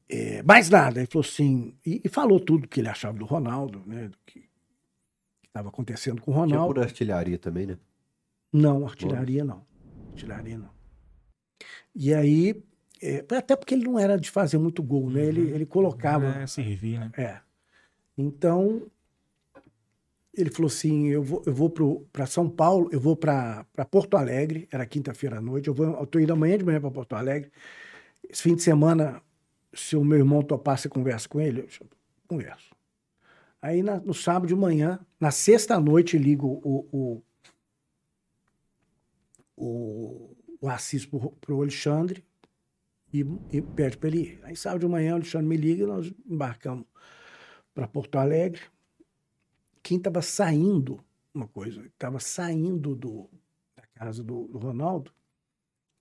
é, 0.08 0.42
mais 0.42 0.68
nada. 0.68 1.00
Ele 1.00 1.06
falou 1.06 1.24
assim, 1.24 1.76
e, 1.84 2.00
e 2.04 2.08
falou 2.08 2.40
tudo 2.40 2.68
que 2.68 2.80
ele 2.80 2.88
achava 2.88 3.18
do 3.18 3.24
Ronaldo, 3.24 3.82
né? 3.86 4.08
Do 4.08 4.18
que 4.26 4.48
estava 5.46 5.68
acontecendo 5.68 6.20
com 6.20 6.30
o 6.30 6.34
Tinha 6.34 6.46
Ronaldo. 6.46 6.74
por 6.74 6.82
artilharia 6.82 7.38
também, 7.38 7.66
né? 7.66 7.78
Não, 8.52 8.86
artilharia 8.86 9.44
não. 9.44 9.64
Artilharia 10.12 10.58
não. 10.58 10.70
E 11.94 12.14
aí, 12.14 12.62
é, 13.02 13.24
até 13.36 13.56
porque 13.56 13.74
ele 13.74 13.84
não 13.84 13.98
era 13.98 14.18
de 14.18 14.30
fazer 14.30 14.58
muito 14.58 14.82
gol, 14.82 15.10
né? 15.10 15.24
Ele, 15.24 15.50
ele 15.50 15.66
colocava. 15.66 16.26
É, 16.26 16.46
servir, 16.46 16.98
né? 17.00 17.10
É. 17.16 17.40
Então, 18.16 18.82
ele 20.34 20.50
falou 20.50 20.68
assim: 20.68 21.08
eu 21.08 21.22
vou, 21.22 21.42
eu 21.46 21.54
vou 21.54 21.70
para 22.12 22.26
São 22.26 22.48
Paulo, 22.48 22.88
eu 22.92 23.00
vou 23.00 23.16
para 23.16 23.64
Porto 23.90 24.16
Alegre, 24.16 24.68
era 24.70 24.84
quinta-feira 24.86 25.38
à 25.38 25.40
noite, 25.40 25.68
eu 25.68 25.74
vou, 25.74 25.86
eu 25.86 26.06
tô 26.06 26.18
indo 26.18 26.32
amanhã 26.32 26.58
de 26.58 26.64
manhã 26.64 26.80
para 26.80 26.90
Porto 26.90 27.14
Alegre. 27.14 27.50
Esse 28.28 28.42
fim 28.42 28.54
de 28.54 28.62
semana, 28.62 29.22
se 29.72 29.96
o 29.96 30.04
meu 30.04 30.18
irmão 30.18 30.42
topar, 30.42 30.78
você 30.78 30.88
conversa 30.88 31.28
com 31.28 31.40
ele? 31.40 31.60
Eu 31.60 31.68
converso. 32.28 32.74
Aí 33.62 33.82
na- 33.82 34.00
no 34.00 34.14
sábado 34.14 34.46
de 34.46 34.54
manhã, 34.54 34.98
na 35.18 35.30
sexta 35.30 35.78
noite, 35.80 36.16
ligo 36.16 36.60
o, 36.64 36.86
o, 36.92 37.22
o, 39.56 40.36
o 40.60 40.68
Assis 40.68 41.04
pro, 41.04 41.30
pro 41.40 41.60
Alexandre 41.60 42.24
e, 43.12 43.20
e 43.50 43.62
pede 43.62 43.96
para 43.98 44.08
ele 44.08 44.20
ir. 44.20 44.40
Aí 44.42 44.56
sábado 44.56 44.80
de 44.80 44.88
manhã 44.88 45.12
o 45.12 45.16
Alexandre 45.16 45.46
me 45.46 45.56
liga 45.56 45.84
e 45.84 45.86
nós 45.86 46.12
embarcamos 46.26 46.86
para 47.74 47.88
Porto 47.88 48.16
Alegre. 48.16 48.62
Quem 49.82 49.96
estava 49.96 50.22
saindo, 50.22 51.02
uma 51.32 51.48
coisa, 51.48 51.84
estava 51.86 52.20
saindo 52.20 52.94
do, 52.94 53.28
da 53.76 53.82
casa 53.94 54.22
do, 54.22 54.46
do 54.48 54.58
Ronaldo 54.58 55.12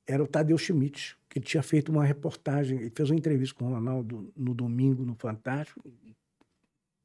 era 0.10 0.24
o 0.24 0.28
Tadeu 0.28 0.58
Schmidt, 0.58 1.16
que 1.30 1.38
ele 1.38 1.46
tinha 1.46 1.62
feito 1.62 1.92
uma 1.92 2.04
reportagem, 2.04 2.80
ele 2.80 2.90
fez 2.90 3.12
uma 3.12 3.16
entrevista 3.16 3.56
com 3.56 3.66
o 3.66 3.74
Ronaldo 3.76 4.34
no 4.36 4.56
domingo 4.56 5.06
no 5.06 5.14
Fantástico, 5.14 5.80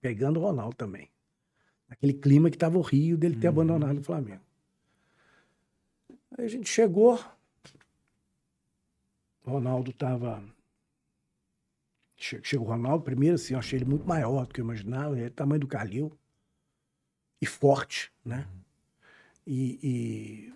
pegando 0.01 0.41
o 0.41 0.43
Ronaldo 0.43 0.75
também. 0.75 1.11
Aquele 1.87 2.15
clima 2.15 2.49
que 2.49 2.57
estava 2.57 2.79
o 2.79 2.81
Rio 2.81 3.19
dele 3.19 3.37
ter 3.37 3.49
abandonado 3.49 3.99
o 3.99 4.03
Flamengo. 4.03 4.41
Aí 6.37 6.47
a 6.47 6.49
gente 6.49 6.69
chegou, 6.69 7.21
Ronaldo 9.45 9.91
estava. 9.91 10.43
Chegou 12.17 12.67
o 12.67 12.71
Ronaldo, 12.71 13.05
primeiro, 13.05 13.35
assim, 13.35 13.55
eu 13.55 13.59
achei 13.59 13.79
ele 13.79 13.85
muito 13.85 14.07
maior 14.07 14.47
do 14.47 14.55
que 14.55 14.61
eu 14.61 14.65
imaginava, 14.65 15.17
ele 15.17 15.27
é 15.27 15.31
tamanho 15.31 15.61
do 15.61 15.67
Calil. 15.67 16.17
E 17.41 17.47
forte, 17.47 18.11
né? 18.25 18.49
E, 19.47 19.79
e 19.83 20.55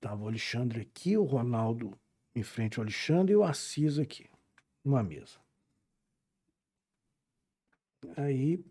tava 0.00 0.22
o 0.22 0.28
Alexandre 0.28 0.80
aqui, 0.80 1.16
o 1.16 1.24
Ronaldo 1.24 1.98
em 2.34 2.42
frente 2.42 2.78
ao 2.78 2.84
Alexandre 2.84 3.32
e 3.32 3.36
o 3.36 3.44
Assis 3.44 3.98
aqui, 3.98 4.30
numa 4.84 5.02
mesa. 5.02 5.38
Aí 8.16 8.64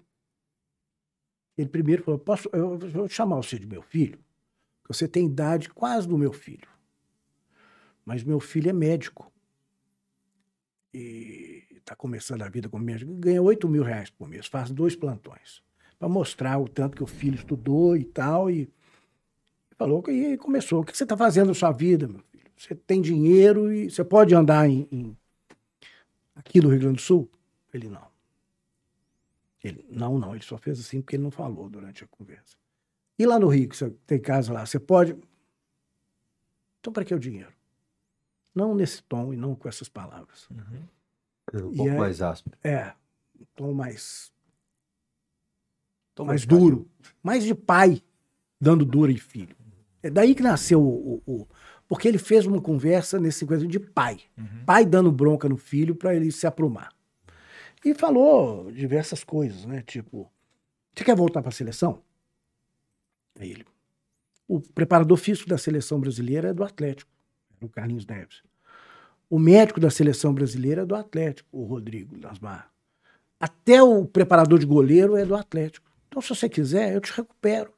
ele 1.57 1.69
primeiro 1.69 2.03
falou: 2.03 2.19
Posso, 2.19 2.49
eu 2.53 2.77
vou 2.77 3.09
chamar 3.09 3.35
você 3.35 3.59
de 3.59 3.67
meu 3.67 3.81
filho, 3.81 4.17
porque 4.81 4.93
você 4.93 5.07
tem 5.07 5.25
idade 5.27 5.69
quase 5.69 6.07
do 6.07 6.17
meu 6.17 6.31
filho. 6.31 6.67
Mas 8.07 8.23
meu 8.23 8.39
filho 8.39 8.69
é 8.69 8.73
médico. 8.73 9.29
E 10.93 11.67
está 11.71 11.93
começando 11.93 12.41
a 12.41 12.47
vida 12.47 12.69
como 12.69 12.81
médico. 12.81 13.13
Ganha 13.15 13.41
8 13.41 13.67
mil 13.67 13.83
reais 13.83 14.09
por 14.09 14.29
mês, 14.29 14.47
faz 14.47 14.71
dois 14.71 14.95
plantões. 14.95 15.61
Para 15.99 16.07
mostrar 16.07 16.57
o 16.57 16.69
tanto 16.69 16.95
que 16.95 17.03
o 17.03 17.05
filho 17.07 17.35
estudou 17.35 17.97
e 17.97 18.05
tal. 18.05 18.49
E 18.49 18.71
falou 19.77 20.01
que 20.01 20.09
e 20.09 20.37
começou. 20.37 20.79
O 20.79 20.85
que 20.85 20.95
você 20.95 21.03
está 21.03 21.17
fazendo 21.17 21.47
na 21.49 21.53
sua 21.53 21.73
vida, 21.73 22.07
meu 22.07 22.21
filho? 22.31 22.49
Você 22.55 22.73
tem 22.75 23.01
dinheiro 23.01 23.73
e 23.73 23.91
você 23.91 24.05
pode 24.05 24.33
andar 24.33 24.69
em, 24.69 24.87
em- 24.89 25.17
aqui 26.33 26.61
no 26.61 26.69
Rio 26.69 26.79
Grande 26.79 26.95
do 26.95 27.01
Sul? 27.01 27.29
Ele 27.73 27.89
não. 27.89 28.07
Ele, 29.61 29.85
não, 29.89 30.17
não, 30.17 30.33
ele 30.33 30.45
só 30.45 30.57
fez 30.57 30.79
assim 30.79 31.01
porque 31.01 31.17
ele 31.17 31.23
não 31.23 31.31
falou 31.31 31.69
durante 31.69 32.05
a 32.05 32.07
conversa. 32.07 32.55
E 33.19 33.25
lá 33.25 33.37
no 33.37 33.49
Rio, 33.49 33.67
que 33.67 33.75
você 33.75 33.89
tem 34.05 34.17
casa 34.17 34.53
lá, 34.53 34.65
você 34.65 34.79
pode. 34.79 35.13
Então, 36.79 36.93
para 36.93 37.03
que 37.03 37.13
o 37.13 37.19
dinheiro? 37.19 37.56
Não 38.57 38.73
nesse 38.73 39.03
tom 39.03 39.31
e 39.31 39.37
não 39.37 39.53
com 39.55 39.69
essas 39.69 39.87
palavras. 39.87 40.47
Um 41.53 41.71
E 41.71 41.75
pouco 41.77 41.91
aí- 41.91 41.97
mais 41.97 42.21
áspero. 42.23 42.57
É, 42.63 42.91
um 43.39 43.45
tom 43.55 43.71
mais, 43.73 44.33
Então, 46.13 46.25
mais 46.25 46.41
mas 46.41 46.47
duro. 46.47 46.89
Mais 47.21 47.43
de 47.43 47.53
pai 47.53 48.01
dando 48.59 48.83
duro 48.83 49.11
em 49.11 49.17
filho. 49.17 49.55
É 50.01 50.09
daí 50.09 50.33
que 50.33 50.41
nasceu 50.41 50.81
o, 50.81 51.21
o- 51.25 51.41
o- 51.41 51.47
Porque 51.87 52.07
ele 52.07 52.17
fez 52.17 52.45
uma 52.45 52.59
conversa 52.61 53.19
nesse 53.19 53.45
coisa 53.45 53.65
de 53.65 53.79
pai. 53.79 54.19
Pai 54.65 54.85
dando 54.85 55.11
bronca 55.11 55.47
no 55.47 55.55
filho 55.55 55.95
para 55.95 56.13
ele 56.15 56.31
se 56.31 56.45
aprumar. 56.47 56.91
E 57.85 57.93
falou 57.93 58.69
diversas 58.71 59.23
coisas, 59.23 59.63
né? 59.65 59.81
Tipo, 59.83 60.29
você 60.93 61.03
quer 61.05 61.15
voltar 61.15 61.41
para 61.41 61.49
a 61.49 61.53
seleção? 61.53 62.01
Aí 63.39 63.51
ele. 63.51 63.65
O 64.47 64.59
preparador 64.59 65.15
físico 65.17 65.47
da 65.47 65.57
seleção 65.57 65.99
brasileira 65.99 66.49
é 66.49 66.53
do 66.53 66.63
Atlético, 66.63 67.09
o 67.61 67.69
Carlinhos 67.69 68.05
Neves. 68.05 68.41
O 69.29 69.37
médico 69.37 69.79
da 69.79 69.89
seleção 69.89 70.33
brasileira 70.33 70.83
é 70.83 70.85
do 70.85 70.95
Atlético, 70.95 71.49
o 71.51 71.65
Rodrigo 71.65 72.17
Lasmar. 72.21 72.71
Até 73.39 73.81
o 73.83 74.05
preparador 74.05 74.57
de 74.57 74.65
goleiro 74.65 75.15
é 75.15 75.25
do 75.25 75.35
Atlético. 75.35 75.89
Então, 76.07 76.21
se 76.21 76.29
você 76.29 76.49
quiser, 76.49 76.93
eu 76.93 77.01
te 77.01 77.11
recupero. 77.11 77.73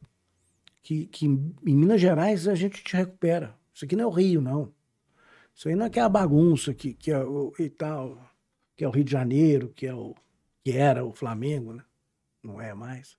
Que, 0.82 1.08
que 1.08 1.26
em 1.26 1.76
Minas 1.76 2.00
Gerais 2.00 2.48
a 2.48 2.56
gente 2.56 2.84
te 2.84 2.96
recupera. 2.96 3.56
Isso 3.74 3.86
aqui 3.86 3.96
não 3.96 4.06
é 4.06 4.08
o 4.08 4.12
Rio, 4.12 4.42
não. 4.42 4.74
Isso 5.54 5.68
aí 5.68 5.76
não 5.76 5.86
é 5.86 5.88
aquela 5.88 6.08
bagunça 6.08 6.74
que, 6.74 6.94
que 6.94 7.12
é 7.12 7.20
o, 7.20 7.54
e 7.60 7.70
tal, 7.70 8.18
que 8.78 8.84
é 8.86 8.88
o 8.88 8.92
Rio 8.92 9.04
de 9.04 9.12
Janeiro, 9.12 9.70
que, 9.76 9.86
é 9.86 9.94
o, 9.94 10.16
que 10.64 10.72
era 10.72 11.04
o 11.04 11.14
Flamengo, 11.14 11.74
né? 11.74 11.84
Não 12.42 12.62
é 12.62 12.74
mais. 12.74 13.18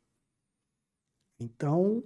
Então, 1.39 2.03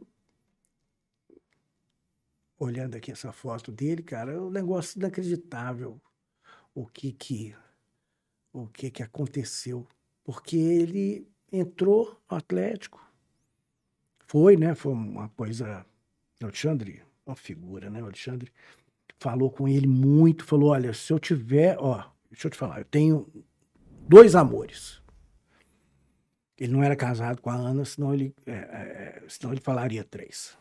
olhando 2.58 2.96
aqui 2.96 3.12
essa 3.12 3.32
foto 3.32 3.72
dele, 3.72 4.02
cara, 4.02 4.32
é 4.32 4.40
um 4.40 4.50
negócio 4.50 4.98
inacreditável 4.98 6.00
o 6.74 6.86
que 6.86 7.12
que 7.12 7.56
o 8.52 8.68
que 8.68 8.90
que 8.90 9.02
aconteceu, 9.02 9.86
porque 10.22 10.56
ele 10.56 11.28
entrou 11.50 12.20
no 12.30 12.36
Atlético, 12.36 13.04
foi, 14.26 14.56
né? 14.56 14.74
Foi 14.74 14.92
uma 14.92 15.28
coisa, 15.30 15.84
Alexandre, 16.40 17.02
uma 17.26 17.36
figura, 17.36 17.90
né? 17.90 18.00
Alexandre 18.00 18.52
falou 19.18 19.50
com 19.50 19.66
ele 19.66 19.86
muito, 19.86 20.44
falou, 20.44 20.70
olha, 20.70 20.92
se 20.92 21.12
eu 21.12 21.18
tiver, 21.18 21.76
ó, 21.78 22.04
deixa 22.30 22.46
eu 22.46 22.50
te 22.50 22.56
falar, 22.56 22.78
eu 22.78 22.84
tenho 22.84 23.26
dois 24.08 24.34
amores. 24.34 25.02
Ele 26.56 26.72
não 26.72 26.82
era 26.82 26.94
casado 26.94 27.40
com 27.42 27.50
a 27.50 27.54
Ana, 27.54 27.84
senão 27.84 28.14
ele, 28.14 28.34
é, 28.46 28.52
é, 28.52 29.24
senão 29.28 29.52
ele 29.52 29.60
falaria 29.60 30.04
três. 30.04 30.56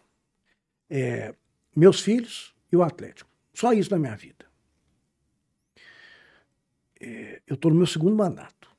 É, 0.90 1.36
meus 1.76 2.02
filhos 2.02 2.54
e 2.72 2.76
o 2.76 2.84
Atlético. 2.84 3.30
Só 3.54 3.74
isso 3.74 3.92
na 3.92 4.00
minha 4.00 4.16
vida. 4.16 4.46
É, 7.00 7.42
eu 7.46 7.56
estou 7.56 7.72
no 7.72 7.78
meu 7.78 7.88
segundo 7.88 8.16
mandato. 8.16 8.72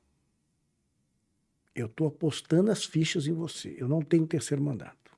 Eu 1.74 1.86
estou 1.86 2.06
apostando 2.06 2.70
as 2.70 2.84
fichas 2.84 3.26
em 3.26 3.32
você. 3.32 3.74
Eu 3.78 3.88
não 3.88 4.00
tenho 4.00 4.26
terceiro 4.26 4.62
mandato. 4.62 5.12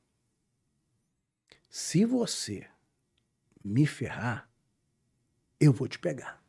Se 1.68 2.04
você 2.04 2.66
me 3.62 3.86
ferrar, 3.86 4.48
eu 5.60 5.72
vou 5.72 5.86
te 5.86 5.98
pegar. 5.98 6.42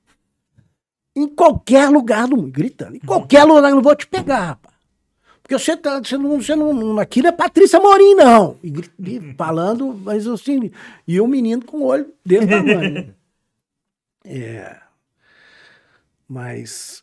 Em 1.15 1.27
qualquer 1.27 1.89
lugar 1.89 2.27
do 2.27 2.37
mundo, 2.37 2.51
gritando. 2.51 2.95
Em 2.95 2.99
qualquer 2.99 3.43
lugar, 3.43 3.69
eu 3.69 3.75
não 3.75 3.81
vou 3.81 3.95
te 3.95 4.07
pegar, 4.07 4.45
rapaz. 4.45 4.76
Porque 5.47 5.57
você, 5.57 5.77
tá, 5.77 5.97
você, 5.99 6.17
não, 6.17 6.41
você 6.41 6.57
não. 6.57 6.99
Aqui 6.99 7.21
não 7.21 7.29
é 7.29 7.31
Patrícia 7.31 7.79
Morim, 7.79 8.15
não. 8.15 8.59
E, 8.61 8.73
e 8.99 9.33
falando, 9.35 9.93
mas 9.93 10.27
assim. 10.27 10.69
E 11.07 11.21
o 11.21 11.25
menino 11.25 11.63
com 11.63 11.77
o 11.77 11.85
olho 11.85 12.13
desse 12.23 12.47
tamanho. 12.47 12.93
Né? 12.93 13.13
É. 14.29 14.81
Mas. 16.27 17.01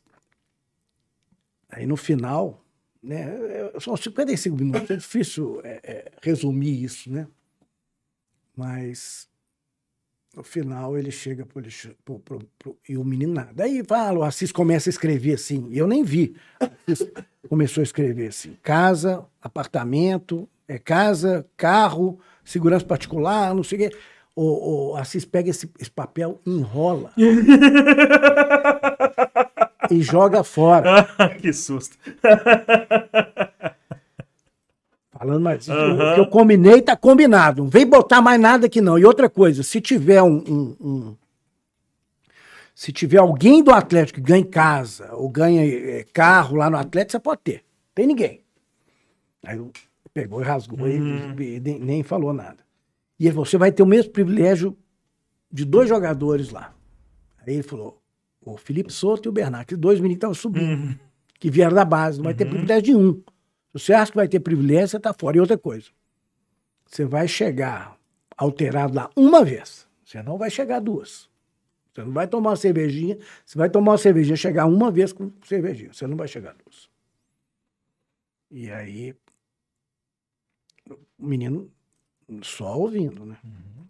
Aí 1.70 1.86
no 1.86 1.96
final, 1.96 2.62
né? 3.02 3.26
São 3.80 3.96
55 3.96 4.54
minutos, 4.54 4.90
é 4.90 4.96
difícil 4.96 5.58
é, 5.64 5.80
é, 5.82 6.12
resumir 6.20 6.84
isso, 6.84 7.10
né? 7.10 7.26
Mas 8.54 9.26
no 10.36 10.42
final 10.42 10.98
ele 10.98 11.10
chega 11.10 11.46
pro, 11.46 11.62
pro, 12.04 12.18
pro, 12.18 12.38
pro, 12.58 12.76
e 12.88 12.96
o 12.96 13.04
menino 13.04 13.34
nada. 13.34 13.64
Aí 13.64 13.84
fala, 13.84 14.18
o 14.18 14.22
Assis 14.22 14.50
começa 14.50 14.88
a 14.88 14.92
escrever 14.92 15.34
assim, 15.34 15.68
eu 15.72 15.86
nem 15.86 16.02
vi. 16.02 16.34
Assis 16.60 17.10
começou 17.48 17.80
a 17.80 17.84
escrever 17.84 18.28
assim: 18.28 18.56
casa, 18.62 19.24
apartamento, 19.40 20.48
é 20.66 20.78
casa, 20.78 21.46
carro, 21.56 22.18
segurança 22.44 22.84
particular, 22.84 23.54
não 23.54 23.62
sei 23.62 23.78
o 23.78 23.80
quê. 23.90 23.96
O, 24.36 24.90
o 24.92 24.96
Assis 24.96 25.24
pega 25.24 25.50
esse, 25.50 25.70
esse 25.78 25.90
papel, 25.90 26.40
enrola. 26.44 27.12
e 29.90 30.02
joga 30.02 30.42
fora. 30.42 31.08
que 31.40 31.52
susto. 31.52 31.96
Falando, 35.24 35.42
mas 35.42 35.68
uhum. 35.68 35.94
o 35.94 36.14
que 36.14 36.20
eu 36.20 36.26
combinei 36.26 36.82
tá 36.82 36.94
combinado. 36.94 37.62
Não 37.62 37.70
vem 37.70 37.86
botar 37.86 38.20
mais 38.20 38.38
nada 38.38 38.66
aqui 38.66 38.80
não. 38.80 38.98
E 38.98 39.06
outra 39.06 39.28
coisa, 39.28 39.62
se 39.62 39.80
tiver 39.80 40.22
um, 40.22 40.36
um, 40.36 40.76
um 40.80 41.16
se 42.74 42.92
tiver 42.92 43.18
alguém 43.18 43.62
do 43.62 43.70
Atlético 43.70 44.20
que 44.20 44.26
ganha 44.26 44.44
casa 44.44 45.14
ou 45.14 45.30
ganha 45.30 45.64
é, 45.64 46.04
carro 46.12 46.56
lá 46.56 46.68
no 46.68 46.76
Atlético, 46.76 47.12
você 47.12 47.20
pode 47.20 47.40
ter. 47.42 47.64
Tem 47.94 48.06
ninguém. 48.06 48.42
Aí 49.46 49.58
pegou 50.12 50.42
e 50.42 50.44
rasgou 50.44 50.80
uhum. 50.80 51.34
e, 51.38 51.56
e 51.56 51.60
nem, 51.60 51.78
nem, 51.78 52.02
falou 52.02 52.34
nada. 52.34 52.58
E 53.18 53.24
ele 53.24 53.32
falou: 53.32 53.46
você 53.46 53.56
vai 53.56 53.72
ter 53.72 53.82
o 53.82 53.86
mesmo 53.86 54.10
privilégio 54.12 54.76
de 55.50 55.64
dois 55.64 55.88
jogadores 55.88 56.50
lá. 56.50 56.74
Aí 57.46 57.54
ele 57.54 57.62
falou: 57.62 57.98
o 58.42 58.58
Felipe 58.58 58.92
Souto 58.92 59.26
e 59.26 59.30
o 59.30 59.32
Bernardo, 59.32 59.68
que 59.68 59.76
dois 59.76 60.00
meninos 60.00 60.16
que 60.16 60.18
estavam 60.18 60.34
subindo, 60.34 60.82
uhum. 60.82 60.94
que 61.40 61.50
vieram 61.50 61.74
da 61.74 61.84
base, 61.84 62.18
não 62.18 62.24
vai 62.24 62.34
ter 62.34 62.44
uhum. 62.44 62.50
privilégio 62.50 62.82
de 62.82 62.94
um. 62.94 63.22
Se 63.74 63.86
você 63.86 63.92
acha 63.92 64.12
que 64.12 64.16
vai 64.16 64.28
ter 64.28 64.38
privilégio, 64.38 64.88
você 64.88 64.96
está 64.98 65.12
fora. 65.12 65.36
E 65.36 65.40
outra 65.40 65.58
coisa, 65.58 65.90
você 66.86 67.04
vai 67.04 67.26
chegar 67.26 67.98
alterado 68.36 68.94
lá 68.94 69.10
uma 69.16 69.44
vez, 69.44 69.88
você 70.04 70.22
não 70.22 70.38
vai 70.38 70.48
chegar 70.48 70.80
duas. 70.80 71.28
Você 71.92 72.04
não 72.04 72.12
vai 72.12 72.26
tomar 72.26 72.50
uma 72.50 72.56
cervejinha, 72.56 73.18
você 73.44 73.58
vai 73.58 73.70
tomar 73.70 73.92
uma 73.92 73.98
cervejinha, 73.98 74.36
chegar 74.36 74.66
uma 74.66 74.90
vez 74.90 75.12
com 75.12 75.30
cervejinha, 75.44 75.92
você 75.92 76.06
não 76.06 76.16
vai 76.16 76.26
chegar 76.26 76.54
duas. 76.54 76.88
E 78.50 78.70
aí, 78.70 79.16
o 81.18 81.26
menino 81.26 81.70
só 82.42 82.78
ouvindo, 82.78 83.24
né? 83.24 83.36
Uhum. 83.44 83.86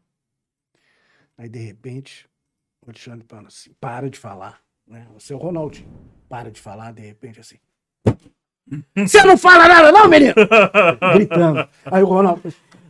Aí, 1.37 1.49
de 1.49 1.59
repente, 1.59 2.29
o 2.83 2.91
Alexandre 2.91 3.27
fala 3.27 3.49
assim, 3.49 3.73
para 3.81 4.09
de 4.09 4.19
falar, 4.19 4.63
né? 4.87 5.09
O 5.15 5.21
seu 5.21 5.37
Ronaldinho, 5.37 5.89
para 6.29 6.51
de 6.51 6.61
falar, 6.61 6.93
de 6.93 7.03
repente, 7.03 7.41
assim. 7.41 7.59
Você 8.97 9.23
não 9.23 9.37
fala 9.37 9.69
nada, 9.69 9.93
não, 9.93 10.09
menino? 10.09 10.35
Gritando. 11.15 11.69
Aí 11.87 12.03
o 12.03 12.07
Ronaldo. 12.07 12.43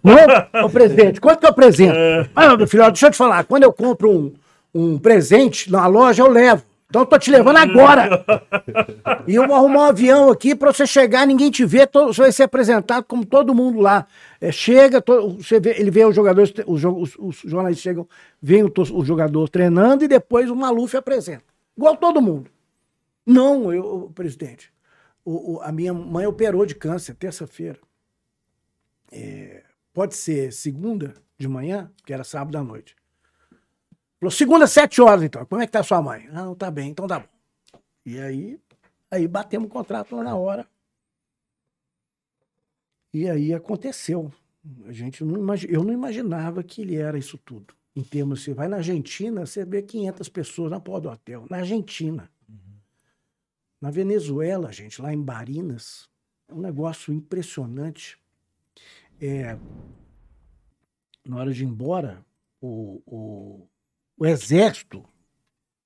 Não, 0.02 0.66
o 0.66 0.70
presidente, 0.70 1.20
quanto 1.20 1.40
que 1.40 1.46
eu 1.46 1.50
apresento? 1.50 1.96
Ah, 2.36 2.56
meu 2.56 2.66
filho, 2.66 2.84
deixa 2.84 3.06
eu 3.06 3.10
te 3.10 3.16
falar. 3.16 3.44
Quando 3.44 3.62
eu 3.62 3.72
compro 3.72 4.10
um, 4.10 4.34
um 4.74 4.98
presente 4.98 5.72
na 5.72 5.86
loja, 5.86 6.22
eu 6.22 6.28
levo. 6.28 6.62
Então 6.86 7.02
eu 7.02 7.06
tô 7.06 7.18
te 7.18 7.30
levando 7.30 7.56
agora. 7.56 8.24
E 9.26 9.34
eu 9.34 9.46
vou 9.46 9.56
arrumar 9.56 9.80
um 9.80 9.84
avião 9.84 10.30
aqui 10.30 10.54
para 10.54 10.70
você 10.70 10.86
chegar, 10.86 11.26
ninguém 11.26 11.50
te 11.50 11.64
ver, 11.64 11.88
você 11.90 12.20
vai 12.20 12.32
ser 12.32 12.42
apresentado 12.42 13.04
como 13.04 13.24
todo 13.24 13.54
mundo 13.54 13.80
lá. 13.80 14.06
É, 14.38 14.52
chega, 14.52 15.02
você 15.38 15.58
vê, 15.58 15.76
ele 15.78 15.90
vê 15.90 16.04
os 16.04 16.14
jogadores, 16.14 16.52
os, 16.66 16.84
os, 16.84 17.16
os 17.18 17.36
jornalistas 17.42 17.82
chegam, 17.82 18.06
vem 18.40 18.62
o, 18.62 18.70
o, 18.92 19.04
jogador 19.04 19.48
treinando 19.48 20.04
e 20.04 20.08
depois 20.08 20.50
o 20.50 20.56
Maluf 20.56 20.94
apresenta. 20.94 21.44
Igual 21.74 21.96
todo 21.96 22.20
mundo. 22.20 22.50
Não, 23.26 23.72
eu, 23.72 24.12
presidente 24.14 24.73
o, 25.24 25.54
o, 25.54 25.60
a 25.62 25.72
minha 25.72 25.92
mãe 25.92 26.26
operou 26.26 26.66
de 26.66 26.74
câncer 26.74 27.14
terça-feira. 27.14 27.78
É, 29.10 29.64
pode 29.92 30.14
ser 30.14 30.52
segunda 30.52 31.14
de 31.38 31.48
manhã, 31.48 31.90
que 32.04 32.12
era 32.12 32.24
sábado 32.24 32.56
à 32.58 32.62
noite. 32.62 32.96
Falou, 34.20 34.30
segunda, 34.30 34.66
sete 34.66 35.00
horas, 35.00 35.22
então. 35.22 35.44
Como 35.46 35.60
é 35.60 35.66
que 35.66 35.72
tá 35.72 35.82
sua 35.82 36.02
mãe? 36.02 36.28
Ah, 36.30 36.44
não 36.44 36.54
tá 36.54 36.70
bem, 36.70 36.90
então 36.90 37.06
tá 37.06 37.20
bom. 37.20 37.28
E 38.04 38.18
aí, 38.18 38.60
aí 39.10 39.26
batemos 39.26 39.68
o 39.68 39.70
contrato 39.70 40.14
lá 40.16 40.22
na 40.22 40.36
hora. 40.36 40.66
E 43.12 43.28
aí 43.28 43.54
aconteceu. 43.54 44.32
A 44.86 44.92
gente 44.92 45.24
não. 45.24 45.54
Eu 45.68 45.84
não 45.84 45.92
imaginava 45.92 46.62
que 46.62 46.82
ele 46.82 46.96
era 46.96 47.18
isso 47.18 47.38
tudo. 47.38 47.74
Em 47.94 48.02
termos, 48.02 48.42
você 48.42 48.52
vai 48.52 48.66
na 48.66 48.78
Argentina, 48.78 49.46
você 49.46 49.64
vê 49.64 49.80
500 49.82 50.28
pessoas 50.28 50.70
na 50.70 50.80
porta 50.80 51.02
do 51.02 51.12
hotel. 51.12 51.46
Na 51.48 51.58
Argentina. 51.58 52.28
Na 53.84 53.90
Venezuela, 53.90 54.72
gente, 54.72 55.02
lá 55.02 55.12
em 55.12 55.20
Barinas, 55.20 56.08
é 56.48 56.54
um 56.54 56.60
negócio 56.62 57.12
impressionante. 57.12 58.18
É, 59.20 59.58
na 61.22 61.36
hora 61.36 61.52
de 61.52 61.64
ir 61.64 61.66
embora, 61.66 62.24
o, 62.62 63.02
o, 63.04 63.68
o 64.16 64.24
exército 64.24 65.04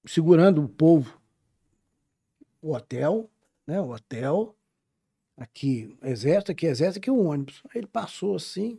segurando 0.06 0.62
o 0.62 0.68
povo, 0.68 1.20
o 2.62 2.72
hotel, 2.72 3.28
né? 3.66 3.80
O 3.80 3.90
hotel, 3.90 4.56
aqui, 5.36 5.98
exército, 6.00 6.52
aqui, 6.52 6.66
exército, 6.66 7.00
aqui 7.00 7.10
o 7.10 7.24
ônibus. 7.24 7.60
Aí 7.64 7.80
ele 7.80 7.88
passou 7.88 8.36
assim, 8.36 8.74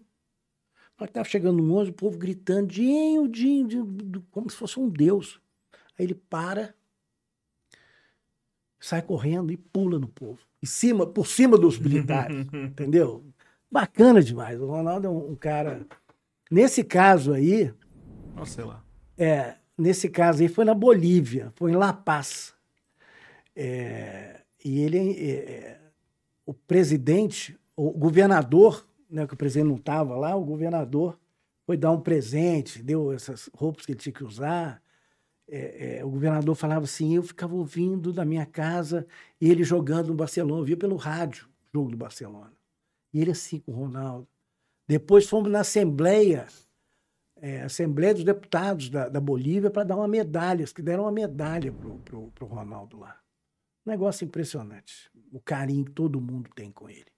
na 0.98 1.04
hora 1.04 1.08
que 1.08 1.12
estava 1.12 1.28
chegando 1.28 1.62
no 1.62 1.74
ônibus, 1.74 1.90
o 1.90 1.94
povo 1.94 2.18
gritando, 2.18 2.68
Dinho, 2.68 3.28
Dinho, 3.28 4.26
como 4.32 4.50
se 4.50 4.56
fosse 4.56 4.80
um 4.80 4.88
deus. 4.88 5.42
Aí 5.98 6.06
ele 6.06 6.16
para, 6.16 6.74
sai 8.80 9.02
correndo 9.02 9.52
e 9.52 9.58
pula 9.58 10.00
no 10.00 10.08
povo. 10.08 10.40
Em 10.62 10.66
cima, 10.66 11.06
por 11.06 11.28
cima 11.28 11.58
dos 11.58 11.78
militares. 11.78 12.48
entendeu? 12.54 13.24
Bacana 13.72 14.22
demais. 14.22 14.60
O 14.60 14.66
Ronaldo 14.66 15.08
é 15.08 15.10
um, 15.10 15.32
um, 15.32 15.36
cara. 15.36 15.86
Nesse 16.50 16.84
caso 16.84 17.34
aí. 17.34 17.74
Não 18.36 18.46
sei 18.46 18.64
lá. 18.64 18.84
É, 19.18 19.56
nesse 19.78 20.10
caso 20.10 20.42
aí 20.42 20.48
foi 20.48 20.66
na 20.66 20.74
Bolívia, 20.74 21.52
foi 21.56 21.72
em 21.72 21.76
La 21.76 21.94
Paz. 21.94 22.54
É, 23.56 24.42
e 24.64 24.80
ele. 24.82 24.98
É, 24.98 25.32
é 25.32 25.80
o 26.50 26.54
presidente, 26.54 27.56
o 27.76 27.92
governador, 27.92 28.84
né, 29.08 29.28
que 29.28 29.36
o 29.36 29.38
presidente 29.38 29.68
não 29.68 29.76
estava 29.76 30.16
lá, 30.16 30.36
o 30.36 30.44
governador 30.44 31.16
foi 31.64 31.78
dar 31.78 31.92
um 31.92 32.02
presente, 32.02 32.82
deu 32.82 33.14
essas 33.14 33.52
roupas 33.54 33.86
que 33.86 33.92
ele 33.92 34.00
tinha 34.00 34.12
que 34.12 34.24
usar 34.24 34.82
é, 35.52 35.98
é, 35.98 36.06
o 36.06 36.10
governador 36.10 36.56
falava 36.56 36.86
assim, 36.86 37.16
eu 37.16 37.24
ficava 37.24 37.56
ouvindo 37.56 38.14
da 38.14 38.24
minha 38.24 38.46
casa 38.46 39.08
ele 39.42 39.64
jogando 39.64 40.10
no 40.10 40.16
Barcelona, 40.16 40.62
eu 40.62 40.66
via 40.66 40.78
pelo 40.78 40.96
rádio 40.96 41.48
o 41.48 41.78
jogo 41.78 41.92
do 41.92 41.98
Barcelona. 41.98 42.54
E 43.12 43.20
ele 43.22 43.32
assim 43.32 43.60
com 43.60 43.72
o 43.72 43.76
Ronaldo. 43.76 44.28
Depois 44.88 45.28
fomos 45.28 45.52
na 45.52 45.62
Assembleia, 45.62 46.48
é, 47.38 47.64
Assembleia 47.64 48.14
dos 48.14 48.24
Deputados 48.24 48.90
da, 48.90 49.10
da 49.10 49.20
Bolívia 49.20 49.72
para 49.72 49.84
dar 49.84 49.96
uma 49.96 50.08
medalha, 50.08 50.66
que 50.66 50.82
deram 50.82 51.04
uma 51.04 51.12
medalha 51.12 51.72
pro, 51.72 51.98
pro, 52.00 52.32
pro 52.32 52.46
Ronaldo 52.46 53.00
lá. 53.00 53.20
Um 53.86 53.92
negócio 53.92 54.26
impressionante. 54.26 55.10
O 55.32 55.40
carinho 55.40 55.86
que 55.86 55.92
todo 55.92 56.22
mundo 56.22 56.50
tem 56.56 56.72
com 56.72 56.90
ele. 56.90 57.09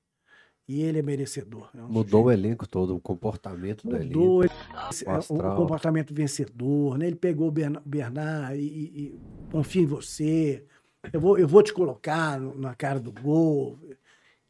E 0.72 0.81
ele 0.84 0.99
é 0.99 1.02
merecedor. 1.02 1.69
É 1.76 1.81
um 1.81 1.88
Mudou 1.88 2.22
sujeito. 2.23 2.26
o 2.26 2.31
elenco 2.31 2.68
todo, 2.68 2.95
o 2.95 2.99
comportamento 2.99 3.84
Mudou. 3.85 3.99
do 3.99 4.43
elenco. 4.45 4.56
O 4.56 5.10
é, 5.10 5.19
o, 5.30 5.56
comportamento 5.57 6.14
vencedor, 6.14 6.98
né? 6.98 7.07
Ele 7.07 7.15
pegou 7.18 7.48
o 7.49 7.52
Bernard, 7.52 8.57
e, 8.57 8.64
e- 8.65 9.03
e 9.03 9.19
confia 9.52 9.81
em 9.81 9.85
você. 9.85 10.64
Eu 11.11 11.19
vou, 11.19 11.38
eu 11.38 11.48
vou 11.48 11.61
te 11.61 11.73
colocar 11.73 12.39
na 12.39 12.73
cara 12.73 12.99
do 12.99 13.11
gol. 13.11 13.77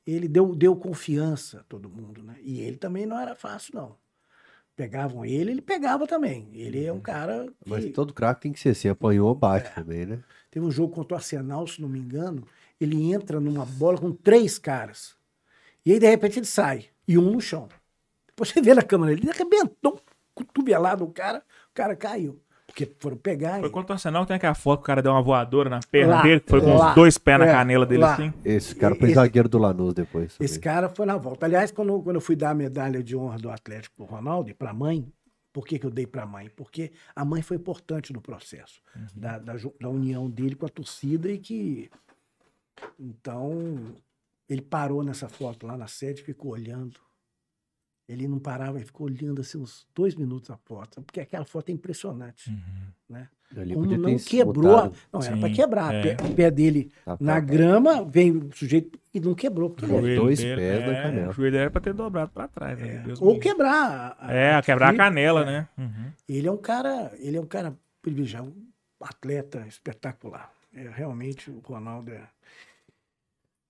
Ele 0.06 0.28
deu, 0.28 0.54
deu 0.56 0.76
confiança 0.76 1.62
a 1.62 1.64
todo 1.64 1.90
mundo, 1.90 2.22
né? 2.22 2.36
E 2.44 2.60
ele 2.60 2.78
também 2.78 3.06
não 3.06 3.20
era 3.20 3.34
fácil, 3.36 3.74
não. 3.76 3.96
Pegavam 4.76 5.24
ele, 5.26 5.52
ele 5.52 5.62
pegava 5.62 6.08
também. 6.08 6.50
Ele 6.54 6.84
é 6.86 6.92
um 6.94 7.00
cara 7.00 7.48
que... 7.64 7.70
Mas 7.70 7.86
todo 7.92 8.14
craque 8.14 8.42
tem 8.42 8.52
que 8.54 8.60
ser 8.60 8.70
assim, 8.70 8.88
apanhou, 8.90 9.34
bate 9.36 9.68
É. 9.68 9.70
também, 9.72 10.06
né? 10.06 10.20
Teve 10.50 10.66
um 10.66 10.72
jogo 10.72 10.94
contra 10.94 11.14
o 11.16 11.18
Arsenal, 11.18 11.66
se 11.68 11.82
não 11.82 11.88
me 11.90 12.00
engano, 12.00 12.44
ele 12.80 13.12
entra 13.12 13.40
numa 13.40 13.66
bola 13.66 13.98
com 13.98 14.12
três 14.12 14.58
caras. 14.58 15.16
E 15.86 15.94
aí, 15.94 16.00
de 16.00 16.08
repente, 16.10 16.40
ele 16.40 16.46
sai. 16.46 16.86
E 17.08 17.18
um 17.18 17.32
no 17.32 17.42
chão. 17.42 17.68
Depois 18.28 18.50
você 18.50 18.62
vê 18.62 18.74
na 18.74 18.82
câmera, 18.84 19.12
ele 19.14 19.30
arrebentou, 19.30 20.00
cotovelado 20.34 21.04
o 21.04 21.12
cara, 21.12 21.40
o 21.40 21.74
cara 21.74 21.96
caiu. 21.96 22.40
Porque 22.68 22.90
foram 23.00 23.18
pegar. 23.18 23.60
Foi 23.60 23.70
contra 23.70 23.92
o 23.92 23.96
Arsenal, 23.96 24.26
tem 24.26 24.38
aquela 24.38 24.54
foto 24.54 24.80
que 24.80 24.84
o 24.84 24.88
cara 24.88 25.02
deu 25.02 25.12
uma 25.12 25.22
voadora 25.22 25.70
na 25.70 25.82
perna 25.82 26.16
Lá, 26.16 26.22
dele, 26.22 26.40
que 26.40 26.50
foi 26.50 26.62
com 26.62 26.74
lá, 26.78 26.90
os 26.90 26.96
dois 26.96 27.18
pés 27.18 27.38
na 27.40 27.46
é, 27.48 27.52
canela 27.52 27.86
dele 27.86 28.00
lá. 28.02 28.14
assim. 28.14 28.34
Esse 28.46 28.74
cara 28.76 28.96
foi 28.96 29.08
Esse- 29.08 29.16
zagueiro 29.16 29.50
do 29.50 29.58
Lanús 29.58 29.94
depois. 29.94 30.38
Esse 30.40 30.54
também. 30.58 30.62
cara 30.62 30.88
foi 30.88 31.06
na 31.06 31.18
volta. 31.18 31.46
Aliás, 31.46 31.70
quando, 31.70 32.02
quando 32.02 32.16
eu 32.16 32.22
fui 32.22 32.36
dar 32.38 32.52
a 32.52 32.54
medalha 32.54 33.04
de 33.04 33.14
honra 33.18 33.38
do 33.38 33.50
Atlético 33.52 33.96
pro 33.98 34.06
Ronaldo 34.06 34.50
e 34.50 34.54
para 34.54 34.70
a 34.70 34.74
mãe, 34.74 35.06
por 35.52 35.68
que, 35.68 35.78
que 35.78 35.86
eu 35.86 35.92
dei 35.92 36.08
para 36.08 36.24
a 36.24 36.26
mãe? 36.26 36.50
Porque 36.56 36.94
a 37.14 37.26
mãe 37.26 37.42
foi 37.42 37.58
importante 37.58 38.14
no 38.14 38.22
processo 38.22 38.82
da, 39.14 39.38
da, 39.38 39.58
ju- 39.58 39.74
da 39.78 39.90
união 39.90 40.30
dele 40.30 40.56
com 40.56 40.66
a 40.66 40.70
torcida 40.70 41.30
e 41.30 41.38
que. 41.38 41.92
Então, 42.98 43.94
ele 44.52 44.62
parou 44.62 45.04
nessa 45.04 45.30
foto 45.30 45.66
lá 45.66 45.78
na 45.78 45.88
sede, 45.88 46.22
ficou 46.22 46.52
olhando. 46.52 47.00
Ele 48.10 48.28
não 48.28 48.40
parava, 48.40 48.78
ele 48.78 48.86
ficou 48.86 49.08
olhando 49.08 49.40
assim 49.40 49.58
uns 49.58 49.88
dois 49.96 50.16
minutos 50.16 50.50
a 50.50 50.58
foto, 50.58 51.02
porque 51.02 51.22
aquela 51.22 51.46
foto 51.46 51.70
é 51.70 51.72
impressionante. 51.72 52.52
né? 53.10 53.30
Ali 53.56 53.74
Como 53.74 53.86
não 53.98 54.18
quebrou. 54.18 54.78
a- 54.78 54.82
botado. 54.90 54.96
Não, 55.12 55.22
era 55.22 55.36
Sim, 55.36 55.42
para 55.42 55.50
quebrar. 55.54 55.94
é. 55.94 56.00
O 56.00 56.04
pé- 56.04 56.18
O 56.26 56.36
pé 56.36 56.52
dele 56.52 56.92
Tá, 57.06 57.18
tá, 57.18 57.24
na 57.24 57.34
tá. 57.36 57.40
grama, 57.42 58.04
vem 58.04 58.32
o 58.32 58.50
sujeito 58.54 58.98
e 59.14 59.20
não 59.20 59.34
quebrou. 59.36 59.70
Porque 59.70 59.86
ele 59.94 60.14
é 60.14 60.16
dois 60.16 60.40
dele, 60.40 60.62
pés 60.62 60.84
é, 60.90 61.04
canela. 61.04 61.30
O 61.30 61.34
joelho 61.34 61.52
dele 61.52 61.62
era 61.64 61.72
pra 61.72 61.82
ter 61.82 61.94
dobrado 61.94 62.32
pra 62.32 62.48
trás, 62.48 62.80
né? 62.80 63.04
Deus 63.06 63.20
me 63.22 63.28
Ou 63.28 63.40
quebrar. 63.40 64.16
a- 64.20 64.34
É, 64.34 64.62
quebrar 64.62 64.94
a 64.94 64.98
canela, 64.98 65.42
É. 65.42 65.46
né? 65.46 65.70
Uhum. 65.78 66.12
Ele 66.28 66.48
é 66.48 66.52
um 66.52 66.58
cara, 66.58 67.12
ele 67.20 67.38
é 67.38 67.42
um 67.42 67.46
cara 67.46 67.78
privilegiado, 68.02 68.48
um 68.50 69.06
atleta 69.06 69.66
espetacular. 69.68 70.52
É, 70.74 70.88
realmente 70.90 71.50
o 71.52 71.60
Ronaldo 71.60 72.12
é. 72.12 72.28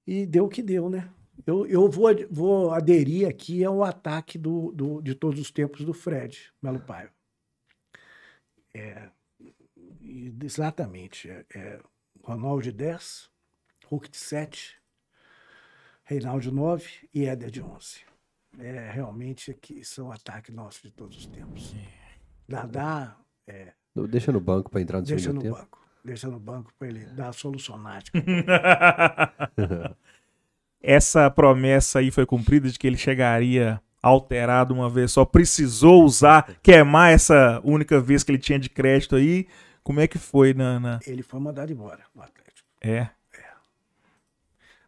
E 0.05 0.25
deu 0.25 0.45
o 0.45 0.49
que 0.49 0.61
deu, 0.63 0.89
né? 0.89 1.09
Eu, 1.45 1.65
eu 1.65 1.89
vou, 1.89 2.07
vou 2.29 2.71
aderir 2.71 3.27
aqui 3.27 3.63
ao 3.63 3.83
ataque 3.83 4.37
do, 4.37 4.71
do- 4.71 5.01
de 5.01 5.15
todos 5.15 5.39
os 5.39 5.49
tempos 5.51 5.83
do 5.85 5.93
Fred 5.93 6.51
Melo 6.61 6.79
Paiva. 6.79 7.11
É, 8.73 9.09
e 10.01 10.33
exatamente. 10.43 11.29
É, 11.29 11.45
é 11.55 11.79
Ronaldo 12.23 12.61
de 12.63 12.71
10, 12.71 13.29
Hulk 13.87 14.09
de 14.09 14.17
7, 14.17 14.77
Reinaldo 16.03 16.41
de 16.41 16.51
9 16.51 17.09
e 17.13 17.25
Éder 17.25 17.49
de 17.49 17.61
11. 17.61 18.01
É, 18.59 18.91
realmente 18.91 19.49
aqui 19.51 19.83
são 19.83 20.11
ataques 20.11 20.53
nossos 20.53 20.81
de 20.81 20.91
todos 20.91 21.17
os 21.17 21.25
tempos. 21.25 21.73
Dadá, 22.47 23.17
é, 23.47 23.73
Deixa 24.09 24.31
no 24.31 24.39
banco 24.41 24.69
pra 24.69 24.81
entrar 24.81 24.99
no 25.01 25.05
segundo 25.07 25.21
tempo. 25.23 25.39
Deixa 25.41 25.49
no 25.49 25.61
banco 25.63 25.80
para 26.77 26.87
ele 26.87 27.05
dar 27.07 27.29
a 27.29 27.33
solucionática. 27.33 28.17
Essa 30.81 31.29
promessa 31.29 31.99
aí 31.99 32.09
foi 32.09 32.25
cumprida 32.25 32.69
de 32.69 32.79
que 32.79 32.87
ele 32.87 32.97
chegaria 32.97 33.79
alterado 34.01 34.73
uma 34.73 34.89
vez 34.89 35.11
só. 35.11 35.23
Precisou 35.23 36.03
usar, 36.03 36.55
queimar 36.63 37.11
essa 37.11 37.61
única 37.63 38.01
vez 38.01 38.23
que 38.23 38.31
ele 38.31 38.39
tinha 38.39 38.57
de 38.57 38.67
crédito 38.69 39.15
aí. 39.15 39.47
Como 39.83 39.99
é 39.99 40.07
que 40.07 40.17
foi 40.17 40.53
na. 40.55 40.79
na- 40.79 40.99
ele 41.05 41.21
foi 41.21 41.39
mandado 41.39 41.71
embora 41.71 42.03
no 42.15 42.21
Atlético. 42.23 42.67
É. 42.81 43.09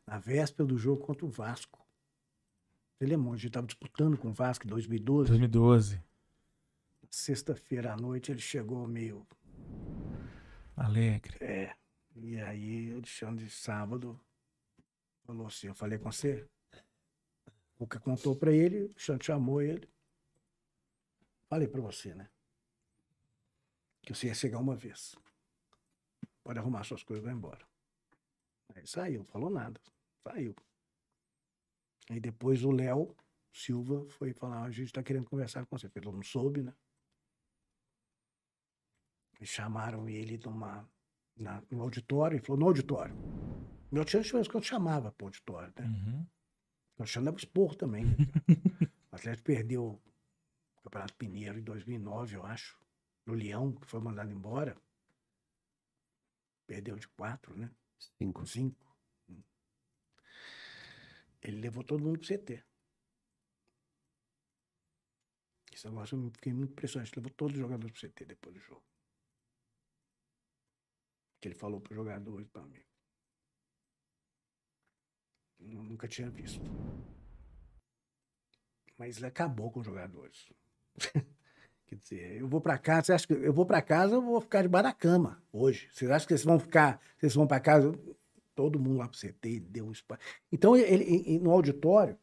Na 0.06 0.18
véspera 0.18 0.65
do 0.68 0.77
jogo 0.77 1.02
contra 1.06 1.26
o 1.26 1.30
Vasco. 1.30 1.80
Você 2.98 3.06
lembra? 3.06 3.30
A 3.30 3.35
gente 3.35 3.48
estava 3.48 3.65
disputando 3.68 4.18
com 4.18 4.30
o 4.30 4.34
Vasco 4.34 4.65
em 4.65 4.69
2012. 4.69 5.30
2012. 5.30 5.99
Sexta-feira 7.10 7.94
à 7.94 7.98
noite 7.98 8.31
ele 8.31 8.41
chegou 8.41 8.88
meio. 8.88 9.26
Alegre. 10.76 11.38
É. 11.41 11.76
E 12.16 12.40
aí, 12.40 12.91
o 12.91 12.98
Alexandre, 12.98 13.50
sábado, 13.50 14.20
falou 15.26 15.48
assim: 15.48 15.68
Eu 15.68 15.76
falei 15.76 15.98
com 15.98 16.12
você. 16.12 16.48
O 17.78 17.88
que 17.88 18.00
contou 18.00 18.36
para 18.36 18.52
ele, 18.52 18.84
o 18.84 18.90
Alexandre 18.91 19.26
chamou 19.26 19.62
ele. 19.62 19.90
Falei 21.50 21.68
para 21.68 21.82
você, 21.82 22.14
né? 22.14 22.30
Que 24.02 24.14
você 24.14 24.28
ia 24.28 24.34
chegar 24.34 24.60
uma 24.60 24.76
vez. 24.76 25.16
Pode 26.44 26.60
arrumar 26.60 26.84
suas 26.84 27.04
coisas 27.04 27.24
e 27.24 27.26
vai 27.26 27.36
embora. 27.36 27.66
Aí 28.76 28.86
saiu, 28.88 29.24
falou 29.26 29.50
nada. 29.50 29.80
Saiu. 30.24 30.56
Aí 32.10 32.20
depois 32.20 32.64
o 32.64 32.72
Léo 32.72 33.16
Silva 33.52 34.06
foi 34.10 34.34
falar: 34.34 34.64
A 34.64 34.72
gente 34.72 34.88
está 34.88 35.04
querendo 35.04 35.30
conversar 35.30 35.66
com 35.66 35.78
você. 35.78 35.90
Ele 35.95 36.12
não 36.12 36.24
soube, 36.24 36.64
né? 36.64 36.74
E 39.44 39.45
chamaram 39.45 40.07
ele 40.07 40.38
numa, 40.38 40.90
na, 41.36 41.61
no 41.70 41.82
auditório, 41.82 42.38
ele 42.38 42.45
falou, 42.45 42.61
no 42.61 42.68
auditório. 42.68 43.14
Meu 43.91 44.06
tio 44.06 44.22
mesmo 44.22 44.49
que 44.49 44.56
eu 44.56 44.64
chamava 44.64 45.11
pro 45.11 45.28
auditório, 45.28 45.74
né? 45.78 45.86
Uhum. 45.86 46.26
Eu 46.98 47.06
chamava 47.06 47.36
expor 47.36 47.76
também. 47.76 48.06
né? 48.06 48.15
o 49.11 49.15
Atlético 49.18 49.44
perdeu 49.44 50.02
o 50.78 50.82
Campeonato 50.82 51.15
Mineiro 51.20 51.60
em 51.60 51.61
2009, 51.61 52.38
eu 52.38 52.45
acho. 52.45 52.80
No 53.26 53.34
Leão, 53.34 53.74
que 53.74 53.86
foi 53.86 53.99
mandado 53.99 54.32
embora. 54.32 54.78
Perdeu 56.65 56.95
de 56.95 57.10
quatro, 57.10 57.53
né? 57.53 57.70
Cinco. 58.18 58.48
Cinco. 58.48 58.95
Ele 61.41 61.60
levou 61.60 61.84
todo 61.84 62.02
mundo 62.02 62.18
pro 62.18 62.28
CT. 62.30 62.64
Esse 65.74 65.86
negócio 65.90 66.18
eu 66.18 66.32
fiquei 66.32 66.53
muito 66.53 66.72
impressionante. 66.72 67.11
Levou 67.14 67.32
todos 67.32 67.56
os 67.56 67.60
jogadores 67.60 67.99
pro 67.99 68.10
CT 68.10 68.24
depois 68.24 68.56
do 68.56 68.61
jogo. 68.61 68.93
Que 71.44 71.49
ele 71.49 71.56
falou 71.56 71.82
pro 71.82 71.94
jogadores 71.94 72.48
para 72.48 72.65
mim. 72.68 72.80
Eu 75.60 75.84
nunca 75.84 76.07
tinha 76.07 76.30
visto. 76.30 76.61
Mas 78.98 79.18
ele 79.18 79.26
acabou 79.26 79.70
com 79.70 79.82
os 79.82 79.86
jogadores. 79.86 80.53
Quer 81.86 81.95
dizer, 81.98 82.40
eu 82.40 82.48
vou 82.48 82.61
para 82.61 82.78
casa, 82.78 83.07
você 83.07 83.14
acha 83.14 83.28
que 83.28 83.34
eu 83.34 83.52
vou 83.52 83.65
para 83.65 83.82
casa, 83.82 84.15
eu 84.15 84.22
vou 84.22 84.40
ficar 84.40 84.61
debaixo 84.61 84.84
da 84.86 84.94
cama 84.94 85.44
hoje. 85.52 85.90
Vocês 85.91 86.10
acham 86.10 86.26
que 86.26 86.34
vocês 86.34 86.45
vão 86.45 86.57
ficar, 86.57 87.02
vocês 87.18 87.36
vão 87.36 87.45
para 87.45 87.60
casa, 87.60 87.91
todo 88.56 88.80
mundo 88.80 88.99
lá 88.99 89.10
pro 89.10 89.18
CT, 89.20 89.60
deu 89.60 89.88
um 89.88 89.91
espaço. 89.91 90.22
Então 90.49 90.78
ele- 90.78 91.40
no 91.40 91.52
auditório 91.52 92.18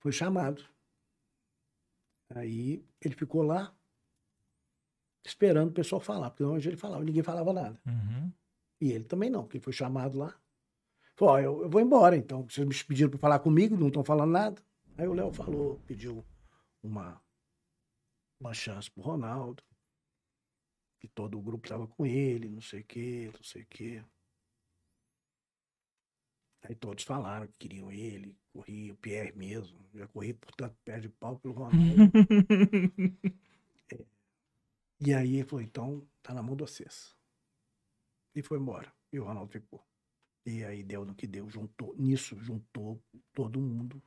foi 0.00 0.10
chamado. 0.10 0.68
Aí 2.30 2.84
ele 3.00 3.14
ficou 3.14 3.42
lá 3.42 3.72
esperando 5.24 5.70
o 5.70 5.72
pessoal 5.72 6.00
falar, 6.00 6.30
porque 6.30 6.44
hoje 6.44 6.68
ele 6.68 6.76
falava, 6.76 7.02
ninguém 7.02 7.22
falava 7.22 7.52
nada. 7.52 7.80
Uhum. 7.86 8.30
E 8.80 8.92
ele 8.92 9.04
também 9.04 9.30
não, 9.30 9.42
porque 9.42 9.56
ele 9.56 9.64
foi 9.64 9.72
chamado 9.72 10.18
lá. 10.18 10.34
Falou, 11.16 11.34
ó, 11.34 11.40
eu, 11.40 11.62
eu 11.62 11.70
vou 11.70 11.80
embora, 11.80 12.16
então. 12.16 12.46
Vocês 12.48 12.66
me 12.66 12.74
pediram 12.84 13.10
para 13.10 13.18
falar 13.18 13.38
comigo, 13.38 13.76
não 13.76 13.88
estão 13.88 14.04
falando 14.04 14.32
nada. 14.32 14.62
Aí 14.98 15.06
o 15.06 15.14
Léo 15.14 15.32
falou, 15.32 15.80
pediu 15.86 16.24
uma, 16.82 17.20
uma 18.38 18.52
chance 18.52 18.90
pro 18.90 19.02
Ronaldo. 19.02 19.62
Que 20.98 21.08
todo 21.08 21.38
o 21.38 21.42
grupo 21.42 21.66
estava 21.66 21.86
com 21.86 22.04
ele, 22.04 22.48
não 22.48 22.60
sei 22.60 22.80
o 22.80 22.84
quê, 22.84 23.30
não 23.32 23.42
sei 23.42 23.62
o 23.62 23.66
quê. 23.66 24.02
Aí 26.62 26.74
todos 26.74 27.04
falaram 27.04 27.46
que 27.46 27.58
queriam 27.58 27.92
ele, 27.92 28.36
corria 28.52 28.92
o 28.92 28.96
Pierre 28.96 29.36
mesmo. 29.36 29.78
Já 29.94 30.06
corri 30.08 30.32
por 30.32 30.50
tanto 30.52 30.76
pé 30.82 30.98
de 30.98 31.10
pau 31.10 31.38
pelo 31.38 31.54
Ronaldo. 31.54 31.78
E 35.00 35.12
aí 35.12 35.36
ele 35.36 35.44
falou, 35.44 35.62
então 35.62 36.06
tá 36.22 36.32
na 36.32 36.42
mão 36.42 36.56
de 36.56 36.62
vocês. 36.62 37.14
E 38.34 38.42
foi 38.42 38.58
embora. 38.58 38.92
E 39.12 39.18
o 39.18 39.24
Ronaldo 39.24 39.52
ficou. 39.52 39.84
E 40.46 40.62
aí 40.64 40.82
deu 40.82 41.04
no 41.04 41.14
que 41.14 41.26
deu, 41.26 41.48
juntou, 41.48 41.94
nisso 41.96 42.36
juntou 42.38 43.02
todo 43.32 43.60
mundo. 43.60 44.02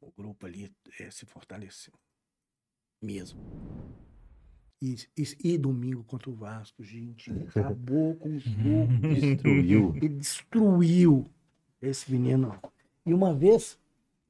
O 0.00 0.10
grupo 0.10 0.46
ali 0.46 0.74
eh, 0.98 1.10
se 1.10 1.26
fortaleceu. 1.26 1.92
Mesmo. 3.00 3.40
E, 4.82 4.96
e, 5.16 5.52
e 5.52 5.58
domingo 5.58 6.02
contra 6.04 6.30
o 6.30 6.34
Vasco, 6.34 6.82
gente, 6.82 7.30
acabou 7.48 8.16
com 8.16 8.30
o 8.30 8.38
jogo. 8.38 8.98
Destruiu. 9.14 9.94
Ele 9.96 10.08
destruiu 10.08 11.30
esse 11.82 12.10
menino. 12.10 12.58
E 13.04 13.12
uma 13.12 13.34
vez, 13.34 13.78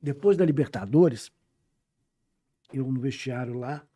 depois 0.03 0.37
da 0.37 0.45
Libertadores, 0.45 1.33
eu 2.73 2.91
no 2.91 3.01
vestiário 3.01 3.55
lá, 3.55 3.87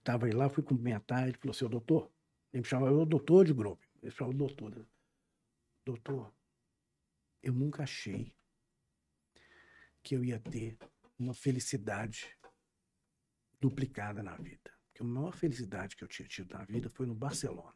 estava 0.00 0.26
aí 0.26 0.32
lá, 0.32 0.48
fui 0.48 0.62
cumprimentar, 0.62 1.28
ele 1.28 1.36
falou 1.38 1.52
assim, 1.52 1.64
ô 1.64 1.68
doutor, 1.68 2.10
ele 2.52 2.62
me 2.62 2.68
chamava 2.68 2.92
o 2.92 3.06
doutor 3.06 3.44
de 3.44 3.54
grupo, 3.54 3.86
ele 4.02 4.10
chamava 4.10 4.36
doutor. 4.36 4.76
né? 4.76 4.84
Doutor, 5.84 6.34
eu 7.42 7.52
nunca 7.52 7.84
achei 7.84 8.34
que 10.02 10.16
eu 10.16 10.24
ia 10.24 10.38
ter 10.38 10.78
uma 11.18 11.34
felicidade 11.34 12.36
duplicada 13.60 14.22
na 14.22 14.36
vida. 14.36 14.72
Porque 14.86 15.02
a 15.02 15.04
maior 15.04 15.32
felicidade 15.32 15.94
que 15.94 16.02
eu 16.02 16.08
tinha 16.08 16.26
tido 16.26 16.52
na 16.54 16.64
vida 16.64 16.88
foi 16.88 17.06
no 17.06 17.14
Barcelona. 17.14 17.74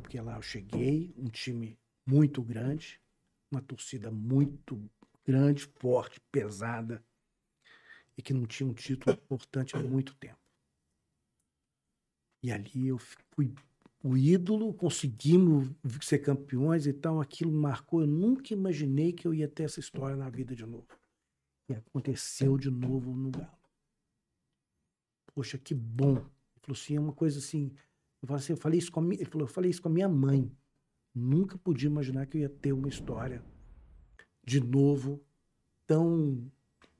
Porque 0.00 0.20
lá 0.20 0.36
eu 0.36 0.42
cheguei, 0.42 1.12
um 1.16 1.28
time 1.28 1.78
muito 2.06 2.42
grande, 2.42 3.00
uma 3.50 3.60
torcida 3.60 4.10
muito 4.10 4.90
grande, 5.24 5.66
forte, 5.78 6.20
pesada, 6.32 7.04
e 8.16 8.22
que 8.22 8.32
não 8.32 8.46
tinha 8.46 8.68
um 8.68 8.74
título 8.74 9.14
importante 9.16 9.76
há 9.76 9.80
muito 9.80 10.14
tempo. 10.16 10.41
E 12.42 12.50
ali 12.50 12.88
eu 12.88 12.98
fui 12.98 13.54
o 14.02 14.16
ídolo, 14.16 14.74
conseguimos 14.74 15.70
ser 16.00 16.18
campeões 16.18 16.86
e 16.86 16.92
tal, 16.92 17.20
aquilo 17.20 17.52
marcou. 17.52 18.00
Eu 18.00 18.06
nunca 18.06 18.52
imaginei 18.52 19.12
que 19.12 19.26
eu 19.26 19.32
ia 19.32 19.46
ter 19.46 19.62
essa 19.62 19.78
história 19.78 20.16
na 20.16 20.28
vida 20.28 20.56
de 20.56 20.66
novo. 20.66 20.86
E 21.68 21.74
aconteceu 21.74 22.58
de 22.58 22.70
novo 22.70 23.14
no 23.14 23.30
Galo. 23.30 23.48
Poxa, 25.34 25.56
que 25.56 25.74
bom. 25.74 26.16
Ele 26.16 26.60
falou 26.60 26.76
assim, 26.76 26.96
é 26.96 27.00
uma 27.00 27.12
coisa 27.12 27.38
assim. 27.38 27.72
Eu 28.20 28.26
falei, 28.26 28.42
assim, 28.42 28.52
eu 28.52 28.56
falei 28.56 28.78
isso 28.78 28.92
com 28.92 29.00
a 29.00 29.02
minha, 29.02 29.20
ele 29.20 29.30
falou, 29.30 29.46
eu 29.46 29.52
falei 29.52 29.70
isso 29.70 29.80
com 29.80 29.88
a 29.88 29.92
minha 29.92 30.08
mãe. 30.08 30.50
Nunca 31.14 31.56
podia 31.56 31.88
imaginar 31.88 32.26
que 32.26 32.38
eu 32.38 32.40
ia 32.42 32.48
ter 32.48 32.72
uma 32.72 32.88
história 32.88 33.44
de 34.44 34.60
novo 34.60 35.22
tão 35.86 36.50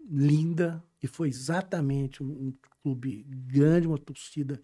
linda. 0.09 0.82
E 1.02 1.09
foi 1.09 1.28
exatamente 1.28 2.23
um, 2.23 2.31
um 2.31 2.55
clube 2.81 3.24
grande, 3.24 3.89
uma 3.89 3.98
torcida 3.98 4.62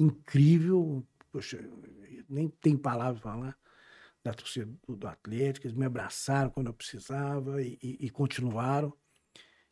incrível. 0.00 1.06
Poxa, 1.30 1.62
nem 2.28 2.48
tem 2.48 2.76
palavras 2.76 3.20
para 3.20 3.32
falar 3.32 3.58
da 4.24 4.32
torcida 4.32 4.70
do, 4.88 5.06
Atlético. 5.06 5.66
Eles 5.66 5.76
me 5.76 5.84
abraçaram 5.84 6.50
quando 6.50 6.68
eu 6.68 6.74
precisava 6.74 7.62
e, 7.62 7.78
e, 7.82 8.06
e 8.06 8.10
continuaram. 8.10 8.92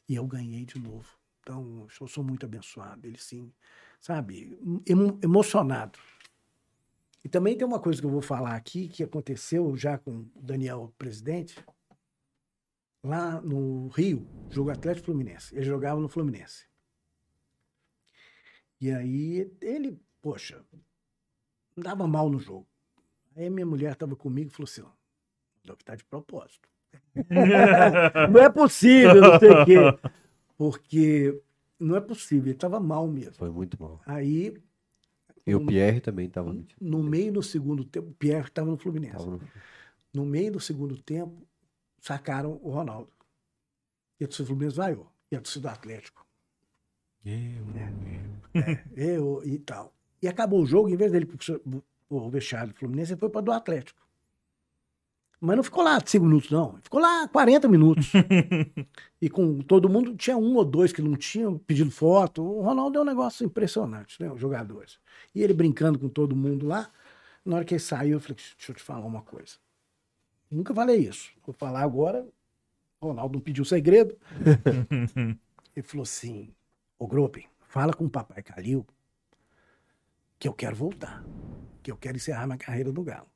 E 0.09 0.15
eu 0.15 0.27
ganhei 0.27 0.65
de 0.65 0.79
novo. 0.79 1.09
Então, 1.41 1.87
eu 2.01 2.09
sou 2.09 2.23
muito 2.23 2.45
abençoado. 2.45 3.07
Ele 3.07 3.19
sim, 3.19 3.53
sabe, 4.01 4.59
emo, 4.87 5.19
emocionado. 5.23 5.99
E 7.25 7.29
também 7.29 7.57
tem 7.57 7.67
uma 7.67 7.81
coisa 7.81 8.01
que 8.01 8.07
eu 8.07 8.11
vou 8.11 8.23
falar 8.23 8.55
aqui 8.55 8.89
que 8.89 9.03
aconteceu 9.03 9.77
já 9.77 9.99
com 9.99 10.21
o 10.35 10.43
Daniel 10.43 10.95
presidente. 10.99 11.63
Lá 13.03 13.41
no 13.41 13.89
Rio, 13.89 14.27
jogo 14.51 14.71
Atlético 14.71 15.07
Fluminense. 15.07 15.55
Ele 15.55 15.65
jogava 15.65 16.01
no 16.01 16.09
Fluminense. 16.09 16.67
E 18.81 18.91
aí 18.91 19.51
ele 19.61 20.01
poxa, 20.29 20.63
andava 21.75 22.07
mal 22.07 22.29
no 22.29 22.39
jogo. 22.39 22.67
Aí 23.35 23.49
minha 23.49 23.65
mulher 23.65 23.93
estava 23.93 24.15
comigo 24.15 24.51
e 24.51 24.53
falou 24.53 24.69
assim: 24.69 24.83
ó, 24.83 24.91
deve 25.65 25.81
estar 25.81 25.97
de 25.97 26.05
propósito. 26.05 26.69
não 28.31 28.41
é 28.41 28.51
possível, 28.51 29.23
não 29.23 29.39
sei 29.39 29.51
o 29.51 29.65
quê. 29.65 30.09
Porque 30.59 31.43
não 31.81 31.97
é 31.97 32.01
possível, 32.01 32.45
ele 32.45 32.51
estava 32.51 32.79
mal 32.79 33.09
mesmo. 33.09 33.37
Foi 33.37 33.49
muito 33.49 33.81
mal. 33.81 34.03
Aí. 34.05 34.55
E 35.47 35.55
o 35.55 35.65
Pierre 35.65 35.99
também 36.03 36.27
estava 36.27 36.53
no, 36.53 36.67
no 36.79 37.03
meio 37.03 37.33
do 37.33 37.43
segundo 37.43 37.83
tempo, 37.83 38.11
o 38.11 38.15
Pierre 38.15 38.49
estava 38.49 38.71
no 38.71 38.77
Fluminense. 38.77 39.17
Tava 39.17 39.31
no... 39.31 39.41
no... 40.13 40.27
meio 40.27 40.53
do 40.53 40.61
segundo 40.61 41.01
tempo, 41.01 41.49
sacaram 42.01 42.61
o 42.63 42.71
Ronaldo. 42.71 43.11
E 44.21 44.25
a 44.25 44.27
torcida 44.27 44.45
do 44.45 44.49
Fluminense 44.49 44.77
vaiou. 44.77 45.11
E 45.31 45.37
a 45.37 45.41
torcida 45.41 45.71
do 45.71 45.73
Atlético. 45.73 46.27
Eu, 47.25 47.33
é, 47.75 48.85
é, 48.95 49.17
eu 49.17 49.43
e 49.43 49.59
tal. 49.59 49.98
E 50.23 50.28
acabou 50.28 50.62
o 50.62 50.66
jogo, 50.66 50.89
em 50.89 50.97
vez 50.97 51.12
dele 51.12 51.28
o 52.11 52.31
vestiário 52.31 52.73
do 52.73 52.78
Fluminense, 52.78 53.12
ele 53.12 53.20
foi 53.20 53.28
para 53.28 53.40
do 53.40 53.53
Atlético. 53.53 54.09
Mas 55.40 55.57
não 55.57 55.62
ficou 55.62 55.85
lá 55.85 56.01
cinco 56.05 56.27
minutos, 56.27 56.51
não. 56.51 56.77
Ficou 56.82 57.01
lá 57.01 57.28
40 57.28 57.69
minutos. 57.69 58.11
e 59.23 59.31
com 59.31 59.61
todo 59.61 59.89
mundo, 59.89 60.16
tinha 60.16 60.36
um 60.36 60.57
ou 60.57 60.65
dois 60.65 60.93
que 60.93 61.01
não 61.01 61.15
tinham 61.16 61.57
pedido 61.59 61.93
foto. 61.93 62.43
O 62.43 62.61
Ronaldo 62.61 62.99
é 62.99 63.03
um 63.03 63.05
negócio 63.05 63.47
impressionante, 63.47 64.20
né? 64.20 64.31
Os 64.32 64.40
jogadores. 64.40 64.99
E 65.32 65.43
ele 65.43 65.55
brincando 65.55 65.97
com 65.99 66.09
todo 66.09 66.35
mundo 66.35 66.66
lá. 66.66 66.90
Na 67.45 67.57
hora 67.57 67.65
que 67.65 67.74
ele 67.74 67.81
saiu, 67.81 68.15
eu 68.15 68.20
falei, 68.20 68.36
deixa 68.36 68.73
eu 68.73 68.74
te 68.74 68.82
falar 68.82 69.07
uma 69.07 69.23
coisa. 69.23 69.55
Nunca 70.51 70.74
falei 70.74 70.97
isso. 70.97 71.31
Vou 71.47 71.55
falar 71.55 71.82
agora. 71.82 72.27
O 73.01 73.07
Ronaldo 73.07 73.35
não 73.35 73.40
pediu 73.40 73.65
segredo. 73.65 74.19
ele 75.77 75.82
falou 75.85 76.03
assim, 76.03 76.53
ô 76.99 77.07
Gropen, 77.07 77.47
fala 77.61 77.93
com 77.95 78.07
o 78.07 78.11
papai 78.11 78.43
Calil 78.43 78.85
que 80.39 80.47
eu 80.47 80.55
quero 80.55 80.77
voltar, 80.77 81.24
que 81.82 81.90
eu 81.90 81.97
quero 81.97 82.16
encerrar 82.16 82.47
minha 82.47 82.59
carreira 82.59 82.93
no 82.93 83.02
Galo. 83.02 83.31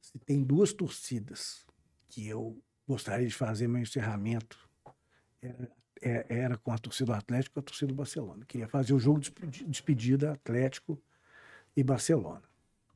Se 0.00 0.18
tem 0.18 0.42
duas 0.42 0.72
torcidas 0.72 1.66
que 2.08 2.28
eu 2.28 2.62
gostaria 2.86 3.26
de 3.26 3.34
fazer 3.34 3.68
meu 3.68 3.80
encerramento, 3.80 4.58
era, 5.40 5.72
é, 6.02 6.26
era 6.28 6.58
com 6.58 6.72
a 6.72 6.78
torcida 6.78 7.12
do 7.12 7.16
Atlético 7.16 7.58
e 7.58 7.60
a 7.60 7.62
torcida 7.62 7.86
do 7.86 7.94
Barcelona. 7.94 8.42
Eu 8.42 8.46
queria 8.46 8.68
fazer 8.68 8.92
o 8.92 8.98
jogo 8.98 9.20
de 9.20 9.30
despedida 9.64 10.32
Atlético 10.32 11.00
e 11.76 11.82
Barcelona. 11.82 12.42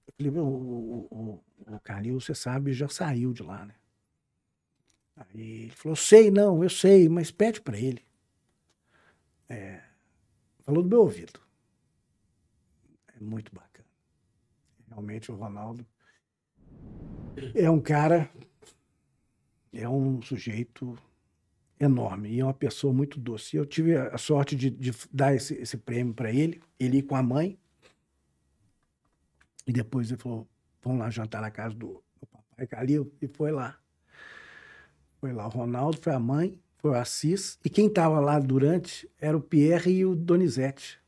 Eu 0.07 0.13
falei, 0.17 0.33
o, 0.33 0.47
o, 1.11 1.43
o, 1.65 2.21
você 2.21 2.35
sabe, 2.35 2.73
já 2.73 2.89
saiu 2.89 3.33
de 3.33 3.43
lá, 3.43 3.65
né? 3.65 3.75
Aí 5.17 5.41
ele 5.41 5.71
falou, 5.71 5.97
sei, 5.97 6.31
não, 6.31 6.63
eu 6.63 6.69
sei, 6.69 7.09
mas 7.09 7.31
pede 7.31 7.61
para 7.61 7.79
ele. 7.79 8.05
É, 9.49 9.83
falou 10.63 10.83
do 10.83 10.89
meu 10.89 11.01
ouvido. 11.01 11.46
É 13.17 13.21
muito 13.21 13.55
bacana. 13.55 13.89
Realmente 14.89 15.33
o 15.33 15.35
Ronaldo 15.35 15.85
é 17.55 17.71
um 17.71 17.81
cara, 17.81 18.31
é 19.73 19.89
um 19.89 20.23
sujeito 20.23 20.97
enorme 21.79 22.31
e 22.31 22.41
é 22.41 22.45
uma 22.45 22.55
pessoa 22.55 22.93
muito 22.93 23.19
doce. 23.19 23.57
Eu 23.57 23.67
tive 23.67 23.97
a 23.97 24.19
sorte 24.19 24.55
de, 24.55 24.71
de 24.71 24.93
dar 25.13 25.35
esse, 25.35 25.55
esse 25.55 25.77
prêmio 25.77 26.15
para 26.15 26.31
ele, 26.31 26.63
ele 26.79 27.03
com 27.03 27.17
a 27.17 27.23
mãe. 27.23 27.59
E 29.67 29.73
depois 29.73 30.11
ele 30.11 30.21
falou: 30.21 30.49
vamos 30.83 31.01
lá 31.01 31.11
jantar 31.11 31.43
na 31.43 31.51
casa 31.51 31.75
do, 31.75 32.03
do 32.21 32.27
papai 32.27 32.67
Calil. 32.67 33.13
E 33.21 33.27
foi 33.27 33.51
lá. 33.51 33.79
Foi 35.21 35.33
lá 35.33 35.47
o 35.47 35.51
Ronaldo, 35.51 35.99
foi 36.01 36.13
a 36.13 36.21
mãe, 36.21 36.61
foi 36.79 36.93
o 36.93 36.95
Assis. 36.95 37.59
E 37.65 37.71
quem 37.71 37.87
estava 37.87 38.21
lá 38.21 38.39
durante 38.39 39.11
era 39.19 39.37
o 39.37 39.41
Pierre 39.41 39.91
e 39.91 40.05
o 40.07 40.15
Donizete. 40.15 41.01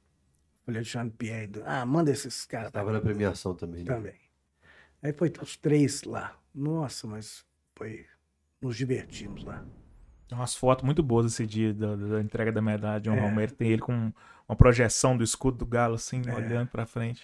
O 0.68 0.70
Alexandre 0.70 1.14
Pierre. 1.16 1.50
Ah, 1.64 1.86
manda 1.86 2.10
esses 2.10 2.44
caras. 2.44 2.68
Estava 2.68 2.92
na 2.92 3.00
premiação 3.00 3.54
também. 3.54 3.84
Né? 3.84 3.86
Também. 3.86 4.20
Aí 5.02 5.14
foi 5.14 5.32
os 5.40 5.56
três 5.56 6.02
lá. 6.02 6.38
Nossa, 6.54 7.06
mas 7.06 7.42
foi. 7.74 8.04
Nos 8.60 8.76
divertimos 8.76 9.44
lá. 9.44 9.64
Tem 10.28 10.36
umas 10.36 10.54
fotos 10.54 10.84
muito 10.84 11.02
boas 11.02 11.26
esse 11.26 11.46
dia 11.46 11.72
da, 11.72 11.96
da 11.96 12.20
entrega 12.20 12.52
da 12.52 12.60
medalha 12.60 13.00
de 13.00 13.08
um 13.08 13.14
é. 13.14 13.20
Romero. 13.20 13.52
Tem 13.52 13.70
ele 13.70 13.80
com 13.80 14.12
uma 14.46 14.56
projeção 14.56 15.16
do 15.16 15.24
escudo 15.24 15.58
do 15.58 15.66
Galo, 15.66 15.94
assim, 15.94 16.22
é. 16.26 16.34
olhando 16.34 16.68
pra 16.68 16.86
frente. 16.86 17.22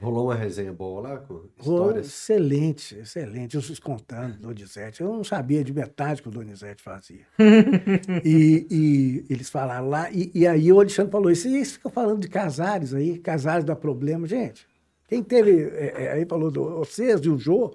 Rolou 0.00 0.26
uma 0.26 0.34
resenha 0.34 0.72
boa 0.72 1.00
lá 1.00 1.16
com 1.18 1.36
histórias? 1.36 1.66
Rolou, 1.66 1.98
excelente, 1.98 2.96
excelente. 2.96 3.54
Eu 3.54 3.60
os 3.60 3.78
contando 3.78 4.36
do 4.36 4.48
Donizete. 4.48 5.00
Eu 5.00 5.12
não 5.12 5.24
sabia 5.24 5.64
de 5.64 5.72
metade 5.72 6.20
que 6.22 6.28
o 6.28 6.30
Donizete 6.30 6.82
fazia. 6.82 7.26
e, 8.24 8.66
e, 8.70 9.26
eles 9.28 9.48
falaram 9.48 9.88
lá, 9.88 10.10
e, 10.10 10.30
e, 10.34 10.46
aí 10.46 10.70
o 10.70 10.80
Alexandre 10.80 11.12
falou 11.12 11.30
isso. 11.30 11.48
E 11.48 11.56
eles 11.56 11.72
ficam 11.72 11.90
falando 11.90 12.20
de 12.20 12.28
Casares 12.28 12.92
aí, 12.92 13.18
Casares 13.18 13.64
dá 13.64 13.74
problema. 13.74 14.26
Gente, 14.26 14.66
quem 15.08 15.22
teve. 15.22 15.64
É, 15.70 16.04
é, 16.04 16.12
aí 16.12 16.26
falou 16.26 16.50
do 16.50 16.78
vocês 16.78 17.20
e 17.20 17.28
o 17.28 17.38
Jô. 17.38 17.74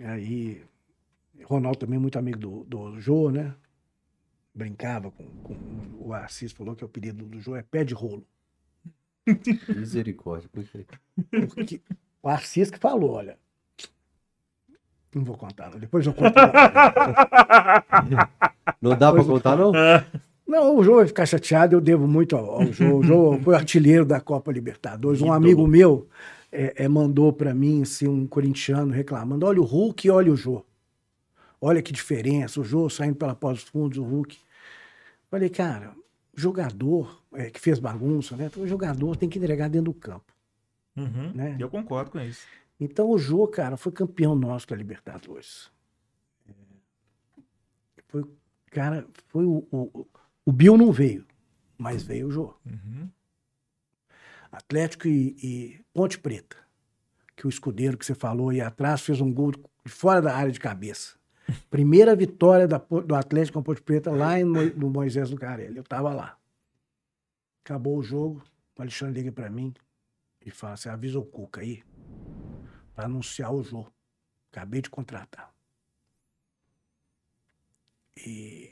Aí, 0.00 0.62
Ronaldo 1.44 1.78
também 1.78 1.98
muito 1.98 2.18
amigo 2.18 2.38
do, 2.38 2.64
do 2.64 3.00
Jô, 3.00 3.30
né? 3.30 3.54
brincava 4.54 5.10
com, 5.10 5.24
com, 5.42 5.56
o 5.98 6.14
Assis, 6.14 6.52
falou 6.52 6.76
que 6.76 6.84
o 6.84 6.86
apelido 6.86 7.24
do 7.26 7.40
João 7.40 7.56
é 7.56 7.62
pé 7.62 7.82
de 7.82 7.92
rolo. 7.92 8.24
Misericórdia, 9.74 10.48
por 10.52 10.62
quê? 10.64 10.86
Porque 11.48 11.80
o 12.22 12.28
Assis 12.28 12.70
que 12.70 12.78
falou, 12.78 13.10
olha. 13.12 13.36
Não 15.14 15.24
vou 15.24 15.36
contar, 15.36 15.70
não. 15.70 15.78
depois 15.78 16.06
eu 16.06 16.14
conto. 16.14 16.34
não 18.80 18.96
dá 18.96 19.12
para 19.12 19.24
contar, 19.24 19.56
não? 19.56 19.72
Não, 20.46 20.76
o 20.76 20.84
João 20.84 20.98
vai 20.98 21.06
ficar 21.06 21.24
chateado, 21.24 21.74
eu 21.74 21.80
devo 21.80 22.06
muito 22.06 22.36
ao, 22.36 22.60
ao 22.60 22.70
João. 22.70 22.98
O 22.98 23.02
João 23.02 23.40
foi 23.40 23.54
artilheiro 23.54 24.04
da 24.04 24.20
Copa 24.20 24.52
Libertadores. 24.52 25.22
Um 25.22 25.32
amigo 25.32 25.66
meu 25.66 26.06
é, 26.52 26.84
é 26.84 26.88
mandou 26.88 27.32
para 27.32 27.54
mim, 27.54 27.80
assim, 27.80 28.06
um 28.06 28.26
corintiano 28.26 28.92
reclamando: 28.92 29.46
olha 29.46 29.58
o 29.58 29.64
Hulk 29.64 30.06
e 30.06 30.10
olha 30.10 30.30
o 30.30 30.36
João. 30.36 30.62
Olha 31.66 31.80
que 31.80 31.94
diferença, 31.94 32.60
o 32.60 32.62
Jô 32.62 32.90
saindo 32.90 33.16
pela 33.16 33.34
pós 33.34 33.62
fundos, 33.62 33.96
o 33.96 34.02
Hulk. 34.02 34.38
Falei, 35.30 35.48
cara, 35.48 35.96
jogador 36.36 37.24
é, 37.32 37.48
que 37.48 37.58
fez 37.58 37.78
bagunça, 37.78 38.36
né? 38.36 38.50
O 38.58 38.66
jogador 38.66 39.16
tem 39.16 39.30
que 39.30 39.38
entregar 39.38 39.70
dentro 39.70 39.90
do 39.90 39.94
campo. 39.94 40.30
Uhum, 40.94 41.32
né? 41.32 41.56
Eu 41.58 41.70
concordo 41.70 42.10
com 42.10 42.20
isso. 42.20 42.46
Então 42.78 43.08
o 43.08 43.16
Jô, 43.16 43.48
cara, 43.48 43.78
foi 43.78 43.92
campeão 43.92 44.34
nosso 44.34 44.68
da 44.68 44.76
Libertadores. 44.76 45.70
É, 46.46 46.52
foi, 48.08 48.26
cara, 48.66 49.08
foi 49.28 49.46
o, 49.46 49.66
o, 49.72 50.06
o 50.44 50.52
Bill 50.52 50.76
não 50.76 50.92
veio, 50.92 51.24
mas 51.78 52.02
veio 52.02 52.28
o 52.28 52.30
Jô. 52.30 52.54
Uhum. 52.66 53.08
Atlético 54.52 55.08
e, 55.08 55.34
e, 55.42 55.80
Ponte 55.94 56.18
Preta, 56.18 56.58
que 57.34 57.46
o 57.46 57.48
escudeiro 57.48 57.96
que 57.96 58.04
você 58.04 58.14
falou 58.14 58.50
aí 58.50 58.60
atrás 58.60 59.00
fez 59.00 59.18
um 59.18 59.32
gol 59.32 59.52
fora 59.86 60.20
da 60.20 60.36
área 60.36 60.52
de 60.52 60.60
cabeça. 60.60 61.23
Primeira 61.70 62.14
vitória 62.16 62.66
da, 62.66 62.78
do 62.78 63.14
Atlético 63.14 63.58
com 63.58 63.62
Ponte 63.62 63.82
Preta 63.82 64.10
lá 64.10 64.38
em, 64.40 64.44
no 64.44 64.88
Moisés 64.90 65.30
do 65.30 65.36
Carelli. 65.36 65.76
Eu 65.76 65.82
estava 65.82 66.12
lá. 66.14 66.38
Acabou 67.64 67.98
o 67.98 68.02
jogo, 68.02 68.42
o 68.76 68.82
Alexandre 68.82 69.14
liga 69.20 69.32
pra 69.32 69.50
mim 69.50 69.72
e 70.44 70.50
fala 70.50 70.74
assim: 70.74 70.88
avisa 70.88 71.18
o 71.18 71.24
Cuca 71.24 71.60
aí 71.60 71.82
pra 72.94 73.06
anunciar 73.06 73.52
o 73.52 73.62
jogo. 73.62 73.92
Acabei 74.50 74.80
de 74.80 74.88
contratar. 74.90 75.52
E 78.26 78.70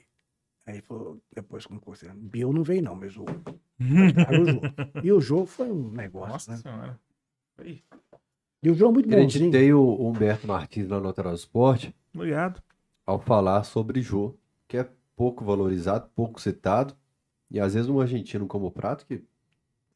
aí 0.66 0.80
falou, 0.80 1.20
depois 1.34 1.66
como 1.66 1.80
você, 1.84 2.08
Bill 2.14 2.52
não 2.52 2.62
veio 2.62 2.82
não, 2.82 2.94
mas 2.94 3.16
o, 3.16 3.22
o 3.24 4.44
jogo. 4.46 4.60
E 5.02 5.12
o 5.12 5.20
jogo 5.20 5.46
foi 5.46 5.70
um 5.70 5.90
negócio, 5.90 6.30
Nossa 6.32 6.52
né? 6.52 6.56
senhora. 6.58 7.00
E 8.62 8.70
o 8.70 8.74
jogo 8.74 8.92
é 8.92 8.94
muito 8.94 9.14
A 9.14 9.18
gente 9.20 9.32
bonzinho. 9.34 9.50
tem 9.50 9.72
o 9.72 10.06
Humberto 10.08 10.46
Martins 10.46 10.88
lá 10.88 10.98
no 11.00 11.06
Lateral 11.06 11.34
Esporte 11.34 11.94
obrigado. 12.14 12.62
ao 13.06 13.18
falar 13.20 13.64
sobre 13.64 14.00
Jô, 14.00 14.36
que 14.68 14.76
é 14.76 14.88
pouco 15.16 15.44
valorizado, 15.44 16.08
pouco 16.14 16.40
citado, 16.40 16.94
e 17.50 17.60
às 17.60 17.74
vezes 17.74 17.88
um 17.88 18.00
argentino 18.00 18.46
como 18.46 18.66
o 18.66 18.70
Prato, 18.70 19.06
que 19.06 19.22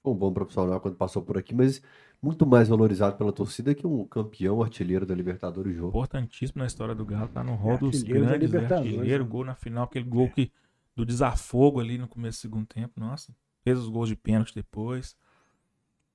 foi 0.03 0.13
um 0.13 0.17
bom 0.17 0.33
profissional 0.33 0.81
quando 0.81 0.97
passou 0.97 1.23
por 1.23 1.39
aqui, 1.39 1.55
mas 1.55 1.83
muito 2.23 2.47
mais 2.47 2.69
valorizado 2.69 3.17
pela 3.17 3.33
torcida 3.33 3.75
que 3.75 3.87
um 3.87 4.05
campeão 4.05 4.63
artilheiro 4.63 5.07
da 5.07 5.15
Libertadores 5.15 5.75
Jô. 5.75 5.89
Importantíssimo 5.89 6.61
na 6.61 6.67
história 6.67 6.95
do 6.95 7.05
Galo, 7.05 7.29
tá 7.29 7.43
no 7.43 7.55
rol 7.55 7.79
dos 7.79 7.97
artilheiro 7.97 8.25
da 8.25 8.31
grandes, 8.31 8.51
né? 8.51 8.59
Libertadores, 8.59 8.95
artilheiro, 8.99 9.25
né? 9.25 9.31
gol 9.31 9.45
na 9.45 9.55
final, 9.55 9.85
aquele 9.85 10.05
gol 10.05 10.29
que, 10.31 10.53
do 10.95 11.05
desafogo 11.05 11.81
ali 11.81 11.99
no 11.99 12.09
começo 12.09 12.39
do 12.39 12.43
segundo 12.43 12.67
tempo, 12.67 13.01
nossa, 13.01 13.35
fez 13.63 13.79
os 13.79 13.89
gols 13.89 14.09
de 14.09 14.17
pênalti 14.17 14.55
depois. 14.55 15.17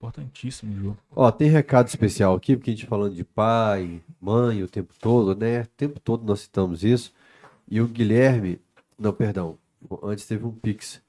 Importantíssimo 0.02 0.76
jogo. 0.76 0.98
Ó, 1.16 1.30
tem 1.32 1.48
recado 1.50 1.88
especial 1.88 2.34
aqui, 2.36 2.56
porque 2.58 2.72
a 2.72 2.74
gente 2.74 2.88
falando 2.88 3.14
de 3.14 3.24
pai, 3.24 4.02
mãe 4.20 4.64
o 4.64 4.68
tempo 4.68 4.94
todo, 5.00 5.36
né? 5.40 5.62
O 5.62 5.68
tempo 5.78 6.00
todo 6.00 6.26
nós 6.26 6.40
citamos 6.42 6.84
isso. 6.84 7.14
E 7.70 7.80
o 7.80 7.88
Guilherme, 7.88 8.60
não, 8.98 9.14
perdão, 9.14 9.58
antes 10.04 10.26
teve 10.26 10.44
um 10.46 10.52
pix 10.52 11.02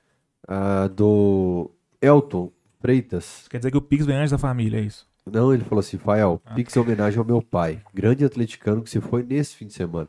ah, 0.47 0.89
do 0.89 1.71
Elton 2.01 2.51
Freitas. 2.81 3.47
Quer 3.49 3.59
dizer 3.59 3.71
que 3.71 3.77
o 3.79 3.83
Pix 3.83 4.05
vem 4.05 4.17
antes 4.17 4.31
da 4.33 4.39
família, 4.39 4.79
é 4.79 4.83
isso? 4.83 5.07
Não, 5.25 5.55
ele 5.55 5.65
falou 5.65 5.81
assim, 5.81 5.99
Fael, 5.99 6.41
Ah. 6.45 6.55
pix 6.55 6.75
em 6.77 6.81
homenagem 6.81 7.19
ao 7.19 7.25
meu 7.25 7.41
pai, 7.41 7.81
grande 7.95 8.25
atleticano 8.25 8.83
que 8.83 8.91
se 8.91 9.01
foi 9.01 9.23
nesse 9.23 9.55
fim 9.57 9.67
de 9.67 9.73
semana. 9.73 10.09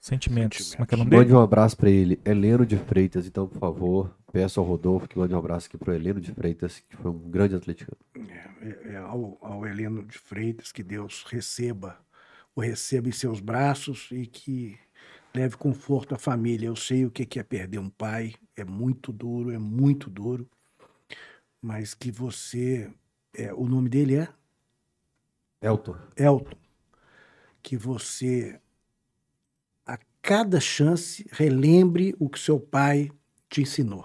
Sentimentos. 0.00 0.68
Sentimentos. 0.68 0.74
Como 0.74 0.84
é 0.84 0.86
que 0.86 0.94
é 0.94 0.96
o 0.96 0.98
nome 0.98 1.16
Mande 1.16 1.34
um 1.34 1.40
abraço 1.40 1.76
pra 1.76 1.90
ele, 1.90 2.20
Heleno 2.24 2.64
de 2.64 2.76
Freitas, 2.76 3.26
então, 3.26 3.48
por 3.48 3.58
favor, 3.58 4.16
peço 4.32 4.60
ao 4.60 4.66
Rodolfo 4.66 5.08
que 5.08 5.18
mande 5.18 5.34
um 5.34 5.38
abraço 5.38 5.66
aqui 5.66 5.76
pro 5.76 5.92
Heleno 5.92 6.20
de 6.20 6.32
Freitas, 6.32 6.82
que 6.88 6.96
foi 6.96 7.10
um 7.10 7.18
grande 7.18 7.54
atleticano. 7.54 7.98
É, 8.14 8.92
é, 8.92 8.96
ao, 8.96 9.38
ao 9.40 9.66
Heleno 9.66 10.04
de 10.04 10.18
Freitas, 10.18 10.70
que 10.70 10.82
Deus 10.82 11.24
receba, 11.28 11.98
o 12.54 12.60
receba 12.60 13.08
em 13.08 13.12
seus 13.12 13.40
braços 13.40 14.08
e 14.12 14.26
que 14.26 14.78
leve 15.34 15.56
conforto 15.56 16.14
à 16.14 16.18
família. 16.18 16.66
Eu 16.66 16.76
sei 16.76 17.04
o 17.04 17.10
que 17.10 17.38
é 17.38 17.42
perder 17.42 17.78
um 17.78 17.90
pai, 17.90 18.34
é 18.56 18.64
muito 18.64 19.12
duro, 19.12 19.50
é 19.50 19.58
muito 19.58 20.08
duro, 20.08 20.48
mas 21.60 21.94
que 21.94 22.10
você, 22.10 22.90
é, 23.34 23.52
o 23.52 23.66
nome 23.66 23.88
dele 23.88 24.16
é 24.16 24.28
Elton, 25.60 25.96
Elton, 26.16 26.56
que 27.62 27.76
você, 27.76 28.60
cada 30.28 30.60
chance, 30.60 31.24
relembre 31.32 32.14
o 32.18 32.28
que 32.28 32.38
seu 32.38 32.60
pai 32.60 33.10
te 33.48 33.62
ensinou. 33.62 34.04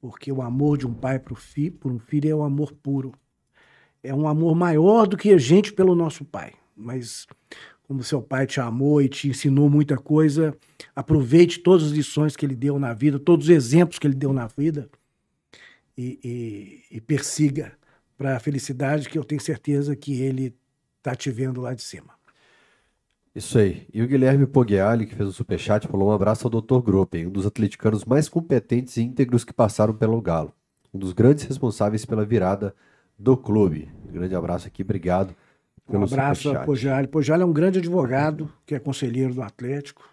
Porque 0.00 0.30
o 0.30 0.40
amor 0.40 0.78
de 0.78 0.86
um 0.86 0.94
pai 0.94 1.18
pro 1.18 1.34
fi, 1.34 1.72
por 1.72 1.90
um 1.90 1.98
filho 1.98 2.30
é 2.30 2.34
um 2.36 2.44
amor 2.44 2.72
puro. 2.72 3.12
É 4.00 4.14
um 4.14 4.28
amor 4.28 4.54
maior 4.54 5.08
do 5.08 5.16
que 5.16 5.30
a 5.32 5.36
gente 5.36 5.72
pelo 5.72 5.96
nosso 5.96 6.24
pai. 6.24 6.52
Mas 6.76 7.26
como 7.82 8.00
seu 8.04 8.22
pai 8.22 8.46
te 8.46 8.60
amou 8.60 9.02
e 9.02 9.08
te 9.08 9.28
ensinou 9.28 9.68
muita 9.68 9.96
coisa, 9.96 10.56
aproveite 10.94 11.58
todas 11.58 11.86
as 11.86 11.90
lições 11.90 12.36
que 12.36 12.46
ele 12.46 12.54
deu 12.54 12.78
na 12.78 12.94
vida, 12.94 13.18
todos 13.18 13.46
os 13.46 13.50
exemplos 13.50 13.98
que 13.98 14.06
ele 14.06 14.14
deu 14.14 14.32
na 14.32 14.46
vida 14.46 14.88
e, 15.96 16.20
e- 16.22 16.96
e 16.96 17.00
persiga 17.00 17.76
para 18.16 18.36
a 18.36 18.40
felicidade 18.40 19.08
que 19.08 19.18
eu 19.18 19.24
tenho 19.24 19.40
certeza 19.40 19.96
que 19.96 20.22
ele 20.22 20.54
tá 21.02 21.16
te 21.16 21.28
vendo 21.28 21.60
lá 21.60 21.74
de 21.74 21.82
cima. 21.82 22.17
Isso 23.34 23.58
aí. 23.58 23.86
E 23.92 24.02
o 24.02 24.06
Guilherme 24.08 24.46
Poggiali, 24.46 25.06
que 25.06 25.14
fez 25.14 25.28
o 25.28 25.32
superchat, 25.32 25.86
falou 25.86 26.08
um 26.08 26.12
abraço 26.12 26.46
ao 26.46 26.50
Dr. 26.60 26.80
Gropen, 26.80 27.26
um 27.26 27.30
dos 27.30 27.46
atleticanos 27.46 28.04
mais 28.04 28.28
competentes 28.28 28.96
e 28.96 29.02
íntegros 29.02 29.44
que 29.44 29.52
passaram 29.52 29.94
pelo 29.94 30.20
Galo. 30.20 30.52
Um 30.92 30.98
dos 30.98 31.12
grandes 31.12 31.44
responsáveis 31.44 32.04
pela 32.04 32.24
virada 32.24 32.74
do 33.18 33.36
clube. 33.36 33.88
grande 34.10 34.34
abraço 34.34 34.66
aqui, 34.66 34.82
obrigado 34.82 35.34
Um 35.88 35.92
pelo 35.92 36.04
abraço 36.04 36.50
a. 36.50 36.64
Pojali. 36.64 37.06
Pojali 37.06 37.42
é 37.42 37.46
um 37.46 37.52
grande 37.52 37.78
advogado, 37.78 38.50
que 38.66 38.74
é 38.74 38.78
conselheiro 38.78 39.34
do 39.34 39.42
Atlético. 39.42 40.08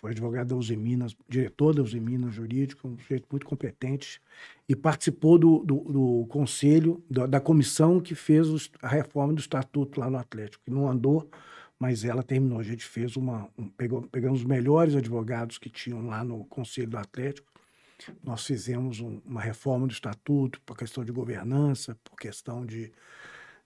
Foi 0.00 0.10
advogado 0.10 0.48
da 0.48 0.56
Uzi 0.56 0.76
Minas, 0.76 1.14
diretor 1.28 1.74
da 1.74 1.82
Uzi 1.82 2.00
Minas 2.00 2.34
Jurídico, 2.34 2.88
um 2.88 2.98
sujeito 2.98 3.26
muito 3.30 3.46
competente. 3.46 4.20
E 4.68 4.74
participou 4.74 5.38
do, 5.38 5.58
do, 5.64 5.76
do 5.76 6.26
conselho, 6.28 7.02
da, 7.08 7.26
da 7.26 7.40
comissão 7.40 8.00
que 8.00 8.14
fez 8.14 8.48
os- 8.48 8.70
a 8.82 8.88
reforma 8.88 9.32
do 9.32 9.38
estatuto 9.40 10.00
lá 10.00 10.10
no 10.10 10.18
Atlético. 10.18 10.62
Que 10.64 10.72
não 10.72 10.88
andou, 10.88 11.28
mas 11.82 12.04
ela 12.04 12.22
terminou. 12.22 12.60
A 12.60 12.62
gente 12.62 12.84
fez 12.84 13.16
uma. 13.16 13.48
um- 13.58 13.68
pegou, 13.68 14.02
pegamos 14.02 14.38
os 14.42 14.46
melhores 14.46 14.94
advogados 14.94 15.58
que 15.58 15.68
tinham 15.68 16.06
lá 16.06 16.22
no 16.22 16.44
conselho 16.44 16.88
do 16.90 16.96
Atlético. 16.96 17.50
Nós 18.22 18.46
fizemos 18.46 19.00
um- 19.00 19.20
uma 19.24 19.40
reforma 19.40 19.88
do 19.88 19.92
estatuto 19.92 20.60
por 20.60 20.76
questão 20.76 21.04
de 21.04 21.10
governança, 21.10 21.96
por 22.04 22.16
questão 22.16 22.64
de, 22.64 22.92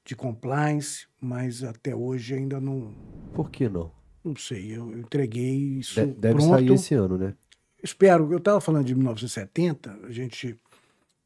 de 0.02 0.16
compliance, 0.16 1.06
mas 1.20 1.62
até 1.62 1.94
hoje 1.94 2.32
ainda 2.34 2.58
não, 2.58 2.94
Por 3.34 3.50
que 3.50 3.68
não? 3.68 3.92
não 4.24 4.34
sei. 4.34 4.74
Eu 4.74 4.98
entreguei 4.98 5.78
isso 5.78 6.00
De- 6.00 6.14
deve 6.14 6.36
pronto. 6.36 6.48
sair 6.54 6.72
esse 6.72 6.94
ano, 6.94 7.18
né? 7.18 7.34
Espero. 7.82 8.32
Eu 8.32 8.38
estava 8.38 8.62
falando 8.62 8.86
de 8.86 8.94
1970, 8.94 9.92
a 10.04 10.10
gente 10.10 10.58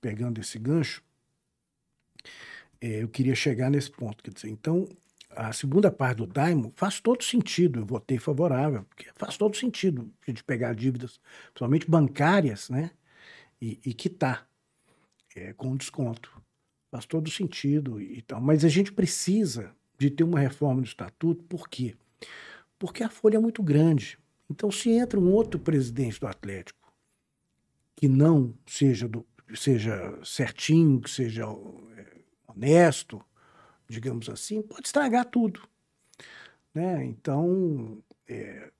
pegando 0.01 0.41
esse 0.41 0.59
gancho, 0.59 1.03
eh, 2.81 3.03
eu 3.05 3.09
queria 3.09 3.35
chegar 3.37 3.71
nesse 3.71 3.91
ponto. 3.93 4.23
Quer 4.25 4.33
dizer, 4.35 4.49
então, 4.51 4.89
a 5.31 5.53
segunda 5.53 5.91
parte 5.91 6.19
do 6.19 6.27
Daimon 6.27 6.71
faz 6.75 7.01
todo 7.01 7.23
sentido. 7.23 7.81
Eu 7.81 7.87
votei 7.87 8.19
favorável, 8.19 8.85
porque 8.85 9.09
faz 9.15 9.37
todo 9.37 9.57
sentido 9.57 10.13
a 10.27 10.31
gente 10.31 10.43
pegar 10.45 10.75
dívidas, 10.75 11.21
principalmente 11.53 11.89
bancárias, 11.89 12.69
né? 12.69 12.91
E, 13.61 13.79
e 13.85 13.95
quitar 13.95 14.49
eh, 15.37 15.53
com 15.53 15.77
desconto. 15.77 16.31
Faz 16.91 17.05
todo 17.05 17.31
sentido 17.31 18.01
e 18.01 18.23
tal. 18.23 18.41
Mas 18.41 18.65
a 18.65 18.69
gente 18.69 18.93
precisa 18.93 19.75
de 19.99 20.11
ter 20.11 20.25
uma 20.25 20.41
reforma 20.41 20.81
do 20.81 20.87
estatuto, 20.87 21.45
por 21.45 21.69
quê? 21.69 21.95
Porque 22.79 23.05
a 23.05 23.11
folha 23.11 23.37
é 23.37 23.41
muito 23.41 23.63
grande. 23.63 24.19
Então, 24.51 24.71
se 24.71 24.91
entra 24.91 25.21
um 25.21 25.31
outro 25.31 25.61
presidente 25.61 26.19
do 26.19 26.27
Atlético 26.27 26.93
que 27.95 28.09
não 28.09 28.55
seja, 28.67 29.07
do, 29.07 29.25
seja 29.55 30.19
certinho, 30.25 31.01
que 31.01 31.11
seja 31.11 31.45
é, 31.45 32.23
honesto, 32.49 33.23
digamos 33.91 34.29
assim, 34.29 34.63
pode 34.63 34.87
estragar 34.87 35.25
tudo. 35.25 35.61
Né? 36.73 37.05
Então, 37.05 37.99
é, 38.29 38.71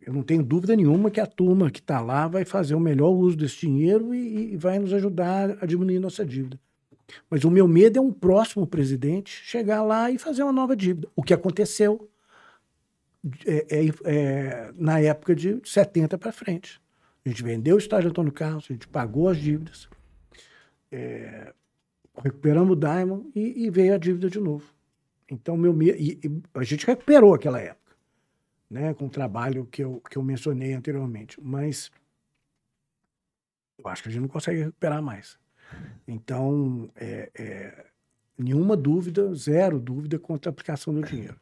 eu 0.00 0.12
não 0.12 0.22
tenho 0.22 0.42
dúvida 0.42 0.74
nenhuma 0.74 1.10
que 1.10 1.20
a 1.20 1.26
turma 1.26 1.70
que 1.70 1.80
está 1.80 2.00
lá 2.00 2.26
vai 2.26 2.44
fazer 2.44 2.74
o 2.74 2.80
melhor 2.80 3.10
uso 3.10 3.36
desse 3.36 3.60
dinheiro 3.60 4.14
e, 4.14 4.54
e 4.54 4.56
vai 4.56 4.78
nos 4.78 4.92
ajudar 4.94 5.58
a 5.60 5.66
diminuir 5.66 5.98
nossa 5.98 6.24
dívida. 6.24 6.58
Mas 7.28 7.44
o 7.44 7.50
meu 7.50 7.68
medo 7.68 7.98
é 7.98 8.02
um 8.02 8.12
próximo 8.12 8.66
presidente 8.66 9.30
chegar 9.44 9.82
lá 9.82 10.10
e 10.10 10.18
fazer 10.18 10.42
uma 10.42 10.52
nova 10.52 10.74
dívida. 10.74 11.08
O 11.14 11.22
que 11.22 11.34
aconteceu 11.34 12.08
é, 13.46 13.66
é, 13.68 13.92
é, 14.04 14.72
na 14.74 15.00
época 15.00 15.34
de 15.34 15.60
70 15.64 16.16
para 16.16 16.32
frente. 16.32 16.80
A 17.24 17.28
gente 17.28 17.42
vendeu 17.42 17.76
o 17.76 17.78
estádio 17.78 18.10
Antônio 18.10 18.32
Carlos, 18.32 18.66
a 18.68 18.72
gente 18.72 18.88
pagou 18.88 19.28
as 19.28 19.36
dívidas, 19.36 19.88
é, 20.90 21.52
recuperamos 22.22 22.72
o 22.72 22.80
Diamond 22.80 23.30
e, 23.34 23.64
e 23.66 23.70
veio 23.70 23.94
a 23.94 23.98
dívida 23.98 24.28
de 24.28 24.40
novo. 24.40 24.64
Então, 25.30 25.56
meu 25.56 25.72
me- 25.72 25.90
e, 25.92 26.20
e 26.24 26.42
a 26.54 26.62
gente 26.62 26.86
recuperou 26.86 27.34
aquela 27.34 27.60
época, 27.60 27.96
né, 28.70 28.94
com 28.94 29.06
o 29.06 29.10
trabalho 29.10 29.66
que 29.66 29.82
eu, 29.82 30.00
que 30.10 30.16
eu 30.16 30.22
mencionei 30.22 30.72
anteriormente. 30.72 31.40
Mas 31.40 31.90
eu 33.78 33.88
acho 33.88 34.02
que 34.02 34.08
a 34.08 34.12
gente 34.12 34.22
não 34.22 34.28
consegue 34.28 34.62
recuperar 34.62 35.02
mais. 35.02 35.38
Então, 36.06 36.90
é, 36.96 37.30
é, 37.34 37.86
nenhuma 38.36 38.76
dúvida, 38.76 39.34
zero 39.34 39.78
dúvida 39.78 40.18
quanto 40.18 40.46
à 40.46 40.50
aplicação 40.50 40.94
do 40.94 41.02
dinheiro. 41.02 41.38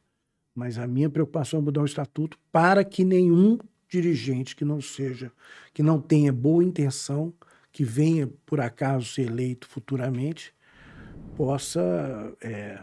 Mas 0.55 0.78
a 0.78 0.86
minha 0.86 1.09
preocupação 1.09 1.61
é 1.61 1.62
mudar 1.62 1.82
o 1.82 1.86
estatuto 1.86 2.39
para 2.51 2.85
que 2.85 3.05
nenhum 3.05 3.59
dirigente 3.89 4.57
que 4.57 4.65
não 4.65 4.81
seja, 4.81 5.31
que 5.73 5.82
não 5.82 6.01
tenha 6.01 6.32
boa 6.32 6.65
intenção, 6.65 7.32
que 7.70 7.85
venha 7.85 8.27
por 8.44 8.61
acaso 8.61 9.07
ser 9.07 9.27
eleito 9.28 9.69
futuramente, 9.69 10.53
possa 11.37 11.81
é, 12.41 12.81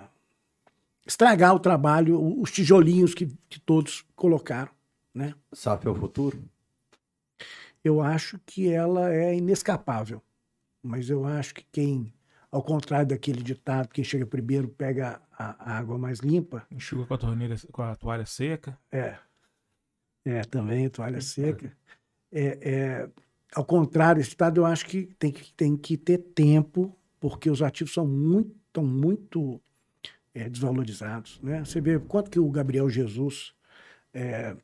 estragar 1.05 1.53
o 1.53 1.59
trabalho, 1.59 2.39
os 2.39 2.51
tijolinhos 2.51 3.13
que, 3.13 3.27
que 3.49 3.59
todos 3.59 4.05
colocaram, 4.15 4.71
né? 5.13 5.33
SAF 5.51 5.87
é 5.87 5.89
o 5.89 5.95
futuro? 5.95 6.41
Eu 7.83 8.01
acho 8.01 8.39
que 8.45 8.71
ela 8.71 9.13
é 9.13 9.35
inescapável, 9.35 10.21
mas 10.81 11.09
eu 11.09 11.25
acho 11.25 11.55
que 11.55 11.65
quem, 11.71 12.13
ao 12.49 12.63
contrário 12.63 13.07
daquele 13.07 13.43
ditado, 13.43 13.89
quem 13.89 14.03
chega 14.03 14.25
primeiro 14.25 14.69
pega 14.69 15.21
a, 15.37 15.73
a 15.73 15.77
água 15.77 15.97
mais 15.97 16.19
limpa, 16.19 16.65
Enxuga 16.71 17.05
com 17.05 17.13
a 17.13 17.17
torneira, 17.17 17.55
com 17.71 17.81
a 17.81 17.95
toalha 17.95 18.25
seca. 18.25 18.77
É. 18.91 19.17
É, 20.25 20.41
também, 20.43 20.89
toalha 20.89 21.19
seca. 21.19 21.75
É, 22.31 22.57
é, 22.61 23.09
ao 23.53 23.65
contrário, 23.65 24.21
esse 24.21 24.29
estado 24.29 24.61
eu 24.61 24.65
acho 24.65 24.85
que 24.85 25.05
tem 25.19 25.31
que, 25.31 25.53
tem 25.53 25.75
que 25.75 25.97
ter 25.97 26.17
tempo, 26.17 26.95
porque 27.23 27.49
os 27.49 27.61
ativos 27.61 27.93
são 27.93 28.05
muito, 28.05 28.53
estão 28.67 28.83
muito 28.85 29.61
é, 30.33 30.49
desvalorizados. 30.49 31.39
Né? 31.41 31.63
Você 31.63 31.79
vê 31.79 31.97
quanto 31.97 32.29
que 32.29 32.37
o 32.37 32.51
Gabriel 32.51 32.89
Jesus. 32.89 33.53
É, 34.13 34.57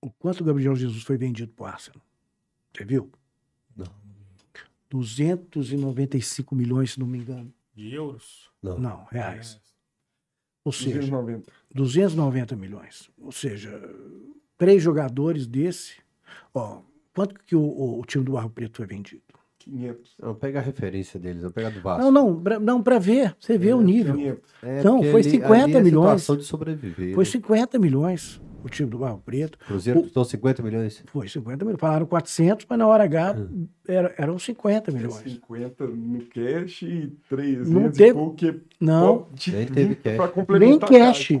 o 0.00 0.10
quanto 0.10 0.40
o 0.40 0.44
Gabriel 0.44 0.74
Jesus 0.74 1.04
foi 1.04 1.16
vendido 1.16 1.52
para 1.52 1.62
o 1.62 1.66
Arsenal? 1.68 2.02
Você 2.76 2.84
viu? 2.84 3.08
Não. 3.76 3.86
295 4.90 6.56
milhões, 6.56 6.94
se 6.94 6.98
não 6.98 7.06
me 7.06 7.18
engano. 7.18 7.54
De 7.72 7.94
euros? 7.94 8.50
Não. 8.60 8.80
Não, 8.80 9.04
reais. 9.12 9.60
Ou 10.64 10.72
seja, 10.72 10.94
290. 10.98 11.52
290 11.72 12.56
milhões. 12.56 13.08
Ou 13.16 13.30
seja, 13.30 13.80
três 14.56 14.82
jogadores 14.82 15.46
desse. 15.46 16.00
Ó, 16.52 16.82
quanto 17.14 17.36
que 17.44 17.54
o, 17.54 17.60
o- 17.60 18.00
o 18.00 18.04
time 18.04 18.24
do 18.24 18.32
Barro 18.32 18.50
Preto 18.50 18.78
foi 18.78 18.86
vendido? 18.86 19.22
500. 19.70 20.14
Não, 20.22 20.34
pega 20.34 20.58
a 20.58 20.62
referência 20.62 21.20
deles, 21.20 21.42
não 21.42 21.50
pega 21.50 21.68
a 21.68 21.70
do 21.70 21.80
Vasco. 21.80 22.02
Não, 22.02 22.10
não, 22.10 22.40
pra, 22.42 22.58
não, 22.58 22.82
para 22.82 22.98
ver, 22.98 23.34
você 23.38 23.58
vê 23.58 23.72
o 23.74 23.80
nível. 23.80 24.14
500. 24.14 24.50
É, 24.62 24.82
Não, 24.82 24.96
porque 24.96 25.10
foi 25.10 25.20
ali- 25.20 25.30
50 25.30 25.54
ali 25.64 25.74
é 25.76 25.80
milhões. 25.82 26.04
situação 26.22 26.36
de 26.36 26.44
sobreviver. 26.44 27.14
Foi 27.14 27.24
né? 27.24 27.30
50 27.30 27.78
milhões 27.78 28.40
o 28.64 28.68
time 28.68 28.88
do 28.90 28.98
Barro 28.98 29.22
Preto. 29.24 29.58
Cruzeiro 29.58 30.02
custou 30.02 30.24
50 30.24 30.62
milhões. 30.62 31.02
Foi 31.06 31.28
50 31.28 31.64
milhões. 31.64 31.80
Falaram 31.80 32.06
400, 32.06 32.66
mas 32.68 32.78
na 32.78 32.86
hora 32.86 33.04
H 33.04 33.32
Hum. 33.38 33.66
era, 33.86 34.14
eram 34.18 34.38
50 34.38 34.90
milhões. 34.90 35.14
50 35.16 35.86
no 35.86 36.20
cash 36.26 36.82
e 36.82 37.12
300 37.28 37.70
Não 37.70 37.86
e 37.86 37.90
teve- 37.92 38.12
pouco 38.14 38.34
que 38.36 38.60
Não, 38.80 39.28
de 39.34 39.52
Nem 39.52 39.66
teve 39.66 39.94
30 39.94 40.26
cash. 40.26 40.48
nem 40.48 40.78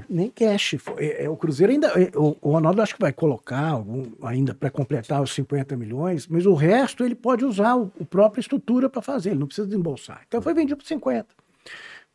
nem 0.08 0.30
cash. 0.30 0.74
Foi- 0.78 1.04
é, 1.04 1.24
é, 1.24 1.30
o 1.30 1.36
Cruzeiro 1.36 1.72
ainda. 1.72 1.88
é, 1.88 2.10
o, 2.16 2.36
o 2.40 2.50
Ronaldo 2.52 2.80
acho 2.82 2.94
que 2.94 3.00
vai 3.00 3.12
colocar 3.12 3.68
algum, 3.68 4.04
ainda 4.22 4.54
para 4.54 4.70
completar 4.70 5.22
os 5.22 5.32
50 5.34 5.76
milhões, 5.76 6.26
mas 6.26 6.46
o 6.46 6.54
resto 6.54 7.04
ele 7.04 7.14
pode 7.14 7.44
usar 7.44 7.76
o, 7.76 7.90
o 7.98 8.04
própria 8.04 8.40
estrutura 8.40 8.88
para 8.88 9.02
fazer, 9.02 9.30
ele 9.30 9.40
não 9.40 9.46
precisa 9.46 9.66
desembolsar. 9.66 10.22
Então 10.26 10.40
foi 10.40 10.54
vendido 10.54 10.76
por 10.76 10.86
50. 10.86 11.26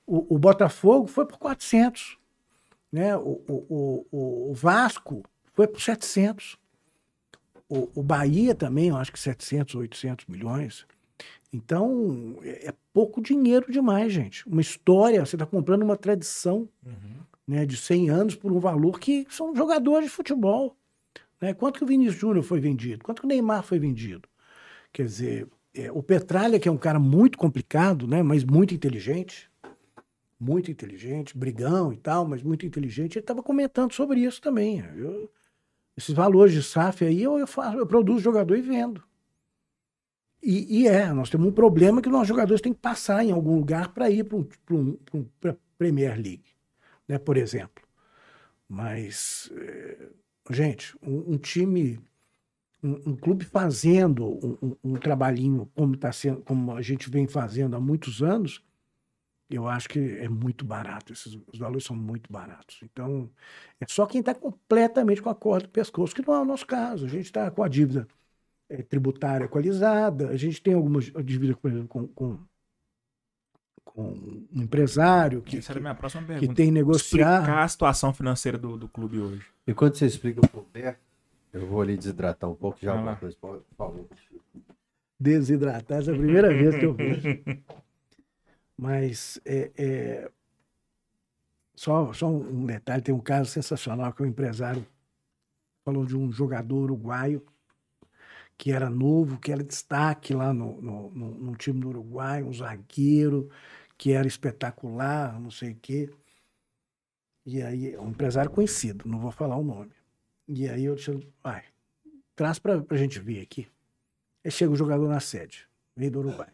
O, 0.05 0.35
o 0.35 0.38
Botafogo 0.38 1.07
foi 1.07 1.25
por 1.25 1.38
400. 1.38 2.17
Né? 2.93 3.17
O, 3.17 3.41
o, 3.49 4.05
o- 4.11 4.51
o, 4.51 4.53
Vasco 4.53 5.23
foi 5.51 5.65
por 5.65 5.81
700. 5.81 6.57
O, 7.67 7.89
o 7.95 8.03
Bahia 8.03 8.53
também, 8.53 8.89
eu 8.89 8.95
acho 8.95 9.11
que 9.11 9.19
700, 9.19 9.73
800 9.73 10.27
milhões. 10.27 10.85
Então, 11.51 12.37
é 12.43 12.67
é 12.67 12.73
pouco 12.93 13.19
dinheiro 13.19 13.71
demais, 13.71 14.13
gente. 14.13 14.47
Uma 14.47 14.61
história, 14.61 15.25
você 15.25 15.35
está 15.35 15.47
comprando 15.47 15.81
uma 15.81 15.97
tradição 15.97 16.69
né, 17.47 17.65
de 17.65 17.75
100 17.75 18.09
anos 18.11 18.35
por 18.35 18.51
um 18.51 18.59
valor 18.59 18.99
que 18.99 19.25
são 19.27 19.55
jogadores 19.55 20.05
de 20.09 20.15
futebol. 20.15 20.77
Né? 21.41 21.51
Quanto 21.55 21.79
que 21.79 21.83
o 21.83 21.87
Vinícius 21.87 22.19
Júnior 22.21 22.43
foi 22.43 22.59
vendido? 22.59 23.03
Quanto 23.03 23.21
que 23.21 23.25
o 23.25 23.29
Neymar 23.29 23.63
foi 23.63 23.79
vendido? 23.79 24.29
Quer 24.91 25.05
dizer, 25.07 25.47
é, 25.73 25.91
o 25.91 26.03
Petralha, 26.03 26.59
que 26.59 26.69
é 26.69 26.71
um 26.71 26.77
cara 26.77 26.99
muito 26.99 27.39
complicado, 27.39 28.05
né, 28.07 28.21
mas 28.21 28.43
muito 28.43 28.75
inteligente, 28.75 29.49
muito 30.43 30.69
inteligente, 30.71 31.37
brigão 31.37 31.93
e 31.93 31.97
tal, 31.97 32.27
mas 32.27 32.43
muito 32.43 32.65
inteligente, 32.65 33.15
ele 33.17 33.23
estava 33.23 33.41
comentando 33.43 33.93
sobre 33.93 34.19
isso 34.21 34.41
também. 34.41 34.79
Eu- 34.95 35.31
esses 35.97 36.13
valores 36.13 36.53
de 36.53 36.63
SAF 36.63 37.05
aí, 37.05 37.21
eu, 37.23 37.37
eu, 37.39 37.47
faço, 37.47 37.77
eu 37.77 37.87
produzo 37.87 38.19
jogador 38.19 38.55
e 38.57 38.61
vendo. 38.61 39.03
E, 40.41 40.81
e 40.81 40.87
é, 40.87 41.11
nós 41.13 41.29
temos 41.29 41.47
um 41.47 41.51
problema 41.51 42.01
que 42.01 42.09
nossos 42.09 42.27
jogadores 42.27 42.61
têm 42.61 42.73
que 42.73 42.79
passar 42.79 43.23
em 43.23 43.31
algum 43.31 43.55
lugar 43.55 43.93
para 43.93 44.09
ir 44.09 44.25
para 44.25 44.37
um, 44.37 44.47
um, 44.71 44.97
um 45.13 45.23
pra 45.39 45.55
Premier 45.77 46.15
League, 46.15 46.43
né, 47.07 47.17
por 47.17 47.37
exemplo. 47.37 47.83
Mas, 48.67 49.51
eh, 49.55 50.09
gente, 50.51 50.97
um, 51.01 51.37
time, 51.37 51.99
um, 52.83 53.15
clube 53.15 53.45
fazendo 53.45 54.57
um 54.83 54.95
trabalhinho 54.95 55.69
como, 55.75 55.95
tá 55.95 56.11
sendo, 56.11 56.41
como 56.41 56.73
a 56.75 56.81
gente 56.81 57.09
vem 57.09 57.27
fazendo 57.27 57.75
há 57.75 57.79
muitos 57.79 58.21
anos, 58.21 58.61
eu 59.53 59.67
acho 59.67 59.89
que 59.89 59.99
é 59.99 60.27
muito 60.30 60.65
barato. 60.65 61.13
Esses, 61.13 61.38
os 61.51 61.59
valores 61.59 61.84
são 61.85 61.95
muito 61.95 62.31
baratos. 62.31 62.80
Então, 62.84 63.30
é 63.80 63.85
só 63.88 64.05
quem 64.05 64.19
está 64.19 64.34
completamente 64.34 65.21
com 65.21 65.30
a 65.30 65.35
corda 65.35 65.67
do 65.67 65.71
pescoço, 65.71 66.15
que 66.15 66.25
não 66.25 66.34
é 66.34 66.39
o 66.41 66.45
nosso 66.45 66.65
caso. 66.65 67.05
A 67.05 67.09
gente 67.09 67.25
está 67.25 67.49
com 67.51 67.63
a 67.63 67.67
dívida 67.67 68.07
eh, 68.69 68.81
tributária 68.84 69.45
equalizada, 69.45 70.30
a 70.30 70.38
gente 70.38 70.61
tem 70.61 70.73
algumas 70.73 71.05
dívidas, 71.23 71.55
por 71.57 71.71
exemplo, 71.71 71.88
com, 71.88 72.07
com, 72.07 72.39
com 73.85 74.03
um 74.53 74.61
empresário 74.63 75.41
que, 75.41 75.57
Essa 75.57 75.73
era 75.73 75.80
a 75.80 75.81
minha 75.81 75.95
próxima 75.95 76.23
que 76.23 76.27
pergunta. 76.27 76.53
tem 76.55 76.65
que 76.67 76.71
negociar. 76.71 77.39
Explicar 77.41 77.63
a 77.63 77.67
situação 77.67 78.13
financeira 78.13 78.57
do, 78.57 78.77
do 78.77 78.88
clube 78.88 79.19
hoje. 79.19 79.45
Enquanto 79.67 79.97
você 79.97 80.05
explica 80.05 80.41
pro 80.41 80.65
Bé, 80.73 80.97
eu 81.51 81.67
vou 81.67 81.81
ali 81.81 81.95
desidratar 81.95 82.49
um 82.49 82.55
pouco 82.55 82.80
já 82.81 82.93
alguma 82.93 83.15
coisa. 83.15 83.35
Por 83.39 83.61
favor. 83.77 84.05
desidratar. 85.19 85.99
Essa 85.99 86.11
é 86.11 86.15
a 86.15 86.17
primeira 86.17 86.49
vez 86.49 86.75
que 86.75 86.85
eu 86.85 86.93
vejo. 86.93 87.21
Mas 88.77 89.39
é, 89.45 89.71
é, 89.77 90.31
só, 91.75 92.11
só 92.13 92.27
um 92.27 92.65
detalhe, 92.65 93.01
tem 93.01 93.13
um 93.13 93.19
caso 93.19 93.49
sensacional 93.49 94.13
que 94.13 94.23
o 94.23 94.25
empresário 94.25 94.85
falou 95.85 96.05
de 96.05 96.15
um 96.17 96.31
jogador 96.31 96.83
uruguaio 96.83 97.45
que 98.57 98.71
era 98.71 98.89
novo, 98.89 99.39
que 99.39 99.51
era 99.51 99.63
destaque 99.63 100.33
lá 100.33 100.53
no, 100.53 100.81
no, 100.81 101.11
no, 101.11 101.31
no 101.35 101.55
time 101.55 101.79
do 101.79 101.89
Uruguai, 101.89 102.43
um 102.43 102.53
zagueiro 102.53 103.49
que 103.97 104.11
era 104.11 104.27
espetacular, 104.27 105.39
não 105.39 105.51
sei 105.51 105.71
o 105.71 105.75
quê. 105.75 106.09
E 107.45 107.61
aí, 107.61 107.97
um 107.97 108.09
empresário 108.09 108.49
conhecido, 108.51 109.07
não 109.07 109.19
vou 109.19 109.31
falar 109.31 109.57
o 109.57 109.63
nome. 109.63 109.91
E 110.47 110.67
aí 110.67 110.85
eu 110.85 110.95
disse, 110.95 111.11
vai, 111.43 111.63
traz 112.35 112.59
pra, 112.59 112.81
pra 112.81 112.97
gente 112.97 113.19
ver 113.19 113.41
aqui. 113.41 113.67
Aí 114.43 114.51
chega 114.51 114.71
o 114.71 114.77
jogador 114.77 115.07
na 115.07 115.19
sede, 115.19 115.67
veio 115.95 116.11
do 116.11 116.19
Uruguai. 116.19 116.49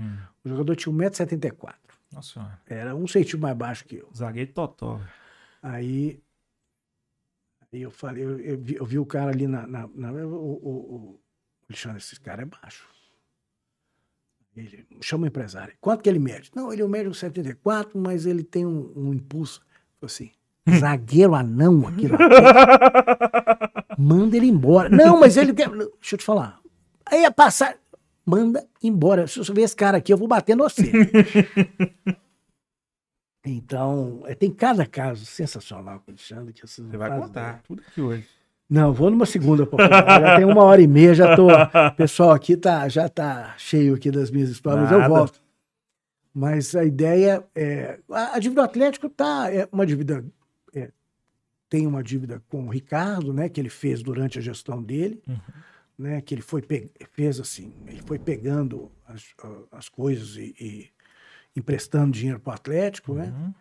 Hum. 0.00 0.16
O 0.44 0.48
jogador 0.48 0.74
tinha 0.76 0.92
1,74m. 0.94 1.74
Nossa 2.12 2.32
senhora. 2.32 2.60
Era 2.66 2.94
um 2.96 3.06
centímetro 3.06 3.38
mais 3.40 3.56
baixo 3.56 3.84
que 3.84 3.96
eu. 3.96 4.08
Zagueiro 4.16 4.52
totó. 4.52 5.00
Aí, 5.62 6.20
aí 7.72 7.82
eu 7.82 7.90
falei, 7.90 8.24
eu, 8.24 8.40
eu 8.40 8.58
vi, 8.58 8.74
eu 8.76 8.84
vi 8.86 8.98
o 8.98 9.06
cara 9.06 9.30
ali 9.30 9.46
na. 9.46 9.66
na, 9.66 9.88
na- 9.94 10.12
o, 10.12 10.34
o, 10.34 10.94
o 10.94 11.20
Alexandre, 11.68 11.98
esse 11.98 12.18
cara 12.18 12.42
é 12.42 12.46
baixo. 12.46 12.88
Ele 14.56 14.86
chama 15.00 15.24
o 15.24 15.28
empresário. 15.28 15.74
Quanto 15.80 16.02
que 16.02 16.08
ele 16.08 16.18
mede? 16.18 16.50
Não, 16.54 16.72
ele 16.72 16.84
mede 16.88 17.08
um 17.08 17.14
74, 17.14 17.96
mas 17.98 18.26
ele 18.26 18.42
tem 18.42 18.66
um, 18.66 18.92
um 18.96 19.14
impulso. 19.14 19.60
Falei 20.00 20.06
assim, 20.06 20.30
zagueiro 20.80 21.34
anão 21.36 21.86
aqui 21.86 22.08
na 22.08 22.16
frente. 22.18 23.96
Manda 23.96 24.36
ele 24.36 24.46
embora. 24.46 24.88
Não, 24.88 25.20
mas 25.20 25.36
ele. 25.36 25.52
Deixa 25.52 25.76
eu 26.14 26.18
te 26.18 26.24
falar. 26.24 26.58
Aí 27.06 27.20
ia 27.22 27.30
passar. 27.30 27.76
Manda 28.30 28.64
embora. 28.80 29.26
Se 29.26 29.38
você 29.38 29.52
ver 29.52 29.62
esse 29.62 29.74
cara 29.74 29.98
aqui, 29.98 30.12
eu 30.12 30.16
vou 30.16 30.28
bater 30.28 30.56
no 30.56 30.62
você. 30.64 30.90
Então, 33.42 34.22
é, 34.26 34.34
tem 34.34 34.50
cada 34.50 34.84
caso 34.84 35.24
sensacional 35.24 36.00
com 36.00 36.10
o 36.10 36.14
Alexandre 36.14 36.52
que 36.52 36.60
vocês 36.60 36.86
Você 36.86 36.96
vai 36.98 37.08
fazem 37.08 37.26
contar 37.26 37.62
tudo 37.62 37.80
aqui 37.88 37.98
hoje. 37.98 38.28
Não, 38.68 38.92
vou 38.92 39.10
numa 39.10 39.24
segunda. 39.24 39.66
papai. 39.66 39.88
Já 39.88 40.36
tem 40.36 40.44
uma 40.44 40.62
hora 40.62 40.82
e 40.82 40.86
meia, 40.86 41.14
já 41.14 41.34
tô. 41.34 41.48
O 41.50 41.94
pessoal 41.96 42.32
aqui 42.32 42.54
tá, 42.54 42.86
já 42.86 43.08
tá 43.08 43.54
cheio 43.56 43.94
aqui 43.94 44.10
das 44.10 44.30
minhas 44.30 44.50
histórias, 44.50 44.82
mas 44.82 44.92
eu 44.92 44.98
Nada. 44.98 45.14
volto. 45.14 45.40
Mas 46.34 46.74
a 46.76 46.84
ideia 46.84 47.42
é. 47.54 47.98
A, 48.10 48.36
a 48.36 48.38
dívida 48.38 48.60
do 48.60 48.64
Atlético 48.66 49.08
tá. 49.08 49.50
É 49.50 49.66
uma 49.72 49.86
dívida. 49.86 50.22
é, 50.74 50.90
tem 51.70 51.86
uma 51.86 52.02
dívida 52.02 52.42
com 52.46 52.66
o 52.66 52.68
Ricardo, 52.68 53.32
né? 53.32 53.48
Que 53.48 53.58
ele 53.58 53.70
fez 53.70 54.02
durante 54.02 54.38
a 54.38 54.42
gestão 54.42 54.82
dele. 54.82 55.22
Né, 56.00 56.22
que 56.22 56.34
ele 56.34 56.40
foi 56.40 56.62
fez 57.12 57.38
assim, 57.38 57.74
ele 57.86 58.00
foi 58.06 58.18
pegando 58.18 58.90
as, 59.06 59.34
as 59.70 59.86
coisas 59.86 60.34
e, 60.36 60.54
e 60.58 60.90
emprestando 61.54 62.12
dinheiro 62.12 62.40
para 62.40 62.52
o 62.52 62.54
Atlético, 62.54 63.12
né? 63.12 63.26
Uhum. 63.26 63.54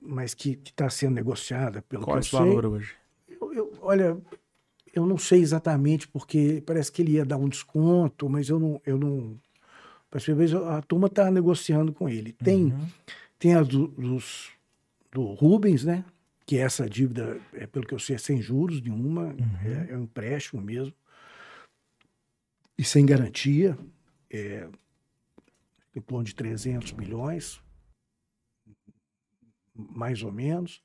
Mas 0.00 0.34
que 0.34 0.50
está 0.64 0.88
sendo 0.88 1.14
negociada 1.14 1.82
pelo 1.82 2.04
Qual 2.04 2.16
é 2.16 2.20
sei. 2.22 2.38
valor 2.38 2.64
hoje? 2.66 2.94
Eu- 3.28 3.52
eu- 3.54 3.72
olha, 3.80 4.16
eu 4.94 5.04
não 5.04 5.18
sei 5.18 5.40
exatamente, 5.40 6.06
porque 6.06 6.62
parece 6.64 6.92
que 6.92 7.02
ele 7.02 7.14
ia 7.14 7.24
dar 7.24 7.38
um 7.38 7.48
desconto, 7.48 8.28
mas 8.28 8.48
eu 8.48 8.60
não. 8.60 8.80
Eu 8.86 8.96
não 8.96 9.36
parece 10.08 10.26
que 10.26 10.34
vezes 10.34 10.54
a 10.54 10.80
turma 10.82 11.08
está 11.08 11.28
negociando 11.28 11.92
com 11.92 12.08
ele. 12.08 12.32
Tem, 12.34 12.66
Uhum. 12.66 12.86
tem 13.36 13.54
a 13.56 13.64
do, 13.64 13.88
dos, 13.88 14.50
do 15.10 15.24
Rubens, 15.32 15.84
né? 15.84 16.04
Que 16.46 16.56
essa 16.58 16.88
dívida, 16.88 17.40
é, 17.52 17.66
pelo 17.66 17.84
que 17.84 17.94
eu 17.94 17.98
sei, 17.98 18.14
é 18.14 18.18
sem 18.18 18.40
juros 18.40 18.80
nenhuma, 18.80 19.34
é, 19.64 19.92
é 19.92 19.96
um 19.96 20.02
empréstimo 20.04 20.62
mesmo. 20.62 20.94
E 22.82 22.84
sem 22.84 23.06
garantia. 23.06 23.78
É, 24.28 24.68
em 25.94 26.00
torno 26.00 26.24
de 26.24 26.34
300 26.34 26.90
milhões, 26.94 27.62
mais 29.72 30.20
ou 30.24 30.32
menos. 30.32 30.82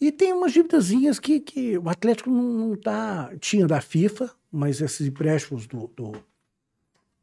E 0.00 0.12
tem 0.12 0.32
umas 0.32 0.52
dívidazinhas 0.52 1.18
que, 1.18 1.40
que 1.40 1.76
o 1.76 1.88
Atlético 1.88 2.30
não, 2.30 2.42
não 2.42 2.76
tá. 2.76 3.34
Tinha 3.40 3.66
da 3.66 3.80
FIFA, 3.80 4.30
mas 4.52 4.80
esses 4.80 5.04
empréstimos 5.04 5.66
do, 5.66 5.88
do, 5.88 6.12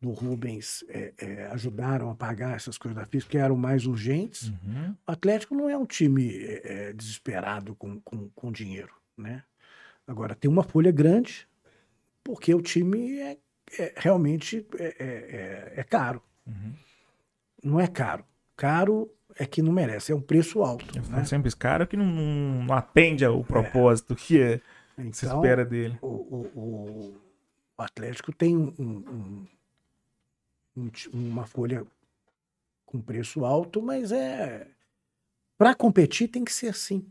do 0.02 0.10
Rubens 0.10 0.84
é, 0.90 1.14
é, 1.18 1.46
ajudaram 1.46 2.10
a 2.10 2.16
pagar 2.16 2.58
essas 2.58 2.78
coisas 2.78 3.00
da 3.00 3.06
FIFA, 3.06 3.30
que 3.30 3.38
eram 3.38 3.56
mais 3.56 3.86
urgentes. 3.86 4.50
Uhum. 4.50 4.96
O 5.08 5.12
Atlético 5.14 5.56
não 5.56 5.70
é 5.70 5.78
um 5.78 5.86
time 5.86 6.30
é, 6.30 6.90
é, 6.90 6.94
desesperado 6.94 7.74
com, 7.76 8.02
com, 8.02 8.28
com 8.36 8.52
dinheiro, 8.52 8.94
né? 9.16 9.44
Agora, 10.06 10.36
tem 10.36 10.52
uma 10.52 10.64
folha 10.64 10.92
grande, 10.92 11.48
porque 12.22 12.54
o 12.54 12.62
time 12.62 13.18
é, 13.20 13.38
é- 13.80 13.94
realmente 13.98 14.66
é, 14.78 14.84
é- 14.86 14.94
é- 15.00 15.74
é 15.78 15.84
caro. 15.84 16.22
Uhum. 16.48 16.74
Não 17.64 17.80
é 17.80 17.88
caro. 17.88 18.24
Caro 18.58 19.10
é 19.38 19.46
que 19.46 19.62
não 19.62 19.72
merece, 19.72 20.12
é 20.12 20.16
um 20.16 20.22
preço 20.22 20.62
alto. 20.64 20.86
Eu 20.98 21.04
né? 21.10 21.24
sempre 21.26 21.56
cara 21.56 21.86
que 21.88 21.96
não, 21.96 22.06
não, 22.06 22.64
não 22.66 22.76
atende 22.76 23.24
ao 23.24 23.44
propósito 23.44 24.16
que 24.16 24.40
é, 24.42 24.58
que 24.98 25.14
se 25.18 25.26
Então, 25.26 25.38
espera 25.42 25.64
dele. 25.66 25.98
o, 26.02 26.08
o- 26.08 26.52
o- 26.60 27.22
Atlético 27.78 28.32
tem 28.32 28.56
um- 28.56 28.72
um- 28.78 29.48
um 30.78 30.92
uma 31.14 31.46
folha 31.48 31.84
com 32.86 33.02
preço 33.02 33.44
alto, 33.44 33.82
mas 33.82 34.12
é. 34.12 34.68
Para 35.58 35.74
competir 35.74 36.28
tem 36.28 36.44
que 36.44 36.54
ser 36.54 36.68
assim. 36.68 37.04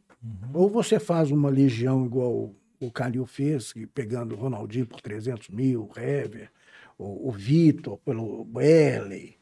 Ou 0.54 0.68
você 0.70 1.00
faz 1.00 1.30
uma 1.32 1.48
legião 1.50 2.04
igual 2.06 2.54
o- 2.80 2.90
Calil 2.90 3.26
fez, 3.26 3.72
pegando 3.94 4.34
o 4.34 4.38
Ronaldinho 4.38 4.86
por 4.86 5.00
300 5.00 5.48
mil, 5.50 5.82
o 5.94 6.00
Hever, 6.00 6.50
o, 6.98 7.28
o 7.28 7.32
Vitor 7.32 7.98
pelo 7.98 8.44
Belly, 8.44 9.36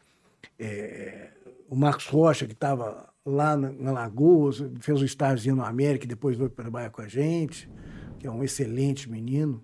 é, 0.58 1.30
o 1.68 1.76
Marcos 1.76 2.06
Rocha, 2.06 2.46
que 2.46 2.52
estava 2.52 3.08
lá 3.24 3.56
na, 3.56 3.70
na 3.72 3.92
Lagoas, 3.92 4.62
fez 4.80 5.00
o 5.00 5.04
estágio 5.04 5.54
no 5.54 5.64
América 5.64 6.04
e 6.04 6.08
depois 6.08 6.36
veio 6.36 6.50
trabalhar 6.50 6.90
com 6.90 7.02
a 7.02 7.08
gente, 7.08 7.70
que 8.18 8.26
é 8.26 8.30
um 8.30 8.42
excelente 8.42 9.08
menino, 9.10 9.62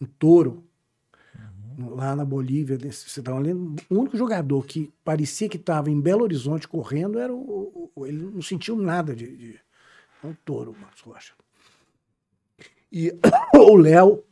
um 0.00 0.06
touro, 0.06 0.64
lá 1.90 2.16
na 2.16 2.24
Bolívia, 2.24 2.78
você 2.90 3.22
tava 3.22 3.38
lendo, 3.38 3.76
o 3.90 3.94
único 3.98 4.16
jogador 4.16 4.64
que 4.64 4.90
parecia 5.04 5.48
que 5.48 5.58
estava 5.58 5.90
em 5.90 6.00
Belo 6.00 6.22
Horizonte 6.22 6.66
correndo 6.66 7.18
era 7.18 7.32
o, 7.34 7.90
o- 7.94 8.06
ele 8.06 8.22
não 8.22 8.40
sentiu 8.40 8.76
nada 8.76 9.14
de, 9.14 9.36
de 9.36 9.60
é 10.22 10.26
um 10.26 10.34
touro, 10.44 10.70
o 10.72 10.78
Marcos 10.78 11.02
Rocha. 11.02 11.34
E 12.90 13.12
o 13.54 13.76
Léo, 13.76 14.24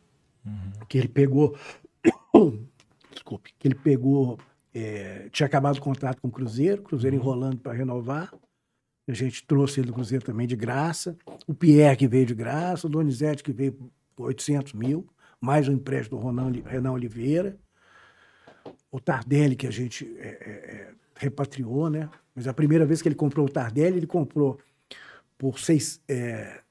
que 0.89 0.99
ele 0.99 1.09
pegou, 1.09 1.57
desculpe, 3.13 3.55
que 3.59 3.69
ele 3.69 3.75
pegou, 3.75 4.39
é, 4.73 5.29
tinha 5.31 5.47
acabado 5.47 5.77
o 5.77 5.81
contrato 5.81 6.21
com 6.21 6.29
o 6.29 6.31
Cruzeiro, 6.31 6.83
Cruzeiro 6.83 7.17
enrolando 7.17 7.59
para 7.59 7.73
renovar. 7.73 8.33
A 9.07 9.13
gente 9.13 9.47
trouxe 9.47 9.81
ele 9.81 9.89
do 9.89 9.93
Cruzeiro 9.93 10.25
também 10.25 10.47
de 10.47 10.57
graça. 10.57 11.17
O 11.47 11.55
Pierre, 11.55 11.97
que 11.97 12.09
veio 12.09 12.25
de 12.25 12.35
graça. 12.35 12.87
O 12.87 12.91
Donizete, 12.91 13.43
que 13.43 13.53
veio 13.53 13.73
por 14.17 14.27
800 14.27 14.73
mil. 14.73 15.07
Mais 15.41 15.69
um 15.69 15.73
empréstimo 15.73 16.19
do 16.19 16.25
Ronan, 16.25 16.51
Renan 16.65 16.93
Oliveira. 16.93 17.59
O 18.91 18.99
Tardelli, 18.99 19.57
que 19.57 19.67
a 19.67 19.71
gente 19.71 20.11
é, 20.19 20.29
é, 20.29 20.51
é, 20.51 20.95
repatriou, 21.17 21.91
né? 21.91 22.09
Mas 22.35 22.49
a 22.49 22.55
primeira 22.55 22.87
vez 22.87 23.03
que 23.03 23.09
ele 23.09 23.15
comprou 23.15 23.47
o 23.47 23.49
Tardelli, 23.49 23.99
ele 23.99 24.07
comprou 24.07 24.59
por 25.37 25.59
seis, 25.59 26.01
é, 26.09 26.63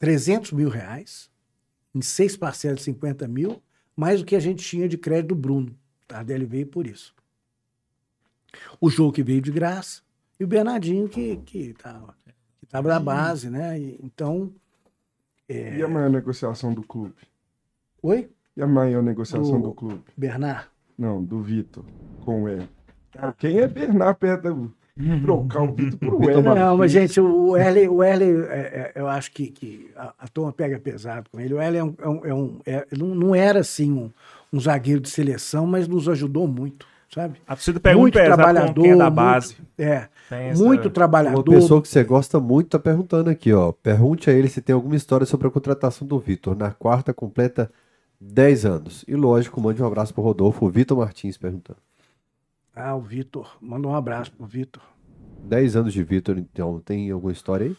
300 0.00 0.50
mil 0.52 0.68
reais, 0.68 1.30
em 1.94 2.00
seis 2.02 2.36
parcelas 2.36 2.78
de 2.78 2.84
50 2.84 3.28
mil, 3.28 3.62
mais 3.94 4.20
o 4.20 4.24
que 4.24 4.34
a 4.34 4.40
gente 4.40 4.64
tinha 4.64 4.88
de 4.88 4.98
crédito 4.98 5.28
do 5.28 5.34
Bruno. 5.36 5.70
O 6.02 6.06
Tardelli 6.08 6.44
veio 6.46 6.66
por 6.66 6.86
isso. 6.86 7.14
O 8.80 8.90
jogo 8.90 9.12
que 9.12 9.22
veio 9.22 9.40
de 9.40 9.52
graça 9.52 10.02
e 10.38 10.42
o 10.44 10.46
Bernardinho 10.48 11.08
que 11.08 11.36
que 11.36 11.58
estava 11.70 12.16
que 12.58 12.66
tava 12.66 12.88
na 12.88 12.98
base, 12.98 13.48
né? 13.48 13.78
E, 13.78 14.00
então, 14.02 14.52
E 15.48 15.82
a 15.82 15.88
maior 15.88 16.10
negociação 16.10 16.72
do 16.74 16.82
clube? 16.82 17.14
oi, 18.02 18.28
E 18.56 18.62
a 18.62 18.66
maior 18.66 19.02
negociação 19.02 19.60
O- 19.60 19.62
do 19.62 19.74
clube? 19.74 20.02
Bernard. 20.16 20.66
Não, 20.98 21.22
do 21.22 21.42
Vitor, 21.42 21.84
com 22.24 22.42
o 22.44 22.48
E. 22.48 22.68
Quem 23.38 23.58
é 23.60 23.68
Bernard 23.68 24.18
perto 24.18 24.52
do... 24.54 24.74
Trocar 25.22 25.62
o 25.62 25.72
Vitor 25.74 25.98
por 25.98 26.18
Vitor 26.20 26.38
E. 26.38 26.42
Martins. 26.42 26.64
Não, 26.64 26.76
mas 26.76 26.92
gente, 26.92 27.20
o 27.20 27.56
L, 27.56 27.88
o 27.88 28.02
L 28.02 28.24
é- 28.24 28.36
é- 28.48 28.92
eu 28.94 29.08
acho 29.08 29.32
que, 29.32 29.46
que 29.48 29.90
a, 29.96 30.12
a 30.18 30.28
turma 30.28 30.52
pega 30.52 30.78
pesado 30.78 31.28
com 31.30 31.40
ele. 31.40 31.54
O 31.54 31.60
L 31.60 31.76
é 31.76 31.84
um, 31.84 31.94
é 32.00 32.08
um- 32.08 32.26
é 32.26 32.34
um- 32.34 32.58
é- 32.66 32.86
não, 32.96 33.14
não 33.14 33.34
era 33.34 33.60
assim 33.60 33.92
um, 33.92 34.10
um 34.52 34.60
zagueiro 34.60 35.00
de 35.00 35.08
seleção, 35.10 35.66
mas 35.66 35.86
nos 35.88 36.08
ajudou 36.08 36.46
muito, 36.48 36.86
sabe? 37.14 37.40
A 37.46 37.54
torcida 37.54 37.78
pega 37.80 37.96
muito 37.98 38.14
muito 38.16 38.24
pesado 38.24 38.36
trabalhador, 38.42 38.74
com 38.74 38.82
quem 38.82 38.90
é 38.92 38.96
da 38.96 39.04
muito- 39.04 39.14
base. 39.16 39.56
É, 39.78 40.08
Tem 40.28 40.38
essa- 40.48 40.62
muito 40.64 40.84
Uma 40.86 40.90
trabalhador. 40.90 41.44
pessoa 41.44 41.80
que 41.82 41.88
você 41.88 42.04
gosta 42.04 42.38
muito 42.38 42.68
tá 42.70 42.78
perguntando 42.78 43.30
aqui, 43.30 43.52
ó. 43.52 43.72
Pergunte 43.72 44.28
a 44.28 44.32
ele 44.32 44.48
se 44.48 44.60
tem 44.60 44.74
alguma 44.74 44.96
história 44.96 45.24
sobre 45.26 45.46
a 45.46 45.50
contratação 45.50 46.06
do 46.06 46.18
Vitor. 46.18 46.54
Na 46.56 46.70
quarta 46.70 47.12
completa 47.14 47.70
10 48.20 48.66
anos. 48.66 49.04
E 49.08 49.14
lógico, 49.16 49.60
mande 49.60 49.82
um 49.82 49.86
abraço 49.86 50.12
pro 50.12 50.22
Rodolfo, 50.22 50.66
o 50.66 50.70
Vitor 50.70 50.98
Martins 50.98 51.38
perguntando. 51.38 51.78
Ah, 52.74 52.94
o 52.94 53.00
Vitor. 53.00 53.56
Manda 53.60 53.88
um 53.88 53.94
abraço 53.94 54.32
pro 54.32 54.46
Vitor. 54.46 54.82
10 55.44 55.76
anos 55.76 55.92
de 55.92 56.02
Vitor, 56.04 56.38
então, 56.38 56.80
tem 56.80 57.10
alguma 57.10 57.32
história 57.32 57.66
aí? 57.66 57.76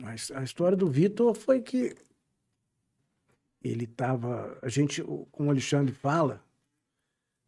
Mas 0.00 0.30
a 0.34 0.42
história 0.42 0.76
do 0.76 0.86
Vitor 0.88 1.34
foi 1.34 1.60
que 1.60 1.94
ele 3.62 3.84
estava. 3.84 4.56
A 4.62 4.68
gente, 4.68 5.02
como 5.30 5.48
o 5.48 5.50
Alexandre 5.50 5.92
fala, 5.92 6.42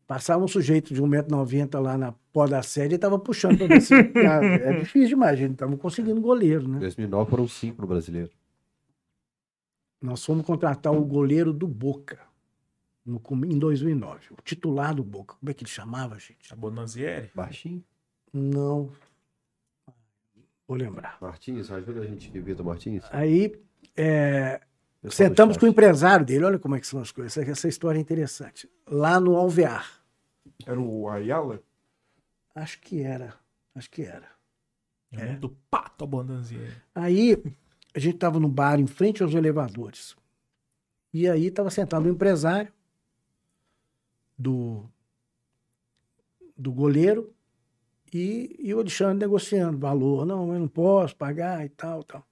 passava 0.07 0.45
um 0.45 0.49
sujeito 0.49 0.93
de 0.93 1.03
1,90m 1.03 1.81
lá 1.81 1.97
na 1.97 2.13
pó 2.33 2.47
da 2.47 2.63
sede 2.63 2.95
e 2.95 2.97
estava 2.97 3.19
puxando 3.19 3.59
para 3.59 3.67
ver 3.69 3.81
se. 3.81 3.95
Ah, 4.29 4.45
É 4.45 4.79
difícil 4.81 5.09
demais, 5.11 5.35
a 5.35 5.37
gente 5.43 5.53
estava 5.53 5.77
conseguindo 5.77 6.21
goleiro, 6.21 6.65
Em 6.65 6.69
né? 6.73 6.79
2009 6.81 7.31
foram 7.31 7.49
5 7.49 7.81
no 7.81 7.89
brasileiro. 7.89 8.31
Nós 10.03 10.23
fomos 10.25 10.45
contratar 10.45 10.93
o 10.93 11.05
goleiro 11.05 11.53
do 11.53 11.67
Boca 11.67 12.21
no, 13.05 13.21
em 13.45 13.59
2009. 13.59 14.29
O 14.33 14.43
titular 14.43 14.95
do 14.95 15.05
Boca. 15.05 15.37
Como 15.39 15.51
é 15.51 15.55
que 15.55 15.65
ele 15.65 15.71
chamava, 15.71 16.19
gente? 16.19 16.53
A 16.53 16.57
Bonanzieri. 16.57 17.31
Baixinho. 17.35 17.85
Não. 18.33 18.91
Vou 20.67 20.77
lembrar. 20.77 21.19
Martins, 21.21 21.71
ajuda 21.71 22.01
a 22.01 22.07
gente 22.07 22.31
Vitor 22.41 22.65
Martins. 22.65 23.05
Aí. 23.11 23.55
é, 23.97 24.61
Sentamos 25.11 25.59
com 25.59 25.67
o 25.67 25.69
empresário 25.69 26.25
dele, 26.25 26.45
olha 26.45 26.59
como 26.59 26.75
é 26.75 26.81
que 26.81 26.87
são 26.87 27.01
as 27.01 27.13
coisas. 27.13 27.37
Essa, 27.37 27.51
essa 27.51 27.69
história 27.69 27.99
é 27.99 28.01
interessante. 28.01 28.69
Lá 28.89 29.21
no 29.21 29.37
Alvear. 29.37 30.01
Era 30.67 30.81
o 30.81 31.09
Ayala? 31.09 31.63
Acho 32.55 32.81
que 32.81 33.03
era. 33.03 33.35
Acho 33.75 33.91
que 33.91 34.03
era. 34.03 34.29
É. 35.13 35.35
Do 35.35 35.51
pato 35.71 36.07
Bonanzieri. 36.07 36.73
Aí 36.95 37.43
a 37.95 37.99
gente 37.99 38.15
estava 38.15 38.41
no 38.41 38.49
bar 38.49 38.81
em 38.81 38.87
frente 38.87 39.23
aos 39.23 39.35
elevadores. 39.35 40.17
E 41.13 41.29
aí 41.29 41.47
estava 41.47 41.71
sentado 41.71 42.07
o 42.07 42.09
empresário 42.11 42.73
do, 44.37 44.89
do 46.57 46.73
goleiro 46.73 47.35
e, 48.13 48.57
e 48.59 48.73
o 48.75 48.79
Alexandre 48.79 49.19
negociando 49.19 49.79
valor. 49.79 50.25
Não, 50.25 50.53
eu 50.53 50.61
não 50.61 50.69
posso 50.69 51.17
pagar 51.17 51.65
e 51.65 51.69
tal, 51.69 52.03
tal. 52.05 52.27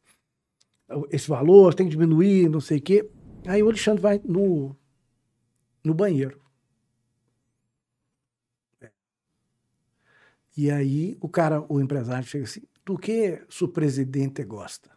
Esse 1.10 1.28
valor 1.28 1.74
tem 1.74 1.86
que 1.86 1.92
diminuir, 1.92 2.48
não 2.48 2.60
sei 2.60 2.78
o 2.78 2.82
quê. 2.82 3.10
Aí 3.46 3.62
o 3.62 3.68
Alexandre 3.68 4.00
vai 4.00 4.20
no, 4.24 4.76
no 5.82 5.94
banheiro. 5.94 6.40
É. 8.80 8.90
E 10.56 10.70
aí 10.70 11.16
o 11.20 11.28
cara, 11.28 11.64
o 11.68 11.80
empresário 11.80 12.26
chega 12.26 12.44
assim, 12.44 12.62
do 12.84 12.96
que 12.98 13.44
o 13.60 13.68
presidente 13.68 14.44
gosta? 14.44 14.90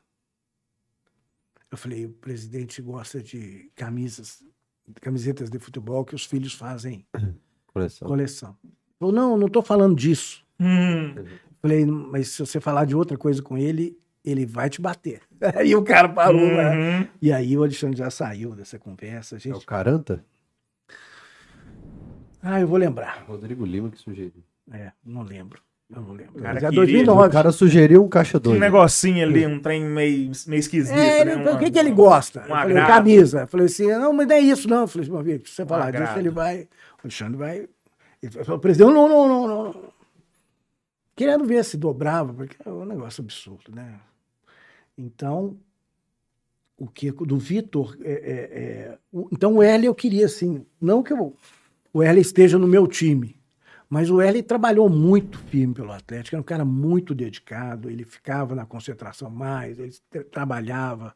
Eu 1.72 1.78
falei, 1.78 2.06
o 2.06 2.14
presidente 2.14 2.82
gosta 2.82 3.22
de 3.22 3.72
camisas, 3.76 4.44
camisetas 5.02 5.50
de 5.50 5.60
futebol 5.60 6.04
que 6.06 6.16
os 6.16 6.26
filhos 6.26 6.54
fazem 6.54 7.06
Coleção. 7.68 8.08
coleção. 8.08 8.58
Eu 9.02 9.12
não, 9.12 9.38
não 9.38 9.48
estou 9.48 9.62
falando 9.62 9.96
disso. 9.96 10.44
Hum, 10.60 11.14
Falei, 11.62 11.86
mas 11.86 12.30
se 12.30 12.40
você 12.46 12.60
falar 12.62 12.86
de 12.86 12.96
outra 12.96 13.18
coisa 13.18 13.42
com 13.42 13.58
ele, 13.58 13.98
ele 14.24 14.46
vai 14.46 14.70
te 14.70 14.80
bater. 14.82 15.22
Aí 15.56 15.76
o 15.76 15.84
cara 15.84 16.08
parou, 16.08 16.40
né? 16.48 17.00
uhum. 17.02 17.08
E 17.22 17.32
aí 17.32 17.58
o 17.58 17.64
Alexandre 17.64 17.98
já 17.98 18.10
saiu 18.10 18.56
dessa 18.56 18.78
conversa. 18.80 19.36
A 19.36 19.38
É 19.38 19.40
o 19.40 19.42
gente... 19.42 19.66
Caranta? 19.66 20.24
Ah, 22.42 22.62
eu 22.62 22.68
vou 22.68 22.78
lembrar. 22.78 23.24
Rodrigo 23.28 23.66
Lima 23.66 23.90
que 23.90 23.98
sugeriu. 23.98 24.44
É, 24.72 24.92
não 25.04 25.24
lembro. 25.24 25.62
Eu 25.90 26.02
não 26.02 26.14
lembro. 26.14 26.34
Cara 26.42 26.54
Mas 26.56 26.64
é 26.64 26.66
queria, 26.68 26.76
2009. 26.82 27.28
O 27.28 27.32
cara 27.32 27.52
sugeriu 27.52 28.04
um 28.04 28.10
caixa 28.10 28.38
Um 28.38 28.42
doido. 28.42 28.60
negocinho 28.60 29.24
ali, 29.24 29.46
um 29.46 29.60
trem 29.60 29.84
meio, 29.86 30.32
meio 30.48 30.60
esquisito. 30.60 30.96
É, 30.98 31.22
ele, 31.22 31.36
né? 31.36 31.42
o 31.52 31.58
que, 31.60 31.66
Uma- 31.66 31.72
que 31.72 31.80
ele 31.80 31.92
gosta? 31.92 32.40
um 32.40 32.44
eu 32.44 32.48
falei, 32.50 32.76
camisa. 32.86 33.40
Eu 33.42 33.48
falei 33.48 33.66
assim, 33.68 33.88
não, 33.88 34.12
mas 34.12 34.28
não 34.28 34.36
é 34.36 34.40
isso, 34.40 34.68
não. 34.68 34.82
Eu 34.82 34.88
falei, 34.88 35.08
meu 35.10 35.20
amigo, 35.20 35.48
se 35.48 35.54
você 35.54 35.66
falar 35.66 35.92
disso, 35.92 36.18
ele 36.18 36.30
vai. 36.32 36.62
O 36.62 36.68
Alexandre 37.04 37.38
vai. 37.38 37.70
Ele 38.22 38.44
falou, 38.44 38.60
presidente, 38.60 38.92
não, 38.94 39.08
não, 39.08 39.28
não, 39.28 39.48
não, 39.48 39.64
não. 39.66 39.84
Querendo 41.16 41.46
ver 41.46 41.64
se 41.64 41.78
dobrava, 41.78 42.34
porque 42.34 42.58
é 42.66 42.70
um 42.70 42.84
negócio 42.86 43.22
absurdo, 43.24 43.72
né? 43.74 43.94
Então, 44.98 45.56
o 46.78 46.88
que 46.88 47.12
do 47.12 47.38
Vitor. 47.38 47.96
é- 48.04 48.12
é- 48.12 48.60
é, 48.60 48.98
o- 49.14 49.30
então, 49.32 49.54
o 49.58 49.64
Hélio 49.64 49.88
eu 49.90 49.96
queria, 49.96 50.26
assim, 50.26 50.66
não 50.82 51.04
que 51.04 51.14
eu- 51.14 51.36
o 51.94 52.02
Hélio 52.04 52.20
esteja 52.20 52.58
no 52.58 52.68
meu 52.68 52.88
time, 52.88 53.35
mas 53.90 54.10
o 54.10 54.20
Hélio 54.22 54.44
trabalhou 54.44 54.90
muito 54.90 55.38
firme 55.40 55.74
pelo 55.74 55.92
Atlético, 55.92 56.36
era 56.36 56.42
um 56.42 56.46
cara 56.46 56.66
muito 56.66 57.14
dedicado, 57.16 57.90
ele 57.90 58.04
ficava 58.06 58.56
na 58.56 58.66
concentração 58.66 59.30
mais, 59.30 59.80
ele 59.80 59.94
tra- 60.10 60.24
trabalhava. 60.24 61.16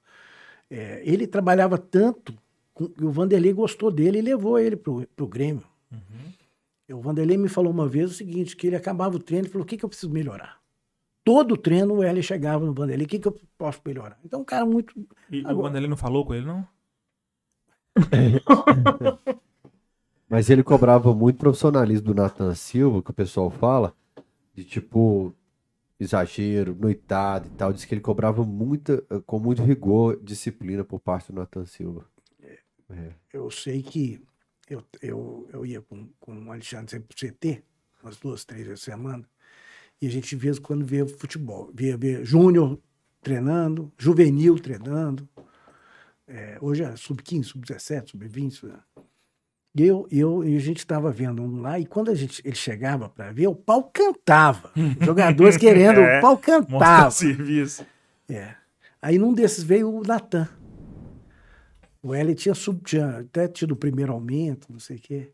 É, 0.70 1.02
ele 1.04 1.26
trabalhava 1.28 1.78
tanto 1.78 2.34
que 2.76 3.04
o 3.04 3.12
Vanderlei 3.12 3.52
gostou 3.54 3.92
dele 3.92 4.20
e 4.20 4.22
levou 4.22 4.58
ele 4.60 4.76
para 4.76 4.92
o 4.94 5.28
Grêmio. 5.28 5.64
O 6.92 7.02
Vanderlei 7.02 7.38
me 7.38 7.50
falou 7.50 7.72
uma 7.72 7.88
vez 7.88 8.10
o 8.10 8.14
seguinte, 8.14 8.56
que 8.56 8.66
ele 8.68 8.76
acabava 8.76 9.16
o 9.16 9.20
treino 9.20 9.46
e 9.48 9.50
falou, 9.50 9.64
o 9.64 9.68
que, 9.68 9.78
que 9.78 9.86
eu 9.86 9.90
preciso 9.90 10.12
melhorar? 10.12 10.60
Todo 11.24 11.56
treino 11.58 11.94
o 11.96 12.04
Hélio 12.04 12.24
chegava 12.24 12.66
no 12.66 12.74
Vanderlei, 12.74 13.06
o 13.06 13.10
que, 13.10 13.20
que 13.20 13.28
eu 13.28 13.40
posso 13.58 13.80
melhorar? 13.86 14.18
Então, 14.24 14.42
um 14.42 14.46
cara 14.46 14.66
muito... 14.66 14.94
E 15.30 15.42
o 15.42 15.48
Agora- 15.48 15.68
Vanderlei 15.68 15.90
não 15.90 15.98
falou 15.98 16.26
com 16.26 16.34
ele, 16.34 16.46
não? 16.46 16.68
Mas 20.30 20.50
ele 20.50 20.64
cobrava 20.64 21.14
muito 21.14 21.40
profissionalismo 21.40 22.14
do 22.14 22.16
Nathan 22.16 22.54
Silva, 22.54 23.02
que 23.02 23.10
o 23.10 23.14
pessoal 23.14 23.50
fala, 23.50 23.96
de 24.54 24.64
tipo 24.64 25.34
exagero, 26.00 26.76
noitado 26.80 27.48
e 27.48 27.52
tal. 27.52 27.74
Diz 27.74 27.84
que 27.84 27.94
ele 27.94 28.02
cobrava 28.02 28.44
muita, 28.44 29.02
com 29.26 29.40
muito 29.40 29.64
rigor, 29.64 30.20
disciplina 30.22 30.84
por 30.84 31.00
parte 31.00 31.32
do 31.32 31.40
Nathan 31.40 31.66
Silva. 31.66 32.06
É. 32.92 33.14
Eu 33.34 33.52
sei 33.52 33.84
que 33.84 34.22
eu, 34.70 34.84
eu, 35.02 35.50
eu 35.52 35.66
ia 35.66 35.82
com, 35.82 36.08
com 36.20 36.46
o 36.46 36.52
Alexandre 36.52 36.92
sempre 36.92 37.08
pro 37.08 37.18
CT, 37.18 37.64
umas 38.04 38.18
duas, 38.18 38.46
três 38.46 38.66
vezes 38.66 38.84
por 38.84 38.92
semana, 38.92 39.28
e 40.02 40.08
a 40.08 40.10
gente 40.10 40.36
em 40.36 40.56
quando 40.62 40.86
via 40.86 41.06
futebol. 41.08 41.72
Via, 41.74 41.98
via 41.98 42.24
Júnior 42.24 42.80
treinando, 43.22 43.92
juvenil 43.98 44.58
treinando. 44.60 45.28
É, 46.28 46.58
hoje 46.62 46.84
é 46.84 46.96
sub-15, 46.96 47.44
sub-17, 47.44 48.12
sub-20. 48.12 48.64
Né? 48.68 48.80
E 49.80 49.88
eu, 49.88 50.06
eu, 50.12 50.44
e 50.44 50.58
a 50.58 50.60
gente 50.60 50.80
estava 50.80 51.10
vendo 51.10 51.42
um 51.42 51.62
lá, 51.62 51.80
e 51.80 51.86
quando 51.86 52.12
a 52.12 52.14
gente, 52.14 52.42
ele 52.44 52.54
chegava 52.54 53.08
para 53.08 53.32
ver, 53.32 53.48
o 53.48 53.56
pau 53.56 53.82
cantava. 53.84 54.70
Os 54.76 55.00
jogadores 55.08 55.56
querendo, 55.56 56.02
É, 56.02 56.18
o 56.18 56.22
pau 56.22 56.32
Mostra 56.34 56.62
cantava. 56.62 57.12
serviço. 57.12 57.86
É. 58.28 58.56
Aí 59.02 59.18
num 59.18 59.34
desses 59.34 59.64
veio 59.64 59.90
o 59.90 60.04
Natan. 60.04 60.50
O 62.04 62.14
L 62.14 62.36
tinha, 62.36 62.54
sub, 62.54 62.82
tinha 62.84 63.20
até 63.20 63.48
tido 63.48 63.72
o 63.72 63.76
primeiro 63.78 64.12
aumento, 64.12 64.68
não 64.70 64.80
sei 64.80 64.98
o 64.98 65.00
quê. 65.00 65.32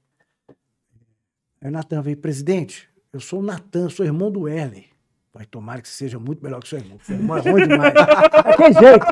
Aí 1.60 1.68
o 1.68 1.72
Natan 1.72 2.04
veio, 2.04 2.18
presidente, 2.18 2.88
eu 3.12 3.20
sou 3.20 3.40
o 3.40 3.44
Natan, 3.44 3.90
sou 3.90 4.06
irmão 4.06 4.30
do 4.30 4.48
L. 4.48 4.86
Vai 5.34 5.48
tomara 5.48 5.82
que 5.82 5.90
seja 5.90 6.20
muito 6.20 6.44
melhor 6.44 6.62
que 6.62 6.70
seu 6.70 6.78
irmão. 6.78 7.00
Seu 7.02 7.16
irmão 7.16 7.36
é 7.38 7.42
ruim 7.42 7.68
demais. 7.68 7.94
Daquele 7.98 8.74
jeito. 8.74 9.06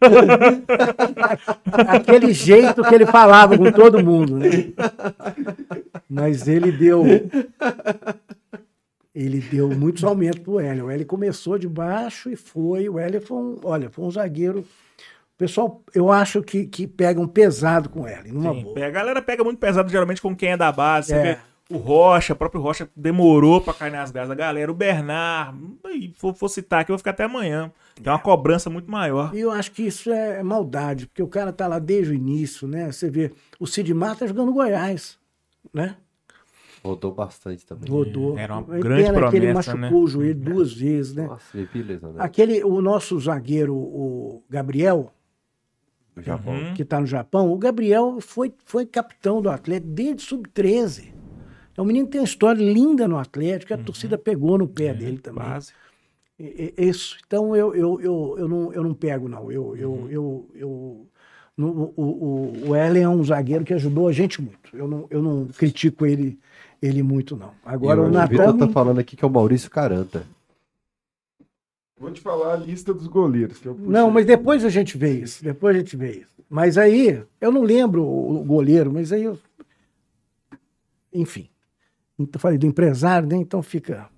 Aquele 1.88 2.32
jeito 2.32 2.82
que 2.82 2.94
ele 2.94 3.06
falava 3.06 3.56
com 3.56 3.70
todo 3.70 4.02
mundo, 4.04 4.36
né? 4.36 4.48
Mas 6.08 6.46
ele 6.48 6.72
deu. 6.72 7.04
Ele 9.14 9.40
deu 9.40 9.68
muitos 9.70 10.04
aumentos 10.04 10.40
pro 10.40 10.60
Hélio. 10.60 10.86
O 10.86 10.90
Hélio 10.90 11.06
começou 11.06 11.58
de 11.58 11.68
baixo 11.68 12.30
e 12.30 12.36
foi. 12.36 12.88
O 12.88 12.98
Hélio 12.98 13.20
foi 13.20 13.36
um. 13.36 13.56
Olha, 13.64 13.90
foi 13.90 14.04
um 14.04 14.10
zagueiro. 14.10 14.60
O 14.60 15.38
pessoal, 15.38 15.82
eu 15.94 16.12
acho 16.12 16.42
que, 16.42 16.66
que 16.66 16.86
pegam 16.86 17.26
pesado 17.26 17.88
com 17.88 18.02
o 18.02 18.06
Hélio, 18.06 18.32
numa 18.34 18.52
Sim, 18.52 18.62
boa. 18.62 18.74
pega- 18.74 18.86
a 18.86 18.90
galera 18.90 19.22
pega 19.22 19.42
muito 19.42 19.58
pesado 19.58 19.90
geralmente 19.90 20.20
com 20.20 20.36
quem 20.36 20.50
é 20.50 20.56
da 20.56 20.70
base. 20.70 21.14
É. 21.14 21.38
o 21.70 21.78
Rocha, 21.78 22.32
o 22.32 22.36
próprio 22.36 22.60
Rocha 22.60 22.88
demorou 22.96 23.60
pra 23.60 23.72
cair 23.72 23.92
nas 23.92 24.10
garras 24.10 24.28
da 24.28 24.34
galera. 24.34 24.70
O 24.70 24.74
Bernard, 24.74 25.56
e 25.94 26.12
for, 26.16 26.34
for 26.34 26.48
citar 26.48 26.80
aqui, 26.80 26.90
eu 26.90 26.94
vou 26.94 26.98
ficar 26.98 27.12
até 27.12 27.24
amanhã. 27.24 27.70
Tem 27.94 28.12
uma 28.12 28.18
cobrança 28.18 28.68
muito 28.68 28.90
maior. 28.90 29.34
E 29.34 29.40
eu 29.40 29.52
acho 29.52 29.70
que 29.70 29.82
isso 29.82 30.10
é 30.10 30.42
maldade, 30.42 31.06
porque 31.06 31.22
o 31.22 31.28
cara 31.28 31.52
tá 31.52 31.68
lá 31.68 31.78
desde 31.78 32.12
o 32.12 32.14
início, 32.14 32.66
né? 32.66 32.90
Você 32.90 33.08
vê, 33.08 33.30
o 33.58 33.66
Sid 33.66 33.94
Mata 33.94 34.26
jogando 34.26 34.46
no 34.46 34.54
Goiás, 34.54 35.16
né? 35.72 35.96
Rodou 36.82 37.12
bastante 37.12 37.64
também. 37.64 37.88
Rodou. 37.88 38.36
Era 38.36 38.56
uma 38.56 38.76
É 38.76 38.80
grande 38.80 39.04
pena 39.04 39.30
que 39.30 39.36
ele 39.36 39.46
promessa, 39.46 39.76
machucou 39.76 39.98
né? 39.98 40.04
o 40.04 40.08
joelho 40.08 40.34
duas 40.40 40.72
vezes, 40.72 41.14
né? 41.14 41.26
Nossa, 41.26 41.68
lesão, 41.74 42.12
né? 42.14 42.24
Aquele, 42.24 42.64
o 42.64 42.80
nosso 42.80 43.20
zagueiro, 43.20 43.76
o 43.76 44.42
Gabriel, 44.48 45.12
que 46.74 46.82
está 46.82 46.98
no 46.98 47.06
Japão, 47.06 47.52
o 47.52 47.58
Gabriel 47.58 48.18
foi, 48.20 48.52
foi 48.64 48.86
capitão 48.86 49.40
do 49.40 49.48
Atlético 49.50 49.92
desde 49.92 50.22
sub-13. 50.22 51.19
É 51.80 51.82
um 51.82 51.86
menino 51.86 52.04
que 52.04 52.12
tem 52.12 52.20
uma 52.20 52.26
história 52.26 52.62
linda 52.62 53.08
no 53.08 53.16
Atlético, 53.16 53.72
a 53.72 53.78
torcida 53.78 54.18
pegou 54.18 54.58
no 54.58 54.68
pé 54.68 54.92
dele 54.92 55.16
também. 55.16 55.42
Base. 55.42 55.72
E- 56.38 56.74
e- 56.76 56.88
Isso. 56.90 57.16
Então 57.26 57.56
eu, 57.56 57.74
eu, 57.74 57.98
eu, 58.02 58.34
eu, 58.36 58.46
não, 58.48 58.70
eu 58.74 58.82
não 58.82 58.92
pego, 58.92 59.30
não. 59.30 59.50
Eu, 59.50 59.74
eu, 59.74 59.90
Uhum. 59.90 60.08
eu, 60.10 60.50
eu, 60.54 61.06
no- 61.56 61.94
o, 61.96 62.02
o, 62.02 62.68
o 62.68 62.76
Ellen 62.76 63.04
é 63.04 63.08
um 63.08 63.24
zagueiro 63.24 63.64
que 63.64 63.72
ajudou 63.72 64.08
a 64.08 64.12
gente 64.12 64.42
muito. 64.42 64.76
Eu 64.76 64.86
não, 64.86 65.06
eu 65.08 65.22
não 65.22 65.46
critico 65.46 66.04
ele, 66.04 66.38
ele 66.82 67.02
muito, 67.02 67.34
não. 67.34 67.52
Agora 67.64 68.00
E 68.00 68.02
o 68.02 68.06
o 68.08 68.10
Natan. 68.10 68.28
Vitor 68.52 68.58
tá 68.58 68.68
falando 68.68 68.98
aqui 68.98 69.16
que 69.16 69.24
é 69.24 69.26
o 69.28 69.30
Maurício 69.30 69.70
Caranta. 69.70 70.26
Vou 71.98 72.10
te 72.10 72.20
falar 72.20 72.52
a 72.52 72.56
lista 72.58 72.92
dos 72.92 73.06
goleiros. 73.06 73.56
Que 73.58 73.68
eu 73.68 73.74
puxei. 73.74 73.90
Não, 73.90 74.10
mas 74.10 74.26
depois 74.26 74.66
a 74.66 74.68
gente 74.68 74.98
vê 74.98 75.18
isso. 75.18 75.42
Depois 75.42 75.74
a 75.74 75.78
gente 75.78 75.96
vê 75.96 76.12
isso. 76.12 76.44
Mas 76.46 76.76
aí, 76.76 77.22
eu 77.40 77.50
não 77.50 77.62
lembro 77.62 78.06
o 78.06 78.44
goleiro, 78.44 78.92
mas 78.92 79.12
aí 79.12 79.22
eu. 79.24 79.38
Enfim. 81.12 81.49
Então, 82.20 82.40
falei 82.40 82.58
do 82.58 82.66
empresário, 82.66 83.26
né? 83.28 83.36
Então 83.36 83.62
fica. 83.62 84.08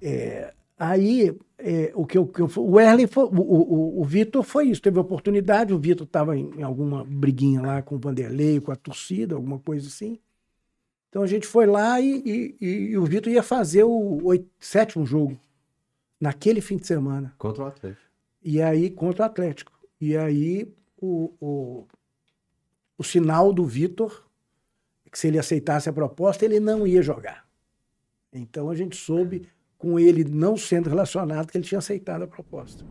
É, 0.00 0.52
aí, 0.78 1.36
é, 1.58 1.92
o 1.94 2.06
que 2.06 2.16
eu. 2.18 2.26
que 2.26 2.40
eu- 2.40 2.50
o 2.56 2.80
Erlen 2.80 3.06
foi. 3.06 3.24
O, 3.24 3.40
o, 3.40 4.00
o 4.00 4.04
Vitor 4.04 4.42
foi 4.42 4.68
isso. 4.68 4.80
Teve 4.82 4.98
oportunidade. 4.98 5.72
O 5.74 5.78
Vitor 5.78 6.06
estava 6.06 6.36
em, 6.36 6.50
em 6.58 6.62
alguma 6.62 7.04
briguinha 7.04 7.60
lá 7.60 7.82
com 7.82 7.94
o 7.96 7.98
Vanderlei, 7.98 8.60
com 8.60 8.72
a 8.72 8.76
torcida, 8.76 9.34
alguma 9.34 9.58
coisa 9.58 9.86
assim. 9.88 10.18
Então 11.08 11.22
a 11.22 11.26
gente 11.26 11.46
foi 11.46 11.66
lá 11.66 12.00
e, 12.00 12.22
e- 12.24 12.56
e- 12.90 12.96
o 12.96 13.04
Vitor 13.04 13.30
ia 13.32 13.42
fazer 13.42 13.84
o 13.84 14.24
oit- 14.24 14.48
sétimo 14.58 15.04
jogo. 15.04 15.38
Naquele 16.20 16.60
fim 16.60 16.76
de 16.78 16.86
semana. 16.86 17.34
Contra 17.36 17.64
o 17.64 17.66
Atlético. 17.66 18.06
E 18.42 18.62
aí, 18.62 18.88
contra 18.90 19.22
o 19.22 19.26
Atlético. 19.26 19.72
E 20.00 20.16
aí, 20.16 20.72
o, 21.00 21.32
o, 21.40 21.84
o 22.96 23.04
sinal 23.04 23.52
do 23.52 23.64
Vitor, 23.66 24.24
que 25.12 25.18
se 25.18 25.28
ele 25.28 25.38
aceitasse 25.38 25.88
a 25.88 25.92
proposta, 25.92 26.44
ele 26.44 26.58
não 26.58 26.86
ia 26.86 27.02
jogar. 27.02 27.44
Então 28.32 28.70
a 28.70 28.74
gente 28.74 28.96
soube, 28.96 29.46
com 29.76 30.00
ele 30.00 30.24
não 30.24 30.56
sendo 30.56 30.88
relacionado, 30.88 31.50
que 31.50 31.58
ele 31.58 31.64
tinha 31.64 31.78
aceitado 31.78 32.22
a 32.22 32.26
proposta. 32.26 32.82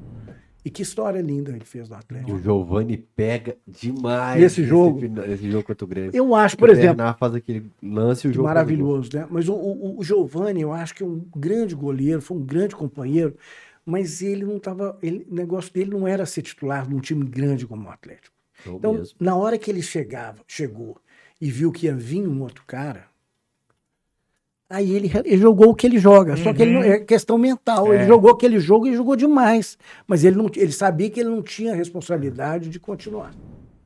E 0.64 0.70
que 0.70 0.84
história 0.84 1.20
linda 1.20 1.50
ele 1.52 1.66
fez 1.66 1.90
no 1.90 1.96
Atlético. 1.96 2.34
o 2.34 2.40
Giovani 2.40 2.96
pega 3.16 3.58
demais 3.66 4.40
Nesse 4.40 4.64
jogo? 4.64 5.02
Nesse 5.02 5.50
jogo 5.50 5.64
contra 5.64 5.84
o 5.84 5.88
Grêmio. 5.88 6.12
Eu 6.14 6.36
acho, 6.36 6.56
por 6.56 6.70
o 6.70 6.72
exemplo, 6.72 6.98
Bernard 6.98 7.18
faz 7.18 7.34
aquele 7.34 7.72
lance 7.82 8.28
o 8.28 8.32
jogo. 8.34 8.48
maravilhoso, 8.48 9.10
né? 9.12 9.28
Mas 9.32 9.50
o, 9.50 9.56
o, 9.56 9.98
o 10.00 10.04
Giovani, 10.04 10.62
eu 10.62 10.72
acho 10.72 10.94
que 10.94 11.02
é 11.02 11.06
um 11.06 11.26
grande 11.36 11.74
goleiro, 11.74 12.22
foi 12.22 12.38
um 12.38 12.46
grande 12.46 12.76
companheiro, 12.76 13.36
mas 13.84 14.22
ele 14.22 14.46
não 14.46 14.58
estava. 14.58 15.00
O 15.02 15.34
negócio 15.34 15.74
dele 15.74 15.90
não 15.90 16.08
era 16.08 16.28
ser 16.28 16.44
titular 16.44 16.88
num 16.88 17.00
time 17.00 17.26
grande 17.26 17.66
como 17.66 17.88
o 17.88 17.92
Atlético. 17.92 18.36
Então, 18.62 18.76
Então, 18.76 18.94
mesmo. 18.94 19.18
na 19.20 19.36
hora 19.36 19.58
que 19.58 19.72
ele 19.72 19.82
chegava, 19.82 20.38
chegou 20.48 20.96
e 21.42 21.50
viu 21.50 21.72
que 21.72 21.88
ia 21.88 21.96
vir 21.96 22.26
um 22.28 22.42
outro 22.44 22.64
cara, 22.68 23.08
aí 24.70 24.92
ele, 24.92 25.12
ele 25.26 25.38
jogou 25.38 25.72
o 25.72 25.76
que 25.76 25.88
ele 25.88 25.98
joga. 25.98 26.38
Só 26.38 26.54
que 26.54 26.62
ele 26.62 26.74
não, 26.74 26.84
é 26.84 27.00
questão 27.00 27.38
mental. 27.38 27.92
Ele 27.94 28.04
É. 28.04 28.08
jogou 28.08 28.32
aquele 28.32 28.60
jogo 28.60 28.88
e 28.88 28.96
jogou 28.96 29.16
demais. 29.16 29.78
Mas 30.08 30.24
ele, 30.24 30.36
não, 30.38 30.50
ele 30.56 30.72
sabia 30.72 31.10
que 31.10 31.20
ele 31.20 31.30
não 31.30 31.42
tinha 31.42 31.74
responsabilidade 31.76 32.70
de 32.70 32.80
continuar. 32.80 33.34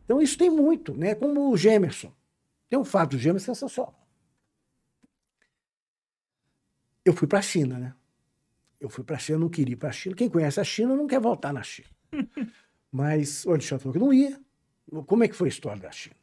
Então 0.04 0.22
isso 0.22 0.38
tem 0.38 0.50
muito, 0.50 0.94
né? 0.94 1.16
Como 1.16 1.50
o 1.50 1.58
Gemerson. 1.58 2.12
Tem 2.70 2.78
um 2.78 2.84
fato 2.86 3.12
do 3.12 3.18
Gemerson 3.18 3.54
sensacional. 3.56 3.96
Eu 7.04 7.14
fui 7.14 7.28
para 7.28 7.40
a 7.40 7.42
China, 7.42 7.78
né? 7.80 7.94
Eu 8.80 8.90
fui 8.90 9.04
para 9.04 9.16
a 9.16 9.20
China, 9.20 9.40
não 9.40 9.50
queria 9.50 9.74
ir 9.74 9.78
para 9.78 9.90
a 9.90 9.92
China. 9.92 10.16
Quem 10.16 10.30
conhece 10.30 10.60
a 10.60 10.64
China 10.64 10.96
não 10.96 11.08
quer 11.08 11.20
voltar 11.20 11.54
na 11.54 11.64
China. 11.64 11.88
Mas 12.92 13.46
o 13.46 13.52
Alexandre 13.52 13.84
falou 13.84 13.94
que 13.94 14.00
não 14.00 14.14
ia. 14.14 14.40
Como 15.08 15.24
é 15.24 15.28
que 15.28 15.36
foi 15.36 15.48
a 15.48 15.50
história 15.50 15.82
da 15.82 15.92
China? 15.92 16.16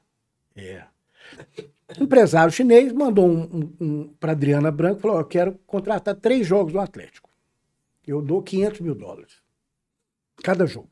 É. 0.55 0.85
O 1.99 2.05
empresário 2.05 2.53
chinês 2.53 2.93
mandou 2.93 3.27
um, 3.29 3.43
um, 3.43 3.77
um 3.81 4.09
para 4.19 4.33
Adriana 4.33 4.71
Branco 4.71 4.99
e 4.99 5.03
falou: 5.03 5.19
Eu 5.19 5.25
quero 5.25 5.59
contratar 5.67 6.15
três 6.17 6.47
jogos 6.47 6.73
do 6.73 6.81
Atlético. 6.81 7.29
Eu 8.07 8.23
dou 8.23 8.43
500 8.43 8.81
mil 8.81 8.95
dólares. 8.95 9.43
Cada 10.43 10.67
jogo. 10.67 10.91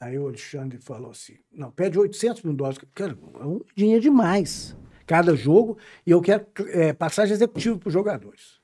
Aí 0.00 0.18
o 0.18 0.26
Alexandre 0.26 0.78
falou 0.78 1.10
assim: 1.10 1.36
Não, 1.52 1.70
pede 1.70 1.98
800 1.98 2.42
mil 2.42 2.54
dólares. 2.54 2.78
Cara, 2.94 3.16
é 3.40 3.44
um 3.44 3.60
dinheiro 3.76 4.00
demais. 4.02 4.76
Cada 5.06 5.36
jogo. 5.36 5.76
E 6.06 6.10
eu 6.10 6.20
quero 6.22 6.46
é, 6.68 6.92
passagem 6.92 7.34
executiva 7.34 7.78
para 7.78 7.88
os 7.88 7.92
jogadores. 7.92 8.60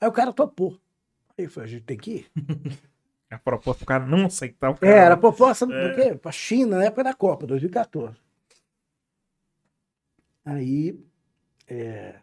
Aí 0.00 0.08
o 0.08 0.12
cara 0.12 0.32
topou. 0.32 0.78
Aí 1.38 1.46
eu 1.46 1.50
falei: 1.50 1.68
A 1.68 1.72
gente 1.72 1.84
tem 1.84 1.96
que 1.96 2.10
ir. 2.10 2.30
A 3.30 3.38
proposta 3.38 3.84
do 3.84 3.88
cara 3.88 4.06
não 4.06 4.26
aceitar 4.26 4.70
o 4.70 4.74
É, 4.74 4.76
cara. 4.76 4.92
era 4.92 5.16
proposta 5.16 5.66
é. 5.68 6.14
para 6.14 6.28
a 6.28 6.32
China 6.32 6.76
na 6.76 6.84
época 6.84 7.02
da 7.02 7.14
Copa, 7.14 7.46
2014. 7.48 8.16
Aí. 10.44 10.98
é, 11.66 12.20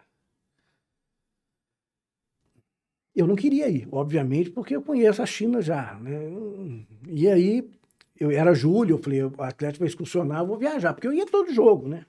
Eu 3.15 3.27
não 3.27 3.35
queria 3.35 3.69
ir, 3.69 3.87
obviamente, 3.91 4.49
porque 4.49 4.75
eu 4.75 4.81
conheço 4.81 5.21
a 5.21 5.25
China 5.25 5.61
já. 5.61 5.95
Né? 5.95 6.85
E 7.07 7.27
aí, 7.27 7.69
eu 8.19 8.31
era 8.31 8.53
julho, 8.53 8.95
eu 8.95 9.03
falei, 9.03 9.23
o 9.23 9.33
Atlético 9.39 9.79
vai 9.79 9.87
excursionar, 9.87 10.39
eu 10.39 10.47
vou 10.47 10.57
viajar, 10.57 10.93
porque 10.93 11.07
eu 11.07 11.13
ia 11.13 11.25
todo 11.25 11.53
jogo, 11.53 11.87
né? 11.87 12.05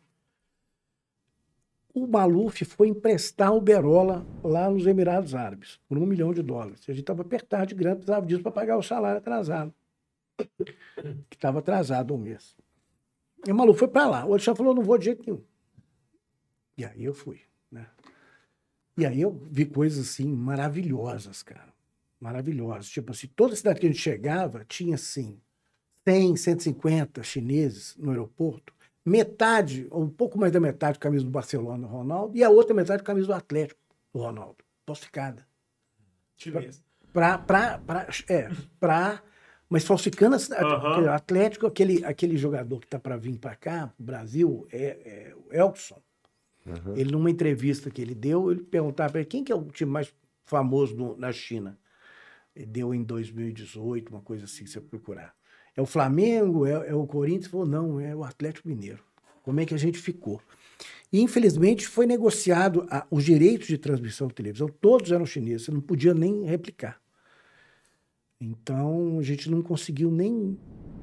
O 1.95 2.07
Maluf 2.07 2.65
foi 2.65 2.89
emprestar 2.89 3.53
o 3.55 3.61
Berola 3.61 4.25
lá 4.43 4.71
nos 4.71 4.87
Emirados 4.87 5.35
Árabes, 5.35 5.79
por 5.89 5.99
um 5.99 6.07
milhão 6.07 6.33
de 6.33 6.43
dólares. 6.43 6.81
A 6.89 6.93
gente 6.93 7.03
estava 7.03 7.21
apertado 7.23 7.67
de 7.67 7.75
grana, 7.75 7.97
precisava 7.97 8.25
disso 8.25 8.43
para 8.43 8.53
pagar 8.53 8.79
o 8.79 8.83
salário 8.83 9.19
atrasado 9.19 9.75
que 11.29 11.37
estava 11.37 11.59
atrasado 11.59 12.15
um 12.15 12.19
mês. 12.19 12.57
E 13.47 13.53
o 13.53 13.55
maluco 13.55 13.79
foi 13.79 13.89
para 13.89 14.09
lá. 14.09 14.25
O 14.25 14.33
Alexandre 14.33 14.59
falou, 14.59 14.75
não 14.75 14.83
vou 14.83 14.97
de 14.97 15.07
jeito 15.07 15.23
nenhum. 15.27 15.43
E 16.77 16.85
aí 16.85 17.05
eu 17.05 17.15
fui, 17.15 17.40
né? 17.70 17.86
E 18.97 19.07
aí 19.07 19.20
eu 19.20 19.32
vi 19.51 19.65
coisas 19.66 20.07
assim 20.11 20.27
maravilhosas, 20.35 21.43
cara. 21.43 21.73
Maravilhosas. 22.20 22.89
Tipo 22.89 23.12
assim, 23.12 23.27
toda 23.35 23.57
cidade 23.57 23.81
que 23.81 23.86
a 23.86 23.90
gente 23.90 24.01
chegava 24.01 24.65
tinha 24.66 24.94
assim 24.94 25.40
100, 26.07 26.36
150 26.36 27.23
chineses 27.23 27.97
no 27.97 28.11
aeroporto, 28.11 28.74
metade, 29.05 29.86
ou 29.90 30.03
um 30.03 30.11
pouco 30.11 30.39
mais 30.39 30.53
da 30.53 30.61
metade, 30.61 30.99
camisa 30.99 31.24
do 31.24 31.31
Barcelona, 31.31 31.86
do 31.86 31.93
Ronaldo, 31.93 32.36
e 32.36 32.44
a 32.44 32.51
outra 32.51 32.74
metade, 32.74 33.03
camisa 33.03 33.27
do 33.28 33.35
Atlético, 33.35 33.81
do 34.12 34.20
Ronaldo. 34.20 34.59
Falsificada. 34.86 35.47
Chinês. 36.36 36.82
Pra, 37.12 37.39
pra, 37.39 37.78
pra, 37.78 38.09
é, 38.28 38.49
pra, 38.81 39.23
mas 39.69 39.85
falsificando, 39.85 40.35
a- 40.36 40.39
aquele 40.93 41.09
Atlético, 41.09 41.66
aquele, 41.66 42.05
aquele 42.05 42.36
jogador 42.36 42.81
que 42.81 42.86
tá 42.86 42.99
para 42.99 43.16
vir 43.16 43.39
para 43.39 43.55
cá, 43.55 43.93
Brasil, 43.99 44.66
é, 44.73 45.31
é 45.31 45.35
o 45.35 45.53
Elkson. 45.53 46.01
Aham. 46.67 46.97
Ele, 46.97 47.11
numa 47.13 47.31
entrevista 47.31 47.91
que 47.91 48.01
ele 48.01 48.15
deu, 48.15 48.51
ele 48.51 48.63
perguntava 48.63 49.13
para 49.13 49.21
ele 49.21 49.29
quem 49.29 49.43
que 49.45 49.53
é 49.53 49.55
o 49.55 49.65
time 49.65 49.91
mais 49.91 50.13
famoso 50.45 50.95
no- 50.97 51.17
na 51.17 51.33
China. 51.33 51.79
Ele 52.55 52.67
deu 52.67 52.95
em 52.95 53.03
2018, 53.03 54.11
uma 54.11 54.21
coisa 54.21 54.45
assim, 54.45 54.67
se 54.67 54.73
você 54.75 54.81
procurar. 54.81 55.35
É 55.77 55.81
o 55.81 55.87
Flamengo? 55.87 56.67
É, 56.67 56.89
é 56.91 56.95
o 56.95 57.07
Corinthians? 57.07 57.47
Falou, 57.47 57.67
não, 57.67 57.99
é 57.99 58.15
o 58.15 58.23
Atlético 58.25 58.69
Mineiro. 58.69 59.03
Como 59.43 59.59
é 59.59 59.65
que 59.67 59.75
a 59.75 59.79
gente 59.79 59.99
ficou? 59.99 60.41
E, 61.13 61.21
infelizmente, 61.21 61.87
foi 61.87 62.07
negociado 62.07 62.87
a- 62.91 63.07
os 63.11 63.25
direitos 63.25 63.67
de 63.67 63.79
transmissão 63.79 64.29
de 64.29 64.35
televisão, 64.35 64.69
todos 64.69 65.11
eram 65.13 65.27
chineses, 65.27 65.67
você 65.67 65.71
não 65.73 65.81
podia 65.81 66.15
nem 66.15 66.45
replicar. 66.45 67.01
Então, 68.41 69.19
a 69.19 69.23
gente 69.23 69.51
não 69.51 69.63
conseguiu 69.63 70.11
nem. 70.11 70.59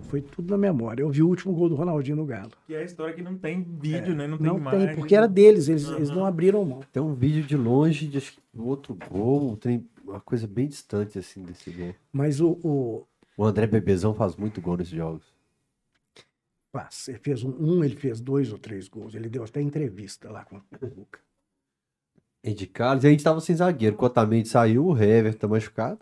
Foi 0.09 0.21
tudo 0.21 0.49
na 0.49 0.57
memória. 0.57 1.03
Eu 1.03 1.09
vi 1.09 1.21
o 1.21 1.27
último 1.27 1.53
gol 1.53 1.69
do 1.69 1.75
Ronaldinho 1.75 2.17
no 2.17 2.25
Galo. 2.25 2.51
E 2.67 2.73
é 2.73 2.79
a 2.79 2.83
história 2.83 3.13
que 3.13 3.21
não 3.21 3.37
tem 3.37 3.61
vídeo, 3.61 4.15
né? 4.15 4.25
Não 4.25 4.37
tem 4.39 4.47
Não 4.47 4.57
imagem. 4.57 4.87
tem, 4.87 4.95
porque 4.95 5.15
era 5.15 5.27
deles, 5.27 5.69
eles, 5.69 5.87
eles 5.87 6.09
Aham. 6.09 6.17
não 6.19 6.25
abriram 6.25 6.65
mão. 6.65 6.81
Tem 6.91 7.01
um 7.01 7.13
vídeo 7.13 7.43
de 7.43 7.55
longe 7.55 8.07
de 8.07 8.19
outro 8.57 8.97
gol, 9.09 9.55
tem 9.55 9.87
uma 10.03 10.19
coisa 10.19 10.47
bem 10.47 10.67
distante 10.67 11.19
assim 11.19 11.43
desse 11.43 11.69
gol. 11.71 11.93
Mas 12.11 12.41
o, 12.41 12.57
o 12.63 13.05
O 13.37 13.45
André 13.45 13.67
Bebezão 13.67 14.13
faz 14.15 14.35
muito 14.35 14.59
gol 14.59 14.77
nesses 14.77 14.93
jogos. 14.93 15.23
Paz, 16.71 17.07
ele 17.07 17.19
fez 17.19 17.43
um, 17.43 17.49
um, 17.59 17.83
ele 17.83 17.95
fez 17.95 18.19
dois 18.19 18.51
ou 18.51 18.57
três 18.57 18.87
gols. 18.87 19.13
Ele 19.13 19.29
deu 19.29 19.43
até 19.43 19.61
entrevista 19.61 20.31
lá 20.31 20.43
com 20.45 20.57
o 20.57 20.61
Luca. 20.81 21.19
Ed 22.43 22.65
Carlos, 22.67 23.03
e 23.03 23.07
a 23.07 23.09
gente 23.11 23.23
tava 23.23 23.41
sem 23.41 23.55
zagueiro. 23.55 23.95
O 23.99 24.03
Otamendi 24.05 24.47
saiu, 24.47 24.85
o 24.87 24.97
Hever 24.97 25.35
tá 25.35 25.47
machucado. 25.47 25.99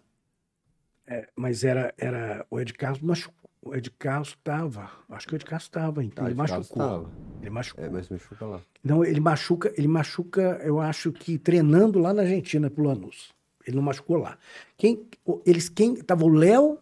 É, 1.06 1.28
mas 1.36 1.64
era, 1.64 1.94
era 1.98 2.46
o 2.50 2.60
Ed 2.60 2.74
Carlos 2.74 3.02
machucou. 3.02 3.47
O 3.62 3.76
Ed 3.76 3.90
Carlos 3.92 4.30
estava. 4.30 4.90
Acho 5.10 5.28
que 5.28 5.34
o 5.34 5.36
Ed 5.36 5.46
Carlos 5.46 5.64
estava, 5.66 6.04
então. 6.04 6.24
Tá, 6.24 6.30
ele 6.30 6.38
machucou. 6.38 6.78
tava. 6.78 7.10
Ele 7.42 7.50
machucou. 7.50 7.84
É, 7.84 7.90
mas 7.90 8.10
machuca 8.10 8.46
lá. 8.46 8.62
Não, 8.84 9.04
ele 9.04 9.20
machuca, 9.20 9.74
ele 9.78 9.88
machuca, 9.88 10.62
eu 10.64 10.80
acho 10.80 11.12
que 11.12 11.38
treinando 11.38 12.00
lá 12.00 12.14
na 12.14 12.22
Argentina 12.22 12.70
pro 12.70 12.84
Lanús. 12.84 13.32
Ele 13.66 13.76
não 13.76 13.84
machucou 13.84 14.18
lá. 14.18 14.38
Quem, 14.78 15.06
o- 15.26 15.42
eles, 15.46 15.68
quem 15.70 15.96
tava 15.96 16.24
o 16.24 16.30
Léo 16.30 16.78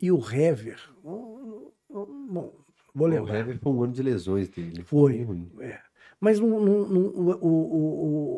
e 0.00 0.10
o 0.10 0.18
Hever. 0.18 0.80
Bom, 1.02 2.52
vou 2.94 3.06
O 3.06 3.10
lembrar. 3.10 3.34
Hever 3.36 3.58
foi 3.58 3.72
um 3.72 3.82
ano 3.82 3.92
de 3.92 4.02
lesões 4.02 4.48
dele. 4.48 4.82
Foi. 4.84 5.22
Ruim. 5.22 5.50
É. 5.60 5.78
Mas 6.20 6.40
não- 6.40 6.60
não- 6.60 6.88
não- 6.88 7.06
o, 7.08 7.46
o- 7.46 7.74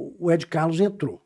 o- 0.08 0.16
o 0.18 0.32
Ed 0.32 0.46
Carlos 0.46 0.80
entrou. 0.80 1.22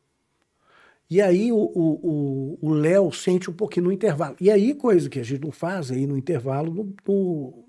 E 1.14 1.20
aí 1.20 1.52
o- 1.52 2.58
Léo 2.74 3.12
sente 3.12 3.50
um 3.50 3.52
pouquinho 3.52 3.84
no 3.86 3.92
intervalo. 3.92 4.34
E 4.40 4.50
aí, 4.50 4.74
coisa 4.74 5.10
que 5.10 5.18
a 5.20 5.22
gente 5.22 5.42
não 5.42 5.52
faz 5.52 5.90
aí 5.90 6.06
no 6.06 6.16
intervalo 6.16 6.72
no, 6.72 6.94
no, 7.06 7.64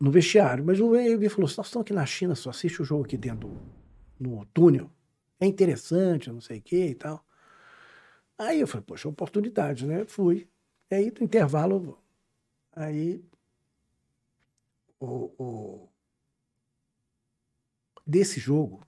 no 0.00 0.10
vestiário. 0.10 0.64
Mas 0.64 0.80
o 0.80 0.94
Evi 0.96 1.28
falou: 1.28 1.42
nós 1.42 1.50
estamos 1.52 1.76
aqui 1.76 1.92
na 1.92 2.06
China, 2.06 2.34
só 2.34 2.50
assiste 2.50 2.80
o 2.82 2.84
jogo 2.84 3.04
aqui 3.04 3.16
dentro 3.16 3.48
do 3.48 3.72
no 4.20 4.44
túnel. 4.46 4.90
É 5.40 5.46
interessante, 5.46 6.30
não 6.30 6.40
sei 6.40 6.58
o 6.58 6.62
que 6.62 6.86
e 6.90 6.94
tal. 6.94 7.24
Aí 8.38 8.60
eu 8.60 8.66
falei, 8.66 8.84
poxa, 8.86 9.08
oportunidade, 9.08 9.86
né? 9.86 10.04
Fui. 10.06 10.48
E 10.90 10.94
aí, 10.94 11.12
no 11.18 11.24
intervalo, 11.24 11.98
aí 12.74 13.24
o, 15.00 15.08
o- 15.38 15.88
desse 18.06 18.38
jogo, 18.40 18.80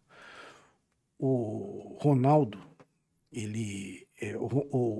o 1.18 1.96
Ronaldo, 2.00 2.58
ele, 3.32 4.06
é, 4.20 4.36
o, 4.36 4.46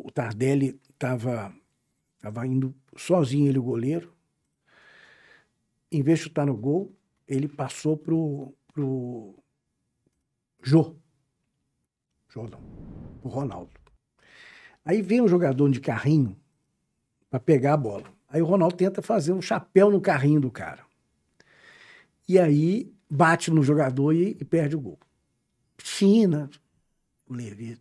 o- 0.07 0.11
Tardelli 0.13 0.81
estava 0.91 1.55
tava 2.21 2.47
indo 2.47 2.75
sozinho, 2.97 3.49
ele 3.49 3.59
o 3.59 3.63
goleiro. 3.63 4.13
Em 5.93 6.03
vez 6.03 6.19
de 6.19 6.25
chutar 6.25 6.47
no 6.47 6.57
gol, 6.57 6.93
ele 7.29 7.47
passou 7.49 7.97
pro, 7.97 8.55
pro 8.73 9.35
Jô. 10.63 10.97
Jô 12.29 12.49
não, 12.49 12.61
o 13.23 13.29
Ronaldo. 13.29 13.71
Aí 14.85 15.03
vem 15.03 15.21
um 15.21 15.29
jogador 15.29 15.71
de 15.71 15.81
carrinho 15.81 16.37
para 17.31 17.39
pegar 17.41 17.75
a 17.75 17.77
bola. 17.77 18.13
Aí 18.29 18.41
o 18.43 18.47
Ronaldo 18.47 18.77
tenta 18.77 19.03
fazer 19.03 19.33
um 19.33 19.43
chapéu 19.43 19.91
no 19.91 20.01
carrinho 20.01 20.41
do 20.41 20.51
cara. 20.51 20.85
E 22.29 22.39
aí 22.39 22.93
bate 23.09 23.51
no 23.51 23.63
jogador 23.63 24.13
e, 24.13 24.31
e 24.41 24.45
perde 24.45 24.75
o 24.77 24.81
gol. 24.81 24.99
China, 25.79 26.51
o 27.29 27.35
Levi 27.35 27.79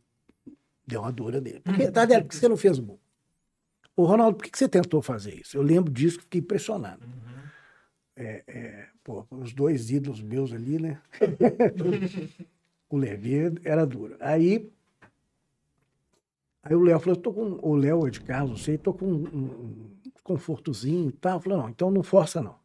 deu 0.85 1.01
uma 1.01 1.11
dura 1.11 1.39
dele. 1.39 1.61
Porque, 1.61 1.91
Tadeu, 1.91 2.21
por 2.21 2.29
que 2.29 2.35
você 2.35 2.47
não 2.47 2.57
fez 2.57 2.77
o 2.79 2.83
gol? 2.83 2.99
Ô, 3.95 4.05
Ronaldo, 4.05 4.37
por 4.37 4.49
que 4.49 4.57
você 4.57 4.67
tentou 4.67 5.01
fazer 5.01 5.35
isso? 5.35 5.55
Eu 5.55 5.61
lembro 5.61 5.91
disso, 5.91 6.19
fiquei 6.21 6.41
impressionado. 6.41 7.05
É, 8.15 8.43
é, 8.47 8.87
pô, 9.03 9.25
os 9.31 9.53
dois 9.53 9.89
ídolos 9.89 10.21
meus 10.21 10.51
ali, 10.53 10.79
né? 10.79 11.01
o 12.89 12.97
Levi 12.97 13.35
era 13.63 13.85
duro. 13.85 14.15
Aí, 14.19 14.71
aí 16.63 16.75
o 16.75 16.81
Léo 16.81 16.99
falou, 16.99 17.15
eu 17.15 17.21
tô 17.21 17.33
com, 17.33 17.59
o 17.61 17.75
Léo 17.75 18.07
é 18.07 18.09
de 18.09 18.21
casa, 18.21 18.47
não 18.47 18.57
sei, 18.57 18.77
tô 18.77 18.93
com 18.93 19.05
um, 19.05 19.25
um 19.25 20.11
confortozinho 20.23 21.09
e 21.09 21.13
tal. 21.13 21.39
Falou, 21.39 21.59
não, 21.59 21.69
então 21.69 21.91
não 21.91 22.03
força 22.03 22.41
não. 22.41 22.62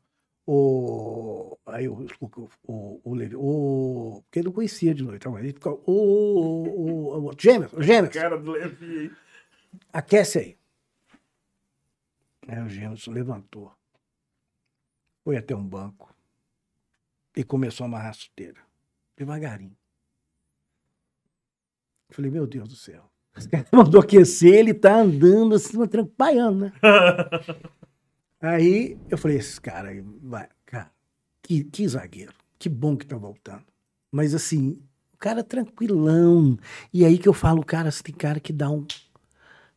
O, 0.51 1.59
aí 1.67 1.87
o, 1.91 2.07
o, 2.23 2.51
o, 2.67 3.01
o 3.05 3.15
Levi, 3.15 3.37
o, 3.37 4.23
porque 4.25 4.39
ele 4.39 4.47
não 4.47 4.53
conhecia 4.55 4.95
de 4.95 5.03
noite, 5.03 5.29
ele 5.29 5.55
o, 5.63 5.93
o, 5.93 7.19
o, 7.19 7.29
o 7.29 7.35
Gêmeos, 7.39 7.71
o 7.75 7.83
Gêmeos, 7.83 8.15
Cara 8.15 8.39
do 8.39 8.53
Levi 8.53 8.99
aí. 8.99 9.13
aquece 9.93 10.39
aí. 10.39 10.59
Aí 12.49 12.63
o 12.63 12.69
Gêmeos 12.71 13.07
levantou, 13.09 13.71
foi 15.23 15.37
até 15.37 15.55
um 15.55 15.69
banco 15.69 16.17
e 17.37 17.45
começou 17.45 17.85
a 17.85 17.89
amarrar 17.89 18.09
a 18.09 18.15
chuteira, 18.15 18.63
devagarinho. 19.19 19.77
Eu 22.09 22.17
Falei, 22.17 22.31
meu 22.31 22.47
Deus 22.47 22.71
do 22.71 22.75
céu. 22.75 23.05
Esse 23.37 23.51
cara 23.51 23.69
mandou 23.71 24.01
aquecer, 24.01 24.55
ele 24.55 24.73
tá 24.73 24.97
andando 24.97 25.57
assim, 25.57 25.87
trampaiando, 25.87 26.59
né? 26.61 26.73
Aí 28.41 28.97
eu 29.09 29.19
falei, 29.19 29.37
esse 29.39 29.61
cara 29.61 29.91
vai, 30.23 30.49
cara, 30.65 30.91
que, 31.43 31.65
que 31.65 31.89
zagueiro, 31.89 32.33
que 32.59 32.69
bom 32.69 32.97
que 32.97 33.07
tá 33.07 33.17
voltando. 33.17 33.65
Mas 34.11 34.35
assim, 34.35 34.81
o 35.13 35.17
cara 35.19 35.43
tranquilão. 35.43 36.57
E 36.93 37.05
aí 37.05 37.19
que 37.19 37.29
eu 37.29 37.33
falo, 37.35 37.65
cara, 37.65 37.91
você 37.91 38.03
tem 38.03 38.15
cara 38.15 38.39
que 38.41 38.53
dá 38.53 38.71
um. 38.71 38.87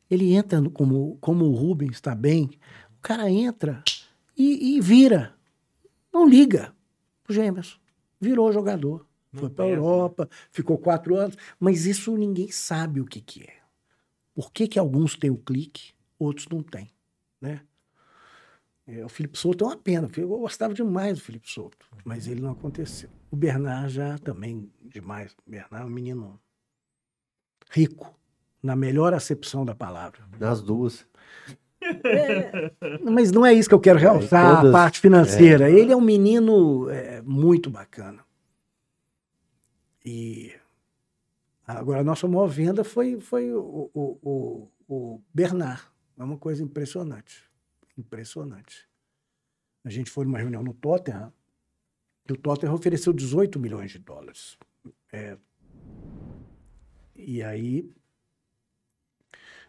Ele 0.09 0.33
entra 0.33 0.59
no- 0.61 0.69
como, 0.71 1.17
como 1.21 1.45
o 1.45 1.55
Rubens 1.55 1.93
está 1.93 2.13
bem, 2.13 2.49
o 2.97 3.01
cara 3.01 3.29
entra 3.29 3.83
e, 4.37 4.75
e 4.77 4.81
vira. 4.81 5.35
Não 6.13 6.27
liga. 6.27 6.75
O 7.29 7.33
Gêmeos 7.33 7.79
virou 8.19 8.51
jogador. 8.51 9.07
Não 9.31 9.41
Foi 9.41 9.49
para 9.49 9.65
a 9.65 9.67
né? 9.67 9.73
Europa, 9.75 10.29
ficou 10.51 10.77
quatro 10.77 11.15
anos. 11.15 11.37
Mas 11.59 11.85
isso 11.85 12.15
ninguém 12.17 12.51
sabe 12.51 13.01
o 13.01 13.05
que, 13.05 13.21
que 13.21 13.43
é. 13.43 13.55
Por 14.33 14.51
que, 14.51 14.67
que 14.67 14.79
alguns 14.79 15.15
têm 15.15 15.29
o 15.29 15.37
clique, 15.37 15.93
outros 16.19 16.47
não 16.49 16.61
têm, 16.63 16.89
né? 17.41 17.61
É, 18.93 19.05
o 19.05 19.09
Felipe 19.09 19.37
Souto 19.37 19.63
é 19.63 19.67
uma 19.67 19.77
pena. 19.77 20.09
Eu 20.17 20.27
gostava 20.27 20.73
demais 20.73 21.17
do 21.17 21.23
Felipe 21.23 21.49
Souto, 21.49 21.85
mas 22.03 22.27
ele 22.27 22.41
não 22.41 22.51
aconteceu. 22.51 23.09
O 23.31 23.35
Bernard 23.37 23.89
já 23.93 24.17
também 24.17 24.69
demais. 24.81 25.31
O 25.47 25.49
Bernard 25.49 25.85
é 25.85 25.89
um 25.89 25.93
menino 25.93 26.37
rico, 27.69 28.13
na 28.61 28.75
melhor 28.75 29.13
acepção 29.13 29.63
da 29.63 29.73
palavra. 29.73 30.19
Nas 30.37 30.61
duas. 30.61 31.05
Mas 33.09 33.31
não 33.31 33.45
é 33.45 33.53
isso 33.53 33.69
que 33.69 33.73
eu 33.75 33.79
quero 33.79 33.97
realçar, 33.97 34.57
todas- 34.57 34.69
a 34.69 34.77
parte 34.77 34.99
financeira. 34.99 35.69
Ele 35.69 35.91
é 35.91 35.95
um 35.95 36.01
menino 36.01 36.89
é, 36.89 37.21
muito 37.21 37.69
bacana. 37.69 38.19
E 40.05 40.51
agora 41.65 42.01
a 42.01 42.03
nossa 42.03 42.27
maior 42.27 42.47
venda 42.47 42.83
foi, 42.83 43.19
foi 43.19 43.53
o, 43.53 43.89
o, 43.93 44.17
o, 44.21 44.67
o 44.87 45.21
Bernard. 45.33 45.81
É 46.17 46.23
uma 46.23 46.37
coisa 46.37 46.61
impressionante. 46.61 47.49
Impressionante. 48.01 48.87
A 49.83 49.89
gente 49.89 50.09
foi 50.09 50.25
numa 50.25 50.39
reunião 50.39 50.63
no 50.63 50.73
Tottenham 50.73 51.31
e 52.27 52.33
o 52.33 52.37
Tottenham 52.37 52.73
ofereceu 52.73 53.13
18 53.13 53.59
milhões 53.59 53.91
de 53.91 53.99
dólares. 53.99 54.57
É, 55.11 55.37
e 57.15 57.43
aí 57.43 57.91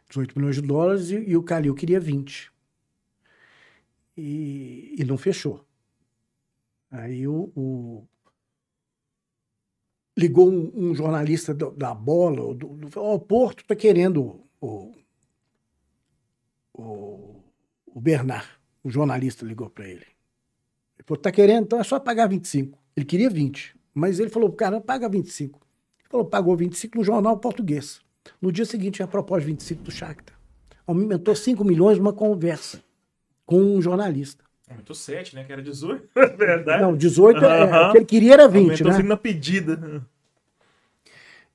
18 0.09 0.37
milhões 0.39 0.57
de 0.57 0.63
dólares 0.63 1.11
e, 1.11 1.17
e 1.17 1.37
o 1.37 1.43
Calil 1.43 1.75
queria 1.75 2.01
20. 2.01 2.51
E, 4.17 4.95
e 4.99 5.05
não 5.05 5.17
fechou. 5.19 5.67
Aí 6.91 7.27
o, 7.27 7.51
o- 7.57 8.07
ligou 10.17 10.51
um, 10.51 10.91
um 10.91 10.95
jornalista 10.95 11.55
do- 11.55 11.71
da 11.71 11.95
bola, 11.95 12.55
do, 12.55 12.69
do, 12.77 13.01
"Ó, 13.01 13.15
o 13.15 13.21
Porto 13.21 13.61
está 13.63 13.75
querendo 13.75 14.47
o, 14.61 14.93
o 16.75 17.42
Bernard, 18.01 18.47
o 18.83 18.91
jornalista, 18.91 19.45
ligou 19.45 19.69
para 19.71 19.87
ele. 19.87 20.07
Ele 20.97 21.05
falou: 21.07 21.21
tá 21.21 21.31
querendo? 21.33 21.65
Então 21.65 21.81
é 21.81 21.85
só 21.85 21.99
pagar 22.01 22.29
25. 22.29 22.79
Ele 22.97 23.07
queria 23.07 23.29
20. 23.31 23.75
Mas 23.95 24.19
ele 24.21 24.31
falou: 24.31 24.51
cara, 24.53 24.81
paga 24.81 25.09
25. 25.09 25.59
Ele 26.01 26.09
falou: 26.09 26.27
pagou 26.27 26.57
25 26.57 26.99
no 26.99 27.05
jornal 27.05 27.37
português. 27.39 28.01
No 28.41 28.53
dia 28.53 28.65
seguinte, 28.65 28.95
tinha 28.97 29.09
proposta 29.09 29.47
25 29.47 29.83
do 29.83 29.91
Shakhtar. 29.91 30.39
Aumentou 30.87 31.35
5 31.35 31.65
milhões 31.65 31.99
numa 31.99 32.13
conversa 32.13 32.83
com 33.45 33.61
um 33.61 33.83
jornalista. 33.83 34.45
Aumentou 34.69 34.95
7, 34.95 35.35
né? 35.35 35.45
Que 35.45 35.53
era 35.53 35.63
18. 35.63 36.09
Verdade. 36.39 36.83
Não, 36.83 36.97
18 36.97 37.45
é, 37.45 37.63
Aham. 37.63 37.89
o 37.89 37.93
que 37.93 37.99
ele 37.99 38.05
queria 38.07 38.33
era 38.35 38.49
20, 38.49 38.63
Aumentou 38.65 38.87
né? 38.89 38.93
assim 38.95 39.03
na 39.03 39.17
pedida. 39.17 40.07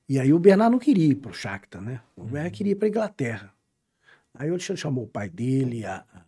E 0.08 0.18
aí 0.18 0.32
o 0.32 0.38
Bernard 0.38 0.72
não 0.72 0.78
queria 0.78 1.06
ir 1.06 1.16
pro 1.16 1.32
Shakhtar, 1.34 1.82
né? 1.82 2.00
O 2.16 2.24
Bernard 2.24 2.56
queria 2.56 2.72
ir 2.72 2.76
pra 2.76 2.88
Inglaterra. 2.88 3.52
Aí 4.34 4.48
ele 4.48 4.58
chamou 4.60 5.04
o 5.04 5.08
pai 5.08 5.28
dele, 5.28 5.84
a- 5.84 6.04
a- 6.14 6.22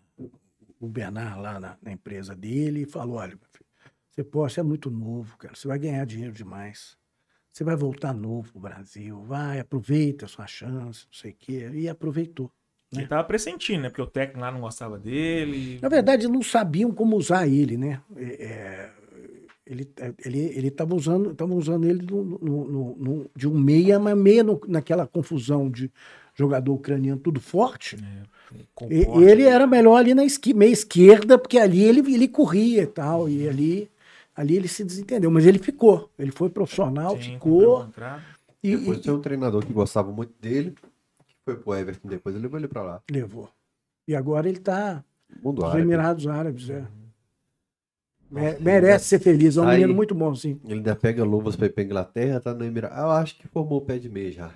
o 0.80 0.88
Bernard 0.88 1.40
lá 1.40 1.60
na, 1.60 1.76
na 1.82 1.92
empresa 1.92 2.34
dele, 2.34 2.82
e 2.82 2.86
falou, 2.86 3.16
olha, 3.18 3.36
meu 3.36 3.46
filho, 3.52 3.66
você 4.10 4.22
você 4.22 4.60
é 4.60 4.62
muito 4.62 4.90
novo, 4.90 5.36
cara, 5.36 5.54
você 5.54 5.68
vai 5.68 5.78
ganhar 5.78 6.04
dinheiro 6.06 6.32
demais. 6.32 6.98
Você 7.52 7.64
vai 7.64 7.76
voltar 7.76 8.12
novo 8.14 8.50
pro 8.52 8.60
Brasil, 8.60 9.22
vai, 9.24 9.58
aproveita 9.58 10.24
a 10.24 10.28
sua 10.28 10.46
chance, 10.46 11.04
não 11.06 11.12
sei 11.12 11.32
o 11.32 11.36
quê. 11.38 11.70
E 11.74 11.88
aproveitou. 11.88 12.50
Ele 12.92 13.06
tava 13.06 13.24
pressentindo, 13.24 13.82
né? 13.82 13.88
Porque 13.88 14.02
o 14.02 14.06
técnico 14.06 14.40
lá 14.40 14.50
não 14.50 14.60
gostava 14.60 14.98
dele. 14.98 15.78
Na 15.80 15.88
verdade, 15.88 16.26
não 16.28 16.42
sabiam 16.42 16.90
como 16.92 17.16
usar 17.16 17.46
ele, 17.46 17.76
né? 17.76 18.00
É, 18.16 18.44
é, 18.44 18.90
ele 19.66 19.92
ele 20.24 20.38
ele 20.38 20.68
estava 20.68 20.94
usando, 20.94 21.34
tava 21.34 21.54
usando 21.54 21.86
ele 21.86 22.04
no, 22.04 22.24
no- 22.24 22.96
no- 22.96 23.30
de 23.36 23.46
um 23.48 23.56
meia, 23.58 23.98
mas 23.98 24.16
meia 24.16 24.42
no- 24.42 24.60
naquela 24.66 25.06
confusão 25.06 25.70
de 25.70 25.90
jogador 26.34 26.72
ucraniano 26.72 27.20
tudo 27.20 27.40
forte. 27.40 27.96
Com 27.96 28.02
E- 28.90 29.06
ele 29.24 29.42
era 29.44 29.66
melhor 29.66 29.96
ali 29.96 30.14
na 30.14 30.24
esqui, 30.24 30.52
meia 30.54 30.72
esquerda, 30.72 31.38
porque 31.38 31.58
ali 31.58 31.82
ele, 31.82 32.00
ele 32.14 32.26
corria 32.28 32.82
e 32.82 32.86
tal, 32.86 33.28
e 33.28 33.48
ali, 33.48 33.90
ali 34.34 34.56
ele 34.56 34.68
se 34.68 34.82
desentendeu. 34.84 35.30
Mas 35.30 35.46
ele 35.46 35.58
ficou, 35.58 36.10
ele 36.18 36.30
foi 36.32 36.48
profissional, 36.48 37.16
Sim, 37.16 37.34
ficou. 37.34 37.86
E, 38.62 38.76
Depois 38.76 38.98
e- 38.98 39.02
tem 39.02 39.12
um 39.12 39.20
treinador 39.20 39.64
que 39.64 39.72
gostava 39.72 40.10
muito 40.12 40.32
dele, 40.40 40.72
que 41.26 41.34
foi 41.44 41.56
pro 41.56 41.74
Everton 41.74 42.08
depois, 42.08 42.34
ele 42.34 42.42
levou 42.42 42.58
ele 42.58 42.68
pra 42.68 42.82
lá. 42.82 43.02
levou. 43.10 43.48
E 44.08 44.14
agora 44.14 44.48
ele 44.48 44.58
está 44.58 45.04
Mundo 45.42 45.60
nos 45.62 45.70
árabe. 45.70 45.82
Emirados 45.82 46.26
Árabes. 46.26 46.68
É. 46.70 46.84
Me- 48.30 48.58
merece 48.60 49.06
ser 49.06 49.18
feliz, 49.18 49.56
é 49.56 49.60
um 49.60 49.68
Aí- 49.68 49.78
menino 49.80 49.94
muito 49.94 50.14
bom, 50.14 50.34
sim. 50.34 50.60
Ele 50.64 50.74
ainda 50.74 50.94
pega 50.94 51.24
luvas 51.24 51.56
pra 51.56 51.66
ir 51.66 51.70
pra 51.70 51.82
Inglaterra, 51.82 52.38
tá 52.40 52.54
no 52.54 52.64
Emirado. 52.64 52.94
Ah, 52.96 53.02
eu 53.02 53.10
acho 53.10 53.36
que 53.36 53.48
formou 53.48 53.78
o 53.78 53.80
pé 53.80 53.98
de 53.98 54.08
meia 54.08 54.30
já. 54.30 54.50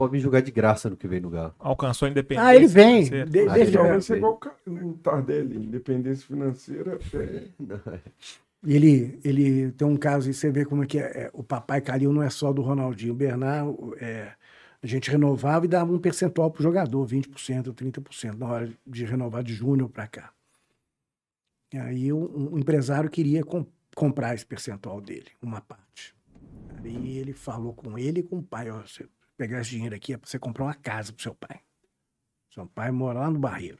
Pode 0.00 0.12
vir 0.12 0.20
jogar 0.20 0.40
de 0.40 0.50
graça 0.50 0.88
no 0.88 0.96
que 0.96 1.06
vem 1.06 1.20
no 1.20 1.28
Galo. 1.28 1.54
Alcançou 1.58 2.06
a 2.06 2.10
independência. 2.10 2.48
Ah, 2.48 2.56
ele 2.56 2.66
vem. 2.66 3.04
financeira. 3.04 3.26
De- 3.26 3.38
Ah, 3.40 3.52
desde- 3.52 3.76
ele 3.78 3.88
vai 3.88 4.00
ser 4.00 4.16
igual 4.16 4.40
o 4.66 4.70
o 4.88 4.94
Tardelli, 4.94 5.56
independência 5.58 6.26
financeira. 6.26 6.98
é- 7.12 8.00
Ele, 8.66 9.18
ele 9.22 9.72
tem 9.72 9.86
um 9.86 9.98
caso, 9.98 10.30
e 10.30 10.32
você 10.32 10.50
vê 10.50 10.64
como 10.64 10.84
é 10.84 10.86
que 10.86 10.98
é, 10.98 11.02
é, 11.24 11.30
o 11.34 11.42
papai 11.42 11.82
Calil 11.82 12.14
não 12.14 12.22
é 12.22 12.30
só 12.30 12.50
do 12.50 12.62
Ronaldinho. 12.62 13.12
O 13.12 13.16
Bernard, 13.16 13.68
o- 13.78 13.94
é, 14.00 14.32
a 14.82 14.86
gente 14.86 15.10
renovava 15.10 15.66
e 15.66 15.68
dava 15.68 15.92
um 15.92 15.98
percentual 15.98 16.50
pro 16.50 16.62
jogador, 16.62 17.04
20%, 17.04 17.74
30%, 17.74 18.38
na 18.38 18.46
hora 18.46 18.72
de 18.86 19.04
renovar 19.04 19.42
de 19.42 19.52
júnior 19.52 19.90
para 19.90 20.06
cá. 20.06 20.30
E 21.74 21.76
aí 21.78 22.10
um, 22.10 22.54
um 22.54 22.58
empresário 22.58 23.10
queria 23.10 23.44
com- 23.44 23.66
comprar 23.94 24.34
esse 24.34 24.46
percentual 24.46 24.98
dele, 24.98 25.26
uma 25.42 25.60
parte. 25.60 26.14
Aí 26.82 27.18
ele 27.18 27.34
falou 27.34 27.74
com 27.74 27.98
ele 27.98 28.20
e 28.20 28.22
com 28.22 28.38
o 28.38 28.42
pai, 28.42 28.70
ó, 28.70 28.80
você 28.80 29.06
pegar 29.40 29.62
esse 29.62 29.70
dinheiro 29.70 29.96
aqui 29.96 30.12
é 30.12 30.18
para 30.18 30.28
você 30.28 30.38
comprar 30.38 30.64
uma 30.66 30.74
casa 30.74 31.14
pro 31.14 31.22
seu 31.22 31.34
pai. 31.34 31.60
Seu 32.52 32.66
pai 32.66 32.90
mora 32.90 33.20
lá 33.20 33.30
no 33.30 33.38
Barreiro. 33.38 33.78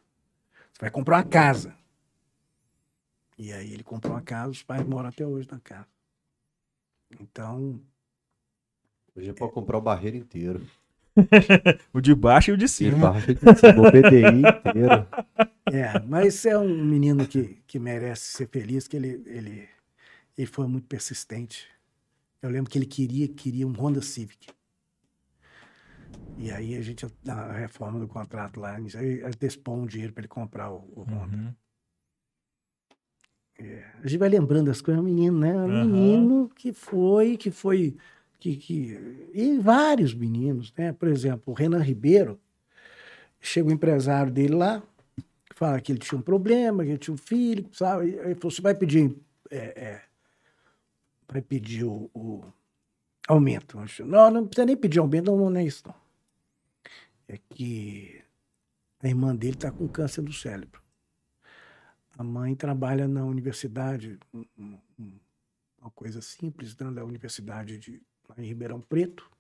Você 0.72 0.80
vai 0.80 0.90
comprar 0.90 1.18
uma 1.18 1.24
casa. 1.24 1.76
E 3.36 3.52
aí 3.52 3.74
ele 3.74 3.84
comprou 3.84 4.14
uma 4.14 4.22
casa, 4.22 4.50
os 4.50 4.62
pais 4.62 4.86
moram 4.86 5.10
até 5.10 5.26
hoje 5.26 5.46
na 5.50 5.60
casa. 5.60 5.86
Então, 7.20 7.78
Hoje 9.14 9.28
é 9.28 9.32
pra 9.34 9.48
comprar 9.48 9.76
o 9.76 9.82
barreiro 9.82 10.16
inteiro. 10.16 10.66
O 11.92 12.00
de 12.00 12.14
baixo 12.14 12.52
e 12.52 12.54
o 12.54 12.56
de 12.56 12.68
cima. 12.68 13.10
barreiro 13.10 13.34
de 13.34 13.58
cima, 13.58 13.82
o 13.82 13.92
PDI 13.92 14.38
inteiro. 14.38 15.06
é, 15.66 15.98
mas 16.06 16.46
é 16.46 16.56
um 16.56 16.84
menino 16.84 17.26
que, 17.26 17.60
que 17.66 17.78
merece 17.78 18.32
ser 18.32 18.48
feliz, 18.48 18.88
que 18.88 18.96
ele, 18.96 19.22
ele, 19.26 19.68
ele 20.38 20.46
foi 20.46 20.66
muito 20.66 20.86
persistente. 20.86 21.68
Eu 22.40 22.48
lembro 22.48 22.70
que 22.70 22.78
ele 22.78 22.86
queria, 22.86 23.28
queria 23.28 23.66
um 23.66 23.72
Honda 23.72 24.00
Civic. 24.00 24.48
E 26.40 26.50
aí 26.50 26.74
a 26.74 26.80
gente, 26.80 27.06
na 27.22 27.52
reforma 27.52 28.00
do 28.00 28.08
contrato 28.08 28.58
lá, 28.58 28.74
antecipou 29.26 29.76
um 29.76 29.84
dinheiro 29.84 30.10
para 30.14 30.22
ele 30.22 30.28
comprar 30.28 30.72
o, 30.72 30.90
o 30.96 31.02
Honda. 31.02 31.36
Uhum. 31.36 31.54
A 34.02 34.06
gente 34.06 34.16
vai 34.16 34.30
lembrando 34.30 34.70
as 34.70 34.80
coisas, 34.80 34.98
é 34.98 35.02
um 35.02 35.04
menino, 35.04 35.38
né? 35.38 35.54
Um 35.54 35.68
Aham. 35.68 35.84
menino 35.84 36.48
que 36.56 36.72
foi, 36.72 37.36
que 37.36 37.50
foi, 37.50 37.94
que, 38.38 38.56
que... 38.56 39.28
E 39.34 39.58
vários 39.58 40.14
meninos, 40.14 40.72
né? 40.78 40.94
Por 40.94 41.08
exemplo, 41.08 41.42
o 41.46 41.52
Renan 41.52 41.82
Ribeiro, 41.82 42.40
chega 43.38 43.68
o 43.68 43.72
empresário 43.72 44.32
dele 44.32 44.54
lá, 44.54 44.82
fala 45.54 45.78
que 45.78 45.92
ele 45.92 45.98
tinha 45.98 46.18
um 46.18 46.22
problema, 46.22 46.82
que 46.82 46.88
ele 46.88 46.98
tinha 46.98 47.12
um 47.12 47.18
filho, 47.18 47.68
sabe? 47.70 48.12
E 48.12 48.18
Aí 48.18 48.34
falou, 48.34 48.50
você 48.50 48.62
vai 48.62 48.74
pedir, 48.74 49.14
é, 49.50 49.58
é, 49.58 50.02
vai 51.30 51.42
pedir 51.42 51.84
o, 51.84 52.10
o 52.14 52.42
aumento. 53.28 53.78
Não, 54.06 54.30
não 54.30 54.46
precisa 54.46 54.64
nem 54.64 54.76
pedir 54.76 55.00
aumento, 55.00 55.26
não, 55.26 55.50
não 55.50 55.60
é 55.60 55.64
isso 55.64 55.82
não. 55.86 56.09
É 57.32 57.38
que 57.38 58.24
a 59.00 59.06
irmã 59.06 59.36
dele 59.36 59.54
está 59.54 59.70
com 59.70 59.86
câncer 59.86 60.20
do 60.20 60.32
cérebro. 60.32 60.82
A 62.18 62.24
mãe 62.24 62.56
trabalha 62.56 63.06
na 63.06 63.24
universidade, 63.24 64.18
um- 64.34 64.44
um- 64.58 64.80
um- 64.98 65.20
uma 65.80 65.90
coisa 65.92 66.20
simples, 66.20 66.76
né, 66.76 66.90
da 66.90 67.04
universidade 67.04 67.78
de, 67.78 68.02
em 68.36 68.46
Ribeirão 68.46 68.80
Preto. 68.80 69.30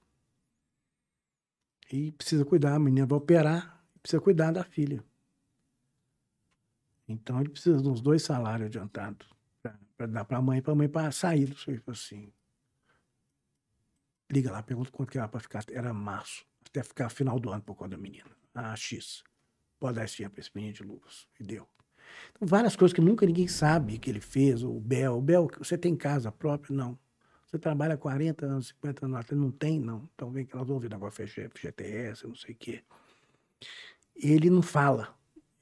E 1.92 2.12
precisa 2.12 2.44
cuidar, 2.44 2.76
a 2.76 2.78
menina 2.78 3.04
vai 3.08 3.18
operar, 3.18 3.84
precisa 4.00 4.22
cuidar 4.22 4.52
da 4.52 4.62
filha. 4.62 5.04
Então 7.08 7.40
ele 7.40 7.50
precisa 7.50 7.82
de 7.82 7.88
uns 7.88 8.00
dois 8.00 8.22
salários 8.22 8.68
adiantados 8.68 9.28
para 9.96 10.06
dar 10.06 10.24
para 10.24 10.38
a 10.38 10.42
mãe, 10.42 10.62
para 10.62 10.72
a 10.72 10.76
mãe 10.76 10.88
para 10.88 11.10
sair 11.10 11.46
do 11.46 11.58
serviço 11.58 11.90
assim. 11.90 12.32
Liga 14.30 14.52
lá, 14.52 14.62
pergunta 14.62 14.92
quanto 14.92 15.10
que 15.10 15.18
era 15.18 15.26
para 15.26 15.40
ficar. 15.40 15.64
Era 15.72 15.92
março, 15.92 16.46
até 16.66 16.82
ficar 16.82 17.08
final 17.08 17.38
do 17.38 17.50
ano 17.50 17.62
por 17.62 17.74
conta 17.74 17.96
da 17.96 17.98
menina. 17.98 18.30
Ah, 18.54 18.74
X. 18.76 19.22
Pode 19.78 19.96
dar 19.96 20.04
esse 20.04 20.16
dinheiro 20.16 20.32
para 20.32 20.40
esse 20.40 20.50
menino 20.54 20.74
de 20.74 20.82
luvas. 20.82 21.26
E 21.38 21.44
deu. 21.44 21.68
Então, 22.32 22.46
várias 22.46 22.76
coisas 22.76 22.94
que 22.94 23.00
nunca 23.00 23.24
ninguém 23.26 23.48
sabe 23.48 23.98
que 23.98 24.10
ele 24.10 24.20
fez. 24.20 24.62
O 24.62 24.78
Bel, 24.80 25.16
o 25.16 25.22
Bel, 25.22 25.48
você 25.58 25.78
tem 25.78 25.96
casa 25.96 26.30
própria? 26.30 26.74
Não. 26.74 26.98
Você 27.46 27.58
trabalha 27.58 27.96
40 27.96 28.46
anos, 28.46 28.68
50 28.68 29.06
anos, 29.06 29.26
não 29.32 29.50
tem, 29.50 29.80
não. 29.80 30.08
Então 30.14 30.30
vem 30.30 30.46
que 30.46 30.54
nós 30.54 30.66
vamos 30.66 30.82
ver 30.82 30.90
negócio 30.90 31.26
FGTS, 31.26 32.26
não 32.26 32.34
sei 32.36 32.54
o 32.54 32.56
quê. 32.56 32.84
Ele 34.14 34.48
não 34.48 34.62
fala, 34.62 35.16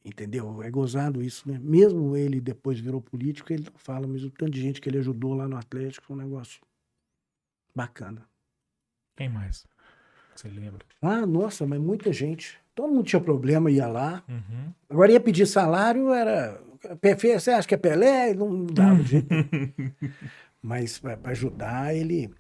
entendeu? 0.05 0.62
É 0.62 0.70
gozado 0.70 1.23
isso, 1.23 1.49
né? 1.49 1.59
Mesmo 1.59 2.15
ele 2.15 2.43
depois 2.43 2.79
virou 2.79 3.01
político, 3.01 3.51
ele 3.53 3.65
não 3.65 3.79
fala, 3.79 4.07
mas 4.07 4.23
o 4.23 4.31
tanto 4.31 4.51
de 4.51 4.61
gente 4.61 4.83
que 4.83 4.89
ele 4.89 4.99
ajudou 4.99 5.33
lá 5.33 5.49
no 5.49 5.57
Atlético 5.57 6.05
foi 6.05 6.16
um 6.16 6.19
negócio 6.19 6.61
bacana. 7.75 8.29
Quem 9.16 9.31
mais? 9.31 9.66
Você 10.39 10.47
lembra? 10.47 10.86
Ah, 11.02 11.27
nossa, 11.27 11.66
mas 11.66 11.81
muita 11.81 12.12
gente. 12.12 12.60
Todo 12.73 12.93
mundo 12.93 13.02
tinha 13.02 13.20
problema, 13.20 13.73
ia 13.73 13.89
lá. 13.89 14.23
Uhum. 14.28 14.73
Agora 14.89 15.10
ia 15.10 15.19
pedir 15.19 15.47
salário, 15.47 16.12
era. 16.12 16.62
Você 17.02 17.51
acha 17.51 17.66
que 17.66 17.74
é 17.74 17.77
Pelé? 17.78 18.35
Não 18.35 18.65
dava 18.66 19.02
de 19.02 19.10
jeito. 19.10 19.28
Mas 20.62 20.97
para 20.97 21.19
ajudar, 21.31 21.93
ele. 21.93 22.32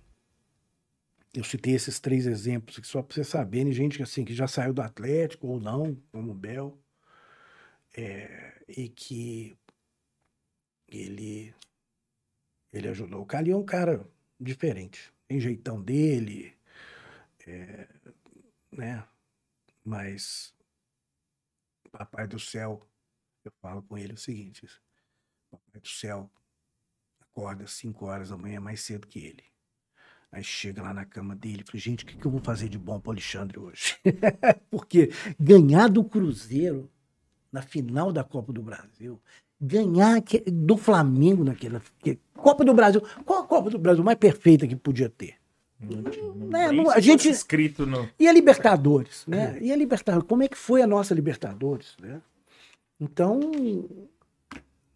Eu 1.34 1.42
citei 1.42 1.74
esses 1.74 1.98
três 1.98 2.24
exemplos 2.24 2.78
aqui 2.78 2.86
só 2.86 3.02
para 3.02 3.16
vocês 3.16 3.26
saberem, 3.26 3.72
gente 3.72 4.00
assim, 4.00 4.24
que 4.24 4.32
já 4.32 4.46
saiu 4.46 4.72
do 4.72 4.80
Atlético 4.80 5.48
ou 5.48 5.60
não, 5.60 5.96
como 6.12 6.30
o 6.30 6.34
Bel, 6.34 6.78
é, 7.96 8.52
e 8.68 8.88
que 8.88 9.56
ele, 10.88 11.52
ele 12.72 12.88
ajudou. 12.88 13.22
O 13.22 13.26
Cali 13.26 13.50
é 13.50 13.56
um 13.56 13.64
cara 13.64 14.06
diferente, 14.40 15.12
tem 15.26 15.38
jeitão 15.38 15.82
dele, 15.82 16.57
é, 17.50 17.88
né? 18.72 19.04
Mas 19.84 20.54
Papai 21.90 22.26
do 22.26 22.38
Céu, 22.38 22.86
eu 23.44 23.52
falo 23.60 23.82
com 23.82 23.96
ele 23.96 24.12
o 24.12 24.18
seguinte: 24.18 24.66
Papai 25.50 25.80
do 25.80 25.88
Céu 25.88 26.30
acorda 27.20 27.64
às 27.64 27.72
5 27.72 28.04
horas 28.06 28.30
da 28.30 28.36
manhã 28.36 28.60
mais 28.60 28.80
cedo 28.82 29.06
que 29.06 29.18
ele. 29.20 29.44
Aí 30.30 30.44
chega 30.44 30.82
lá 30.82 30.92
na 30.92 31.06
cama 31.06 31.34
dele 31.34 31.62
e 31.62 31.64
fala, 31.70 31.78
gente, 31.78 32.04
o 32.04 32.06
que, 32.06 32.16
que 32.18 32.26
eu 32.26 32.30
vou 32.30 32.40
fazer 32.42 32.68
de 32.68 32.78
bom 32.78 33.00
pro 33.00 33.12
Alexandre 33.12 33.58
hoje? 33.58 33.96
Porque 34.70 35.10
ganhar 35.40 35.88
do 35.88 36.04
Cruzeiro 36.04 36.90
na 37.50 37.62
final 37.62 38.12
da 38.12 38.22
Copa 38.22 38.52
do 38.52 38.62
Brasil, 38.62 39.22
ganhar 39.58 40.20
do 40.52 40.76
Flamengo 40.76 41.44
naquela. 41.44 41.80
que- 42.00 42.20
Copa 42.34 42.62
do 42.62 42.74
Brasil. 42.74 43.00
Qual 43.24 43.42
a 43.42 43.46
Copa 43.46 43.70
do 43.70 43.78
Brasil 43.78 44.04
mais 44.04 44.18
perfeita 44.18 44.68
que 44.68 44.76
podia 44.76 45.08
ter? 45.08 45.38
Não 45.80 46.02
tinha- 46.10 46.24
não- 46.26 46.46
Né, 46.48 46.72
não- 46.72 46.90
a 46.90 46.98
gente- 47.00 47.28
escrito 47.28 47.86
no. 47.86 48.08
E 48.18 48.26
a 48.26 48.32
Libertadores, 48.32 49.24
né? 49.26 49.58
E 49.60 49.72
a 49.72 49.76
Libertadores, 49.76 50.28
como 50.28 50.42
é 50.42 50.48
que 50.48 50.56
foi 50.56 50.82
a 50.82 50.86
nossa 50.86 51.14
Libertadores, 51.14 51.96
né? 52.00 52.20
Então, 53.00 53.38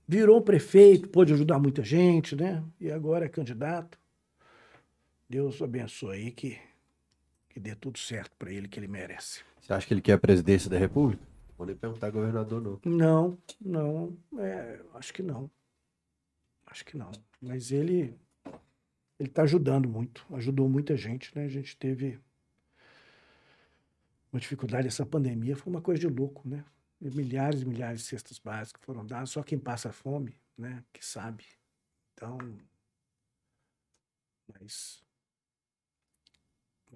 virou 0.09 0.41
prefeito, 0.43 1.09
pôde 1.09 1.33
ajudar 1.33 1.59
muita 1.59 1.83
gente, 1.85 2.35
né? 2.35 2.63
E 2.81 2.91
agora 2.91 3.27
é 3.27 3.29
candidato. 3.29 3.97
Deus 5.29 5.63
abençoe 5.63 6.17
aí 6.17 6.31
que, 6.33 6.59
que 7.49 7.61
dê 7.61 7.75
tudo 7.75 7.99
certo 7.99 8.33
para 8.39 8.51
ele, 8.53 8.67
que 8.69 8.79
ele 8.79 8.89
merece. 8.89 9.41
Você 9.61 9.73
acha 9.73 9.87
que 9.87 9.95
ele 9.95 10.01
quer 10.03 10.15
a 10.15 10.19
presidência 10.19 10.69
da 10.69 10.77
República? 10.79 11.23
Vou 11.57 11.67
nem 11.67 11.77
perguntar 11.77 12.11
governador, 12.11 12.61
não. 12.61 12.81
Não, 12.85 13.39
não, 13.61 14.17
é, 14.39 14.81
acho 14.95 15.15
que 15.15 15.23
não. 15.23 15.49
Acho 16.67 16.85
que 16.85 16.97
não. 16.97 17.13
Mas 17.41 17.71
ele 17.71 18.15
ele 19.23 19.31
está 19.31 19.43
ajudando 19.43 19.89
muito, 19.89 20.27
ajudou 20.33 20.69
muita 20.69 20.97
gente, 20.97 21.31
né? 21.37 21.45
A 21.45 21.49
gente 21.49 21.77
teve 21.77 22.19
uma 24.33 24.41
dificuldade 24.41 24.89
essa 24.89 25.07
pandemia, 25.07 25.55
foi 25.57 25.73
uma 25.73 25.81
coisa 25.81 26.01
de 26.01 26.09
louco, 26.09 26.43
né? 26.49 26.65
Milhares 27.01 27.63
e 27.63 27.65
milhares 27.65 28.01
de 28.01 28.07
cestas 28.07 28.41
básicas 28.41 28.83
foram 28.85 29.07
dadas, 29.07 29.31
só 29.31 29.41
quem 29.43 29.59
passa 29.59 29.93
fome, 29.93 30.37
né, 30.59 30.85
que 30.93 31.05
sabe. 31.05 31.45
Então, 32.15 32.37
mas 34.53 35.03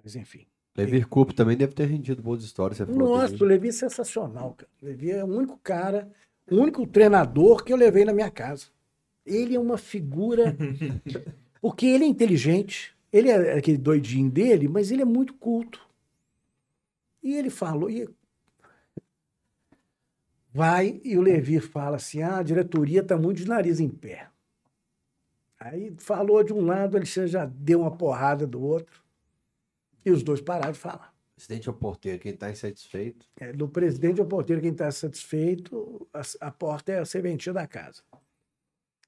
mas 0.03 0.15
enfim. 0.15 0.45
Levi 0.75 1.03
Coupe 1.05 1.33
também 1.33 1.55
deve 1.55 1.73
ter 1.73 1.85
rendido 1.85 2.21
boas 2.21 2.43
histórias. 2.43 2.77
Você 2.77 2.85
falou 2.85 3.17
Nossa, 3.17 3.35
o 3.35 3.47
Levi 3.47 3.69
é 3.69 3.71
sensacional, 3.71 4.53
cara. 4.53 4.69
O 4.81 4.85
Levi 4.85 5.11
é 5.11 5.23
o 5.23 5.27
único 5.27 5.57
cara, 5.57 6.11
o 6.49 6.55
único 6.55 6.85
treinador 6.85 7.63
que 7.63 7.71
eu 7.71 7.77
levei 7.77 8.03
na 8.03 8.13
minha 8.13 8.29
casa. 8.29 8.67
Ele 9.25 9.55
é 9.55 9.59
uma 9.59 9.77
figura. 9.77 10.55
porque 11.61 11.85
ele 11.85 12.05
é 12.05 12.07
inteligente, 12.07 12.95
ele 13.11 13.29
é 13.29 13.57
aquele 13.57 13.77
doidinho 13.77 14.29
dele, 14.29 14.67
mas 14.67 14.91
ele 14.91 15.01
é 15.01 15.05
muito 15.05 15.33
culto. 15.33 15.85
E 17.23 17.35
ele 17.35 17.49
falou. 17.49 17.89
E... 17.89 18.07
Vai 20.53 21.01
e 21.03 21.17
o 21.17 21.21
Levi 21.21 21.59
fala 21.59 21.97
assim: 21.97 22.21
ah, 22.21 22.37
a 22.37 22.43
diretoria 22.43 23.01
está 23.01 23.17
muito 23.17 23.37
de 23.37 23.47
nariz 23.47 23.79
em 23.79 23.89
pé. 23.89 24.29
Aí 25.59 25.95
falou 25.97 26.43
de 26.43 26.53
um 26.53 26.61
lado, 26.61 26.97
ele 26.97 27.05
já 27.05 27.45
deu 27.45 27.81
uma 27.81 27.91
porrada 27.91 28.45
do 28.45 28.61
outro. 28.61 29.03
E 30.05 30.11
os 30.11 30.23
dois 30.23 30.39
pararam 30.39 30.71
de 30.71 30.77
falar. 30.77 31.13
Presidente 31.35 31.67
é 31.67 31.71
o 31.71 31.75
porteiro, 31.75 32.19
quem 32.19 32.33
está 32.33 32.49
insatisfeito. 32.49 33.27
É, 33.39 33.51
do 33.53 33.67
presidente 33.67 34.19
ao 34.19 34.25
porteiro, 34.25 34.61
quem 34.61 34.71
está 34.71 34.89
satisfeito, 34.89 36.07
a, 36.13 36.47
a 36.47 36.51
porta 36.51 36.91
é 36.91 36.99
a 36.99 37.05
serventia 37.05 37.53
da 37.53 37.67
casa. 37.67 38.01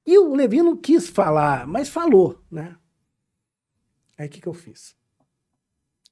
E 0.10 0.18
o 0.18 0.34
Levi 0.34 0.64
não 0.64 0.76
quis 0.76 1.08
falar, 1.08 1.68
mas 1.68 1.88
falou, 1.88 2.44
né? 2.50 2.76
Aí 4.18 4.26
o 4.26 4.30
que, 4.32 4.42
que 4.42 4.48
eu 4.48 4.56
fiz? 4.56 4.98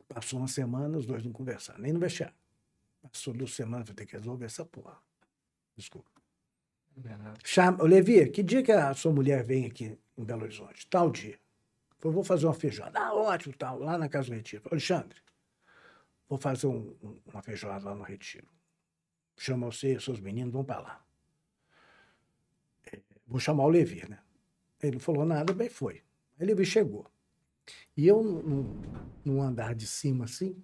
Passou 0.08 0.38
uma 0.38 0.48
semana, 0.48 1.00
os 1.00 1.08
dois 1.08 1.24
não 1.26 1.32
conversaram, 1.32 1.80
nem 1.82 1.92
no 1.92 2.00
vestiário. 2.00 2.36
Passou 3.02 3.34
duas 3.34 3.56
semanas, 3.56 3.88
vou 3.88 3.96
ter 3.96 4.06
que 4.06 4.16
resolver 4.16 4.46
essa 4.46 4.64
porra. 4.64 5.02
Desculpa. 5.76 6.12
Chama, 7.44 7.84
Levi, 7.86 8.30
que 8.30 8.44
dia 8.44 8.62
que 8.62 8.72
a 8.72 8.94
sua 8.94 9.12
mulher 9.12 9.44
vem 9.44 9.66
aqui 9.66 9.98
em 10.16 10.24
Belo 10.24 10.44
Horizonte? 10.44 10.86
Tal 10.86 11.10
dia. 11.10 11.40
Falei, 11.98 12.14
vou 12.14 12.24
fazer 12.24 12.46
uma 12.46 12.54
feijoada. 12.54 13.00
Ah, 13.00 13.16
ótimo, 13.16 13.56
tal, 13.58 13.80
lá 13.80 13.98
na 13.98 14.08
Casa 14.08 14.28
do 14.30 14.36
Retiro. 14.36 14.62
Alexandre, 14.70 15.20
vou 16.30 16.38
fazer 16.38 16.68
um- 16.68 16.96
um- 17.02 17.20
uma 17.26 17.42
feijoada 17.42 17.84
lá 17.86 17.96
no 17.96 18.04
Retiro. 18.04 18.48
Chama 19.36 19.66
você 19.72 19.96
e 19.96 20.00
seus 20.00 20.20
meninos, 20.20 20.54
vão 20.54 20.64
para 20.64 20.82
lá. 20.82 21.07
Vou 23.28 23.40
chamar 23.40 23.66
o 23.66 23.70
Levi, 23.70 24.04
né? 24.10 24.20
Ele 24.82 24.94
não 24.94 25.00
falou 25.00 25.26
nada, 25.26 25.54
bem 25.54 25.70
foi. 25.70 26.02
Aí 26.40 26.46
o 26.46 26.48
Levi 26.48 26.66
chegou. 26.66 27.06
E 27.96 28.08
eu, 28.08 28.24
num, 28.24 28.82
num 29.26 29.42
andar 29.42 29.76
de 29.76 29.86
cima, 29.88 30.26
assim, 30.26 30.56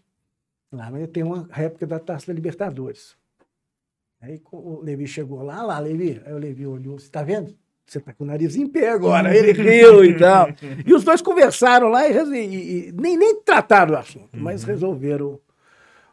lá 0.72 0.90
tem 1.12 1.24
uma 1.24 1.48
réplica 1.52 1.86
da 1.86 2.00
Taça 2.00 2.28
da 2.28 2.34
Libertadores. 2.34 3.18
Aí 4.22 4.42
o 4.52 4.80
Levi 4.82 5.06
chegou 5.08 5.42
lá, 5.44 5.58
"Ah 5.58 5.64
lá, 5.64 5.80
Levi. 5.80 6.22
Aí 6.26 6.34
o 6.34 6.38
Levi 6.38 6.66
olhou, 6.66 6.98
você 6.98 7.10
tá 7.10 7.24
vendo? 7.24 7.58
Você 7.86 8.00
tá 8.00 8.14
com 8.14 8.24
o 8.24 8.28
nariz 8.28 8.56
em 8.56 8.66
pé 8.68 8.90
agora. 8.92 9.30
Aí 9.30 9.38
ele 9.40 9.52
riu 9.52 10.06
e 10.06 10.18
tal. 10.18 10.48
E 10.86 10.94
os 10.94 11.04
dois 11.04 11.22
conversaram 11.22 11.90
lá 11.90 12.08
e, 12.08 12.14
e- 12.14 12.88
e 12.88 12.92
nem, 12.94 13.18
nem 13.18 13.42
trataram 13.44 13.94
o 13.96 13.98
assunto, 13.98 14.38
mas 14.40 14.64
resolveram 14.64 15.42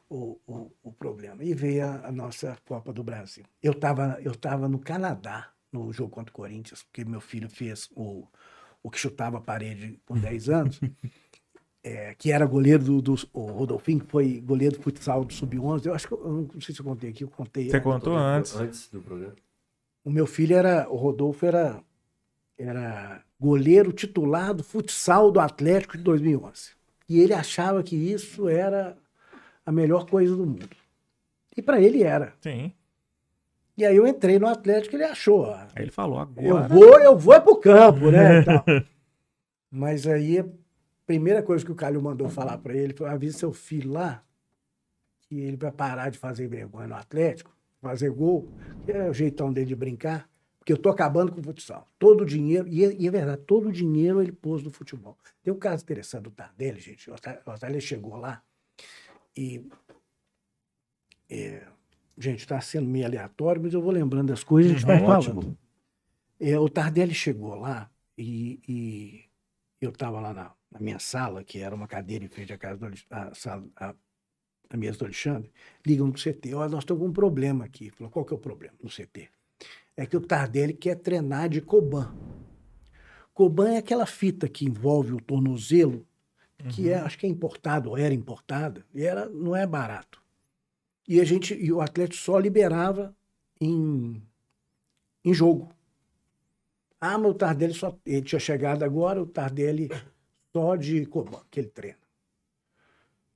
o, 0.09 0.37
o, 0.49 0.71
o 0.83 0.93
problema. 0.93 1.45
E 1.45 1.55
veio 1.55 1.87
a, 1.87 2.09
a 2.09 2.13
nossa 2.13 2.59
Copa 2.67 2.93
do 2.93 3.05
Brasil. 3.05 3.45
Eu 3.63 3.71
estava 3.73 4.19
eu 4.25 4.35
tava 4.35 4.69
no 4.69 4.81
Canadá, 4.81 5.49
no 5.73 5.93
jogo 5.93 6.11
contra 6.11 6.31
o 6.31 6.35
Corinthians, 6.35 6.83
porque 6.83 7.05
meu 7.05 7.21
filho 7.21 7.49
fez 7.49 7.89
o, 7.95 8.27
o 8.83 8.91
que 8.91 8.99
chutava 8.99 9.39
a 9.39 9.41
parede 9.41 9.99
com 10.05 10.19
10 10.19 10.49
anos, 10.49 10.81
é, 11.83 12.15
que 12.15 12.33
era 12.33 12.47
goleiro 12.47 12.83
do, 12.83 13.03
do 13.03 13.15
o 13.33 13.47
Rodolfinho, 13.47 14.01
que 14.01 14.11
foi 14.11 14.41
goleiro 14.41 14.77
do 14.77 14.83
futsal 14.83 15.25
do 15.25 15.33
Sub-11. 15.33 15.87
Eu 15.87 15.95
acho 15.95 16.09
que 16.09 16.15
eu, 16.15 16.23
eu 16.25 16.49
não 16.55 16.61
sei 16.61 16.75
se 16.75 16.81
eu 16.81 16.85
contei 16.85 17.11
aqui, 17.11 17.25
eu 17.25 17.29
contei. 17.29 17.71
Você 17.71 17.81
contou 17.81 18.17
antes. 18.17 18.55
Antes 18.55 18.89
do 18.89 19.01
programa. 19.01 19.37
o 20.05 20.11
meu 20.11 20.27
filho 20.27 20.57
era, 20.57 20.89
o 20.91 20.97
Rodolfo 20.97 21.47
era, 21.47 21.83
era 22.59 23.25
goleiro 23.39 23.93
titular 23.93 24.55
do 24.55 24.63
futsal 24.63 25.31
do 25.31 25.41
Atlético 25.41 25.97
de 25.97 26.05
2011. 26.05 26.73
E 27.09 27.19
ele 27.19 27.35
achava 27.35 27.83
que 27.83 27.97
isso 27.97 28.49
era 28.49 28.97
a 29.65 29.73
melhor 29.73 30.07
coisa 30.07 30.37
do 30.37 30.47
mundo. 30.47 30.69
E 31.57 31.63
para 31.63 31.81
ele 31.81 32.03
era. 32.03 32.35
Sim. 32.41 32.73
E 33.77 33.85
aí 33.85 33.97
eu 33.97 34.07
entrei 34.07 34.39
no 34.39 34.47
Atlético 34.47 34.95
e 34.95 34.99
ele 34.99 35.05
achou. 35.05 35.43
ó, 35.43 35.55
Aí 35.75 35.83
ele 35.85 35.91
falou 35.91 36.19
Eu 36.37 36.57
agora. 36.57 36.69
vou, 36.69 37.01
eu 37.01 37.17
vou 37.19 37.35
é 37.35 37.41
pro 37.41 37.57
campo, 37.57 38.11
né? 38.11 38.45
Mas 39.71 40.07
aí 40.07 40.41
a 40.41 40.47
primeira 41.07 41.43
coisa 41.43 41.65
que 41.65 41.73
o 41.73 41.77
Calil 41.77 42.03
mandou 42.03 42.29
falar 42.29 42.59
para 42.59 42.75
ele 42.75 42.93
foi: 42.95 43.09
avisa 43.09 43.39
seu 43.39 43.53
filho 43.53 43.91
lá 43.93 44.23
que 45.23 45.39
ele 45.41 45.57
vai 45.57 45.71
parar 45.71 46.11
de 46.11 46.19
fazer 46.19 46.49
vergonha 46.49 46.89
no 46.89 46.95
Atlético, 46.97 47.57
fazer 47.81 48.11
gol, 48.11 48.49
que 48.85 48.91
é 48.93 49.09
o 49.09 49.13
jeitão 49.15 49.53
dele 49.53 49.67
de 49.67 49.77
brincar, 49.77 50.29
porque 50.59 50.73
eu 50.73 50.77
tô 50.77 50.89
acabando 50.89 51.31
com 51.33 51.41
o 51.41 51.45
futsal. 51.45 51.87
Todo 52.01 52.23
o 52.23 52.27
dinheiro, 52.27 52.67
e 52.67 52.85
é, 52.85 52.93
e 52.93 53.07
é 53.07 53.11
verdade, 53.11 53.41
todo 53.47 53.69
o 53.69 53.73
dinheiro 53.73 54.21
ele 54.21 54.33
pôs 54.33 54.63
no 54.65 54.71
futebol. 54.71 55.17
Tem 55.43 55.55
um 55.55 55.59
caso 55.59 55.85
interessante 55.85 56.25
do 56.25 56.31
Tardelli, 56.33 56.81
gente. 56.81 57.09
O 57.11 57.15
Tardelli 57.15 57.81
chegou 57.81 58.17
lá 58.17 58.43
e. 59.37 59.65
é, 61.31 61.63
gente, 62.21 62.41
está 62.41 62.61
sendo 62.61 62.87
meio 62.89 63.07
aleatório, 63.07 63.63
mas 63.63 63.73
eu 63.75 63.83
vou 63.83 63.91
lembrando 63.91 64.29
das 64.29 64.45
coisas 64.45 64.71
e 64.71 64.75
a 64.75 64.79
gente 64.79 64.87
vai 64.87 65.01
Uhum, 65.01 65.07
falando. 65.07 65.59
É, 66.39 66.59
o 66.59 66.69
Tardelli 66.69 67.15
chegou 67.15 67.55
lá 67.55 67.91
e, 68.17 68.61
e 68.69 69.25
eu 69.81 69.91
estava 69.91 70.21
lá 70.21 70.33
na, 70.35 70.53
na 70.71 70.81
minha 70.81 70.99
sala, 70.99 71.43
que 71.43 71.59
era 71.61 71.75
uma 71.75 71.89
cadeira 71.89 72.25
em 72.25 72.29
frente 72.29 72.53
à 72.53 72.59
casa 72.59 72.79
do 72.79 72.97
a, 73.11 73.35
sala, 73.35 73.67
a, 73.77 73.95
a 74.71 74.77
mesa 74.77 74.99
do 74.99 75.05
Alexandre, 75.07 75.51
ligam 75.87 76.07
no 76.07 76.13
CT. 76.13 76.55
Olha, 76.55 76.71
nós 76.71 76.85
temos 76.85 77.03
um 77.03 77.13
problema 77.13 77.65
aqui. 77.65 77.91
Falou, 77.91 78.11
qual 78.11 78.25
que 78.25 78.33
é 78.33 78.37
o 78.37 78.41
problema 78.41 78.75
no 78.83 78.89
CT? 78.91 79.29
É 79.97 80.07
que 80.07 80.17
o 80.17 80.21
Tardelli 80.21 80.75
quer 80.75 80.97
treinar 80.97 81.49
de 81.49 81.61
Coban. 81.61 82.15
Coban 83.35 83.71
é 83.71 83.79
aquela 83.79 84.07
fita 84.07 84.49
que 84.49 84.65
envolve 84.67 85.13
o 85.13 85.21
tornozelo, 85.21 86.07
que 86.69 86.91
é, 86.91 86.97
acho 86.97 87.19
que 87.19 87.27
é 87.27 87.29
importado, 87.29 87.91
ou 87.91 87.97
era 87.99 88.13
importada, 88.13 88.85
e 88.95 89.03
era, 89.05 89.29
não 89.29 89.57
é 89.57 89.67
barato. 89.67 90.20
E 91.11 91.21
a 91.21 91.25
gente, 91.25 91.55
e 91.55 91.73
o 91.73 91.81
Atlético 91.81 92.23
só 92.23 92.39
liberava 92.39 93.13
em, 93.61 94.23
em 95.25 95.35
jogo. 95.35 95.75
Ah, 97.01 97.19
mas 97.19 97.33
o 97.33 97.35
Tardelli 97.35 97.75
só. 97.75 97.99
Ele 98.07 98.23
tinha 98.23 98.39
chegado 98.39 98.85
agora, 98.85 99.21
o 99.21 99.27
Tardelli 99.27 99.89
só 100.55 100.77
de 100.77 101.05
Coban, 101.07 101.43
que 101.51 101.59
ele 101.59 101.69
treina. 101.69 101.99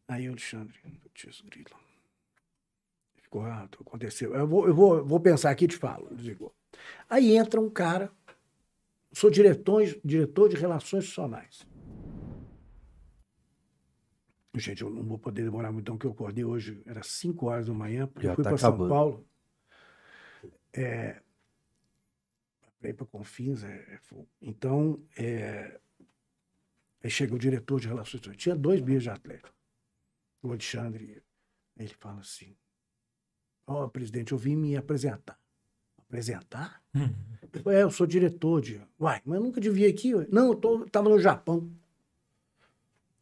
Aí 0.07 0.29
o 0.29 0.31
Alexandre, 0.31 0.79
putz, 1.03 1.41
grilo. 1.41 1.75
Ficou, 3.17 3.43
ah, 3.43 3.65
aconteceu. 3.65 4.33
Eu 4.37 4.47
vou, 4.47 4.69
eu 4.69 4.75
vou, 4.75 5.05
vou 5.05 5.19
pensar 5.19 5.51
aqui 5.51 5.65
e 5.65 5.69
te 5.69 5.77
falo, 5.77 6.15
desligou. 6.15 6.55
Aí 7.11 7.37
entra 7.37 7.61
um 7.61 7.69
cara, 7.69 8.09
sou 9.13 9.29
diretor, 9.29 9.83
diretor 10.05 10.49
de 10.49 10.55
relações 10.55 11.03
institucionais. 11.03 11.67
Gente, 14.55 14.83
eu 14.83 14.91
não 14.91 15.03
vou 15.03 15.19
poder 15.19 15.43
demorar 15.43 15.73
muito, 15.73 15.85
então, 15.85 15.99
que 15.99 16.07
eu 16.07 16.13
acordei 16.13 16.45
hoje, 16.45 16.81
era 16.87 17.03
5 17.03 17.47
horas 17.47 17.67
da 17.67 17.75
manhã, 17.75 18.07
porque 18.07 18.27
Já 18.27 18.33
eu 18.33 18.37
fui 18.37 18.45
tá 18.45 18.51
para 18.51 18.59
São. 18.59 18.89
Paulo. 18.89 19.27
É, 20.73 21.21
para 22.79 22.91
ir 22.91 22.95
para 22.95 23.07
Confins, 23.07 23.65
é, 23.65 23.69
é. 23.69 23.99
Então, 24.43 25.03
é, 25.17 25.81
aí 27.03 27.11
chega 27.11 27.35
o 27.35 27.39
diretor 27.39 27.81
de 27.81 27.89
relações 27.89 28.15
institucionais. 28.15 28.43
Tinha 28.43 28.55
dois 28.55 28.81
beijos 28.81 29.05
de 29.05 29.11
Atlético. 29.11 29.55
O 30.43 30.49
Alexandre, 30.51 31.23
ele 31.77 31.95
fala 31.99 32.21
assim, 32.21 32.55
ó, 33.67 33.89
presidente, 33.89 34.33
eu 34.33 34.39
vim 34.39 34.55
me 34.55 34.77
apresentar. 34.77 35.39
Apresentar? 35.99 36.83
Eu 37.53 37.61
falei, 37.63 37.79
é, 37.79 37.83
eu 37.83 37.91
sou 37.91 38.07
diretor 38.07 38.61
de. 38.61 38.81
Uai, 39.01 39.21
mas 39.25 39.37
eu 39.37 39.43
nunca 39.43 39.61
devia 39.61 39.89
aqui. 39.89 40.15
ué." 40.15 40.27
Não, 40.31 40.49
eu 40.49 40.55
tô, 40.55 40.85
tava 40.87 41.09
no 41.09 41.19
Japão. 41.19 41.71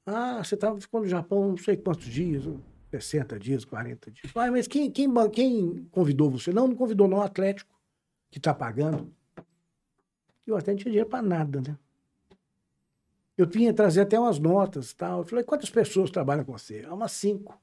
Ah, 0.06 0.42
você 0.42 0.56
tava, 0.56 0.80
ficou 0.80 1.00
no 1.00 1.06
Japão 1.08 1.48
não 1.50 1.56
sei 1.56 1.76
quantos 1.76 2.06
dias, 2.06 2.44
60 2.90 3.38
dias, 3.38 3.64
40 3.64 4.10
dias. 4.10 4.34
Uai, 4.34 4.50
mas 4.50 4.66
quem, 4.66 4.90
quem, 4.90 5.08
quem 5.30 5.84
convidou 5.90 6.30
você? 6.30 6.52
Não, 6.52 6.66
não 6.68 6.74
convidou, 6.74 7.06
não, 7.08 7.18
o 7.18 7.22
Atlético, 7.22 7.70
que 8.30 8.40
tá 8.40 8.52
pagando. 8.52 9.14
E 10.46 10.52
o 10.52 10.56
Atlético 10.56 10.70
não 10.72 10.76
tinha 10.82 10.92
dinheiro 10.92 11.08
para 11.08 11.22
nada, 11.22 11.60
né? 11.60 11.78
Eu 13.36 13.46
vinha 13.46 13.72
trazer 13.74 14.02
até 14.02 14.18
umas 14.18 14.38
notas 14.38 14.90
e 14.90 14.96
tal. 14.96 15.20
Eu 15.20 15.24
falei, 15.24 15.44
quantas 15.44 15.70
pessoas 15.70 16.10
trabalham 16.10 16.44
com 16.44 16.52
você? 16.52 16.84
Ah, 16.86 16.94
umas 16.94 17.12
cinco. 17.12 17.58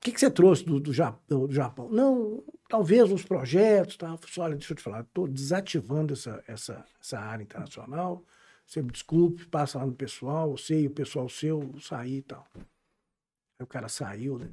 que, 0.00 0.12
que 0.12 0.20
você 0.20 0.30
trouxe 0.30 0.64
do, 0.64 0.78
do, 0.78 0.92
do- 1.26 1.50
Japão? 1.50 1.88
Não, 1.88 2.44
talvez 2.68 3.10
uns 3.10 3.24
projetos. 3.24 3.96
Eu 4.00 4.18
falei 4.18 4.50
olha, 4.50 4.56
deixa 4.56 4.72
eu 4.72 4.76
te 4.76 4.82
falar, 4.82 5.00
estou 5.00 5.26
desativando 5.26 6.12
essa, 6.12 6.44
essa, 6.46 6.84
essa 7.00 7.18
área 7.18 7.42
internacional. 7.42 8.22
Você 8.66 8.82
me 8.82 8.90
desculpe, 8.90 9.44
passa 9.46 9.78
lá 9.78 9.86
no 9.86 9.92
pessoal, 9.92 10.56
você 10.56 10.80
e 10.82 10.86
o 10.86 10.90
pessoal 10.90 11.28
seu 11.28 11.74
sair 11.80 12.18
e 12.18 12.22
tal. 12.22 12.46
Aí 12.56 13.62
o 13.64 13.66
cara 13.66 13.88
saiu, 13.88 14.38
né? 14.38 14.48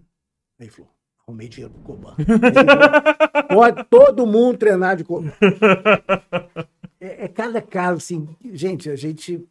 Aí 0.59 0.69
falou, 0.69 0.91
arrumei 1.25 1.47
dinheiro 1.47 1.73
pro 1.73 1.81
Coban. 1.83 2.15
Pode 3.49 3.83
todo 3.85 4.27
mundo 4.27 4.57
treinar 4.57 4.95
de 4.97 5.03
Coban. 5.03 5.31
É, 6.99 7.25
é 7.25 7.27
cada 7.27 7.61
caso, 7.61 7.97
assim, 7.97 8.27
gente, 8.53 8.89
a 8.89 8.95
gente. 8.95 9.43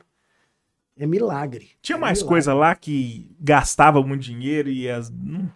É 0.96 1.06
milagre. 1.06 1.70
Tinha 1.80 1.96
É 1.96 2.00
mais 2.00 2.18
milagre. 2.18 2.28
coisa 2.28 2.52
lá 2.54 2.74
que 2.74 3.34
gastava 3.40 4.02
muito 4.02 4.22
dinheiro 4.22 4.68
e 4.68 4.88
as, 4.88 5.08
não 5.10 5.50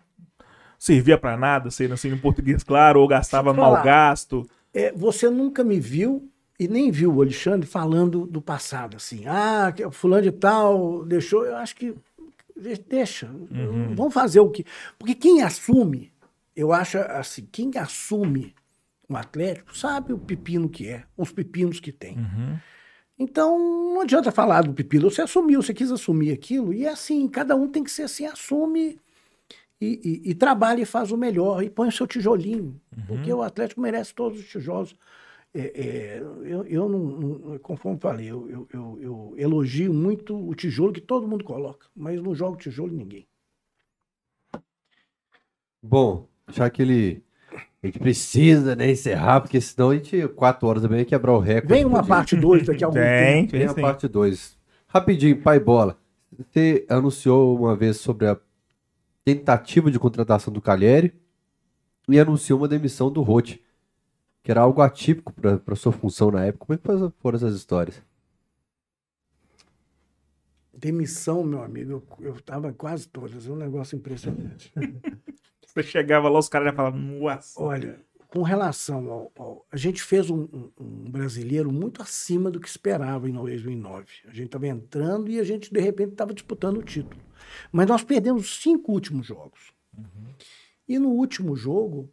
servia 0.78 1.18
pra 1.18 1.36
nada, 1.36 1.70
sendo 1.70 1.94
assim 1.94 2.08
no 2.10 2.18
português 2.18 2.62
claro, 2.62 3.00
ou 3.00 3.06
gastava 3.08 3.50
eu 3.50 3.54
mal 3.54 3.72
falar. 3.72 3.84
gasto. 3.84 4.48
É, 4.72 4.90
você 4.92 5.28
nunca 5.30 5.62
me 5.62 5.78
viu 5.78 6.30
e 6.58 6.68
nem 6.68 6.90
viu 6.90 7.12
o 7.14 7.20
Alexandre 7.22 7.66
falando 7.66 8.26
do 8.26 8.40
passado, 8.40 8.96
assim. 8.96 9.24
Ah, 9.26 9.72
que 9.74 9.84
o 9.84 9.90
fulano 9.90 10.22
de 10.22 10.32
tal 10.32 11.04
deixou. 11.04 11.44
Eu 11.44 11.56
acho 11.56 11.74
que. 11.76 11.94
de- 12.56 12.76
Deixa. 12.88 13.28
Vamos 13.94 14.14
fazer 14.14 14.40
o 14.40 14.50
que. 14.50 14.64
Porque 14.98 15.14
quem 15.14 15.42
assume, 15.42 16.12
eu 16.54 16.72
acho 16.72 16.98
assim, 16.98 17.48
quem 17.50 17.70
assume 17.76 18.54
um 19.10 19.16
Atlético 19.16 19.76
sabe 19.76 20.12
o 20.12 20.18
pepino 20.18 20.68
que 20.68 20.88
é, 20.88 21.04
os 21.16 21.30
pepinos 21.32 21.80
que 21.80 21.92
tem. 21.92 22.16
Então, 23.18 23.58
não 23.58 24.00
adianta 24.00 24.32
falar 24.32 24.62
do 24.62 24.72
pepino. 24.72 25.08
Você 25.10 25.22
assumiu, 25.22 25.62
você 25.62 25.72
quis 25.74 25.90
assumir 25.92 26.32
aquilo, 26.32 26.72
e 26.72 26.84
é 26.84 26.88
assim, 26.88 27.28
cada 27.28 27.54
um 27.54 27.68
tem 27.68 27.84
que 27.84 27.90
ser 27.90 28.02
assim, 28.04 28.26
assume 28.26 28.98
e, 29.80 30.22
e- 30.26 30.30
e 30.30 30.34
trabalha 30.34 30.80
e 30.82 30.86
faz 30.86 31.12
o 31.12 31.16
melhor, 31.16 31.62
e 31.62 31.70
põe 31.70 31.88
o 31.88 31.92
seu 31.92 32.06
tijolinho, 32.06 32.80
porque 33.06 33.32
o 33.32 33.42
Atlético 33.42 33.80
merece 33.80 34.14
todos 34.14 34.40
os 34.40 34.46
tijolos. 34.48 34.96
É, 35.56 35.60
é, 35.60 36.18
eu, 36.18 36.64
eu 36.66 36.88
não, 36.88 36.98
não- 36.98 37.58
conforme 37.60 38.00
falei, 38.00 38.26
eu, 38.28 38.48
eu- 38.50 38.68
eu- 38.72 38.98
eu 39.00 39.34
elogio 39.36 39.94
muito 39.94 40.36
o 40.36 40.52
tijolo 40.54 40.92
que 40.92 41.00
todo 41.00 41.28
mundo 41.28 41.44
coloca, 41.44 41.86
mas 41.94 42.20
não 42.20 42.34
jogo 42.34 42.56
tijolo 42.56 42.92
em 42.92 42.96
ninguém. 42.96 43.28
Bom, 45.82 46.26
já 46.48 46.68
que 46.68 46.82
ele. 46.82 47.22
A 47.82 47.86
gente 47.86 47.98
precisa, 47.98 48.74
né, 48.74 48.90
encerrar, 48.90 49.42
porque 49.42 49.60
senão 49.60 49.90
a 49.90 49.94
gente, 49.94 50.26
quatro 50.28 50.66
horas 50.66 50.82
também, 50.82 51.04
quebrar 51.04 51.34
o 51.34 51.38
recorde. 51.38 51.74
Vem 51.74 51.84
uma 51.84 52.04
parte 52.04 52.34
2 52.34 52.66
daqui 52.66 52.82
a 52.82 52.86
algum 52.86 52.98
Tem, 52.98 53.46
tempo. 53.46 53.52
Vem 53.52 53.66
a 53.66 53.74
parte 53.74 54.08
2. 54.08 54.58
Rapidinho, 54.88 55.40
pai 55.42 55.60
bola. 55.60 55.98
Você 56.36 56.84
anunciou 56.88 57.56
uma 57.56 57.76
vez 57.76 57.98
sobre 57.98 58.26
a 58.26 58.38
tentativa 59.24 59.90
de 59.90 59.98
contratação 59.98 60.52
do 60.52 60.62
Calheri 60.62 61.14
e 62.08 62.18
anunciou 62.18 62.58
uma 62.58 62.68
demissão 62.68 63.10
do 63.10 63.22
Rote, 63.22 63.62
que 64.44 64.50
era 64.50 64.60
algo 64.60 64.82
atípico 64.82 65.32
para 65.32 65.74
sua 65.74 65.90
função 65.90 66.30
na 66.30 66.44
época. 66.44 66.66
Como 66.66 66.74
é 66.74 67.08
que 67.10 67.14
foram 67.18 67.36
essas 67.36 67.56
histórias? 67.56 68.00
Demissão, 70.72 71.42
meu 71.42 71.62
amigo, 71.62 71.92
eu, 71.92 72.04
eu 72.26 72.40
tava 72.42 72.72
quase 72.72 73.08
todas, 73.08 73.46
é 73.46 73.50
um 73.50 73.56
negócio 73.56 73.96
impressionante. 73.96 74.72
Você 75.66 75.82
chegava 75.82 76.28
lá, 76.28 76.38
os 76.38 76.48
caras 76.48 76.68
já 76.68 76.74
falavam, 76.74 77.00
nossa. 77.00 77.60
Olha, 77.62 78.00
com 78.28 78.42
relação 78.42 79.10
ao. 79.10 79.32
ao- 79.38 79.66
a 79.70 79.76
gente 79.76 80.02
fez 80.02 80.28
um, 80.28 80.42
um- 80.42 80.70
um 80.78 81.10
brasileiro 81.10 81.72
muito 81.72 82.02
acima 82.02 82.50
do 82.50 82.60
que 82.60 82.68
esperava 82.68 83.28
em 83.28 83.32
2009. 83.32 84.06
A 84.26 84.32
gente 84.32 84.46
estava 84.46 84.66
entrando 84.66 85.30
e 85.30 85.40
a 85.40 85.44
gente, 85.44 85.72
de 85.72 85.80
repente, 85.80 86.12
estava 86.12 86.34
disputando 86.34 86.78
o 86.78 86.82
título. 86.82 87.20
Mas 87.72 87.86
nós 87.86 88.04
perdemos 88.04 88.42
os 88.42 88.62
cinco 88.62 88.92
últimos 88.92 89.26
jogos. 89.26 89.72
E 90.88 90.98
no 90.98 91.08
último 91.10 91.56
jogo, 91.56 92.10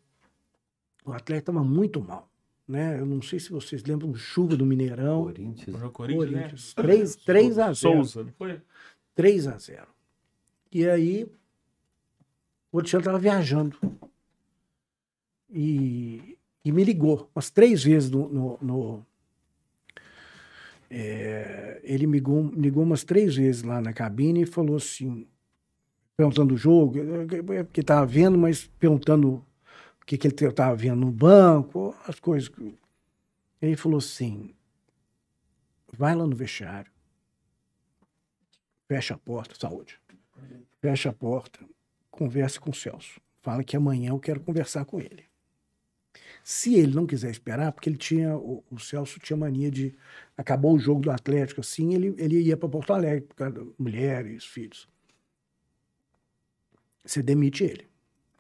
o 1.06 1.12
Atlético 1.14 1.52
estava 1.52 1.64
muito 1.64 2.02
mal. 2.02 2.30
Né? 2.68 3.00
Eu 3.00 3.06
não 3.06 3.22
sei 3.22 3.40
se 3.40 3.50
vocês 3.52 3.84
lembram, 3.84 4.14
chuva 4.16 4.56
do 4.56 4.66
Mineirão. 4.66 5.24
Corinthians. 5.24 5.76
Corinthians. 5.92 6.74
3, 6.74 7.16
3 7.18 7.60
a 7.60 7.74
0. 7.74 7.76
Souza, 7.76 8.24
não 8.24 8.32
foi? 8.34 8.62
3 9.16 9.48
a 9.48 9.58
0. 9.58 9.88
E 10.72 10.88
aí, 10.88 11.28
o 12.72 12.80
Alexandre 12.80 13.02
estava 13.04 13.20
viajando. 13.20 13.76
E, 15.50 16.38
e 16.64 16.72
me 16.72 16.84
ligou 16.84 17.30
umas 17.36 17.50
três 17.50 17.84
vezes 17.84 18.10
no. 18.10 18.30
no- 18.30 18.58
no- 18.62 19.06
é, 20.90 21.80
ele 21.84 22.06
me 22.06 22.14
ligou, 22.18 22.44
me 22.44 22.62
ligou 22.62 22.84
umas 22.84 23.04
três 23.04 23.36
vezes 23.36 23.64
lá 23.64 23.82
na 23.82 23.94
cabine 23.94 24.42
e 24.44 24.46
falou 24.46 24.76
assim, 24.76 25.26
perguntando 26.18 26.54
o 26.54 26.58
jogo, 26.58 26.98
eh, 27.00 27.64
porque 27.64 27.80
estava 27.82 28.06
vendo, 28.06 28.38
mas 28.38 28.68
perguntando 28.78 29.44
o 30.02 30.06
que, 30.06 30.18
que 30.18 30.28
ele 30.28 30.36
estava 30.36 30.76
vendo 30.76 31.02
no 31.02 31.12
banco, 31.12 31.96
as 32.08 32.20
coisas. 32.20 32.52
Ele 33.62 33.76
falou 33.76 34.00
assim: 34.00 34.54
vai 35.92 36.16
lá 36.16 36.26
no 36.26 36.36
vestiário 36.36 36.92
fecha 38.92 39.14
a 39.14 39.18
porta, 39.18 39.56
saúde. 39.58 39.98
Fecha 40.82 41.12
a 41.12 41.14
porta, 41.14 41.62
converse 42.10 42.60
com 42.60 42.72
o 42.72 42.74
Celso. 42.74 43.22
Fala 43.42 43.64
que 43.64 43.78
amanhã 43.78 44.10
eu 44.10 44.20
quero 44.20 44.42
conversar 44.42 44.84
com 44.84 45.00
ele. 45.00 45.24
Se 46.44 46.76
ele 46.76 46.94
não 46.94 47.08
quiser 47.08 47.32
esperar, 47.32 47.72
porque 47.72 47.90
ele 47.90 47.96
tinha, 47.96 48.36
o, 48.36 48.62
o 48.70 48.78
Celso 48.78 49.18
tinha 49.18 49.38
mania 49.38 49.72
de, 49.72 49.96
acabou 50.36 50.76
o 50.76 50.80
jogo 50.80 51.00
do 51.00 51.10
Atlético 51.10 51.62
assim, 51.62 51.94
ele, 51.94 52.14
ele 52.18 52.42
ia 52.42 52.58
para 52.58 52.68
Porto 52.68 52.92
Alegre, 52.92 53.22
por 53.22 53.36
causa 53.36 53.54
da 53.54 53.66
mulher 53.80 54.26
e 54.26 54.36
os 54.36 54.46
filhos. 54.46 54.90
Você 57.06 57.24
demite 57.24 57.64
ele. 57.64 57.88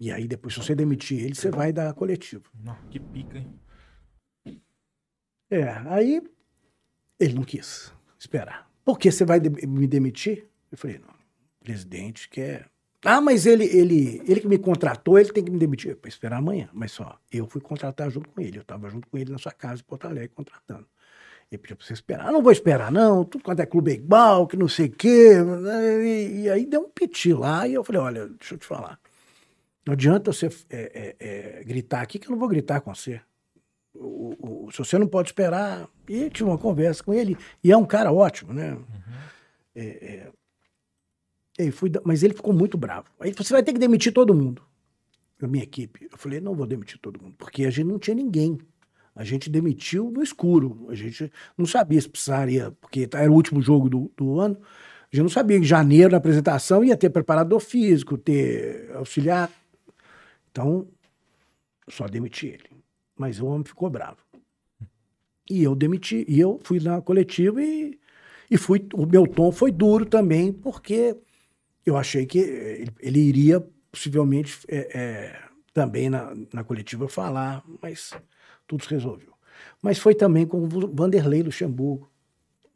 E 0.02 0.12
aí 0.12 0.28
depois, 0.28 0.56
se 0.56 0.60
você 0.60 0.74
demitir 0.74 1.24
ele, 1.24 1.36
você 1.36 1.52
vai 1.52 1.72
dar 1.72 1.94
coletivo. 1.94 2.46
Não, 2.64 2.76
que 2.90 3.00
pica, 3.00 3.38
hein? 3.38 3.54
É, 5.48 5.64
aí 5.86 6.20
ele 7.20 7.36
não 7.36 7.44
quis 7.44 7.94
esperar. 8.18 8.68
Por 8.84 8.98
que 8.98 9.12
você 9.12 9.24
vai 9.24 9.40
de- 9.40 9.68
me 9.68 9.86
demitir? 9.86 10.48
Eu 10.72 10.78
falei, 10.80 10.98
não, 10.98 11.10
o 11.14 11.64
presidente 11.64 12.28
quer. 12.30 12.68
Ah, 13.06 13.22
mas 13.22 13.46
ele, 13.46 13.66
ele, 13.66 14.24
ele 14.28 14.42
que 14.42 14.48
me 14.48 14.58
contratou, 14.58 15.20
ele 15.20 15.32
tem 15.32 15.44
que 15.44 15.52
me 15.52 15.60
demitir. 15.60 15.96
Para 15.96 16.10
esperar 16.10 16.38
amanhã. 16.38 16.68
Mas 16.74 16.94
só, 16.94 17.20
eu 17.32 17.46
fui 17.46 17.62
contratar 17.62 18.10
junto 18.10 18.28
com 18.30 18.42
ele. 18.42 18.58
Eu 18.58 18.62
estava 18.64 18.90
junto 18.90 19.08
com 19.08 19.20
ele 19.20 19.32
na 19.32 19.38
sua 19.38 19.52
casa 19.52 19.82
em 19.82 19.86
Porto 19.86 20.06
Alegre, 20.08 20.30
contratando. 20.30 20.88
Ele 21.52 21.60
pediu 21.60 21.78
para 21.78 21.86
você 21.86 21.94
esperar. 21.94 22.28
Ah, 22.28 22.32
não 22.32 22.42
vou 22.42 22.52
esperar, 22.52 22.92
não. 22.92 23.24
Tudo 23.24 23.44
quanto 23.44 23.60
é 23.60 23.68
clube 23.68 23.92
é 23.92 23.96
igual, 23.96 24.48
que 24.48 24.58
não 24.58 24.68
sei 24.68 24.88
o 24.88 24.92
quê. 24.92 25.34
E, 26.04 26.42
e 26.44 26.50
aí 26.50 26.66
deu 26.66 26.82
um 26.82 26.90
piti 26.90 27.34
lá 27.34 27.68
e 27.68 27.74
eu 27.76 27.84
falei, 27.84 28.02
olha, 28.02 28.28
deixa 28.30 28.56
eu 28.56 28.58
te 28.58 28.66
falar. 28.66 29.00
Não 29.86 29.94
adianta 29.94 30.32
você 30.32 30.48
é, 30.70 31.16
é, 31.20 31.60
é, 31.60 31.64
gritar 31.64 32.02
aqui, 32.02 32.20
que 32.20 32.28
eu 32.28 32.32
não 32.32 32.40
vou 32.40 32.48
gritar 32.48 32.82
com 32.82 32.94
você 32.94 33.20
o, 33.94 34.66
o- 34.68 34.72
se 34.72 34.78
você 34.80 34.98
não 34.98 35.08
pode 35.08 35.30
esperar. 35.30 35.90
E 36.08 36.30
tive 36.30 36.50
uma 36.50 36.58
conversa 36.58 37.04
com 37.04 37.14
ele, 37.14 37.38
e 37.64 37.72
é 37.72 37.78
um 37.78 37.86
cara 37.86 38.12
ótimo, 38.12 38.54
né? 38.54 38.78
É, 39.76 40.32
é, 41.60 41.66
e 41.66 41.72
fui 41.72 41.92
mas 42.04 42.24
ele 42.24 42.34
ficou 42.34 42.54
muito 42.54 42.78
bravo. 42.78 43.08
Aí 43.20 43.32
você 43.34 43.54
vai 43.54 43.64
ter 43.64 43.74
que 43.74 43.80
demitir 43.80 44.14
todo 44.14 44.34
mundo 44.34 44.62
da 45.40 45.48
minha 45.48 45.64
equipe. 45.64 46.08
Eu 46.12 46.18
falei, 46.18 46.40
não 46.40 46.56
vou 46.56 46.66
demitir 46.68 47.00
todo 47.00 47.22
mundo, 47.22 47.36
porque 47.38 47.66
a 47.66 47.70
gente 47.70 47.88
não 47.88 48.00
tinha 48.00 48.16
ninguém. 48.16 48.58
A 49.16 49.24
gente 49.24 49.50
demitiu 49.50 50.10
no 50.10 50.24
escuro. 50.24 50.88
A 50.90 50.96
gente 50.96 51.32
não 51.58 51.66
sabia 51.66 52.00
se 52.00 52.08
precisaria, 52.08 52.72
porque 52.80 53.10
era 53.14 53.30
o 53.32 53.36
último 53.36 53.62
jogo 53.62 53.90
do, 53.90 54.12
do 54.16 54.40
ano. 54.40 54.58
A 55.12 55.16
gente 55.16 55.24
não 55.24 55.30
sabia 55.30 55.58
que 55.58 55.64
em 55.66 55.68
janeiro, 55.68 56.12
na 56.12 56.18
apresentação, 56.18 56.84
ia 56.84 56.96
ter 56.96 57.10
preparador 57.10 57.60
físico, 57.60 58.18
ter 58.18 58.90
auxiliar. 58.96 59.52
Então, 60.52 60.88
só 61.88 62.08
demiti 62.08 62.48
ele. 62.48 62.70
Mas 63.18 63.40
o 63.40 63.46
homem 63.48 63.64
ficou 63.64 63.90
bravo. 63.90 64.20
E 65.50 65.64
eu 65.64 65.76
demiti, 65.76 66.26
e 66.28 66.40
eu 66.40 66.60
fui 66.64 66.80
na 66.80 67.02
coletiva 67.02 67.62
e, 67.62 68.00
e 68.50 68.58
fui, 68.58 68.88
o 68.94 69.06
meu 69.06 69.28
tom 69.28 69.52
foi 69.52 69.72
duro 69.72 70.06
também, 70.06 70.52
porque 70.54 71.18
eu 71.86 71.98
achei 71.98 72.26
que 72.26 72.38
ele, 72.38 72.92
ele 73.00 73.20
iria 73.20 73.60
possivelmente 73.92 74.60
é, 74.68 74.98
é, 74.98 75.42
também 75.74 76.10
na, 76.10 76.34
na 76.54 76.64
coletiva 76.64 77.08
falar, 77.08 77.64
mas 77.82 78.14
tudo 78.68 78.84
se 78.84 78.90
resolveu. 78.90 79.34
Mas 79.82 80.00
foi 80.00 80.16
também 80.16 80.46
com 80.46 80.64
o 80.64 80.68
Vanderlei 80.68 81.44
Luxemburgo, 81.44 82.10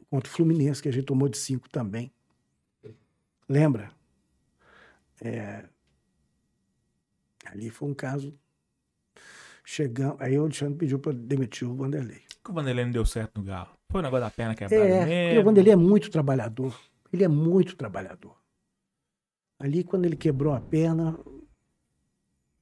contra 0.09 0.29
o 0.29 0.33
Fluminense, 0.33 0.81
que 0.81 0.89
a 0.89 0.91
gente 0.91 1.05
tomou 1.05 1.29
de 1.29 1.37
cinco 1.37 1.69
também. 1.69 2.11
Lembra? 3.47 3.91
É, 5.21 5.65
ali 7.45 7.69
foi 7.69 7.89
um 7.89 7.93
caso. 7.93 8.33
Chegamos, 9.63 10.17
aí 10.21 10.37
o 10.37 10.43
Alexandre 10.43 10.75
pediu 10.75 10.99
para 10.99 11.13
demitir 11.13 11.67
o 11.67 11.75
Vanderlei. 11.75 12.21
Que 12.43 12.51
o 12.51 12.53
Vanderlei 12.53 12.85
não 12.85 12.91
deu 12.91 13.05
certo 13.05 13.39
no 13.39 13.43
Galo? 13.43 13.69
Foi 13.89 13.99
o 13.99 14.03
negócio 14.03 14.23
da 14.25 14.29
perna 14.29 14.53
quebrada 14.53 14.85
É, 14.85 15.05
mesmo? 15.05 15.41
o 15.41 15.43
Vanderlei 15.43 15.73
é 15.73 15.75
muito 15.75 16.09
trabalhador. 16.11 16.79
Ele 17.11 17.23
é 17.23 17.27
muito 17.27 17.75
trabalhador. 17.75 18.35
Ali, 19.59 19.83
quando 19.83 20.05
ele 20.05 20.15
quebrou 20.15 20.53
a 20.53 20.59
perna, 20.61 21.17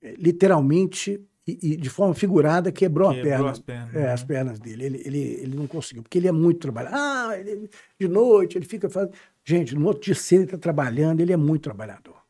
é, 0.02 0.14
literalmente 0.14 1.20
e, 1.46 1.74
e 1.74 1.76
de 1.76 1.90
forma 1.90 2.14
figurada, 2.14 2.72
quebrou, 2.72 3.10
a 3.10 3.14
Quebrou 3.16 3.32
perna. 3.32 3.52
as 3.52 3.60
pernas, 3.60 3.96
É, 3.96 4.00
né? 4.00 4.12
as 4.14 4.24
pernas 4.24 4.60
dele. 4.60 4.86
Ele, 4.86 5.02
ele, 5.06 5.20
ele 5.20 5.56
não 5.58 5.68
conseguiu, 5.68 6.04
porque 6.04 6.18
ele 6.18 6.28
é 6.30 6.32
muito 6.32 6.60
trabalhador. 6.60 6.96
Ah, 6.98 7.38
ele- 7.38 7.70
de 8.00 8.08
noite 8.08 8.58
ele 8.58 8.66
fica 8.66 8.90
fazendo. 8.90 9.14
Gente, 9.44 9.76
no 9.76 9.86
outro 9.88 10.04
dia 10.04 10.16
cedo 10.16 10.40
ele 10.42 10.46
está 10.46 10.58
trabalhando, 10.58 11.20
ele 11.20 11.34
é 11.34 11.38
muito 11.38 11.64
trabalhador. 11.64 12.24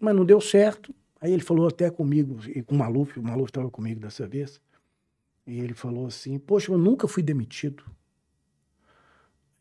Mas 0.00 0.14
não 0.16 0.24
deu 0.24 0.40
certo. 0.40 0.94
Aí 1.24 1.32
ele 1.32 1.42
falou 1.42 1.66
até 1.66 1.90
comigo, 1.90 2.38
e 2.54 2.62
com 2.62 2.74
o 2.74 2.78
Maluf, 2.78 3.18
o 3.18 3.22
Maluf 3.22 3.48
estava 3.48 3.70
comigo 3.70 3.98
dessa 3.98 4.28
vez, 4.28 4.60
e 5.46 5.58
ele 5.58 5.72
falou 5.72 6.06
assim, 6.06 6.38
poxa, 6.38 6.70
eu 6.70 6.76
nunca 6.76 7.08
fui 7.08 7.22
demitido. 7.22 7.82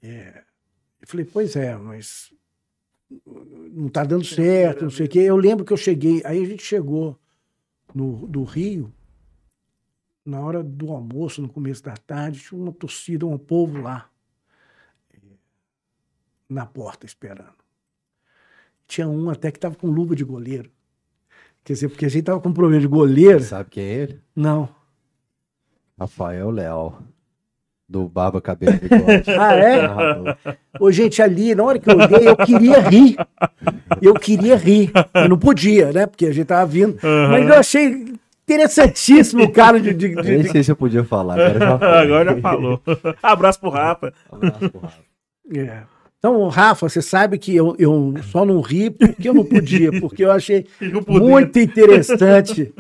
É. 0.02 0.44
Eu 1.00 1.08
falei, 1.08 1.26
pois 1.26 1.56
é, 1.56 1.74
mas 1.78 2.34
não 3.72 3.88
está 3.88 4.04
dando 4.04 4.26
certo, 4.26 4.84
não 4.84 4.92
sei 4.92 5.06
o 5.06 5.10
quê. 5.10 5.20
Eu 5.20 5.38
lembro 5.38 5.64
que 5.64 5.72
eu 5.72 5.78
cheguei, 5.78 6.22
aí 6.26 6.44
a 6.44 6.46
gente 6.46 6.64
chegou 6.64 7.18
no, 7.96 8.28
do 8.28 8.44
Rio, 8.44 8.94
na 10.26 10.42
hora 10.42 10.62
do 10.62 10.92
almoço, 10.92 11.42
no 11.42 11.48
começo 11.48 11.82
da 11.82 11.96
tarde, 11.96 12.42
tinha 12.42 12.60
uma 12.60 12.74
torcida, 12.74 13.26
um 13.26 13.38
povo 13.38 13.80
lá, 13.80 14.12
na 16.50 16.66
porta 16.66 17.06
esperando. 17.06 17.56
Tinha 18.86 19.08
um 19.08 19.30
até 19.30 19.50
que 19.50 19.60
estava 19.60 19.76
com 19.76 19.88
luva 19.88 20.14
de 20.14 20.26
goleiro. 20.26 20.70
Quer 21.64 21.74
dizer, 21.74 21.90
porque 21.90 22.06
a 22.06 22.10
gente 22.10 22.20
estava 22.22 22.40
com 22.40 22.52
problema 22.52 22.82
de 22.82 22.88
goleiro. 22.88 23.40
Sabe 23.42 23.70
quem 23.70 23.84
é 23.84 23.94
ele? 23.94 24.20
Não. 24.36 24.68
Rafael 26.00 26.50
Leal. 26.50 27.00
Do 27.88 28.08
Barba 28.08 28.42
Cabelo 28.42 28.80
Bigode. 28.80 29.24
Ah, 29.40 29.56
é? 29.56 30.58
Ô, 30.80 30.92
gente, 30.92 31.22
ali, 31.22 31.54
na 31.54 31.64
hora 31.64 31.78
que 31.78 31.90
eu 31.90 31.96
olhei, 31.98 32.28
eu 32.28 32.36
queria 32.38 32.80
rir. 32.80 33.16
Eu 34.02 34.14
queria 34.16 34.56
rir. 34.56 34.92
Eu 35.14 35.30
não 35.30 35.38
podia, 35.38 35.92
né? 35.92 36.06
Porque 36.08 36.26
a 36.26 36.32
gente 36.34 36.48
tava 36.48 36.66
vindo. 36.66 36.98
Mas 37.30 37.48
eu 37.48 37.54
achei 37.56 38.14
interessantíssimo 38.48 39.44
o 39.44 39.52
cara 39.52 39.80
de. 39.80 39.94
de- 39.94 40.16
de- 40.16 40.22
Nem 40.38 40.44
sei 40.48 40.64
se 40.64 40.72
eu 40.72 40.76
podia 40.76 41.04
falar. 41.04 41.34
Agora 41.40 41.60
já. 41.60 41.76
Agora 42.02 42.36
já 42.36 42.42
falou. 42.42 42.82
Abraço 43.22 43.60
pro 43.60 43.70
Rafa. 43.70 44.14
Abraço 44.32 44.70
pro 44.70 44.80
Rafa. 44.82 45.00
É. 45.56 45.84
Então, 46.26 46.48
Rafa, 46.48 46.88
você 46.88 47.02
sabe 47.02 47.38
que 47.38 47.54
eu, 47.54 47.76
eu 47.78 48.14
só 48.32 48.46
não 48.46 48.62
ri 48.62 48.90
porque 48.90 49.28
eu 49.28 49.34
não 49.34 49.44
podia, 49.44 49.92
porque 50.00 50.24
eu 50.24 50.32
achei 50.32 50.66
muito 51.06 51.60
interessante 51.60 52.74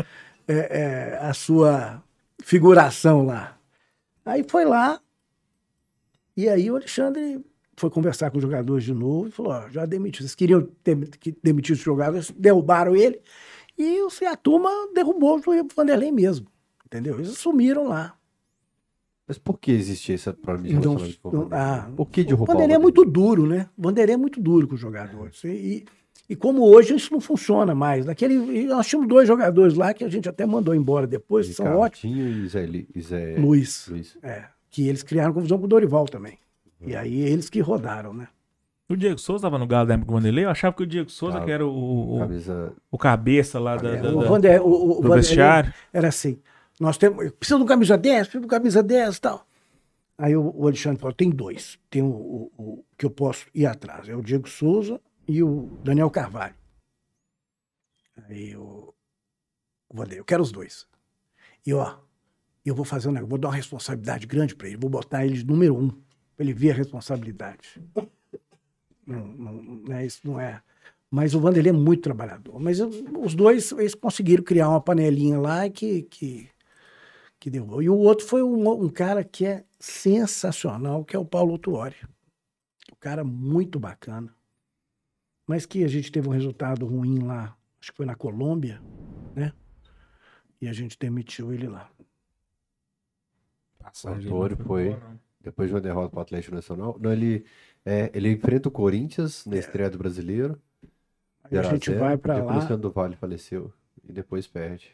é, 0.47 0.53
é, 0.55 1.17
a 1.21 1.33
sua 1.33 2.01
figuração 2.41 3.25
lá. 3.25 3.57
Aí 4.25 4.45
foi 4.47 4.63
lá, 4.63 4.97
e 6.37 6.47
aí 6.47 6.71
o 6.71 6.77
Alexandre 6.77 7.43
foi 7.75 7.89
conversar 7.89 8.31
com 8.31 8.37
os 8.37 8.41
jogadores 8.43 8.85
de 8.85 8.93
novo 8.93 9.27
e 9.27 9.31
falou: 9.31 9.51
ó, 9.51 9.67
já 9.69 9.85
demitiu. 9.85 10.21
Vocês 10.21 10.35
queriam 10.35 10.65
que 11.19 11.35
demitir 11.43 11.73
os 11.73 11.79
jogadores, 11.81 12.31
derrubaram 12.31 12.95
ele, 12.95 13.19
e 13.77 14.01
o- 14.03 14.07
a 14.25 14.37
turma 14.37 14.69
derrubou 14.95 15.37
o 15.37 15.67
Vanderlei 15.75 16.13
mesmo. 16.13 16.47
Entendeu? 16.85 17.15
Eles 17.15 17.37
sumiram 17.37 17.89
lá. 17.89 18.15
Mas 19.27 19.37
por 19.37 19.57
que 19.57 19.71
existia 19.71 20.15
esse 20.15 20.31
problema 20.33 20.67
de 20.67 20.75
Então, 20.75 20.95
relacionamento 20.95 21.19
com 21.21 21.27
o 21.29 21.31
Vanderlei? 21.31 21.59
ah, 21.59 21.89
Por 21.95 22.09
que 22.09 22.21
O 22.21 22.25
derrubar 22.25 22.43
o 22.43 22.53
Vanderlei 22.53 22.75
é 22.75 22.79
muito 22.79 23.05
duro, 23.05 23.45
né? 23.47 23.69
O 23.77 23.81
Vanderlei 23.83 24.15
é 24.15 24.17
muito 24.17 24.41
duro 24.41 24.67
com 24.67 24.75
os 24.75 24.81
jogadores. 24.81 25.43
E, 25.43 25.47
e- 25.47 25.85
e 26.29 26.35
como 26.35 26.63
hoje 26.63 26.93
isso 26.95 27.11
não 27.13 27.19
funciona 27.21 27.73
mais. 27.75 28.05
Naquele, 28.05 28.65
nós 28.65 28.87
tínhamos 28.87 29.07
dois 29.09 29.27
jogadores 29.27 29.75
lá 29.75 29.93
que 29.93 30.03
a 30.03 30.09
gente 30.09 30.27
até 30.27 30.45
mandou 30.45 30.73
embora 30.75 31.05
depois, 31.07 31.47
que 31.47 31.53
são 31.53 31.77
ótimos. 31.77 32.17
E 32.17 32.47
Zé, 32.47 32.65
Li- 32.65 32.87
e 32.95 33.01
Zé 33.01 33.35
Luiz. 33.37 33.87
Luiz. 33.89 34.17
É, 34.23 34.45
que 34.69 34.87
eles 34.87 35.03
criaram 35.03 35.33
confusão 35.33 35.57
com 35.57 35.65
o 35.65 35.67
Dorival 35.69 36.05
também. 36.05 36.37
Uhum. 36.81 36.89
E 36.89 36.95
aí 36.95 37.21
eles 37.21 37.49
que 37.49 37.59
rodaram, 37.61 38.13
né? 38.13 38.27
O 38.89 38.95
Diego 38.97 39.17
Souza 39.19 39.43
tava 39.43 39.57
no 39.57 39.65
Galo 39.65 39.87
da 39.87 39.93
época 39.93 40.07
do 40.11 40.13
Vanderlei. 40.17 40.43
Eu 40.45 40.49
achava 40.49 40.75
que 40.75 40.83
o 40.83 40.87
Diego 40.87 41.09
Souza 41.09 41.39
que 41.41 41.49
era 41.49 41.65
o, 41.65 42.15
o, 42.15 42.19
Camisa. 42.19 42.73
o 42.91 42.97
cabeça 42.97 43.57
lá 43.59 43.75
da, 43.77 43.95
da- 43.95 44.13
o 44.15 44.21
da- 44.21 44.27
Vander, 44.29 44.61
o, 44.61 44.67
o- 44.67 44.73
o 44.73 44.87
do 44.87 44.93
Vanderlei 44.95 45.15
vestiário. 45.21 45.73
era 45.93 46.09
assim: 46.09 46.37
nós 46.79 46.97
temos. 46.97 47.31
Precisa 47.31 47.57
de 47.57 47.63
um 47.63 47.67
camisa 47.67 47.97
10, 47.97 48.27
precisa 48.27 48.39
de 48.41 48.45
um 48.45 48.49
camisa 48.49 48.83
10 48.83 49.17
e 49.17 49.21
tal. 49.21 49.47
Aí 50.17 50.35
o, 50.35 50.63
Alexandre 50.67 50.99
falou: 50.99 51.13
tem 51.15 51.29
dois. 51.29 51.77
Tem 51.89 52.01
o, 52.01 52.07
o- 52.07 52.51
o 52.57 52.85
que 52.97 53.05
eu 53.05 53.09
posso 53.11 53.47
ir 53.53 53.65
atrás. 53.65 54.07
É 54.09 54.15
o 54.15 54.21
Diego 54.21 54.47
Souza 54.47 54.99
e 55.27 55.41
o 55.43 55.79
Daniel 55.83 56.09
Carvalho. 56.09 56.55
Aí 58.29 58.55
o 58.55 58.93
Vanderlei, 59.91 60.19
eu 60.19 60.25
quero 60.25 60.43
os 60.43 60.51
dois. 60.51 60.87
E 61.65 61.73
ó, 61.73 61.97
eu 62.65 62.75
vou 62.75 62.85
fazer 62.85 63.09
um 63.09 63.11
negócio, 63.11 63.29
vou 63.29 63.37
dar 63.39 63.47
uma 63.49 63.55
responsabilidade 63.55 64.27
grande 64.27 64.55
para 64.55 64.67
ele, 64.67 64.77
vou 64.77 64.89
botar 64.89 65.25
ele 65.25 65.35
de 65.35 65.45
número 65.45 65.75
um, 65.75 65.89
para 65.89 66.45
ele 66.45 66.53
ver 66.53 66.71
a 66.71 66.75
responsabilidade. 66.75 67.81
Não, 69.05 69.27
não 69.27 69.93
é, 69.97 70.05
isso 70.05 70.21
não 70.23 70.39
é. 70.39 70.61
Mas 71.11 71.35
o 71.35 71.39
Vanderlei 71.41 71.71
é 71.71 71.75
muito 71.75 72.01
trabalhador. 72.01 72.57
Mas 72.57 72.79
eu- 72.79 72.89
os 73.19 73.35
dois, 73.35 73.69
eles 73.73 73.93
conseguiram 73.93 74.41
criar 74.41 74.69
uma 74.69 74.79
panelinha 74.79 75.37
lá 75.37 75.69
que, 75.69 76.03
que, 76.03 76.47
que 77.43 77.49
deu. 77.49 77.81
E 77.81 77.89
o 77.89 77.97
outro 77.97 78.25
foi 78.25 78.41
um, 78.41 78.85
um 78.85 78.87
cara 78.87 79.21
que 79.21 79.45
é 79.45 79.65
sensacional, 79.77 81.03
que 81.03 81.13
é 81.13 81.19
o 81.19 81.25
Paulo 81.25 81.57
Tuori. 81.57 81.97
Um 82.89 82.95
cara 82.97 83.21
muito 83.21 83.77
bacana. 83.77 84.33
Mas 85.45 85.65
que 85.65 85.83
a 85.83 85.89
gente 85.89 86.09
teve 86.09 86.29
um 86.29 86.31
resultado 86.31 86.85
ruim 86.85 87.19
lá, 87.19 87.53
acho 87.81 87.91
que 87.91 87.97
foi 87.97 88.05
na 88.05 88.15
Colômbia, 88.15 88.81
né? 89.35 89.51
E 90.61 90.69
a 90.69 90.71
gente 90.71 90.97
demitiu 90.97 91.51
ele 91.51 91.67
lá. 91.67 91.91
Passagem 93.77 94.31
O 94.31 94.47
não 94.47 94.55
foi-. 94.55 94.97
Depois 95.41 95.67
de 95.67 95.75
uma 95.75 95.81
derrota 95.81 96.11
para 96.11 96.19
o 96.19 96.21
Atlético 96.21 96.55
Nacional. 96.55 96.97
Não, 96.97 97.11
ele, 97.11 97.45
é, 97.83 98.09
ele 98.13 98.31
enfrenta 98.31 98.69
o 98.69 98.71
Corinthians 98.71 99.45
na 99.45 99.57
estreia 99.57 99.89
do 99.89 99.97
brasileiro. 99.97 100.57
Aí 101.43 101.57
a 101.57 101.63
0 101.63 101.75
gente 101.75 101.87
0, 101.87 101.99
vai 101.99 102.17
para 102.17 102.41
O 102.41 102.45
lá, 102.45 102.55
Luciano 102.55 102.81
do 102.81 102.89
Vale 102.89 103.17
faleceu. 103.17 103.73
E 104.01 104.13
depois 104.13 104.47
perde. 104.47 104.89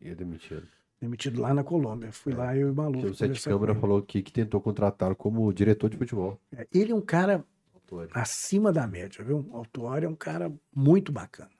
E 0.00 0.08
é 0.08 0.14
demitido. 0.14 0.66
Demitido 1.00 1.40
lá 1.40 1.54
na 1.54 1.62
Colômbia. 1.64 2.12
Fui 2.12 2.32
lá, 2.32 2.56
eu 2.56 2.68
e 2.68 2.70
o 2.70 2.74
Malu. 2.74 2.98
O 3.06 3.14
Sete 3.14 3.40
Câmara 3.42 3.74
falou 3.74 3.98
aqui 3.98 4.22
que 4.22 4.32
tentou 4.32 4.60
contratar 4.60 5.14
como 5.14 5.52
diretor 5.52 5.88
de 5.88 5.96
futebol. 5.96 6.40
Ele 6.72 6.92
é 6.92 6.94
um 6.94 7.00
cara 7.00 7.44
Autório. 7.74 8.10
acima 8.14 8.72
da 8.72 8.86
média, 8.86 9.24
viu? 9.24 9.46
O 9.50 9.56
Autuori 9.56 10.04
é 10.06 10.08
um 10.08 10.14
cara 10.16 10.52
muito 10.74 11.12
bacana. 11.12 11.50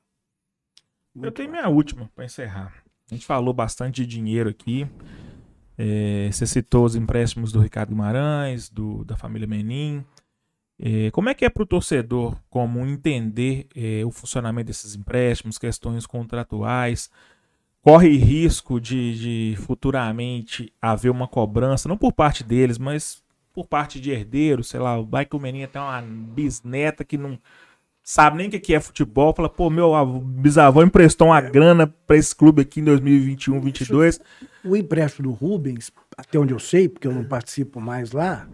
Eu 1.14 1.22
Muito 1.22 1.34
tenho 1.34 1.48
bacana. 1.48 1.68
minha 1.68 1.76
última 1.76 2.10
para 2.14 2.24
encerrar. 2.24 2.72
A 3.10 3.14
gente 3.14 3.26
falou 3.26 3.54
bastante 3.54 4.02
de 4.02 4.06
dinheiro 4.06 4.50
aqui. 4.50 4.86
É, 5.76 6.28
você 6.30 6.46
citou 6.46 6.84
os 6.84 6.96
empréstimos 6.96 7.52
do 7.52 7.60
Ricardo 7.60 7.90
Guimarães, 7.90 8.68
do, 8.68 9.04
da 9.04 9.16
família 9.16 9.46
Menin. 9.46 10.04
É, 10.80 11.10
como 11.10 11.28
é 11.28 11.34
que 11.34 11.44
é 11.44 11.48
para 11.50 11.62
o 11.62 11.66
torcedor 11.66 12.36
comum 12.48 12.86
entender 12.86 13.66
é, 13.74 14.04
o 14.04 14.10
funcionamento 14.10 14.66
desses 14.66 14.94
empréstimos, 14.94 15.58
questões 15.58 16.06
contratuais? 16.06 17.10
Corre 17.88 18.16
risco 18.18 18.78
de, 18.78 19.54
de 19.54 19.56
futuramente 19.62 20.70
haver 20.80 21.10
uma 21.10 21.26
cobrança, 21.26 21.88
não 21.88 21.96
por 21.96 22.12
parte 22.12 22.44
deles, 22.44 22.76
mas 22.76 23.22
por 23.54 23.66
parte 23.66 23.98
de 23.98 24.10
herdeiros, 24.10 24.68
sei 24.68 24.78
lá, 24.78 25.00
vai 25.00 25.24
que 25.24 25.34
o 25.34 25.40
Menin 25.40 25.66
tem 25.66 25.80
uma 25.80 26.02
bisneta 26.02 27.02
que 27.02 27.16
não 27.16 27.38
sabe 28.02 28.36
nem 28.36 28.48
o 28.48 28.50
que 28.50 28.74
é 28.74 28.78
futebol, 28.80 29.32
fala, 29.34 29.48
pô, 29.48 29.70
meu 29.70 29.94
avô- 29.94 30.20
bisavô 30.20 30.82
emprestou 30.82 31.28
uma 31.28 31.40
grana 31.40 31.86
para 32.06 32.16
esse 32.18 32.36
clube 32.36 32.60
aqui 32.60 32.80
em 32.80 32.84
2021, 32.84 33.58
22. 33.58 34.20
O 34.62 34.76
empréstimo 34.76 35.28
do 35.28 35.34
Rubens, 35.34 35.90
até 36.16 36.38
onde 36.38 36.52
eu 36.52 36.58
sei, 36.58 36.90
porque 36.90 37.06
eu 37.08 37.12
não 37.12 37.24
participo 37.24 37.80
mais 37.80 38.12
lá, 38.12 38.46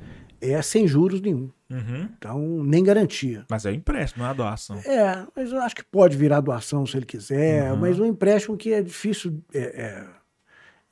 é 0.53 0.63
sem 0.63 0.87
juros 0.87 1.21
nenhum. 1.21 1.51
Uhum. 1.71 2.09
Então, 2.17 2.63
nem 2.65 2.83
garantia. 2.83 3.45
Mas 3.51 3.65
é 3.67 3.71
um 3.71 3.75
empréstimo, 3.75 4.25
não 4.25 4.31
é 4.31 4.35
doação. 4.35 4.77
É, 4.79 5.27
mas 5.35 5.51
eu 5.53 5.61
acho 5.61 5.75
que 5.75 5.85
pode 5.85 6.17
virar 6.17 6.41
doação 6.41 6.85
se 6.87 6.97
ele 6.97 7.07
quiser, 7.07 7.73
Uhum. 7.73 7.79
mas 7.79 7.99
um 7.99 8.05
empréstimo 8.05 8.57
que 8.57 8.73
é 8.73 8.83
difícil. 8.83 9.43
É, 9.53 9.61
é, 9.61 10.07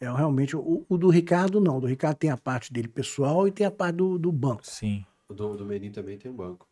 é 0.07 0.13
realmente. 0.13 0.57
O, 0.57 0.85
o 0.89 0.97
do 0.99 1.09
Ricardo, 1.09 1.61
não. 1.61 1.77
O 1.79 1.81
do 1.81 1.87
Ricardo 1.87 2.17
tem 2.17 2.31
a 2.31 2.37
parte 2.37 2.73
dele 2.73 2.89
pessoal 2.89 3.47
e 3.47 3.53
tem 3.53 3.67
a 3.67 3.71
parte 3.71 3.97
do, 3.97 4.19
do 4.19 4.33
banco. 4.33 4.67
Sim. 4.67 5.05
O 5.29 5.35
do, 5.35 5.57
do 5.57 5.65
Menin 5.65 5.91
também 5.91 6.19
tem 6.19 6.31
um 6.31 6.35
banco. 6.37 6.67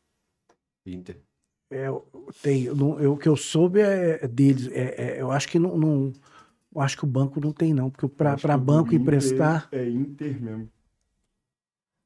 Inter. 0.86 1.18
É, 1.72 1.86
tem, 2.42 2.64
eu 2.64 2.74
não- 2.74 2.98
eu- 2.98 3.12
o 3.12 3.16
que 3.16 3.28
eu 3.28 3.36
soube 3.36 3.80
é, 3.80 4.18
é 4.22 4.26
deles. 4.26 4.68
É, 4.72 4.94
é, 5.18 5.20
eu 5.20 5.30
acho 5.30 5.46
que 5.48 5.58
não, 5.58 5.76
não- 5.78 6.12
Eu 6.74 6.80
acho 6.80 6.96
que 6.96 7.02
o 7.04 7.06
banco 7.06 7.40
não 7.40 7.52
tem, 7.52 7.74
não, 7.74 7.90
porque 7.90 8.06
para 8.08 8.56
banco 8.56 8.88
Inter 8.94 9.00
emprestar. 9.00 9.68
É 9.72 9.88
Inter 9.88 10.40
mesmo. 10.40 10.68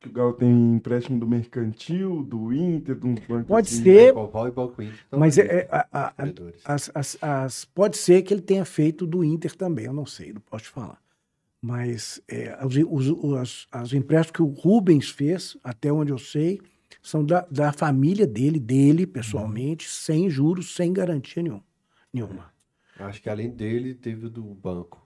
Que 0.04 0.10
o 0.10 0.12
Galo 0.12 0.34
tem 0.34 0.74
empréstimo 0.74 1.18
do 1.18 1.26
Mercantil, 1.26 2.22
do 2.22 2.52
Inter, 2.52 2.94
de 2.94 3.06
um 3.06 3.14
banco 3.14 3.44
Pode 3.46 3.68
assim. 3.68 3.82
ser. 3.82 4.12
Banco 4.12 4.82
Inter. 4.82 4.98
Então, 5.06 5.18
Mas 5.18 5.38
é, 5.38 5.42
é, 5.46 5.68
a- 5.70 5.88
a- 5.90 6.06
a- 6.18 6.74
as, 6.74 6.90
as, 6.94 7.18
as- 7.22 7.64
pode 7.64 7.96
ser 7.96 8.20
que 8.20 8.34
ele 8.34 8.42
tenha 8.42 8.66
feito 8.66 9.06
do 9.06 9.24
Inter 9.24 9.56
também, 9.56 9.86
eu 9.86 9.94
não 9.94 10.04
sei, 10.04 10.34
não 10.34 10.42
posso 10.42 10.64
te 10.64 10.70
falar. 10.70 10.98
Mas 11.58 12.20
é, 12.28 12.54
os, 12.66 12.76
os, 12.76 13.08
os, 13.08 13.66
as 13.72 13.94
empréstimos 13.94 14.30
que 14.36 14.42
o 14.42 14.46
Rubens 14.48 15.08
fez, 15.08 15.56
até 15.64 15.90
onde 15.90 16.12
eu 16.12 16.18
sei, 16.18 16.60
são 17.02 17.24
da, 17.24 17.46
da 17.50 17.72
família 17.72 18.26
dele, 18.26 18.60
dele 18.60 19.06
pessoalmente, 19.06 19.88
sem 19.88 20.28
juros, 20.28 20.74
sem 20.74 20.92
garantia 20.92 21.42
nenhum, 21.42 21.62
nenhuma. 22.12 22.52
Acho 22.98 23.22
que 23.22 23.30
além 23.30 23.48
dele, 23.50 23.94
teve 23.94 24.26
o 24.26 24.30
do 24.30 24.42
banco. 24.42 25.03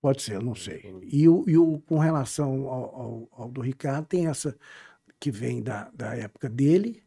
Pode 0.00 0.22
ser, 0.22 0.34
eu 0.36 0.42
não 0.42 0.54
sei. 0.54 0.82
E 1.02 1.28
o, 1.28 1.44
e 1.48 1.56
o 1.58 1.80
com 1.80 1.98
relação 1.98 2.68
ao, 2.68 2.94
ao, 3.00 3.28
ao 3.32 3.50
do 3.50 3.60
Ricardo, 3.60 4.06
tem 4.06 4.26
essa 4.26 4.56
que 5.20 5.30
vem 5.30 5.62
da, 5.62 5.90
da 5.92 6.16
época 6.16 6.48
dele, 6.50 7.02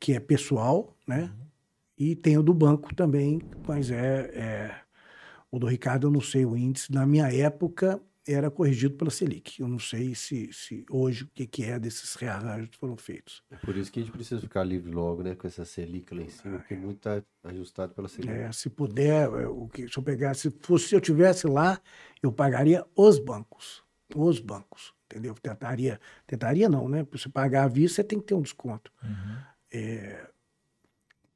que 0.00 0.12
é 0.14 0.20
pessoal, 0.20 0.96
né? 1.08 1.32
E 1.98 2.16
tem 2.16 2.38
o 2.38 2.42
do 2.42 2.54
banco 2.54 2.94
também, 2.94 3.40
mas 3.68 3.90
é, 3.90 4.30
é- 4.34 4.82
O 5.50 5.58
do 5.58 5.66
Ricardo 5.68 6.08
eu 6.08 6.10
não 6.12 6.20
sei 6.22 6.46
o 6.46 6.56
índice. 6.56 6.92
Na 6.92 7.06
minha 7.06 7.32
época, 7.32 8.00
era 8.26 8.50
corrigido 8.50 8.96
pela 8.96 9.10
Selic. 9.10 9.60
Eu 9.60 9.68
não 9.68 9.78
sei 9.78 10.14
se, 10.14 10.52
se 10.52 10.84
hoje 10.90 11.24
o 11.24 11.28
que, 11.28 11.46
que 11.46 11.64
é 11.64 11.78
desses 11.78 12.14
rearranjos 12.14 12.70
que 12.70 12.78
foram 12.78 12.96
feitos. 12.96 13.42
É 13.50 13.56
por 13.56 13.76
isso 13.76 13.90
que 13.90 14.00
a 14.00 14.02
gente 14.02 14.12
precisa 14.12 14.40
ficar 14.40 14.62
livre 14.62 14.90
logo, 14.90 15.22
né? 15.22 15.34
Com 15.34 15.46
essa 15.46 15.64
Selic 15.64 16.14
lá 16.14 16.22
em 16.22 16.28
cima, 16.28 16.58
porque 16.58 16.74
muito 16.74 16.98
está 16.98 17.22
ajustado 17.44 17.94
pela 17.94 18.08
Selic. 18.08 18.32
É, 18.32 18.52
se 18.52 18.70
puder, 18.70 19.28
é, 19.28 19.46
o 19.46 19.68
que, 19.68 19.88
se 19.88 19.98
eu 19.98 20.02
pegasse, 20.02 20.50
se 20.50 20.56
fosse 20.60 20.88
se 20.88 20.94
eu 20.94 21.00
tivesse 21.00 21.46
lá, 21.46 21.80
eu 22.22 22.32
pagaria 22.32 22.84
os 22.96 23.18
bancos. 23.18 23.82
Os 24.14 24.38
bancos. 24.38 24.94
Entendeu? 25.10 25.34
Tentaria, 25.34 26.00
tentaria 26.26 26.68
não, 26.68 26.88
né? 26.88 27.04
Para 27.04 27.18
você 27.18 27.28
pagar 27.28 27.64
à 27.64 27.68
vista, 27.68 27.96
você 27.96 28.04
tem 28.04 28.18
que 28.18 28.26
ter 28.26 28.34
um 28.34 28.42
desconto. 28.42 28.92
É, 29.70 30.28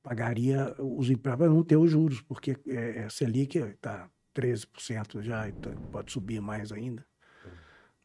pagaria 0.02 0.74
os 0.78 1.10
empréstimos 1.10 1.46
para 1.46 1.48
não 1.48 1.64
ter 1.64 1.76
os 1.76 1.90
juros, 1.90 2.20
porque 2.22 2.56
é, 2.68 3.04
a 3.04 3.10
Selic 3.10 3.58
está 3.58 4.08
13% 4.40 5.22
já, 5.22 5.48
então 5.48 5.72
pode 5.90 6.12
subir 6.12 6.40
mais 6.40 6.70
ainda. 6.72 7.04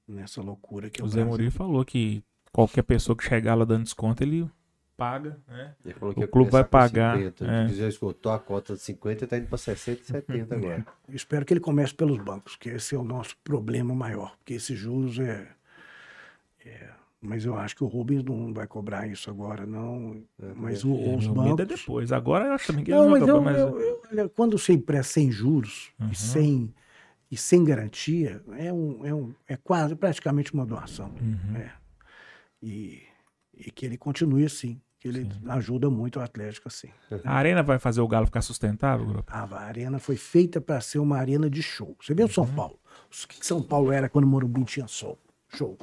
Nessa 0.07 0.41
loucura 0.41 0.89
que 0.89 1.01
é 1.01 1.03
O 1.03 1.07
o 1.07 1.09
Zé. 1.09 1.23
Murilo 1.23 1.51
falou 1.51 1.85
que 1.85 2.23
qualquer 2.51 2.81
pessoa 2.83 3.15
que 3.15 3.23
chegar 3.23 3.55
lá 3.55 3.63
dando 3.65 3.83
desconto, 3.83 4.23
ele 4.23 4.49
paga, 4.97 5.39
né? 5.47 5.73
Ele 5.85 5.93
falou 5.93 6.13
O 6.17 6.27
clube 6.27 6.51
vai 6.51 6.63
pagar, 6.63 7.17
50. 7.17 7.45
é. 7.45 7.67
Já 7.69 7.87
esgotou 7.87 8.31
a 8.31 8.39
cota 8.39 8.73
de 8.75 8.81
50 8.81 9.23
e 9.23 9.25
está 9.25 9.37
indo 9.37 9.47
para 9.47 9.57
60 9.57 10.01
e 10.01 10.05
70 10.05 10.55
agora. 10.55 10.85
Eu 11.07 11.15
espero 11.15 11.45
que 11.45 11.53
ele 11.53 11.59
comece 11.59 11.93
pelos 11.93 12.17
bancos, 12.17 12.55
que 12.55 12.69
esse 12.69 12.93
é 12.93 12.97
o 12.97 13.03
nosso 13.03 13.35
problema 13.43 13.95
maior, 13.95 14.35
porque 14.37 14.53
esses 14.53 14.77
juros 14.77 15.17
é. 15.19 15.47
é- 16.65 17.00
mas 17.21 17.45
eu 17.45 17.55
acho 17.55 17.75
que 17.75 17.83
o 17.83 17.87
Rubens 17.87 18.23
não 18.23 18.51
vai 18.53 18.65
cobrar 18.65 19.07
isso 19.07 19.29
agora, 19.29 19.65
não. 19.65 20.23
mas 20.55 20.83
o- 20.83 20.95
É, 20.97 21.15
os 21.15 21.27
meu 21.27 21.35
medo 21.43 21.61
é 21.61 21.65
bancos. 21.65 21.79
depois. 21.81 22.11
Agora 22.11 22.45
eu 22.45 22.53
acho 22.53 22.67
também 22.67 22.83
que 22.83 22.91
ele 22.91 22.99
Não, 22.99 23.09
mas, 23.41 23.57
eu, 23.59 24.01
olha, 24.11 24.27
quando 24.29 24.57
você 24.57 24.73
empresta 24.73 25.13
sem 25.13 25.31
juros 25.31 25.91
Uhum. 25.99 26.09
e, 26.11 26.15
sem, 26.15 26.73
e 27.29 27.37
sem 27.37 27.63
garantia, 27.63 28.41
é, 28.57 28.73
um, 28.73 29.05
é, 29.05 29.13
um, 29.13 29.33
é 29.47 29.55
quase 29.55 29.95
praticamente 29.95 30.53
uma 30.53 30.65
doação. 30.65 31.11
Uhum. 31.21 31.55
É. 31.57 31.71
E, 32.61 33.03
e 33.53 33.69
que 33.71 33.85
ele 33.85 33.97
continue 33.97 34.45
assim, 34.45 34.79
que 34.99 35.07
ele 35.07 35.27
ajuda 35.47 35.89
muito 35.89 36.17
o 36.19 36.21
Atlético 36.21 36.67
assim. 36.67 36.89
A 37.23 37.33
arena 37.35 37.61
vai 37.63 37.77
fazer 37.79 38.01
o 38.01 38.07
Galo 38.07 38.25
ficar 38.25 38.41
sustentável, 38.41 39.05
grupo? 39.05 39.31
A 39.31 39.43
arena 39.59 39.99
foi 39.99 40.15
feita 40.15 40.59
para 40.59 40.81
ser 40.81 40.99
uma 40.99 41.17
arena 41.17 41.49
de 41.49 41.61
show. 41.61 41.95
Você 42.01 42.13
viu 42.15 42.27
São 42.27 42.47
Paulo? 42.47 42.79
O 43.23 43.27
que 43.27 43.45
São 43.45 43.61
Paulo 43.61 43.91
era 43.91 44.09
quando 44.09 44.25
o 44.25 44.27
Morumbi 44.27 44.63
tinha 44.65 44.87
sol? 44.87 45.19
Show. 45.49 45.77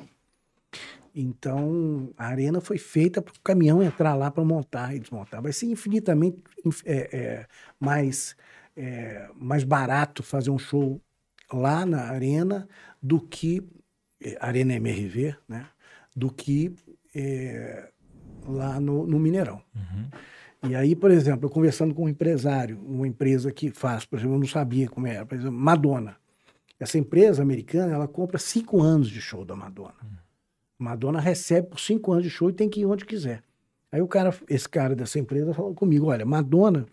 Então, 1.15 2.11
a 2.17 2.27
arena 2.27 2.61
foi 2.61 2.79
feita 2.79 3.21
para 3.23 3.33
o 3.33 3.41
caminhão 3.43 3.83
entrar 3.83 4.15
lá 4.15 4.31
para 4.31 4.45
montar 4.45 4.95
e 4.95 4.99
desmontar. 5.01 5.43
Vai 5.43 5.53
ser 5.53 5.67
infinitamente 5.67 6.39
inf- 6.65 6.83
é, 6.87 7.17
é, 7.17 7.47
mais, 7.81 8.37
é, 8.77 9.29
mais 9.37 9.65
barato 9.65 10.23
fazer 10.23 10.51
um 10.51 10.59
show 10.59 11.01
lá 11.53 11.85
na 11.87 12.03
arena 12.11 12.69
do 13.03 13.21
que 13.21 13.63
é, 14.23 14.37
Arena 14.41 14.75
MRV, 14.75 15.35
né? 15.49 15.67
Do 16.15 16.31
que 16.33 16.75
é, 17.15 17.89
lá 18.47 18.81
no, 18.81 19.07
no 19.07 19.19
Mineirão. 19.19 19.63
E 20.69 20.75
aí, 20.75 20.97
por 20.97 21.11
exemplo, 21.11 21.47
eu 21.47 21.51
conversando 21.51 21.95
com 21.95 22.05
um 22.05 22.09
empresário, 22.09 22.81
uma 22.85 23.07
empresa 23.07 23.53
que 23.53 23.71
faz, 23.71 24.05
por 24.05 24.19
exemplo, 24.19 24.35
eu 24.35 24.41
não 24.41 24.47
sabia 24.47 24.89
como 24.89 25.07
era, 25.07 25.25
por 25.25 25.37
exemplo, 25.37 25.53
Madonna. 25.57 26.17
Essa 26.81 26.99
empresa 26.99 27.43
americana, 27.43 27.93
ela 27.93 28.09
compra 28.09 28.39
cinco 28.39 28.81
anos 28.83 29.09
de 29.09 29.21
show 29.21 29.45
da 29.45 29.55
Madonna. 29.57 29.95
Madonna 30.79 31.21
recebe 31.21 31.69
por 31.69 31.81
cinco 31.81 32.13
anos 32.13 32.25
de 32.25 32.31
show 32.31 32.49
e 32.49 32.53
tem 32.53 32.69
que 32.69 32.81
ir 32.81 32.87
onde 32.87 33.05
quiser. 33.05 33.43
Aí 33.91 34.01
o 34.01 34.07
cara, 34.07 34.35
esse 34.49 34.69
cara 34.69 34.95
dessa 34.95 35.19
empresa 35.19 35.53
falou 35.53 35.75
comigo, 35.75 36.07
olha, 36.07 36.25
Madonna, 36.25 36.87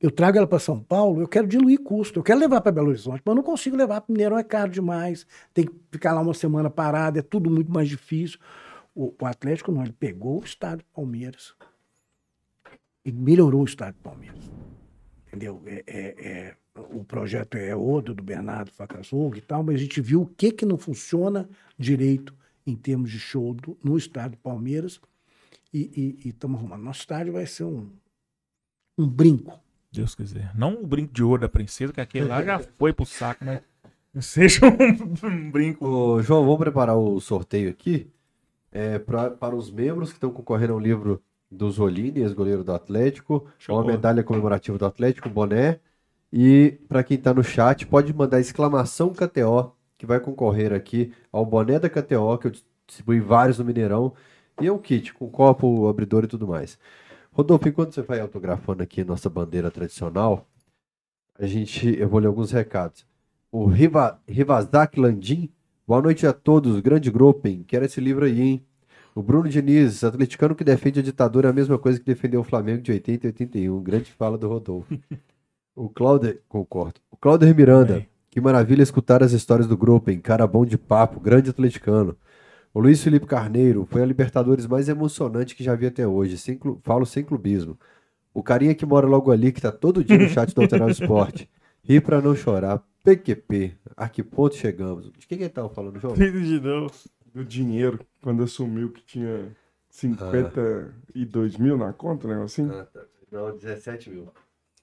eu 0.00 0.10
trago 0.10 0.36
ela 0.36 0.46
para 0.46 0.58
São 0.58 0.80
Paulo, 0.80 1.20
eu 1.20 1.28
quero 1.28 1.46
diluir 1.46 1.80
custo, 1.80 2.18
eu 2.18 2.22
quero 2.22 2.40
levar 2.40 2.60
para 2.60 2.72
Belo 2.72 2.88
Horizonte, 2.88 3.22
mas 3.24 3.36
não 3.36 3.42
consigo 3.42 3.76
levar 3.76 4.00
para 4.00 4.12
Mineirão, 4.12 4.36
é 4.36 4.42
caro 4.42 4.70
demais, 4.70 5.24
tem 5.54 5.64
que 5.64 5.72
ficar 5.92 6.12
lá 6.12 6.20
uma 6.20 6.34
semana 6.34 6.68
parada, 6.68 7.20
é 7.20 7.22
tudo 7.22 7.48
muito 7.48 7.70
mais 7.70 7.88
difícil. 7.88 8.38
O, 8.94 9.14
o 9.20 9.26
Atlético 9.26 9.70
não, 9.70 9.82
ele 9.82 9.92
pegou 9.92 10.40
o 10.40 10.44
estado 10.44 10.78
de 10.78 10.84
Palmeiras, 10.92 11.54
e 13.04 13.12
melhorou 13.12 13.62
o 13.62 13.64
estado 13.64 13.94
de 13.94 14.00
Palmeiras. 14.00 14.50
Entendeu? 15.28 15.62
É, 15.66 15.84
é- 15.86 16.28
é- 16.28 16.56
o 16.90 17.04
projeto 17.04 17.56
é 17.56 17.76
outro, 17.76 18.14
do 18.14 18.22
Bernardo 18.22 18.70
Facasug 18.72 19.38
e 19.38 19.40
tal, 19.40 19.62
mas 19.62 19.76
a 19.76 19.78
gente 19.78 20.00
viu 20.00 20.22
o 20.22 20.26
que, 20.26 20.50
que 20.50 20.64
não 20.64 20.78
funciona 20.78 21.48
direito 21.78 22.34
em 22.66 22.74
termos 22.76 23.10
de 23.10 23.18
show 23.18 23.54
do- 23.54 23.76
no 23.82 23.96
estado 23.96 24.32
de 24.32 24.36
Palmeiras 24.38 25.00
e 25.72 26.18
estamos 26.24 26.58
arrumando. 26.58 26.82
Nosso 26.82 27.00
estádio 27.00 27.32
vai 27.32 27.46
ser 27.46 27.64
um, 27.64 27.90
um 28.98 29.06
brinco. 29.08 29.58
Deus 29.90 30.14
quiser. 30.14 30.50
Não 30.54 30.74
o 30.82 30.86
brinco 30.86 31.12
de 31.12 31.22
ouro 31.22 31.42
da 31.42 31.48
princesa, 31.48 31.92
que 31.92 32.00
aquele 32.00 32.26
lá 32.26 32.42
já 32.42 32.58
foi 32.78 32.92
pro 32.92 33.04
saco, 33.06 33.44
mas 33.44 33.62
seja 34.26 34.60
um, 34.66 35.26
um 35.26 35.50
brinco. 35.50 35.86
Ô, 35.86 36.22
João, 36.22 36.42
vamos 36.44 36.58
preparar 36.58 36.96
o 36.96 37.20
sorteio 37.20 37.70
aqui. 37.70 38.10
É, 38.70 38.98
pra- 38.98 39.30
para 39.30 39.54
os 39.54 39.70
membros 39.70 40.08
que 40.10 40.16
estão 40.16 40.30
concorrendo 40.30 40.72
ao 40.72 40.78
livro 40.78 41.22
do 41.50 41.70
Zolini, 41.70 42.20
ex-goleiro 42.20 42.64
do 42.64 42.72
Atlético, 42.72 43.46
Show. 43.58 43.76
uma 43.76 43.84
medalha 43.84 44.22
comemorativa 44.24 44.78
do 44.78 44.86
Atlético, 44.86 45.28
um 45.28 45.32
boné. 45.32 45.78
E 46.32 46.78
para 46.88 47.04
quem 47.04 47.18
está 47.18 47.34
no 47.34 47.44
chat, 47.44 47.86
pode 47.86 48.14
mandar 48.14 48.40
exclamação 48.40 49.12
KTO, 49.12 49.76
que 50.02 50.06
vai 50.06 50.18
concorrer 50.18 50.72
aqui 50.72 51.12
ao 51.30 51.46
boné 51.46 51.78
da 51.78 51.88
KTO, 51.88 52.36
que 52.36 52.48
eu 52.48 52.52
distribuí 52.88 53.20
vários 53.20 53.60
no 53.60 53.64
Mineirão. 53.64 54.12
E 54.60 54.66
é 54.66 54.72
um 54.72 54.76
kit 54.76 55.14
com 55.14 55.30
copo, 55.30 55.86
abridor 55.86 56.24
e 56.24 56.26
tudo 56.26 56.44
mais. 56.44 56.76
Rodolfo, 57.30 57.68
enquanto 57.68 57.94
você 57.94 58.02
vai 58.02 58.18
autografando 58.18 58.82
aqui 58.82 59.04
nossa 59.04 59.30
bandeira 59.30 59.70
tradicional, 59.70 60.44
a 61.38 61.46
gente, 61.46 61.96
eu 61.96 62.08
vou 62.08 62.18
ler 62.18 62.26
alguns 62.26 62.50
recados. 62.50 63.06
O 63.52 63.64
Riva, 63.66 64.20
Rivazak 64.26 64.98
Landim, 64.98 65.48
boa 65.86 66.02
noite 66.02 66.26
a 66.26 66.32
todos, 66.32 66.80
grande 66.80 67.08
Gropen, 67.08 67.62
quero 67.62 67.84
esse 67.84 68.00
livro 68.00 68.24
aí, 68.24 68.40
hein? 68.40 68.66
O 69.14 69.22
Bruno 69.22 69.48
Diniz, 69.48 70.02
atleticano 70.02 70.56
que 70.56 70.64
defende 70.64 70.98
a 70.98 71.02
ditadura 71.02 71.46
é 71.48 71.50
a 71.50 71.54
mesma 71.54 71.78
coisa 71.78 72.00
que 72.00 72.06
defendeu 72.06 72.40
o 72.40 72.44
Flamengo 72.44 72.82
de 72.82 72.90
80 72.90 73.26
e 73.26 73.28
81, 73.28 73.80
grande 73.80 74.10
fala 74.10 74.36
do 74.36 74.48
Rodolfo. 74.48 74.98
o 75.76 75.88
Cláudio, 75.88 76.40
concordo. 76.48 77.00
O 77.08 77.16
Cláudio 77.16 77.54
Miranda. 77.54 78.04
Que 78.32 78.40
maravilha 78.40 78.82
escutar 78.82 79.22
as 79.22 79.32
histórias 79.32 79.66
do 79.68 79.76
Gropen, 79.76 80.18
cara 80.18 80.46
bom 80.46 80.64
de 80.64 80.78
papo, 80.78 81.20
grande 81.20 81.50
atleticano. 81.50 82.16
O 82.72 82.80
Luiz 82.80 83.02
Felipe 83.04 83.26
Carneiro, 83.26 83.84
foi 83.84 84.02
a 84.02 84.06
Libertadores 84.06 84.66
mais 84.66 84.88
emocionante 84.88 85.54
que 85.54 85.62
já 85.62 85.74
vi 85.74 85.84
até 85.86 86.06
hoje, 86.08 86.38
sem 86.38 86.56
clu- 86.56 86.80
falo 86.82 87.04
sem 87.04 87.22
clubismo. 87.22 87.78
O 88.32 88.42
carinha 88.42 88.74
que 88.74 88.86
mora 88.86 89.06
logo 89.06 89.30
ali, 89.30 89.52
que 89.52 89.60
tá 89.60 89.70
todo 89.70 90.02
dia 90.02 90.16
no 90.16 90.26
chat 90.30 90.54
do 90.54 90.62
Alterado 90.62 90.90
Esporte. 90.90 91.46
Ri 91.84 92.00
pra 92.00 92.22
não 92.22 92.34
chorar. 92.34 92.82
PQP. 93.04 93.76
A 93.94 94.08
que 94.08 94.22
ponto 94.22 94.54
chegamos? 94.56 95.12
De 95.12 95.26
quem 95.26 95.36
que 95.36 95.44
ele 95.44 95.50
tava 95.50 95.68
falando, 95.68 96.00
João? 96.00 96.14
De 96.14 96.30
novo. 96.60 96.90
Do 97.34 97.44
dinheiro, 97.44 97.98
quando 98.22 98.42
assumiu 98.42 98.88
que 98.90 99.02
tinha 99.04 99.54
52 99.90 101.56
mil 101.58 101.76
na 101.76 101.92
conta, 101.92 102.26
né? 102.28 102.42
Assim. 102.42 102.68
Ah, 102.70 102.86
tá. 102.92 103.00
Não, 103.30 103.56
17 103.56 104.10
mil. 104.10 104.28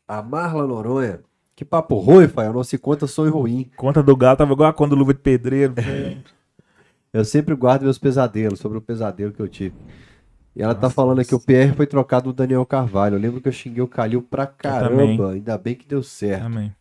A 0.07 0.21
Marla 0.21 0.65
Noronha. 0.67 1.21
Que 1.60 1.65
papo 1.65 1.98
ruim, 1.98 2.26
Fael. 2.26 2.53
Não 2.53 2.64
se 2.64 2.77
conta 2.77 3.06
sonho 3.06 3.34
ruim. 3.34 3.69
Conta 3.76 4.02
do 4.02 4.15
Galo 4.15 4.38
tava 4.38 4.53
igual 4.53 4.69
a 4.69 4.73
conta 4.73 4.91
do 4.91 4.95
Luva 4.95 5.14
de 5.14 5.19
Pedreiro. 5.19 5.73
Eu 7.11 7.26
sempre 7.26 7.53
guardo 7.53 7.84
meus 7.84 7.98
pesadelos 7.98 8.61
sobre 8.61 8.77
o 8.77 8.81
pesadelo 8.81 9.34
que 9.34 9.41
eu 9.41 9.48
tive. 9.49 9.76
E 10.56 10.61
ela 10.61 10.73
tá 10.73 10.90
falando 10.90 11.19
aqui, 11.19 11.36
o 11.36 11.40
PR 11.40 11.76
foi 11.76 11.86
trocado 11.86 12.31
do 12.31 12.34
Daniel 12.34 12.65
Carvalho. 12.65 13.18
Eu 13.18 13.19
lembro 13.19 13.41
que 13.41 13.49
eu 13.49 13.52
xinguei 13.52 13.84
o 13.84 13.90
Calil 13.90 14.22
pra 14.22 14.48
caramba. 14.48 15.31
Ainda 15.31 15.57
bem 15.57 15.76
que 15.76 15.86
deu 15.86 16.02
certo. 16.02 16.44
Também. 16.44 16.73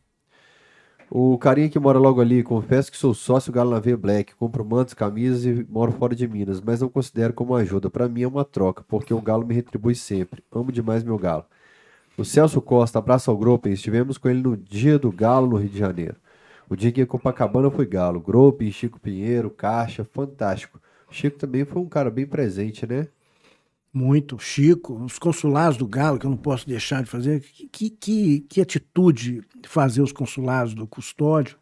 O 1.10 1.36
carinha 1.38 1.68
que 1.68 1.78
mora 1.80 1.98
logo 1.98 2.20
ali, 2.20 2.44
confesso 2.44 2.88
que 2.92 2.96
sou 2.96 3.12
sócio 3.12 3.52
Galo 3.52 3.72
na 3.72 3.80
V 3.80 3.96
Black, 3.96 4.36
compro 4.36 4.64
mantos, 4.64 4.94
camisas 4.94 5.44
e 5.44 5.66
moro 5.68 5.90
fora 5.90 6.14
de 6.14 6.28
Minas, 6.28 6.60
mas 6.60 6.82
não 6.82 6.88
considero 6.88 7.32
como 7.32 7.56
ajuda. 7.56 7.90
Pra 7.90 8.08
mim 8.08 8.22
é 8.22 8.28
uma 8.28 8.44
troca, 8.44 8.84
porque 8.86 9.12
o 9.12 9.20
Galo 9.20 9.44
me 9.44 9.54
retribui 9.54 9.96
sempre. 9.96 10.44
Amo 10.52 10.70
demais 10.70 11.02
meu 11.02 11.18
Galo. 11.18 11.46
O 12.18 12.24
Celso 12.24 12.60
Costa, 12.60 12.98
abraço 12.98 13.30
ao 13.30 13.36
Gropen, 13.36 13.72
estivemos 13.72 14.18
com 14.18 14.28
ele 14.28 14.42
no 14.42 14.56
dia 14.56 14.98
do 14.98 15.10
Galo 15.12 15.46
no 15.48 15.56
Rio 15.56 15.68
de 15.68 15.78
Janeiro. 15.78 16.16
O 16.68 16.76
dia 16.76 16.90
que 16.92 17.00
em 17.00 17.06
Copacabana 17.06 17.70
foi 17.70 17.86
Galo. 17.86 18.20
Gropen, 18.20 18.70
Chico 18.70 18.98
Pinheiro, 19.00 19.48
Caixa, 19.50 20.04
fantástico. 20.04 20.80
O 21.10 21.14
Chico 21.14 21.38
também 21.38 21.64
foi 21.64 21.80
um 21.80 21.86
cara 21.88 22.10
bem 22.10 22.26
presente, 22.26 22.86
né? 22.86 23.06
Muito. 23.92 24.38
Chico, 24.38 24.94
os 25.02 25.18
consulados 25.18 25.78
do 25.78 25.86
Galo, 25.86 26.18
que 26.18 26.26
eu 26.26 26.30
não 26.30 26.36
posso 26.36 26.68
deixar 26.68 27.02
de 27.02 27.08
fazer. 27.08 27.40
Que, 27.40 27.88
que, 27.88 28.40
que, 28.40 28.60
atitude 28.60 29.42
de 29.62 29.68
fazer 29.68 30.02
os 30.02 30.12
consulados 30.12 30.74
do 30.74 30.86
custódio. 30.86 31.56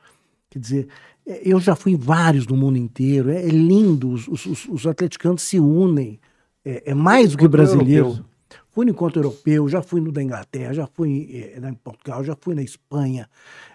Quer 0.50 0.58
dizer, 0.58 0.88
é, 1.26 1.40
eu 1.44 1.60
já 1.60 1.76
fui 1.76 1.92
em 1.92 1.96
vários 1.96 2.46
no 2.46 2.56
mundo 2.56 2.76
inteiro. 2.78 3.30
É, 3.30 3.42
é 3.44 3.48
lindo, 3.48 4.10
os, 4.10 4.26
os- 4.26 4.46
os, 4.46 4.68
os 4.68 4.86
atleticanos 4.86 5.42
se 5.42 5.60
unem. 5.60 6.18
É, 6.64 6.90
é 6.90 6.94
mais 6.94 7.32
do 7.32 7.38
que 7.38 7.46
brasileiros. 7.46 8.16
europeu. 8.16 8.35
Fui 8.76 8.84
no 8.84 8.90
encontro 8.90 9.18
europeu, 9.20 9.66
já 9.70 9.80
fui 9.80 10.02
no 10.02 10.12
da 10.12 10.22
Inglaterra, 10.22 10.74
já 10.74 10.86
fui 10.86 11.30
eh, 11.32 11.58
em 11.66 11.72
Portugal, 11.72 12.22
já 12.22 12.36
fui 12.38 12.54
na 12.54 12.60
Espanha. 12.62 13.26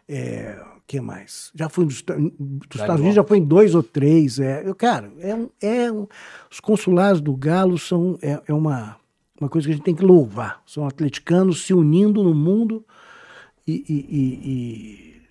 É, 0.07 0.63
que 0.85 1.01
mais? 1.01 1.51
Já 1.55 1.69
fui 1.69 1.85
nos, 1.85 2.03
dos 2.03 2.67
Estados 2.69 2.97
Unidos, 2.99 3.15
já 3.15 3.23
fui 3.23 3.39
em 3.39 3.43
dois 3.43 3.73
ou 3.73 3.81
três. 3.81 4.37
É, 4.39 4.61
eu, 4.63 4.75
cara, 4.75 5.11
é, 5.19 5.33
um- 5.33 5.49
é 5.59 5.91
um- 5.91 6.05
os 6.51 6.59
consulados 6.59 7.19
do 7.19 7.35
Galo 7.35 7.79
são 7.79 8.15
é, 8.21 8.39
é 8.47 8.53
uma, 8.53 8.95
uma 9.39 9.49
coisa 9.49 9.65
que 9.67 9.71
a 9.73 9.75
gente 9.75 9.83
tem 9.85 9.95
que 9.95 10.05
louvar. 10.05 10.61
São 10.67 10.85
atleticanos 10.85 11.63
se 11.65 11.73
unindo 11.73 12.23
no 12.23 12.35
mundo 12.35 12.85
e, 13.67 13.83
e- 13.89 14.15
e- 14.15 14.51
e 14.51 15.21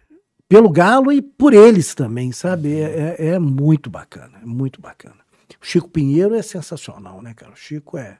pelo 0.49 0.69
Galo 0.69 1.13
e 1.13 1.23
por 1.23 1.55
eles 1.55 1.95
também, 1.95 2.33
sabe? 2.33 2.75
É, 2.75 3.15
é- 3.21 3.27
é 3.35 3.39
muito 3.39 3.89
bacana, 3.89 4.39
é 4.43 4.45
muito 4.47 4.81
bacana. 4.81 5.15
O 5.63 5.65
Chico 5.65 5.89
Pinheiro 5.89 6.35
é 6.35 6.43
sensacional, 6.43 7.23
né, 7.23 7.35
cara? 7.35 7.53
O 7.53 7.57
Chico 7.57 7.97
é 7.97 8.19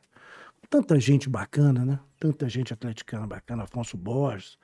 tanta 0.71 0.99
gente 1.01 1.29
bacana, 1.29 1.85
né? 1.85 1.99
Tanta 2.19 2.49
gente 2.49 2.73
atleticana 2.73 3.27
bacana, 3.27 3.65
Afonso 3.65 3.97
Borges. 3.97 4.57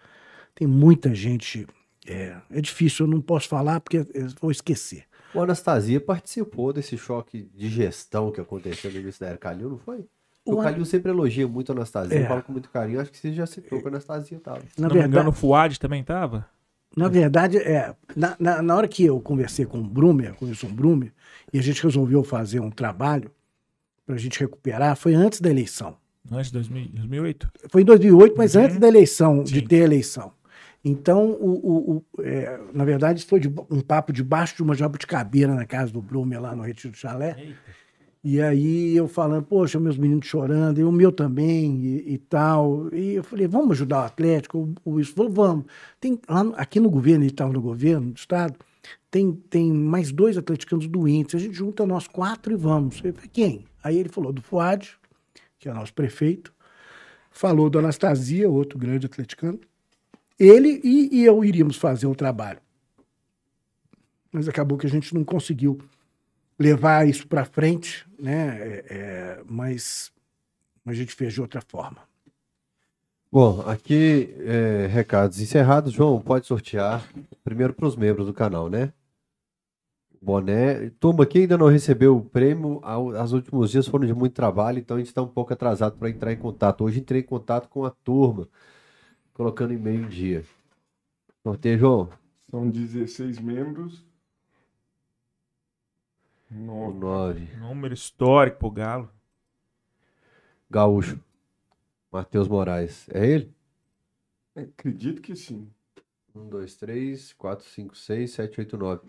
Tem 0.55 0.67
muita 0.67 1.15
gente. 1.15 1.67
É, 2.07 2.37
é 2.51 2.61
difícil, 2.61 3.05
eu 3.05 3.11
não 3.11 3.21
posso 3.21 3.49
falar 3.49 3.81
porque 3.81 3.99
eu 4.15 4.29
vou 4.41 4.51
esquecer. 4.53 5.05
O 5.35 5.41
Anastasia 5.41 6.01
participou 6.01 6.73
desse 6.73 6.97
choque 6.97 7.51
de 7.53 7.69
gestão 7.69 8.31
que 8.31 8.41
aconteceu 8.41 8.91
no 8.93 9.01
início 9.01 9.21
da 9.21 9.27
era 9.31 9.37
Calil, 9.37 9.71
não 9.71 9.79
foi? 9.79 10.07
O, 10.45 10.55
O 10.55 10.61
An- 10.61 10.65
Calil 10.65 10.85
sempre 10.85 11.11
elogia 11.11 11.49
muito 11.49 11.73
a 11.73 11.75
Anastasia, 11.75 12.17
É. 12.21 12.27
fala 12.29 12.41
com 12.43 12.53
muito 12.53 12.71
carinho. 12.71 13.01
Acho 13.01 13.11
que 13.11 13.19
você 13.19 13.33
já 13.33 13.45
citou 13.45 13.81
que 13.81 13.87
a 13.87 13.91
Anastasia 13.91 14.39
tava. 14.39 14.61
Se 14.61 14.81
Na 14.81 14.87
não 14.89 14.95
me 14.95 15.01
engano, 15.01 15.13
verdade, 15.15 15.29
o 15.29 15.33
Fuad 15.33 15.81
também 15.81 16.05
tava? 16.05 16.47
Na 16.97 17.09
verdade, 17.09 17.59
é, 17.59 17.95
na, 18.15 18.37
na, 18.39 18.63
na 18.63 18.77
hora 18.77 18.87
que 18.89 19.05
eu 19.05 19.21
conversei 19.21 19.67
com 19.67 19.79
o 19.81 19.85
Brumer, 19.85 20.35
com 20.35 20.45
o 20.45 20.49
Wilson 20.49 20.69
Brumer, 20.73 21.13
e 21.53 21.59
a 21.59 21.63
gente 21.63 21.83
resolveu 21.83 22.23
fazer 22.23 22.61
um 22.61 22.71
trabalho 22.71 23.31
para 24.07 24.15
a 24.15 24.19
gente 24.19 24.39
recuperar, 24.41 24.97
foi 24.97 25.15
antes 25.15 25.41
da 25.41 25.51
eleição. 25.51 25.97
Antes 26.31 26.47
de 26.47 26.53
2000 26.55 26.89
2008? 26.95 27.49
Foi 27.71 27.83
em 27.83 27.85
2008, 27.85 28.35
mas 28.37 28.55
Uhum. 28.55 28.63
antes 28.63 28.79
da 28.79 28.89
eleição, 28.89 29.43
de 29.43 29.61
Sim. 29.61 29.67
ter 29.67 29.83
a 29.83 29.85
eleição. 29.85 30.33
Então, 30.85 31.31
o, 31.33 31.51
o- 31.51 31.97
o- 32.19 32.23
é, 32.23 32.61
na 32.73 32.85
verdade, 32.85 33.19
isso 33.19 33.29
foi 33.29 33.41
de- 33.41 33.53
um 33.71 33.81
papo 33.81 34.13
debaixo 34.13 34.55
de 34.57 34.63
uma 34.63 34.75
jabuticabeira 34.75 35.53
na 35.55 35.65
casa 35.67 35.93
do 35.93 36.01
Brumer, 36.01 36.41
lá 36.41 36.55
no 36.55 36.63
Retiro 36.63 36.93
do 36.93 36.97
Chalé. 36.97 37.37
E 38.23 38.41
aí 38.41 38.97
eu 38.97 39.07
falando, 39.07 39.45
poxa, 39.45 39.79
meus 39.79 39.97
meninos 39.97 40.27
chorando, 40.27 40.81
e 40.81 40.85
o 40.85 40.91
meu 40.91 41.13
também, 41.13 41.77
e, 41.85 42.15
e 42.15 42.19
tal. 42.19 42.89
E 42.93 43.15
eu 43.15 43.23
falei, 43.25 43.47
vamos 43.47 43.73
ajudar 43.73 44.03
o 44.03 44.05
Atlético? 44.07 44.59
O, 44.85 44.91
o 44.91 44.95
Wilson 44.95 45.15
falou, 45.15 45.33
vamos. 45.33 45.65
Tem, 46.01 46.19
lá 46.29 46.41
aqui 46.57 46.81
no 46.81 46.91
governo, 46.91 47.23
ele 47.25 47.31
estava 47.33 47.53
no 47.53 47.61
governo 47.61 48.11
do 48.13 48.17
Estado, 48.17 48.55
tem, 49.11 49.33
tem 49.33 49.73
mais 49.73 50.13
dois 50.13 50.37
atleticanos 50.37 50.87
doentes. 50.89 51.35
A 51.35 51.39
gente 51.39 51.55
junta 51.55 51.87
nós 51.87 52.07
quatro 52.07 52.53
e 52.53 52.57
vamos. 52.57 53.03
Eu 53.03 53.15
falei, 53.15 53.31
quem? 53.33 53.65
Aí 53.83 53.97
ele 53.99 54.09
falou 54.09 54.33
do 54.33 54.43
Fuad, 54.43 54.97
que 55.59 55.69
é 55.69 55.73
o 55.73 55.75
nosso 55.75 55.95
prefeito, 55.95 56.53
falou 57.31 57.71
do 57.71 57.79
Anastasia, 57.79 58.49
outro 58.49 58.79
grande 58.79 59.07
atleticano. 59.07 59.61
Ele 60.39 60.81
e, 60.83 61.21
e 61.21 61.25
eu 61.25 61.45
iríamos 61.45 61.77
fazer 61.77 62.07
o 62.07 62.15
trabalho. 62.15 62.61
Mas 64.31 64.49
acabou 64.49 64.77
que 64.77 64.87
a 64.87 64.91
gente 64.91 65.15
não 65.15 65.25
conseguiu 65.25 65.79
levar 66.59 67.07
isso 67.09 67.27
para 67.27 67.45
frente, 67.45 68.07
né? 68.19 68.59
É, 68.61 68.85
é, 68.89 69.43
mas 69.49 70.13
a 70.85 70.93
gente 70.93 71.15
fez 71.15 71.33
de 71.33 71.41
outra 71.41 71.61
forma. 71.61 72.03
Bom, 73.31 73.61
aqui, 73.67 74.35
é, 74.41 74.87
recados 74.87 75.41
encerrados. 75.41 75.93
João, 75.93 76.21
pode 76.21 76.47
sortear 76.47 77.07
primeiro 77.45 77.75
para 77.75 77.87
os 77.87 77.97
membros 77.97 78.27
do 78.27 78.33
canal, 78.33 78.71
né? 78.71 78.93
Boné. 80.23 80.91
Turma 80.99 81.25
aqui 81.25 81.41
ainda 81.41 81.59
não 81.59 81.69
recebeu 81.69 82.17
o 82.17 82.25
prêmio. 82.25 82.81
Os 83.23 83.33
últimos 83.33 83.71
dias 83.71 83.87
foram 83.87 84.07
de 84.07 84.15
muito 84.15 84.33
trabalho, 84.33 84.79
então 84.79 84.97
a 84.97 85.01
gente 85.01 85.09
está 85.09 85.23
um 85.23 85.29
pouco 85.29 85.53
atrasado 85.53 85.97
para 85.97 86.11
entrar 86.11 86.33
em 86.33 86.37
contato. 86.37 86.85
Hoje 86.85 87.01
entrei 87.01 87.21
em 87.21 87.25
contato 87.25 87.69
com 87.69 87.85
a 87.85 87.91
turma, 87.91 88.49
colocando 89.35 89.73
em 89.73 90.09
dia. 90.09 90.45
Sorteio, 91.43 91.79
João. 91.79 92.09
São 92.51 92.69
16 92.69 93.39
membros. 93.39 94.05
O 96.51 96.55
Nove. 96.55 96.99
9. 96.99 97.57
Número 97.59 97.95
histórico 97.95 98.59
pro 98.59 98.71
Galo. 98.71 99.11
Gaúcho. 100.71 101.21
Matheus 102.13 102.49
Moraes. 102.49 103.07
É 103.13 103.27
ele? 103.27 103.55
Acredito 104.55 105.21
que 105.21 105.37
sim. 105.37 105.69
1, 106.35 106.49
2, 106.49 106.77
3, 106.77 107.33
4, 107.33 107.67
5, 107.67 107.97
6, 107.97 108.31
7, 108.31 108.61
8, 108.61 108.77
9. 108.77 109.01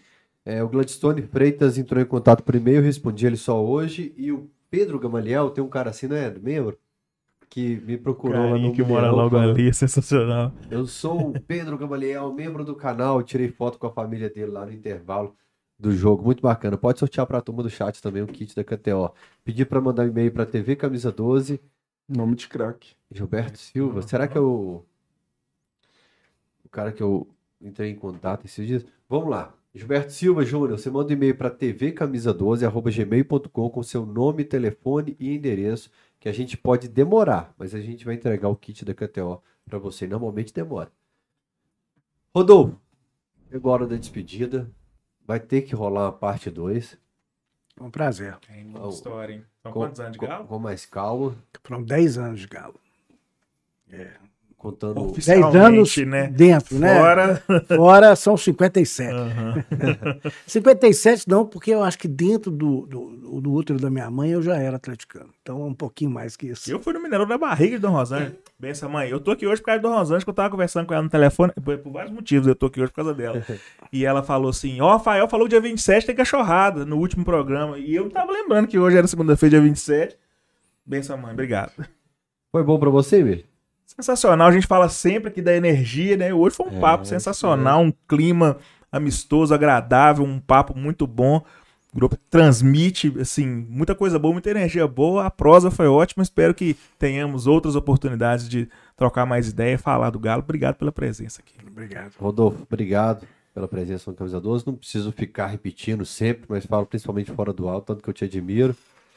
É, 0.46 0.64
o 0.64 0.70
Gladstone 0.70 1.22
Freitas 1.22 1.78
entrou 1.78 2.02
em 2.02 2.06
contato 2.06 2.42
por 2.42 2.56
e-mail, 2.56 2.82
respondi 2.82 3.26
ele 3.26 3.36
só 3.36 3.64
hoje. 3.64 4.14
E 4.16 4.32
o 4.32 4.50
Pedro 4.70 5.00
Gamaliel, 5.00 5.50
tem 5.50 5.64
um 5.64 5.70
cara 5.70 5.90
assim, 5.90 6.08
né? 6.08 6.30
Membro, 6.42 6.78
que 7.50 7.82
me 7.82 7.98
procurou 7.98 8.42
lá 8.42 8.50
Carinha 8.52 8.68
no 8.70 8.74
que 8.74 8.84
mora 8.84 9.12
logo 9.12 9.32
falando, 9.32 9.52
ali, 9.52 9.70
é 9.70 9.74
sensacional. 9.74 10.54
Eu 10.70 10.86
sou 10.86 11.30
o 11.30 11.40
Pedro 11.42 11.78
Gamaliel, 11.78 12.32
membro 12.34 12.64
do 12.64 12.76
canal. 12.76 13.22
Tirei 13.24 13.50
foto 13.50 13.78
com 13.78 13.88
a 13.88 13.92
família 13.92 14.30
dele 14.30 14.52
lá 14.52 14.66
no 14.66 14.72
intervalo 14.72 15.36
do 15.80 15.92
jogo. 15.92 16.24
Muito 16.24 16.42
bacana. 16.42 16.78
Pode 16.78 17.00
sortear 17.00 17.26
para 17.26 17.38
a 17.38 17.42
turma 17.42 17.64
do 17.64 17.70
chat 17.70 18.02
também 18.02 18.22
o 18.22 18.28
kit 18.28 18.56
da 18.56 18.64
KTO. 18.64 19.14
Pedi 19.44 19.66
para 19.66 19.82
mandar 19.82 20.04
um 20.04 20.08
e-mail 20.08 20.32
para 20.32 20.46
TV 20.46 20.76
Camisa 20.76 21.12
12. 21.12 21.60
Nome 22.08 22.36
de 22.36 22.48
craque. 22.48 22.96
Gilberto 23.12 23.58
Silva. 23.58 24.02
Será 24.02 24.28
que 24.28 24.38
eu. 24.38 24.86
O 26.64 26.70
cara 26.70 26.92
que 26.92 27.04
eu 27.04 27.28
entrei 27.60 27.90
em 27.92 27.96
contato 27.96 28.46
esses 28.46 28.66
dias? 28.66 28.86
Vamos 29.10 29.30
lá. 29.30 29.54
Gilberto 29.74 30.12
Silva 30.12 30.44
Júnior, 30.44 30.80
você 30.80 30.90
manda 30.90 31.10
um 31.10 31.14
e-mail 31.14 31.38
para 31.38 31.52
tvcamisa12.gmail.com 31.52 33.70
com 33.70 33.84
seu 33.84 34.06
nome, 34.06 34.44
telefone 34.44 35.16
e 35.20 35.36
endereço, 35.36 35.92
que 36.20 36.28
a 36.28 36.32
gente 36.32 36.58
pode 36.58 36.88
demorar, 36.88 37.54
mas 37.58 37.76
a 37.76 37.80
gente 37.80 38.04
vai 38.04 38.16
entregar 38.16 38.50
o 38.50 38.56
kit 38.56 38.84
da 38.84 38.96
KTO 38.96 39.44
para 39.66 39.78
você. 39.78 40.08
Normalmente 40.08 40.52
demora. 40.54 40.92
Rodolfo, 42.34 42.82
chegou 43.52 43.72
a 43.72 43.76
hora 43.76 43.86
da 43.88 43.98
despedida. 43.98 44.72
Vai 45.26 45.40
ter 45.40 45.62
que 45.62 45.76
rolar 45.76 46.06
uma 46.06 46.14
parte 46.14 46.50
2. 46.50 46.98
Foi 47.78 47.88
um 47.88 47.92
prazer. 47.92 48.36
Tem 48.48 48.64
muita 48.64 48.80
muita 48.80 48.96
história, 48.96 49.34
hein? 49.34 49.44
São 49.64 49.72
Com, 49.72 49.80
quantos 49.82 50.00
anos 50.00 50.12
de 50.14 50.18
com- 50.18 50.26
Galo? 50.28 50.46
com 50.48 50.60
mais 50.60 50.86
calma, 50.86 51.36
Foram 51.64 51.84
10 51.84 52.18
anos 52.18 52.40
de 52.42 52.48
galo. 52.48 52.76
contando. 54.58 55.00
Ofici- 55.12 55.30
10 55.30 55.56
anos 55.56 55.98
né? 55.98 56.28
dentro, 56.28 56.78
né? 56.80 56.98
Fora. 57.00 57.44
Fora 57.78 58.16
são 58.16 58.36
57. 58.36 59.14
Aham. 59.14 59.64
57 60.48 61.28
não, 61.30 61.46
porque 61.46 61.72
eu 61.72 61.84
acho 61.84 61.98
que 62.00 62.08
dentro 62.08 62.50
do, 62.52 62.88
do, 62.88 63.42
do 63.42 63.54
útero 63.54 63.80
da 63.80 63.90
minha 63.90 64.10
mãe 64.10 64.32
eu 64.32 64.42
já 64.42 64.58
era 64.58 64.78
atleticano. 64.78 65.30
Então 65.42 65.62
é 65.62 65.66
um 65.66 65.74
pouquinho 65.74 66.10
mais 66.10 66.36
que 66.36 66.48
isso. 66.48 66.70
Eu 66.72 66.80
fui 66.82 66.94
no 66.94 67.00
Mineirão 67.02 67.28
da 67.28 67.38
barriga 67.38 67.76
de 67.76 67.82
Dom 67.82 67.92
Rosângela. 67.92 68.36
Essa 68.62 68.90
mãe, 68.90 69.08
eu 69.10 69.20
tô 69.20 69.32
aqui 69.32 69.46
hoje 69.46 69.62
por 69.62 69.68
causa 69.68 69.82
do 69.82 69.88
Rosângela, 69.90 70.24
que 70.24 70.30
eu 70.30 70.34
tava 70.34 70.50
conversando 70.50 70.88
com 70.88 70.94
ela 70.94 71.04
no 71.04 71.10
telefone, 71.10 71.54
por, 71.64 71.78
por 71.78 71.92
vários 71.94 72.12
motivos, 72.12 72.48
eu 72.48 72.56
tô 72.56 72.66
aqui 72.66 72.82
hoje 72.82 72.92
por 72.92 72.96
causa 72.96 73.14
dela. 73.14 73.44
E 73.94 74.04
ela 74.04 74.22
falou 74.24 74.50
assim, 74.50 74.82
ó, 74.82 74.94
Rafael 74.94 75.30
falou 75.30 75.46
que 75.46 75.52
dia 75.52 75.62
27 75.62 76.08
tem 76.08 76.16
cachorrada 76.16 76.84
no 76.84 76.98
último 76.98 77.24
programa. 77.24 77.78
E 77.78 77.96
eu 77.96 78.04
não 78.06 78.10
tava 78.10 78.32
lembrando 78.34 78.68
que 78.68 78.78
hoje 78.78 78.98
era 78.98 79.08
segunda-feira, 79.08 79.52
dia 79.52 79.62
27. 79.62 80.18
Benção, 80.86 81.18
mãe, 81.18 81.32
obrigado. 81.32 81.72
Foi 82.52 82.64
bom 82.64 82.78
para 82.80 82.90
você, 82.90 83.24
Mir? 83.24 83.46
Sensacional, 83.86 84.48
a 84.48 84.52
gente 84.52 84.68
fala 84.68 84.90
sempre 84.90 85.30
aqui 85.30 85.42
da 85.42 85.56
energia, 85.56 86.18
né? 86.18 86.34
Hoje 86.34 86.56
foi 86.56 86.68
um 86.68 86.78
É, 86.78 86.80
papo 86.82 87.06
sensacional, 87.06 87.82
um 87.82 87.94
clima 88.08 88.58
amistoso, 88.92 89.54
agradável, 89.54 90.26
um 90.26 90.40
papo 90.40 90.78
muito 90.78 91.08
bom. 91.08 91.42
O 91.98 92.00
grupo 92.00 92.16
transmite, 92.30 93.12
assim, 93.20 93.48
muita 93.48 93.96
coisa 93.96 94.20
boa, 94.20 94.32
muita 94.32 94.52
energia 94.52 94.88
boa. 94.88 95.26
A 95.26 95.32
prosa 95.32 95.72
foi 95.72 95.88
ótima. 95.88 96.22
Espero 96.22 96.54
que 96.54 96.78
tenhamos 97.00 97.48
outras 97.48 97.76
oportunidades 97.76 98.48
de 98.48 98.70
trocar 98.96 99.26
mais 99.26 99.50
ideia 99.50 99.74
e 99.74 99.78
falar 99.80 100.12
do 100.12 100.20
Galo. 100.20 100.44
Obrigado 100.44 100.76
pela 100.76 100.92
presença 100.92 101.42
aqui. 101.42 101.56
Obrigado. 101.66 102.14
Rodolfo, 102.20 102.62
obrigado 102.62 103.28
pela 103.52 103.68
presença 103.68 104.12
no 104.12 104.16
Camisa 104.16 104.40
12. 104.40 104.68
Não 104.68 104.76
preciso 104.76 105.12
ficar 105.12 105.48
repetindo 105.48 106.06
sempre, 106.06 106.44
mas 106.48 106.68
falo 106.68 106.86
principalmente 106.86 107.32
fora 107.32 107.52
do 107.52 107.68
alto, 107.68 107.88
tanto 107.88 108.04
que 108.04 108.10
eu 108.12 108.14
te 108.14 108.26
admiro. 108.26 108.76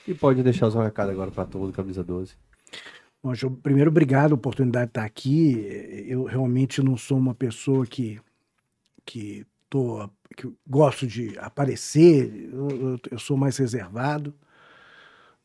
E 0.08 0.14
pode 0.14 0.42
deixar 0.42 0.68
o 0.68 0.70
seu 0.70 0.80
recado 0.80 1.10
agora 1.10 1.30
para 1.30 1.44
todo 1.44 1.66
do 1.66 1.74
Camisa 1.74 2.02
12. 2.02 2.32
Bom, 3.22 3.34
João, 3.34 3.54
primeiro, 3.56 3.90
obrigado 3.90 4.32
a 4.32 4.36
oportunidade 4.36 4.86
de 4.86 4.90
estar 4.92 5.04
aqui. 5.04 6.06
Eu 6.08 6.24
realmente 6.24 6.82
não 6.82 6.96
sou 6.96 7.18
uma 7.18 7.34
pessoa 7.34 7.84
que, 7.84 8.18
que, 9.04 9.44
tô, 9.68 10.08
que 10.36 10.50
gosto 10.66 11.06
de 11.06 11.36
aparecer, 11.38 12.50
eu, 12.52 12.98
eu- 13.10 13.18
sou 13.18 13.36
mais 13.36 13.56
reservado, 13.56 14.32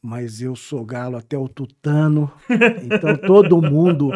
mas 0.02 0.40
eu 0.40 0.56
sou 0.56 0.86
galo 0.86 1.18
até 1.18 1.38
o 1.38 1.48
tutano. 1.50 2.32
Então, 2.86 3.18
todo 3.18 3.60
mundo, 3.62 4.12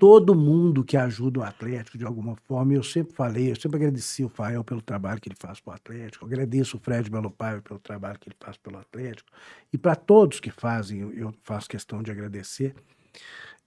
todo 0.00 0.34
mundo 0.34 0.82
que 0.82 0.96
ajuda 0.96 1.40
o 1.40 1.42
Atlético 1.44 1.96
de 1.96 2.04
alguma 2.04 2.34
forma, 2.48 2.72
eu 2.74 2.82
sempre 2.82 3.14
falei, 3.14 3.50
eu 3.52 3.56
sempre 3.56 3.76
agradeci 3.76 4.24
o 4.24 4.28
Fael 4.28 4.64
pelo 4.64 4.82
trabalho 4.82 5.20
que 5.20 5.28
ele 5.28 5.36
faz 5.38 5.60
para 5.60 5.70
o 5.70 5.74
Atlético, 5.74 6.24
agradeço 6.26 6.76
o 6.76 6.80
Fred 6.80 7.08
Belo 7.08 7.30
Paiva 7.30 7.62
pelo 7.62 7.78
trabalho 7.78 8.18
que 8.18 8.28
ele 8.28 8.36
faz 8.40 8.56
pelo 8.56 8.78
Atlético, 8.78 9.30
e 9.72 9.78
para 9.78 9.94
todos 9.94 10.40
que 10.40 10.50
fazem, 10.50 11.00
eu- 11.00 11.12
eu 11.12 11.34
faço 11.44 11.68
questão 11.68 12.02
de 12.02 12.10
agradecer. 12.10 12.74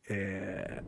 É, 0.10 0.84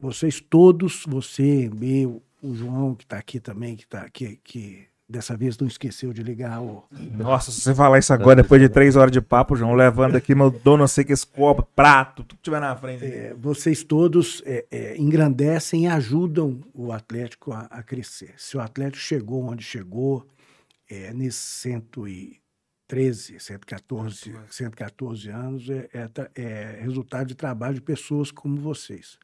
vocês 0.00 0.40
todos, 0.40 1.04
você, 1.06 1.68
meu, 1.74 2.22
o 2.42 2.54
João 2.54 2.94
que 2.94 3.04
está 3.04 3.18
aqui 3.18 3.40
também, 3.40 3.76
que 3.76 3.84
está 3.84 4.02
aqui, 4.02 4.40
que 4.42 4.86
dessa 5.10 5.36
vez 5.36 5.58
não 5.58 5.66
esqueceu 5.66 6.12
de 6.12 6.22
ligar 6.22 6.62
o, 6.62 6.84
Nossa, 7.16 7.50
se 7.50 7.60
você 7.60 7.74
falar 7.74 7.98
isso 7.98 8.12
agora, 8.12 8.42
depois 8.42 8.62
de 8.62 8.68
três 8.68 8.94
horas 8.94 9.10
de 9.10 9.20
papo, 9.20 9.56
João, 9.56 9.74
levando 9.74 10.14
aqui 10.14 10.34
meu 10.34 10.50
dono, 10.50 10.78
não 10.78 10.88
sei 10.88 11.04
que 11.04 11.12
esse 11.12 11.26
copo, 11.26 11.66
prato, 11.74 12.22
tudo 12.22 12.36
que 12.36 12.42
tiver 12.42 12.60
na 12.60 12.76
frente. 12.76 13.04
É, 13.04 13.34
vocês 13.36 13.82
todos 13.82 14.40
é, 14.46 14.64
é, 14.70 14.96
engrandecem 14.96 15.84
e 15.84 15.88
ajudam 15.88 16.60
o 16.72 16.92
Atlético 16.92 17.52
a, 17.52 17.62
a 17.62 17.82
crescer. 17.82 18.34
Se 18.36 18.56
o 18.56 18.60
Atlético 18.60 19.02
chegou 19.02 19.42
onde 19.42 19.64
chegou, 19.64 20.24
é, 20.88 21.12
nesses 21.12 21.42
113, 21.62 23.40
114, 23.40 24.32
114 24.48 25.28
anos, 25.28 25.68
é, 25.68 25.88
é 25.92 26.30
é 26.34 26.78
resultado 26.80 27.26
de 27.26 27.34
trabalho 27.34 27.74
de 27.74 27.80
pessoas 27.80 28.30
como 28.30 28.56
vocês. 28.60 29.18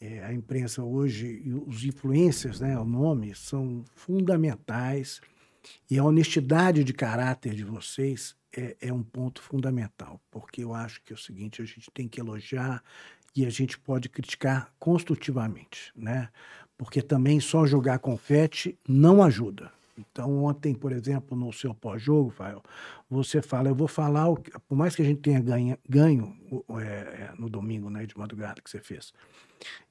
É, 0.00 0.24
a 0.24 0.32
imprensa 0.32 0.82
hoje, 0.82 1.42
e 1.44 1.52
os 1.52 1.84
influencers, 1.84 2.60
né, 2.60 2.78
o 2.78 2.84
nome, 2.84 3.34
são 3.34 3.84
fundamentais. 3.94 5.20
E 5.90 5.98
a 5.98 6.04
honestidade 6.04 6.82
de 6.82 6.94
caráter 6.94 7.54
de 7.54 7.64
vocês 7.64 8.34
é, 8.56 8.76
é 8.80 8.92
um 8.92 9.02
ponto 9.02 9.42
fundamental, 9.42 10.20
porque 10.30 10.64
eu 10.64 10.74
acho 10.74 11.02
que 11.02 11.12
é 11.12 11.16
o 11.16 11.18
seguinte: 11.18 11.60
a 11.60 11.64
gente 11.64 11.90
tem 11.92 12.08
que 12.08 12.18
elogiar 12.18 12.82
e 13.36 13.44
a 13.44 13.50
gente 13.50 13.78
pode 13.78 14.08
criticar 14.08 14.72
construtivamente, 14.78 15.92
né? 15.94 16.30
Porque 16.78 17.02
também 17.02 17.38
só 17.40 17.66
jogar 17.66 17.98
confete 17.98 18.78
não 18.88 19.22
ajuda. 19.22 19.70
Então, 19.98 20.44
ontem, 20.44 20.74
por 20.74 20.92
exemplo, 20.92 21.36
no 21.36 21.52
seu 21.52 21.74
pós-jogo, 21.74 22.30
Fael, 22.30 22.62
você 23.08 23.42
fala, 23.42 23.68
eu 23.68 23.74
vou 23.74 23.86
falar, 23.86 24.30
o, 24.30 24.36
por 24.36 24.74
mais 24.74 24.96
que 24.96 25.02
a 25.02 25.04
gente 25.04 25.20
tenha 25.20 25.40
ganha, 25.40 25.78
ganho 25.86 26.34
é, 26.80 27.32
no 27.38 27.50
domingo, 27.50 27.90
né, 27.90 28.06
de 28.06 28.16
madrugada 28.16 28.62
que 28.62 28.70
você 28.70 28.80
fez, 28.80 29.12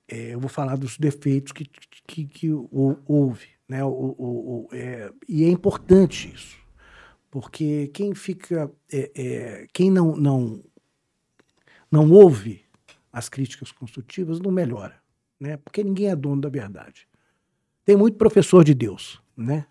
é, 0.10 0.34
eu 0.34 0.40
vou 0.40 0.50
falar 0.50 0.76
dos 0.76 0.98
defeitos 0.98 1.52
que, 1.52 1.66
que, 2.06 2.26
que 2.26 2.50
houve, 2.72 3.48
né, 3.68 3.84
o, 3.84 3.90
o, 3.90 4.68
o 4.68 4.70
é, 4.72 5.12
e 5.28 5.44
é 5.44 5.50
importante 5.50 6.32
isso, 6.34 6.58
porque 7.30 7.88
quem 7.94 8.16
fica, 8.16 8.72
é, 8.92 9.12
é, 9.16 9.68
quem 9.72 9.92
não, 9.92 10.16
não, 10.16 10.64
não 11.92 12.12
ouve 12.12 12.66
as 13.12 13.30
críticas 13.30 13.72
construtivas 13.72 14.40
não 14.40 14.52
melhora, 14.52 15.02
né, 15.40 15.58
porque 15.58 15.84
ninguém 15.84 16.10
é 16.10 16.16
dono 16.16 16.42
da 16.42 16.50
verdade. 16.50 17.08
Tem 17.86 17.96
muito 17.96 18.18
professor 18.18 18.64
de 18.64 18.74
Deus, 18.74 19.22
né? 19.36 19.66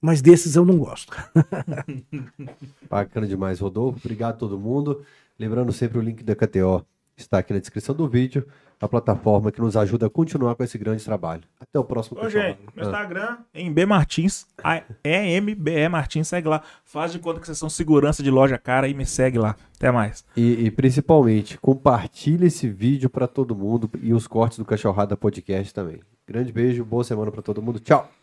mas 0.00 0.22
desses 0.22 0.56
eu 0.56 0.64
não 0.64 0.78
gosto. 0.78 1.12
Bacana 2.88 3.26
demais, 3.26 3.60
Rodolfo. 3.60 3.98
Obrigado 3.98 4.34
a 4.34 4.38
todo 4.38 4.58
mundo. 4.58 5.04
Lembrando 5.38 5.72
sempre 5.72 5.98
o 5.98 6.02
link 6.02 6.22
da 6.22 6.34
KTO 6.34 6.86
está 7.16 7.38
aqui 7.38 7.52
na 7.52 7.58
descrição 7.58 7.94
do 7.94 8.08
vídeo, 8.08 8.46
a 8.80 8.88
plataforma 8.88 9.50
que 9.50 9.60
nos 9.60 9.76
ajuda 9.76 10.06
a 10.06 10.10
continuar 10.10 10.54
com 10.54 10.62
esse 10.62 10.78
grande 10.78 11.04
trabalho. 11.04 11.42
Até 11.60 11.78
o 11.78 11.84
próximo 11.84 12.20
Ô, 12.20 12.28
gente, 12.28 12.58
meu 12.74 12.84
ah. 12.84 12.88
Instagram, 12.88 13.38
em 13.54 13.72
B 13.72 13.86
Martins, 13.86 14.46
E-M-B-E 15.04 15.88
Martins, 15.88 16.28
segue 16.28 16.48
lá. 16.48 16.62
Faz 16.84 17.12
de 17.12 17.18
conta 17.18 17.40
que 17.40 17.46
vocês 17.46 17.58
são 17.58 17.68
segurança 17.68 18.22
de 18.22 18.30
loja 18.30 18.58
cara 18.58 18.88
e 18.88 18.94
me 18.94 19.04
segue 19.04 19.38
lá. 19.38 19.56
Até 19.76 19.90
mais. 19.90 20.24
E, 20.36 20.66
e 20.66 20.70
principalmente, 20.70 21.58
compartilhe 21.58 22.46
esse 22.46 22.68
vídeo 22.68 23.08
para 23.08 23.26
todo 23.26 23.54
mundo 23.54 23.90
e 24.02 24.12
os 24.12 24.26
cortes 24.26 24.58
do 24.58 24.64
Cachorrada 24.64 25.16
Podcast 25.16 25.72
também. 25.72 26.00
Grande 26.26 26.52
beijo, 26.52 26.84
boa 26.84 27.04
semana 27.04 27.30
para 27.30 27.42
todo 27.42 27.62
mundo. 27.62 27.80
Tchau! 27.80 28.17